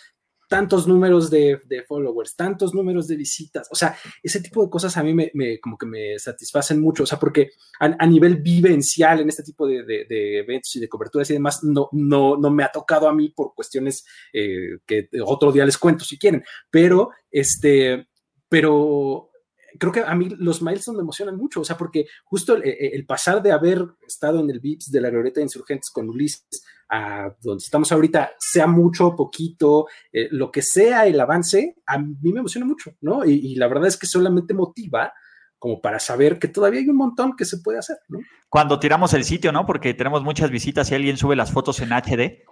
tantos 0.48 0.86
números 0.86 1.30
de, 1.30 1.58
followers, 1.88 2.36
tantos 2.36 2.74
números 2.74 3.08
de 3.08 3.16
visitas, 3.16 3.66
o 3.70 3.74
sea, 3.74 3.96
ese 4.22 4.40
tipo 4.40 4.62
de 4.62 4.70
cosas 4.70 4.96
a 4.96 5.02
mí 5.02 5.14
me, 5.14 5.32
como 5.60 5.76
que 5.76 5.86
me 5.86 6.18
satisfacen 6.18 6.80
mucho, 6.80 7.04
o 7.04 7.06
sea, 7.06 7.18
porque 7.18 7.52
a, 7.80 8.06
nivel 8.06 8.36
vivencial 8.36 9.20
en 9.20 9.28
este 9.28 9.42
tipo 9.42 9.66
de, 9.66 10.06
eventos 10.38 10.76
y 10.76 10.80
de 10.80 10.88
coberturas 10.88 11.30
y 11.30 11.34
demás, 11.34 11.64
no, 11.64 11.88
no, 11.92 12.36
no 12.36 12.50
me 12.50 12.62
ha 12.62 12.70
tocado 12.70 13.08
a 13.08 13.14
mí 13.14 13.30
por 13.30 13.54
cuestiones 13.54 14.04
eh, 14.32 14.78
que 14.86 15.08
otro 15.24 15.50
día 15.50 15.64
les 15.64 15.78
cuento 15.78 16.04
si 16.04 16.18
quieren, 16.18 16.44
pero 16.70 17.10
este, 17.30 18.06
pero 18.48 19.30
creo 19.78 19.92
que 19.92 20.00
a 20.00 20.14
mí 20.14 20.28
los 20.38 20.62
milestones 20.62 20.98
me 20.98 21.02
emocionan 21.02 21.36
mucho, 21.36 21.60
o 21.60 21.64
sea, 21.64 21.76
porque 21.76 22.06
justo 22.24 22.56
el, 22.56 23.06
pasar 23.06 23.42
de 23.42 23.52
haber 23.52 23.84
estado 24.06 24.40
en 24.40 24.50
el 24.50 24.60
VIPS 24.60 24.90
de 24.90 25.00
la 25.00 25.10
Glorieta 25.10 25.40
de 25.40 25.44
Insurgentes 25.44 25.90
con 25.90 26.08
Ulises 26.08 26.64
a 26.94 27.36
donde 27.40 27.62
estamos 27.62 27.90
ahorita, 27.90 28.32
sea 28.38 28.68
mucho, 28.68 29.08
o 29.08 29.16
poquito, 29.16 29.86
eh, 30.12 30.28
lo 30.30 30.52
que 30.52 30.62
sea 30.62 31.06
el 31.06 31.18
avance, 31.18 31.76
a 31.86 31.98
mí 31.98 32.32
me 32.32 32.38
emociona 32.38 32.64
mucho, 32.64 32.92
¿no? 33.00 33.24
Y, 33.24 33.56
la 33.56 33.66
verdad 33.66 33.88
es 33.88 33.96
que 33.96 34.06
solamente 34.06 34.54
motiva 34.54 35.12
como 35.58 35.80
para 35.80 35.98
saber 35.98 36.38
que 36.38 36.48
todavía 36.48 36.80
hay 36.80 36.88
un 36.88 36.96
montón 36.96 37.34
que 37.36 37.44
se 37.44 37.58
puede 37.58 37.78
hacer, 37.78 37.96
¿no? 38.08 38.20
Cuando 38.48 38.78
tiramos 38.78 39.12
el 39.14 39.24
sitio, 39.24 39.50
¿no? 39.50 39.66
Porque 39.66 39.94
tenemos 39.94 40.22
muchas 40.22 40.50
visitas 40.50 40.90
y 40.90 40.94
alguien 40.94 41.16
sube 41.16 41.34
las 41.34 41.50
fotos 41.50 41.80
en 41.80 41.92
HD 41.92 42.44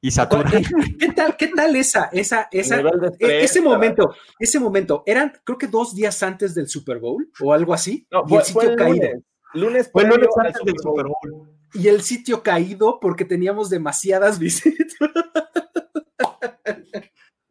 y 0.00 0.10
satura. 0.10 0.50
¿Qué, 0.98 1.12
tal, 1.12 1.36
qué 1.36 1.48
tal 1.48 1.76
esa, 1.76 2.08
esa, 2.10 2.48
esa, 2.50 2.80
e, 3.20 3.44
ese 3.44 3.60
momento, 3.60 4.14
ese 4.38 4.58
momento? 4.58 5.02
Eran, 5.06 5.32
creo 5.44 5.58
que 5.58 5.66
dos 5.66 5.94
días 5.94 6.20
antes 6.22 6.54
del 6.54 6.68
Super 6.68 6.98
Bowl 6.98 7.30
o 7.40 7.52
algo 7.52 7.74
así. 7.74 8.08
No, 8.10 8.24
y 8.26 8.34
el 8.34 8.42
sitio 8.42 8.74
caído. 8.74 9.08
Lunes, 9.08 9.24
fue 9.92 10.04
lunes 10.04 10.28
antes 10.36 10.64
del 10.64 10.78
Super 10.78 11.06
Bowl 11.06 11.54
y 11.74 11.88
el 11.88 12.02
sitio 12.02 12.42
caído 12.42 12.98
porque 13.00 13.24
teníamos 13.24 13.68
demasiadas 13.68 14.38
visitas. 14.38 14.94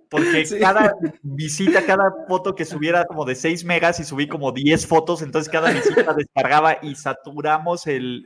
Porque 0.10 0.46
cada 0.60 0.94
visita, 1.24 1.84
cada 1.88 2.14
foto 2.28 2.54
que 2.54 2.66
subiera 2.66 3.04
como 3.06 3.26
de 3.26 3.34
6 3.34 3.66
megas 3.66 4.00
y 4.00 4.04
subí 4.04 4.28
como 4.28 4.52
10 4.52 4.86
fotos, 4.86 5.24
entonces 5.24 5.52
cada 5.52 5.72
visita 5.72 6.14
descargaba 6.18 6.78
y 6.84 6.94
saturamos 6.94 7.88
el, 7.88 8.24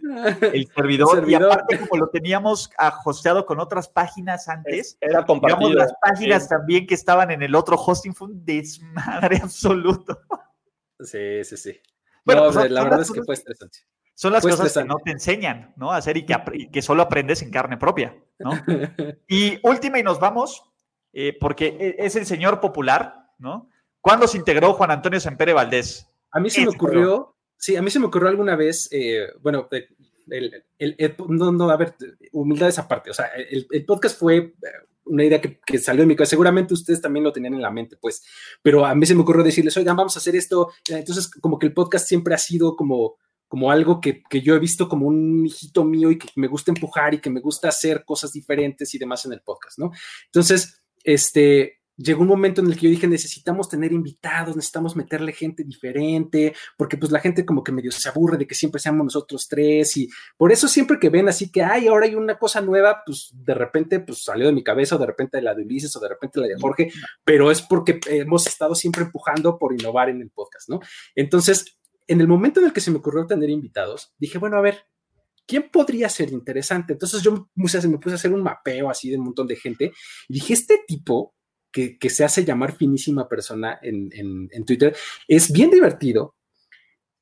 servidor. 0.75 1.29
Y 1.29 1.35
aparte, 1.35 1.79
como 1.79 2.01
lo 2.01 2.09
teníamos 2.09 2.69
hosteado 3.05 3.45
con 3.45 3.61
otras 3.61 3.87
páginas 3.87 4.49
antes, 4.49 4.97
era 4.99 5.25
compartido. 5.25 5.75
las 5.75 5.93
páginas 6.01 6.49
también 6.49 6.85
que 6.87 6.93
estaban 6.93 7.31
en 7.31 7.41
el 7.41 7.55
otro 7.55 7.77
hosting 7.77 8.13
fue 8.13 8.27
un 8.27 8.43
desmadre 8.43 9.37
absoluto. 9.41 10.19
Sí, 10.99 11.41
sí, 11.45 11.55
sí. 11.55 11.81
Bueno, 12.27 12.51
pues, 12.51 12.69
la 12.69 12.83
verdad 12.83 13.01
es 13.01 13.11
que 13.11 13.23
fue 13.23 13.35
estresante. 13.35 13.79
Son 14.13 14.33
las 14.33 14.43
cosas 14.43 14.73
que 14.73 14.83
no 14.83 14.97
te 15.03 15.11
enseñan, 15.11 15.73
¿no? 15.77 15.91
A 15.91 15.97
hacer 15.97 16.17
y 16.17 16.25
que, 16.25 16.81
solo 16.81 17.03
aprendes 17.03 17.41
en 17.41 17.51
carne 17.51 17.77
propia, 17.77 18.17
¿no? 18.39 18.51
y 19.27 19.59
última 19.63 19.99
y 19.99 20.03
nos 20.03 20.19
vamos, 20.19 20.63
eh, 21.13 21.37
porque 21.39 21.67
e, 21.79 22.05
es 22.05 22.15
el 22.15 22.25
señor 22.25 22.59
popular, 22.59 23.27
¿no? 23.37 23.69
¿Cuándo 24.01 24.27
se 24.27 24.37
integró 24.37 24.73
Juan 24.73 24.91
Antonio 24.91 25.19
Sempere 25.19 25.53
Valdés? 25.53 26.09
A 26.31 26.39
mí 26.39 26.49
se 26.49 26.61
me 26.61 26.67
ocurrió, 26.67 27.35
sí, 27.55 27.75
a 27.75 27.81
mí 27.81 27.89
se 27.89 27.99
me 27.99 28.07
ocurrió 28.07 28.27
alguna 28.27 28.55
vez, 28.55 28.89
eh, 28.91 29.27
bueno, 29.39 29.69
el, 30.29 30.65
no, 31.29 31.51
no, 31.51 31.69
a 31.69 31.77
ver, 31.77 31.95
humildad 32.33 32.69
esa 32.69 32.87
parte, 32.87 33.11
o 33.11 33.13
sea, 33.13 33.27
el, 33.27 33.85
podcast 33.85 34.19
fue 34.19 34.37
eh, 34.37 34.53
una 35.09 35.23
idea 35.23 35.41
que, 35.41 35.59
que, 35.65 35.79
salió 35.79 36.03
de 36.03 36.07
mi 36.07 36.15
cabeza. 36.15 36.31
Seguramente 36.31 36.73
ustedes 36.73 37.01
también 37.01 37.23
lo 37.23 37.31
tenían 37.31 37.53
en 37.53 37.61
la 37.61 37.71
mente, 37.71 37.97
pues, 37.99 38.23
pero 38.61 38.85
a 38.85 38.95
mí 38.95 39.05
se 39.05 39.15
me 39.15 39.21
ocurrió 39.21 39.43
decirles, 39.43 39.75
oigan, 39.77 39.95
vamos 39.95 40.15
a 40.15 40.19
hacer 40.19 40.35
esto. 40.35 40.71
Entonces, 40.89 41.29
como 41.29 41.59
que 41.59 41.67
el 41.67 41.73
podcast 41.73 42.07
siempre 42.07 42.33
ha 42.33 42.37
sido 42.37 42.75
como 42.75 43.17
como 43.47 43.71
algo 43.71 44.01
que, 44.01 44.23
yo 44.43 44.55
he 44.55 44.59
visto 44.59 44.89
como 44.89 45.07
un 45.07 45.45
hijito 45.45 45.83
mío 45.83 46.11
y 46.11 46.17
que 46.17 46.27
me 46.35 46.47
gusta 46.47 46.71
empujar 46.71 47.13
y 47.13 47.21
que 47.21 47.29
me 47.29 47.39
gusta 47.39 47.69
hacer 47.69 48.03
cosas 48.05 48.33
diferentes 48.33 48.93
y 48.93 48.97
demás 48.97 49.25
en 49.25 49.33
el 49.33 49.41
podcast, 49.41 49.79
¿no? 49.79 49.91
Entonces, 50.25 50.81
este, 51.03 51.76
llegó 51.97 52.21
un 52.21 52.27
momento 52.27 52.61
en 52.61 52.67
el 52.67 52.75
que 52.75 52.85
yo 52.85 52.89
dije, 52.91 53.07
necesitamos 53.07 53.67
tener 53.67 53.91
invitados, 53.91 54.55
necesitamos 54.55 54.95
meterle 54.95 55.33
gente 55.33 55.63
diferente, 55.63 56.53
porque 56.77 56.95
pues 56.95 57.11
la 57.11 57.19
gente 57.19 57.45
como 57.45 57.63
que 57.63 57.71
medio 57.71 57.91
se 57.91 58.07
aburre 58.07 58.37
de 58.37 58.47
que 58.47 58.55
siempre 58.55 58.79
seamos 58.79 59.05
nosotros 59.05 59.47
tres 59.47 59.97
y 59.97 60.07
por 60.37 60.51
eso 60.51 60.67
siempre 60.67 60.99
que 60.99 61.09
ven 61.09 61.27
así 61.27 61.51
que, 61.51 61.63
ay, 61.63 61.87
ahora 61.87 62.05
hay 62.05 62.15
una 62.15 62.37
cosa 62.37 62.61
nueva, 62.61 63.01
pues 63.05 63.31
de 63.33 63.53
repente 63.53 63.99
pues 63.99 64.23
salió 64.23 64.45
de 64.45 64.53
mi 64.53 64.63
cabeza 64.63 64.95
o 64.95 64.99
de 64.99 65.07
repente 65.07 65.41
la 65.41 65.55
de 65.55 65.63
Ulises 65.63 65.95
o 65.95 65.99
de 65.99 66.09
repente 66.09 66.39
la 66.39 66.47
de 66.47 66.59
Jorge, 66.59 66.91
pero 67.23 67.51
es 67.51 67.61
porque 67.61 67.99
hemos 68.07 68.45
estado 68.47 68.75
siempre 68.75 69.03
empujando 69.03 69.57
por 69.57 69.73
innovar 69.73 70.09
en 70.09 70.21
el 70.21 70.29
podcast, 70.29 70.69
¿no? 70.69 70.79
Entonces, 71.15 71.77
en 72.07 72.21
el 72.21 72.27
momento 72.27 72.59
en 72.59 72.67
el 72.67 72.73
que 72.73 72.81
se 72.81 72.91
me 72.91 72.97
ocurrió 72.97 73.25
tener 73.25 73.49
invitados, 73.49 74.13
dije, 74.17 74.37
bueno, 74.37 74.57
a 74.57 74.61
ver, 74.61 74.85
¿quién 75.45 75.69
podría 75.71 76.09
ser 76.09 76.31
interesante? 76.31 76.93
Entonces 76.93 77.21
yo 77.21 77.31
me 77.31 77.45
puse, 77.55 77.85
me 77.87 77.97
puse 77.97 78.13
a 78.13 78.15
hacer 78.15 78.31
un 78.31 78.43
mapeo 78.43 78.89
así 78.89 79.09
de 79.09 79.17
un 79.17 79.25
montón 79.25 79.47
de 79.47 79.55
gente 79.55 79.93
y 80.27 80.33
dije, 80.33 80.53
este 80.53 80.83
tipo 80.87 81.36
que, 81.99 82.09
se 82.09 82.23
hace 82.23 82.43
llamar 82.43 82.75
finísima 82.75 83.27
persona 83.27 83.79
en, 83.81 84.65
Twitter, 84.65 84.95
es 85.27 85.51
bien 85.51 85.69
divertido 85.69 86.35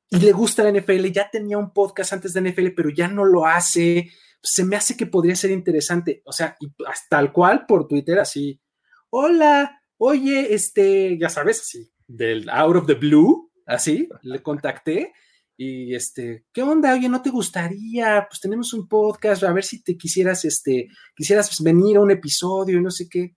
y 0.09 0.17
le 0.19 0.31
gusta 0.31 0.63
la 0.63 0.79
NFL, 0.79 1.05
ya 1.07 1.29
tenía 1.29 1.57
un 1.57 1.73
podcast 1.73 2.13
antes 2.13 2.33
de 2.33 2.41
NFL, 2.41 2.69
pero 2.75 2.89
ya 2.89 3.07
no 3.07 3.25
lo 3.25 3.45
hace, 3.45 4.11
se 4.41 4.63
me 4.63 4.75
hace 4.75 4.95
que 4.95 5.07
podría 5.07 5.35
ser 5.35 5.51
interesante, 5.51 6.21
o 6.25 6.31
sea, 6.31 6.55
y 6.59 6.67
hasta 6.87 7.07
tal 7.09 7.33
cual 7.33 7.65
por 7.65 7.87
Twitter, 7.87 8.19
así, 8.19 8.61
hola, 9.09 9.81
oye, 9.97 10.53
este, 10.53 11.17
ya 11.17 11.29
sabes, 11.29 11.61
así, 11.61 11.89
del 12.07 12.49
out 12.49 12.77
of 12.77 12.87
the 12.87 12.93
blue, 12.93 13.51
así, 13.65 14.07
le 14.21 14.41
contacté 14.41 15.11
y 15.57 15.95
este, 15.95 16.45
¿qué 16.51 16.63
onda? 16.63 16.93
Oye, 16.93 17.07
¿no 17.07 17.21
te 17.21 17.29
gustaría? 17.29 18.27
Pues 18.29 18.41
tenemos 18.41 18.73
un 18.73 18.89
podcast, 18.89 19.43
a 19.43 19.53
ver 19.53 19.63
si 19.63 19.81
te 19.81 19.97
quisieras, 19.97 20.43
este, 20.43 20.89
quisieras 21.15 21.61
venir 21.63 21.97
a 21.97 22.01
un 22.01 22.11
episodio 22.11 22.77
y 22.77 22.81
no 22.81 22.91
sé 22.91 23.07
qué 23.09 23.35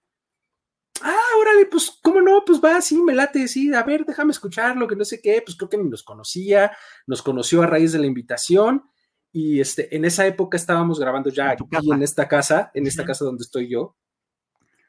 ah, 1.32 1.38
órale, 1.40 1.66
pues, 1.66 1.98
¿cómo 2.02 2.20
no? 2.20 2.42
Pues 2.44 2.60
va, 2.62 2.80
sí, 2.80 3.00
me 3.02 3.14
late, 3.14 3.48
sí, 3.48 3.72
a 3.74 3.82
ver, 3.82 4.04
déjame 4.04 4.32
escucharlo, 4.32 4.86
que 4.86 4.96
no 4.96 5.04
sé 5.04 5.20
qué, 5.20 5.42
pues 5.44 5.56
creo 5.56 5.68
que 5.68 5.78
ni 5.78 5.88
nos 5.88 6.02
conocía, 6.02 6.72
nos 7.06 7.22
conoció 7.22 7.62
a 7.62 7.66
raíz 7.66 7.92
de 7.92 7.98
la 7.98 8.06
invitación, 8.06 8.84
y 9.32 9.60
este, 9.60 9.94
en 9.94 10.04
esa 10.04 10.26
época 10.26 10.56
estábamos 10.56 10.98
grabando 10.98 11.30
ya 11.30 11.50
aquí 11.50 11.64
en 11.92 12.02
esta 12.02 12.26
casa, 12.26 12.70
en 12.74 12.86
esta 12.86 13.04
casa 13.04 13.24
donde 13.24 13.42
estoy 13.42 13.68
yo. 13.68 13.96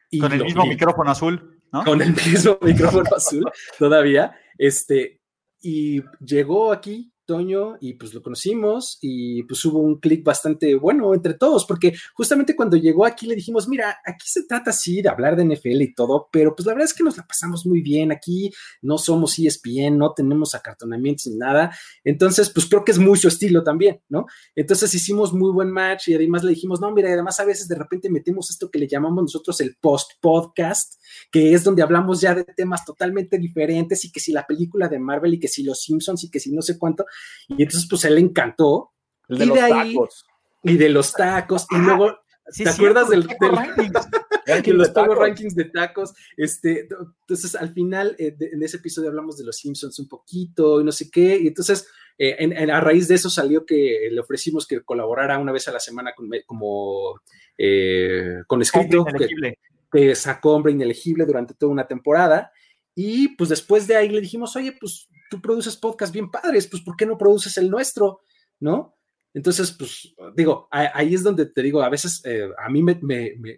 Y 0.09 0.19
con 0.19 0.31
el 0.31 0.43
mismo 0.43 0.65
micrófono 0.65 1.11
azul, 1.11 1.61
¿no? 1.71 1.83
Con 1.83 2.01
el 2.01 2.15
mismo 2.15 2.57
micrófono 2.61 3.09
azul, 3.15 3.43
todavía, 3.77 4.35
este, 4.57 5.21
y 5.61 6.01
llegó 6.19 6.71
aquí 6.71 7.13
Toño 7.29 7.77
y 7.79 7.93
pues 7.93 8.11
lo 8.15 8.23
conocimos 8.23 8.97
y 9.01 9.43
pues 9.43 9.63
hubo 9.65 9.77
un 9.77 9.99
clic 9.99 10.23
bastante 10.23 10.73
bueno 10.73 11.13
entre 11.13 11.35
todos, 11.35 11.63
porque 11.63 11.93
justamente 12.15 12.55
cuando 12.55 12.75
llegó 12.75 13.05
aquí 13.05 13.27
le 13.27 13.35
dijimos, 13.35 13.67
mira, 13.67 13.99
aquí 14.03 14.25
se 14.27 14.45
trata 14.45 14.71
así 14.71 15.03
de 15.03 15.09
hablar 15.09 15.35
de 15.35 15.45
NFL 15.45 15.79
y 15.79 15.93
todo, 15.93 16.27
pero 16.31 16.55
pues 16.55 16.65
la 16.65 16.73
verdad 16.73 16.89
es 16.89 16.95
que 16.95 17.03
nos 17.03 17.17
la 17.17 17.27
pasamos 17.27 17.67
muy 17.67 17.83
bien, 17.83 18.11
aquí 18.11 18.51
no 18.81 18.97
somos 18.97 19.37
ESPN, 19.37 19.95
no 19.95 20.11
tenemos 20.15 20.55
acartonamientos 20.55 21.27
ni 21.27 21.35
nada, 21.35 21.71
entonces 22.03 22.49
pues 22.49 22.65
creo 22.65 22.83
que 22.83 22.93
es 22.93 22.97
muy 22.97 23.15
su 23.19 23.27
estilo 23.27 23.63
también, 23.63 24.01
¿no? 24.09 24.25
Entonces 24.55 24.91
hicimos 24.95 25.31
muy 25.31 25.51
buen 25.51 25.69
match 25.69 26.07
y 26.07 26.15
además 26.15 26.43
le 26.43 26.49
dijimos, 26.49 26.81
no, 26.81 26.91
mira, 26.91 27.13
además 27.13 27.39
a 27.39 27.45
veces 27.45 27.67
de 27.67 27.75
repente 27.75 28.09
metemos 28.09 28.49
esto 28.49 28.71
que 28.71 28.79
le 28.79 28.87
llamamos 28.87 29.21
nosotros 29.21 29.61
el 29.61 29.75
post-podcast, 29.79 30.95
que 31.31 31.53
es 31.53 31.63
donde 31.63 31.83
hablamos 31.83 32.21
ya 32.21 32.33
de 32.33 32.43
temas 32.43 32.83
totalmente 32.85 33.37
diferentes 33.37 34.03
y 34.03 34.11
que 34.11 34.19
si 34.19 34.31
la 34.31 34.47
película 34.47 34.87
de 34.87 34.97
Marvel 34.97 35.35
y 35.35 35.39
que 35.39 35.47
si 35.47 35.61
los 35.61 35.83
Simpsons 35.83 36.23
y 36.23 36.31
que 36.31 36.39
si 36.39 36.51
no 36.51 36.63
sé 36.63 36.79
cuánto, 36.79 37.05
y 37.49 37.63
entonces, 37.63 37.87
pues 37.89 38.05
él 38.05 38.15
le 38.15 38.21
encantó. 38.21 38.91
El 39.27 39.39
de 39.39 39.45
y 39.45 39.47
los 39.47 39.55
de 39.57 39.61
ahí, 39.61 39.93
tacos. 39.93 40.25
Y 40.63 40.77
de 40.77 40.89
los 40.89 41.13
tacos. 41.13 41.67
Y 41.71 41.77
luego, 41.77 42.19
¿te 42.55 42.69
acuerdas 42.69 43.09
del, 43.09 43.27
del 43.27 43.37
los 44.77 44.93
de 44.93 45.15
rankings 45.15 45.55
de 45.55 45.65
tacos? 45.65 46.13
Este, 46.37 46.87
entonces, 47.21 47.55
al 47.55 47.73
final, 47.73 48.15
eh, 48.19 48.35
en 48.39 48.63
ese 48.63 48.77
episodio 48.77 49.09
hablamos 49.09 49.37
de 49.37 49.45
los 49.45 49.57
Simpsons 49.57 49.99
un 49.99 50.07
poquito 50.07 50.81
y 50.81 50.83
no 50.83 50.91
sé 50.91 51.09
qué. 51.09 51.39
Y 51.41 51.47
entonces, 51.47 51.87
eh, 52.17 52.35
en, 52.39 52.69
a 52.69 52.81
raíz 52.81 53.07
de 53.07 53.15
eso 53.15 53.29
salió 53.29 53.65
que 53.65 54.09
le 54.11 54.19
ofrecimos 54.19 54.67
que 54.67 54.81
colaborara 54.81 55.37
una 55.37 55.51
vez 55.51 55.67
a 55.67 55.71
la 55.71 55.79
semana 55.79 56.13
con, 56.15 56.29
como 56.45 57.21
eh, 57.57 58.41
con 58.47 58.61
escrito. 58.61 59.05
Que, 59.05 59.57
que 59.91 60.15
sacó 60.15 60.53
hombre 60.53 60.71
inelegible 60.71 61.25
durante 61.25 61.53
toda 61.53 61.71
una 61.71 61.87
temporada. 61.87 62.51
Y 63.01 63.29
pues 63.37 63.49
después 63.49 63.87
de 63.87 63.95
ahí 63.95 64.09
le 64.09 64.19
dijimos, 64.19 64.57
oye, 64.57 64.73
pues 64.73 65.07
tú 65.29 65.41
produces 65.41 65.77
podcast 65.77 66.11
bien 66.11 66.29
padres, 66.29 66.67
pues 66.67 66.83
¿por 66.83 66.97
qué 66.97 67.05
no 67.05 67.17
produces 67.17 67.57
el 67.57 67.69
nuestro? 67.69 68.19
¿No? 68.59 68.97
Entonces, 69.33 69.71
pues 69.71 70.13
digo, 70.35 70.67
ahí 70.69 71.13
es 71.13 71.23
donde 71.23 71.45
te 71.45 71.61
digo, 71.61 71.81
a 71.81 71.87
veces 71.87 72.21
eh, 72.25 72.49
a 72.57 72.67
mí 72.67 72.83
me, 72.83 72.99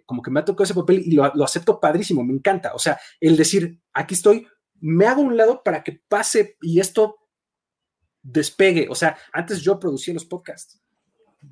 como 0.06 0.22
que 0.22 0.30
me 0.30 0.38
ha 0.38 0.44
tocado 0.44 0.62
ese 0.62 0.74
papel 0.74 1.02
y 1.04 1.16
lo, 1.16 1.24
acepto 1.42 1.80
padrísimo, 1.80 2.22
me 2.22 2.34
encanta. 2.34 2.72
O 2.72 2.78
sea, 2.78 3.00
el 3.18 3.36
decir, 3.36 3.82
aquí 3.92 4.14
estoy, 4.14 4.46
me 4.78 5.06
hago 5.06 5.22
un 5.22 5.36
lado 5.36 5.64
para 5.64 5.82
que 5.82 6.00
pase 6.08 6.56
y 6.60 6.78
esto 6.78 7.16
despegue. 8.22 8.86
O 8.90 8.94
sea, 8.94 9.18
antes 9.32 9.60
yo 9.60 9.80
producía 9.80 10.14
los 10.14 10.24
podcasts. 10.24 10.80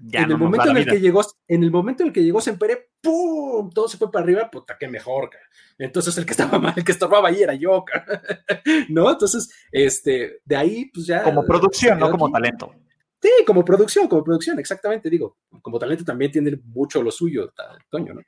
Ya 0.02 0.22
en, 0.22 0.30
el 0.30 0.38
momento 0.38 0.70
en 0.70 0.76
el 0.76 0.86
que 0.86 1.00
llegó, 1.00 1.22
en 1.48 1.64
el 1.64 1.70
momento 1.70 2.02
en 2.02 2.08
el 2.08 2.12
que 2.12 2.22
llegó 2.22 2.40
Sempere, 2.40 2.90
¡pum! 3.00 3.70
Todo 3.70 3.88
se 3.88 3.98
fue 3.98 4.10
para 4.10 4.24
arriba, 4.24 4.50
puta, 4.50 4.76
qué 4.78 4.88
mejor. 4.88 5.30
Entonces 5.78 6.16
el 6.16 6.24
que 6.24 6.32
estaba 6.32 6.58
mal, 6.58 6.74
el 6.76 6.84
que 6.84 6.92
estorbaba 6.92 7.28
ahí 7.28 7.42
era 7.42 7.54
yo, 7.54 7.84
¿no? 8.88 9.10
Entonces, 9.10 9.50
este, 9.72 10.40
de 10.44 10.56
ahí, 10.56 10.86
pues 10.86 11.06
ya. 11.06 11.22
Como 11.22 11.44
producción, 11.44 11.98
no 11.98 12.10
como 12.10 12.30
talento. 12.30 12.72
Sí, 13.20 13.30
como 13.46 13.64
producción, 13.64 14.08
como 14.08 14.24
producción, 14.24 14.58
exactamente, 14.58 15.10
digo, 15.10 15.36
como 15.60 15.78
talento 15.78 16.04
también 16.04 16.32
tiene 16.32 16.58
mucho 16.64 17.02
lo 17.02 17.10
suyo, 17.10 17.52
Toño, 17.90 18.14
¿no? 18.14 18.22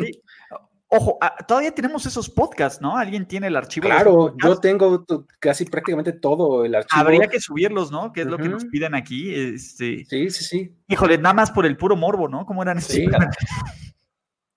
Sí. 0.00 0.22
Ojo, 0.94 1.16
ah, 1.22 1.34
todavía 1.48 1.74
tenemos 1.74 2.04
esos 2.04 2.28
podcasts, 2.28 2.82
¿no? 2.82 2.98
¿Alguien 2.98 3.26
tiene 3.26 3.46
el 3.46 3.56
archivo? 3.56 3.86
Claro, 3.86 4.36
yo 4.36 4.58
tengo 4.58 5.06
casi 5.38 5.64
prácticamente 5.64 6.12
todo 6.12 6.66
el 6.66 6.74
archivo. 6.74 7.00
Habría 7.00 7.28
que 7.28 7.40
subirlos, 7.40 7.90
¿no? 7.90 8.12
Que 8.12 8.20
es 8.20 8.26
lo 8.26 8.36
que 8.36 8.50
nos 8.50 8.66
piden 8.66 8.94
aquí. 8.94 9.34
Este... 9.34 10.04
Sí, 10.04 10.28
sí, 10.28 10.44
sí. 10.44 10.76
Híjole, 10.88 11.16
nada 11.16 11.32
más 11.32 11.50
por 11.50 11.64
el 11.64 11.78
puro 11.78 11.96
morbo, 11.96 12.28
¿no? 12.28 12.44
¿Cómo 12.44 12.62
eran 12.62 12.82
sí. 12.82 13.06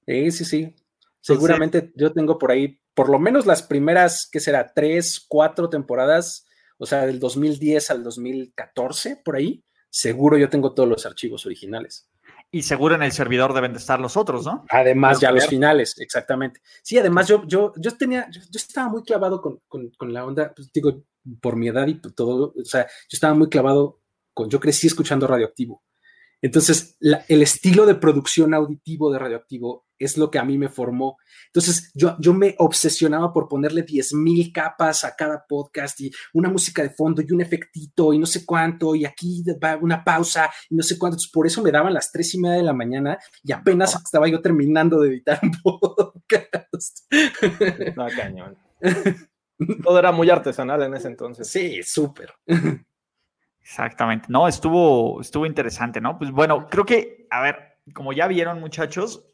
sí, 0.06 0.32
sí, 0.32 0.44
sí. 0.44 0.76
Seguramente 1.22 1.94
yo 1.95 2.12
tengo 2.12 2.38
por 2.38 2.52
ahí, 2.52 2.82
por 2.94 3.07
lo 3.07 3.18
menos 3.18 3.45
las 3.45 3.64
primeras, 3.64 4.28
¿qué 4.30 4.41
será? 4.41 4.74
Tres, 4.74 5.24
cuatro 5.26 5.70
temporadas, 5.70 6.45
o 6.78 6.86
sea, 6.86 7.06
del 7.06 7.22
2010 7.22 7.91
al 7.91 8.03
2014, 8.03 9.22
por 9.24 9.38
ahí. 9.38 9.64
Seguro 9.90 10.38
yo 10.38 10.49
tengo 10.49 10.74
todos 10.74 10.90
los 10.90 11.06
archivos 11.06 11.45
originales. 11.45 12.10
Y 12.56 12.61
seguro 12.61 12.95
en 12.95 13.03
el 13.03 13.11
servidor 13.11 13.53
deben 13.53 13.73
de 13.73 13.80
estar 13.80 13.99
los 13.99 14.15
otros, 14.15 14.45
¿no? 14.45 14.64
Además, 14.69 15.19
ya 15.19 15.30
los 15.30 15.45
finales, 15.45 15.99
exactamente. 15.99 16.61
Sí, 16.82 16.98
además 16.98 17.27
yo, 17.27 17.45
yo, 17.45 17.73
yo 17.76 17.98
tenía, 17.98 18.30
yo, 18.30 18.40
estaba 18.53 18.88
muy 18.88 19.03
clavado 19.03 19.41
con, 19.41 19.60
con, 19.68 20.14
la 20.14 20.23
onda, 20.23 20.53
pues, 20.56 20.72
digo, 20.72 21.03
por 21.41 21.57
mi 21.57 21.68
edad 21.68 21.86
y 21.86 21.95
todo, 21.95 22.53
o 22.57 22.64
sea, 22.64 22.84
yo 22.84 23.15
estaba 23.15 23.34
muy 23.34 23.49
clavado 23.49 23.99
con, 24.34 24.49
yo 24.49 24.61
crecí 24.61 24.88
escuchando 24.88 25.27
radioactivo. 25.27 25.84
Entonces, 26.41 26.98
el 26.99 27.41
estilo 27.41 27.86
de 27.86 27.95
producción 27.95 28.53
auditivo 28.53 29.12
de 29.12 29.20
radioactivo 29.20 29.86
es 29.98 30.18
lo 30.18 30.30
que 30.30 30.40
a 30.40 30.44
mí 30.44 30.57
me 30.57 30.70
formó. 30.70 31.18
Entonces, 31.48 31.91
yo, 31.94 32.16
yo 32.20 32.34
me 32.34 32.56
obsesionaba 32.60 33.32
por 33.32 33.48
ponerle 33.48 33.86
10.000 33.86 34.52
capas 34.52 35.03
a 35.03 35.16
cada 35.16 35.45
podcast 35.48 35.99
y 36.02 36.12
una 36.34 36.49
música 36.49 36.84
de 36.84 36.90
fondo 36.90 37.22
y 37.22 37.32
un 37.32 37.41
efectito 37.41 38.14
y 38.14 38.20
no 38.20 38.26
sé 38.26 38.45
cuánto 38.45 38.95
y 38.95 39.06
aquí 39.06 39.44
va 39.64 39.78
una 39.78 40.03
pausa 40.03 40.49
y 40.70 40.76
no 40.76 40.84
sé 40.84 40.98
cuánto. 40.98 41.18
por 41.32 41.48
eso 41.48 41.62
me 41.62 41.72
daban 41.72 41.94
las 41.94 42.12
tres 42.12 42.34
y 42.34 42.40
media 42.40 42.57
de 42.57 42.64
la 42.64 42.74
mañana 42.74 43.18
y 43.44 43.52
apenas 43.52 43.95
estaba 43.95 44.28
yo 44.28 44.41
terminando 44.41 44.99
de 44.99 45.10
editar 45.10 45.40
un 45.41 45.52
podcast. 45.64 46.99
No, 47.95 48.07
cañón. 48.16 48.57
Todo 49.84 49.99
era 49.99 50.12
muy 50.12 50.30
artesanal 50.30 50.84
en 50.84 50.94
ese 50.95 51.07
entonces. 51.07 51.48
Sí, 51.48 51.82
súper. 51.84 52.34
Exactamente. 53.66 54.28
No, 54.30 54.48
estuvo, 54.48 55.20
estuvo 55.20 55.48
interesante, 55.48 56.00
¿no? 56.00 56.20
Pues 56.20 56.30
bueno, 56.30 56.68
creo 56.70 56.86
que, 56.86 57.26
a 57.32 57.42
ver, 57.42 57.80
como 57.96 58.14
ya 58.14 58.28
vieron, 58.28 58.60
muchachos, 58.60 59.26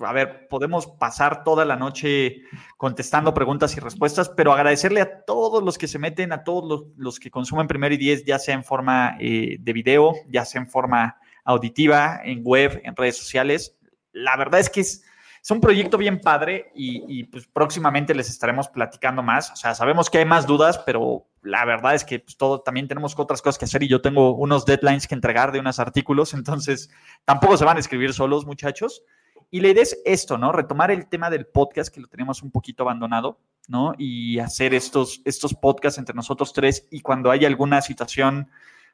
a 0.00 0.12
ver, 0.14 0.48
podemos 0.48 0.86
pasar 0.86 1.44
toda 1.44 1.66
la 1.66 1.76
noche 1.76 2.40
contestando 2.78 3.34
preguntas 3.34 3.76
y 3.76 3.80
respuestas, 3.80 4.30
pero 4.30 4.54
agradecerle 4.54 5.02
a 5.02 5.24
todos 5.26 5.62
los 5.62 5.76
que 5.76 5.88
se 5.88 5.98
meten, 5.98 6.32
a 6.32 6.42
todos 6.42 6.86
los, 6.96 7.20
que 7.20 7.30
consumen 7.30 7.68
Primero 7.68 7.94
y 7.94 7.98
Diez, 7.98 8.24
ya 8.24 8.38
sea 8.38 8.54
en 8.54 8.64
forma 8.64 9.18
eh, 9.20 9.58
de 9.60 9.72
video, 9.74 10.14
ya 10.30 10.46
sea 10.46 10.62
en 10.62 10.68
forma 10.68 11.18
auditiva, 11.44 12.22
en 12.24 12.40
web, 12.42 12.80
en 12.82 12.96
redes 12.96 13.18
sociales. 13.18 13.76
La 14.10 14.38
verdad 14.38 14.60
es 14.60 14.70
que 14.70 14.80
es, 14.80 15.04
es 15.46 15.50
un 15.52 15.60
proyecto 15.60 15.96
bien 15.96 16.20
padre 16.20 16.72
y, 16.74 17.22
pues 17.24 17.46
próximamente 17.46 18.16
les 18.16 18.28
estaremos 18.28 18.66
platicando 18.66 19.22
más. 19.22 19.52
O 19.52 19.54
sea, 19.56 19.76
sabemos 19.76 20.10
que 20.10 20.18
hay 20.18 20.24
más 20.24 20.44
dudas, 20.44 20.76
pero 20.78 21.26
la 21.46 21.64
verdad 21.64 21.94
es 21.94 22.04
que 22.04 22.18
pues, 22.18 22.36
todo, 22.36 22.60
también 22.60 22.88
tenemos 22.88 23.18
otras 23.18 23.40
cosas 23.40 23.58
que 23.58 23.64
hacer 23.64 23.82
y 23.82 23.88
yo 23.88 24.00
tengo 24.00 24.34
unos 24.34 24.66
deadlines 24.66 25.06
que 25.06 25.14
entregar 25.14 25.52
de 25.52 25.60
unos 25.60 25.78
artículos, 25.78 26.34
entonces 26.34 26.90
tampoco 27.24 27.56
se 27.56 27.64
van 27.64 27.76
a 27.76 27.80
escribir 27.80 28.12
solos, 28.12 28.46
muchachos. 28.46 29.02
Y 29.48 29.60
la 29.60 29.68
idea 29.68 29.84
es 29.84 30.02
esto, 30.04 30.38
¿no? 30.38 30.50
Retomar 30.50 30.90
el 30.90 31.06
tema 31.06 31.30
del 31.30 31.46
podcast 31.46 31.94
que 31.94 32.00
lo 32.00 32.08
tenemos 32.08 32.42
un 32.42 32.50
poquito 32.50 32.82
abandonado, 32.82 33.38
¿no? 33.68 33.94
Y 33.96 34.40
hacer 34.40 34.74
estos, 34.74 35.22
estos 35.24 35.54
podcasts 35.54 35.98
entre 35.98 36.16
nosotros 36.16 36.52
tres 36.52 36.88
y 36.90 37.00
cuando 37.00 37.30
haya 37.30 37.46
alguna 37.46 37.80
situación 37.80 38.50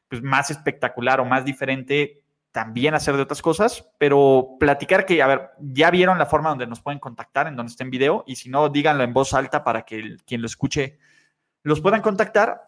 pues, 0.07 0.21
más 0.21 0.51
espectacular 0.51 1.19
o 1.19 1.25
más 1.25 1.43
diferente, 1.43 2.21
también 2.51 2.93
hacer 2.93 3.15
de 3.15 3.23
otras 3.23 3.41
cosas, 3.41 3.89
pero 3.97 4.57
platicar 4.59 5.07
que, 5.07 5.23
a 5.23 5.27
ver, 5.27 5.49
ya 5.59 5.89
vieron 5.89 6.19
la 6.19 6.27
forma 6.27 6.49
donde 6.49 6.67
nos 6.67 6.81
pueden 6.81 6.99
contactar, 6.99 7.47
en 7.47 7.55
donde 7.55 7.71
está 7.71 7.83
en 7.83 7.89
video, 7.89 8.23
y 8.27 8.35
si 8.35 8.49
no, 8.49 8.69
díganlo 8.69 9.03
en 9.03 9.11
voz 9.11 9.33
alta 9.33 9.63
para 9.63 9.81
que 9.81 10.17
quien 10.27 10.41
lo 10.41 10.45
escuche 10.45 10.99
los 11.63 11.81
puedan 11.81 12.01
contactar 12.01 12.61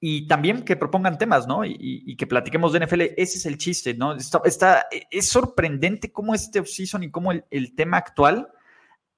y 0.00 0.26
también 0.26 0.64
que 0.64 0.76
propongan 0.76 1.16
temas, 1.16 1.46
¿no? 1.46 1.64
Y, 1.64 2.16
que 2.16 2.26
platiquemos 2.26 2.72
de 2.72 2.84
NFL. 2.84 3.00
Ese 3.16 3.38
es 3.38 3.46
el 3.46 3.56
chiste, 3.56 3.94
¿no? 3.94 4.14
Está, 4.14 4.86
es 5.10 5.28
sorprendente 5.28 6.12
cómo 6.12 6.34
este 6.34 6.60
off-season 6.60 7.04
y 7.04 7.10
cómo 7.10 7.32
el, 7.32 7.44
el, 7.50 7.74
tema 7.74 7.96
actual 7.96 8.48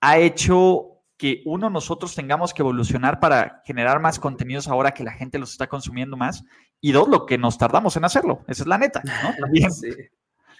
ha 0.00 0.18
hecho 0.18 0.96
que 1.16 1.42
uno, 1.46 1.70
nosotros 1.70 2.14
tengamos 2.14 2.52
que 2.52 2.62
evolucionar 2.62 3.18
para 3.20 3.62
generar 3.64 4.00
más 4.00 4.20
contenidos 4.20 4.68
ahora 4.68 4.92
que 4.92 5.02
la 5.02 5.12
gente 5.12 5.38
los 5.38 5.52
está 5.52 5.66
consumiendo 5.66 6.16
más 6.16 6.44
y 6.80 6.92
dos, 6.92 7.08
lo 7.08 7.26
que 7.26 7.38
nos 7.38 7.58
tardamos 7.58 7.96
en 7.96 8.04
hacerlo. 8.04 8.44
Esa 8.46 8.62
es 8.62 8.66
la 8.68 8.78
neta, 8.78 9.02
¿no? 9.02 9.34
También. 9.40 9.72
Sí. 9.72 9.88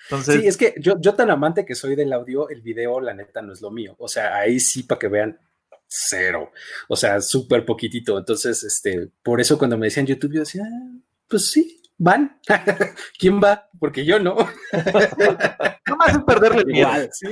Entonces, 0.09 0.41
sí, 0.41 0.47
es 0.47 0.57
que 0.57 0.75
yo, 0.81 1.01
yo 1.01 1.15
tan 1.15 1.31
amante 1.31 1.65
que 1.65 1.75
soy 1.75 1.97
del 1.97 2.13
audio, 2.13 2.49
el 2.49 2.63
video, 2.63 3.01
la 3.01 3.13
neta, 3.13 3.43
no 3.43 3.53
es 3.53 3.61
lo 3.61 3.71
mío. 3.71 3.97
O 3.99 4.09
sea, 4.09 4.37
ahí 4.37 4.61
sí, 4.61 4.85
para 4.85 4.99
que 4.99 5.09
vean, 5.09 5.39
cero. 5.87 6.51
O 6.89 6.97
sea, 6.97 7.21
súper 7.21 7.65
poquitito. 7.65 8.19
Entonces, 8.19 8.63
este, 8.65 9.11
por 9.23 9.41
eso 9.41 9.59
cuando 9.59 9.79
me 9.79 9.87
decían 9.87 10.07
YouTube, 10.07 10.35
yo 10.35 10.41
decía, 10.41 10.63
ah, 10.65 10.99
pues 11.29 11.51
sí, 11.51 11.81
van. 11.99 12.41
¿Quién 13.19 13.41
va? 13.43 13.69
Porque 13.79 14.05
yo 14.05 14.19
no. 14.19 14.37
no 15.87 15.97
más 15.97 16.13
es 16.13 16.19
perderle 16.25 16.65
Igual, 16.67 17.09
sí. 17.13 17.29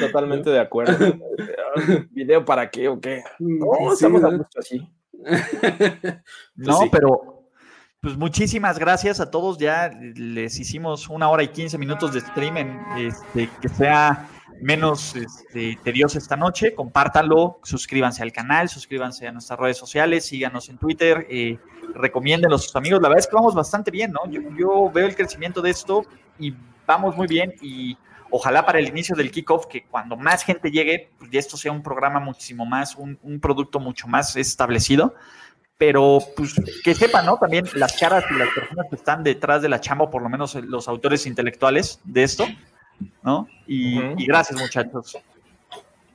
totalmente 0.00 0.50
de 0.50 0.60
acuerdo. 0.60 1.18
¿Video 2.10 2.44
para 2.44 2.70
qué 2.70 2.88
o 2.88 3.00
qué? 3.00 3.22
No, 3.38 3.92
estamos 3.92 4.22
a 4.24 4.30
gusto 4.30 4.60
así. 4.60 4.88
no, 6.56 6.78
pues 6.78 6.90
pero 6.90 7.42
pues 8.00 8.16
muchísimas 8.16 8.78
gracias 8.80 9.20
a 9.20 9.30
todos. 9.30 9.58
Ya 9.58 9.90
les 10.16 10.58
hicimos 10.58 11.08
una 11.08 11.28
hora 11.30 11.44
y 11.44 11.48
quince 11.48 11.78
minutos 11.78 12.12
de 12.12 12.20
stream 12.20 12.56
en 12.56 12.80
este, 12.96 13.48
que 13.60 13.68
sea 13.68 14.28
menos 14.60 15.16
este, 15.16 15.78
tedioso 15.82 16.18
esta 16.18 16.36
noche. 16.36 16.74
Compártanlo, 16.74 17.60
suscríbanse 17.62 18.22
al 18.22 18.32
canal, 18.32 18.68
suscríbanse 18.68 19.26
a 19.26 19.32
nuestras 19.32 19.58
redes 19.58 19.78
sociales, 19.78 20.26
síganos 20.26 20.68
en 20.68 20.78
Twitter, 20.78 21.26
eh, 21.30 21.58
a 21.94 22.58
sus 22.58 22.76
amigos. 22.76 23.00
La 23.02 23.08
verdad 23.08 23.20
es 23.20 23.26
que 23.26 23.36
vamos 23.36 23.54
bastante 23.54 23.90
bien, 23.90 24.12
¿no? 24.12 24.30
Yo, 24.30 24.40
yo 24.58 24.90
veo 24.92 25.06
el 25.06 25.14
crecimiento 25.14 25.62
de 25.62 25.70
esto 25.70 26.04
y 26.38 26.54
vamos 26.86 27.16
muy 27.16 27.26
bien 27.26 27.54
y 27.60 27.96
ojalá 28.32 28.64
para 28.64 28.78
el 28.78 28.88
inicio 28.88 29.14
del 29.14 29.30
kickoff, 29.30 29.66
que 29.66 29.84
cuando 29.84 30.16
más 30.16 30.42
gente 30.42 30.70
llegue, 30.70 31.10
pues 31.18 31.30
esto 31.32 31.56
sea 31.56 31.70
un 31.70 31.82
programa 31.82 32.18
muchísimo 32.18 32.64
más, 32.64 32.96
un, 32.96 33.18
producto 33.40 33.78
mucho 33.78 34.08
más 34.08 34.34
establecido. 34.36 35.14
Pero 35.78 36.20
pues 36.36 36.54
que 36.84 36.94
sepan, 36.94 37.26
¿no? 37.26 37.38
También 37.38 37.64
las 37.74 37.98
caras 37.98 38.24
y 38.30 38.34
las 38.34 38.48
personas 38.50 38.86
que 38.88 38.96
están 38.96 39.24
detrás 39.24 39.62
de 39.62 39.68
la 39.68 39.80
chamba, 39.80 40.10
por 40.10 40.22
lo 40.22 40.28
menos 40.28 40.54
los 40.54 40.86
autores 40.86 41.26
intelectuales 41.26 42.00
de 42.04 42.22
esto, 42.22 42.46
¿no? 43.22 43.48
Y, 43.66 44.26
gracias, 44.26 44.60
muchachos. 44.60 45.16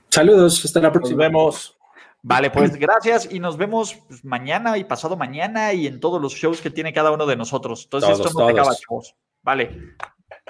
Saludos, 0.10 0.64
hasta 0.64 0.80
la 0.80 0.92
próxima. 0.92 1.24
Nos 1.24 1.28
vemos. 1.28 1.78
Vale, 2.24 2.50
pues 2.50 2.76
gracias 2.76 3.28
y 3.32 3.40
nos 3.40 3.58
vemos 3.58 3.96
pues, 4.08 4.26
mañana 4.26 4.78
y 4.78 4.84
pasado 4.84 5.16
mañana 5.16 5.72
y 5.74 5.88
en 5.88 6.00
todos 6.00 6.22
los 6.22 6.34
shows 6.34 6.62
que 6.62 6.70
tiene 6.70 6.92
cada 6.92 7.12
uno 7.12 7.26
de 7.26 7.36
nosotros. 7.36 7.84
Entonces, 7.86 8.20
esto 8.20 8.38
no 8.38 8.48
acaba, 8.48 8.76
chavos. 8.76 9.16
Vale. 9.44 9.96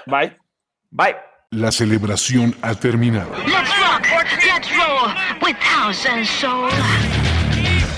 Bye. 0.06 0.36
Bye. 0.90 1.16
La 1.50 1.70
celebración 1.70 2.54
ha 2.62 2.74
terminado. 2.74 3.30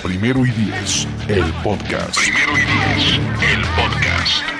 Primero 0.02 0.46
y 0.46 0.50
diez, 0.50 1.08
el 1.28 1.52
podcast. 1.62 2.16
Primero 2.16 2.52
y 2.52 2.62
diez, 2.62 3.20
el 3.52 3.62
podcast. 3.76 4.59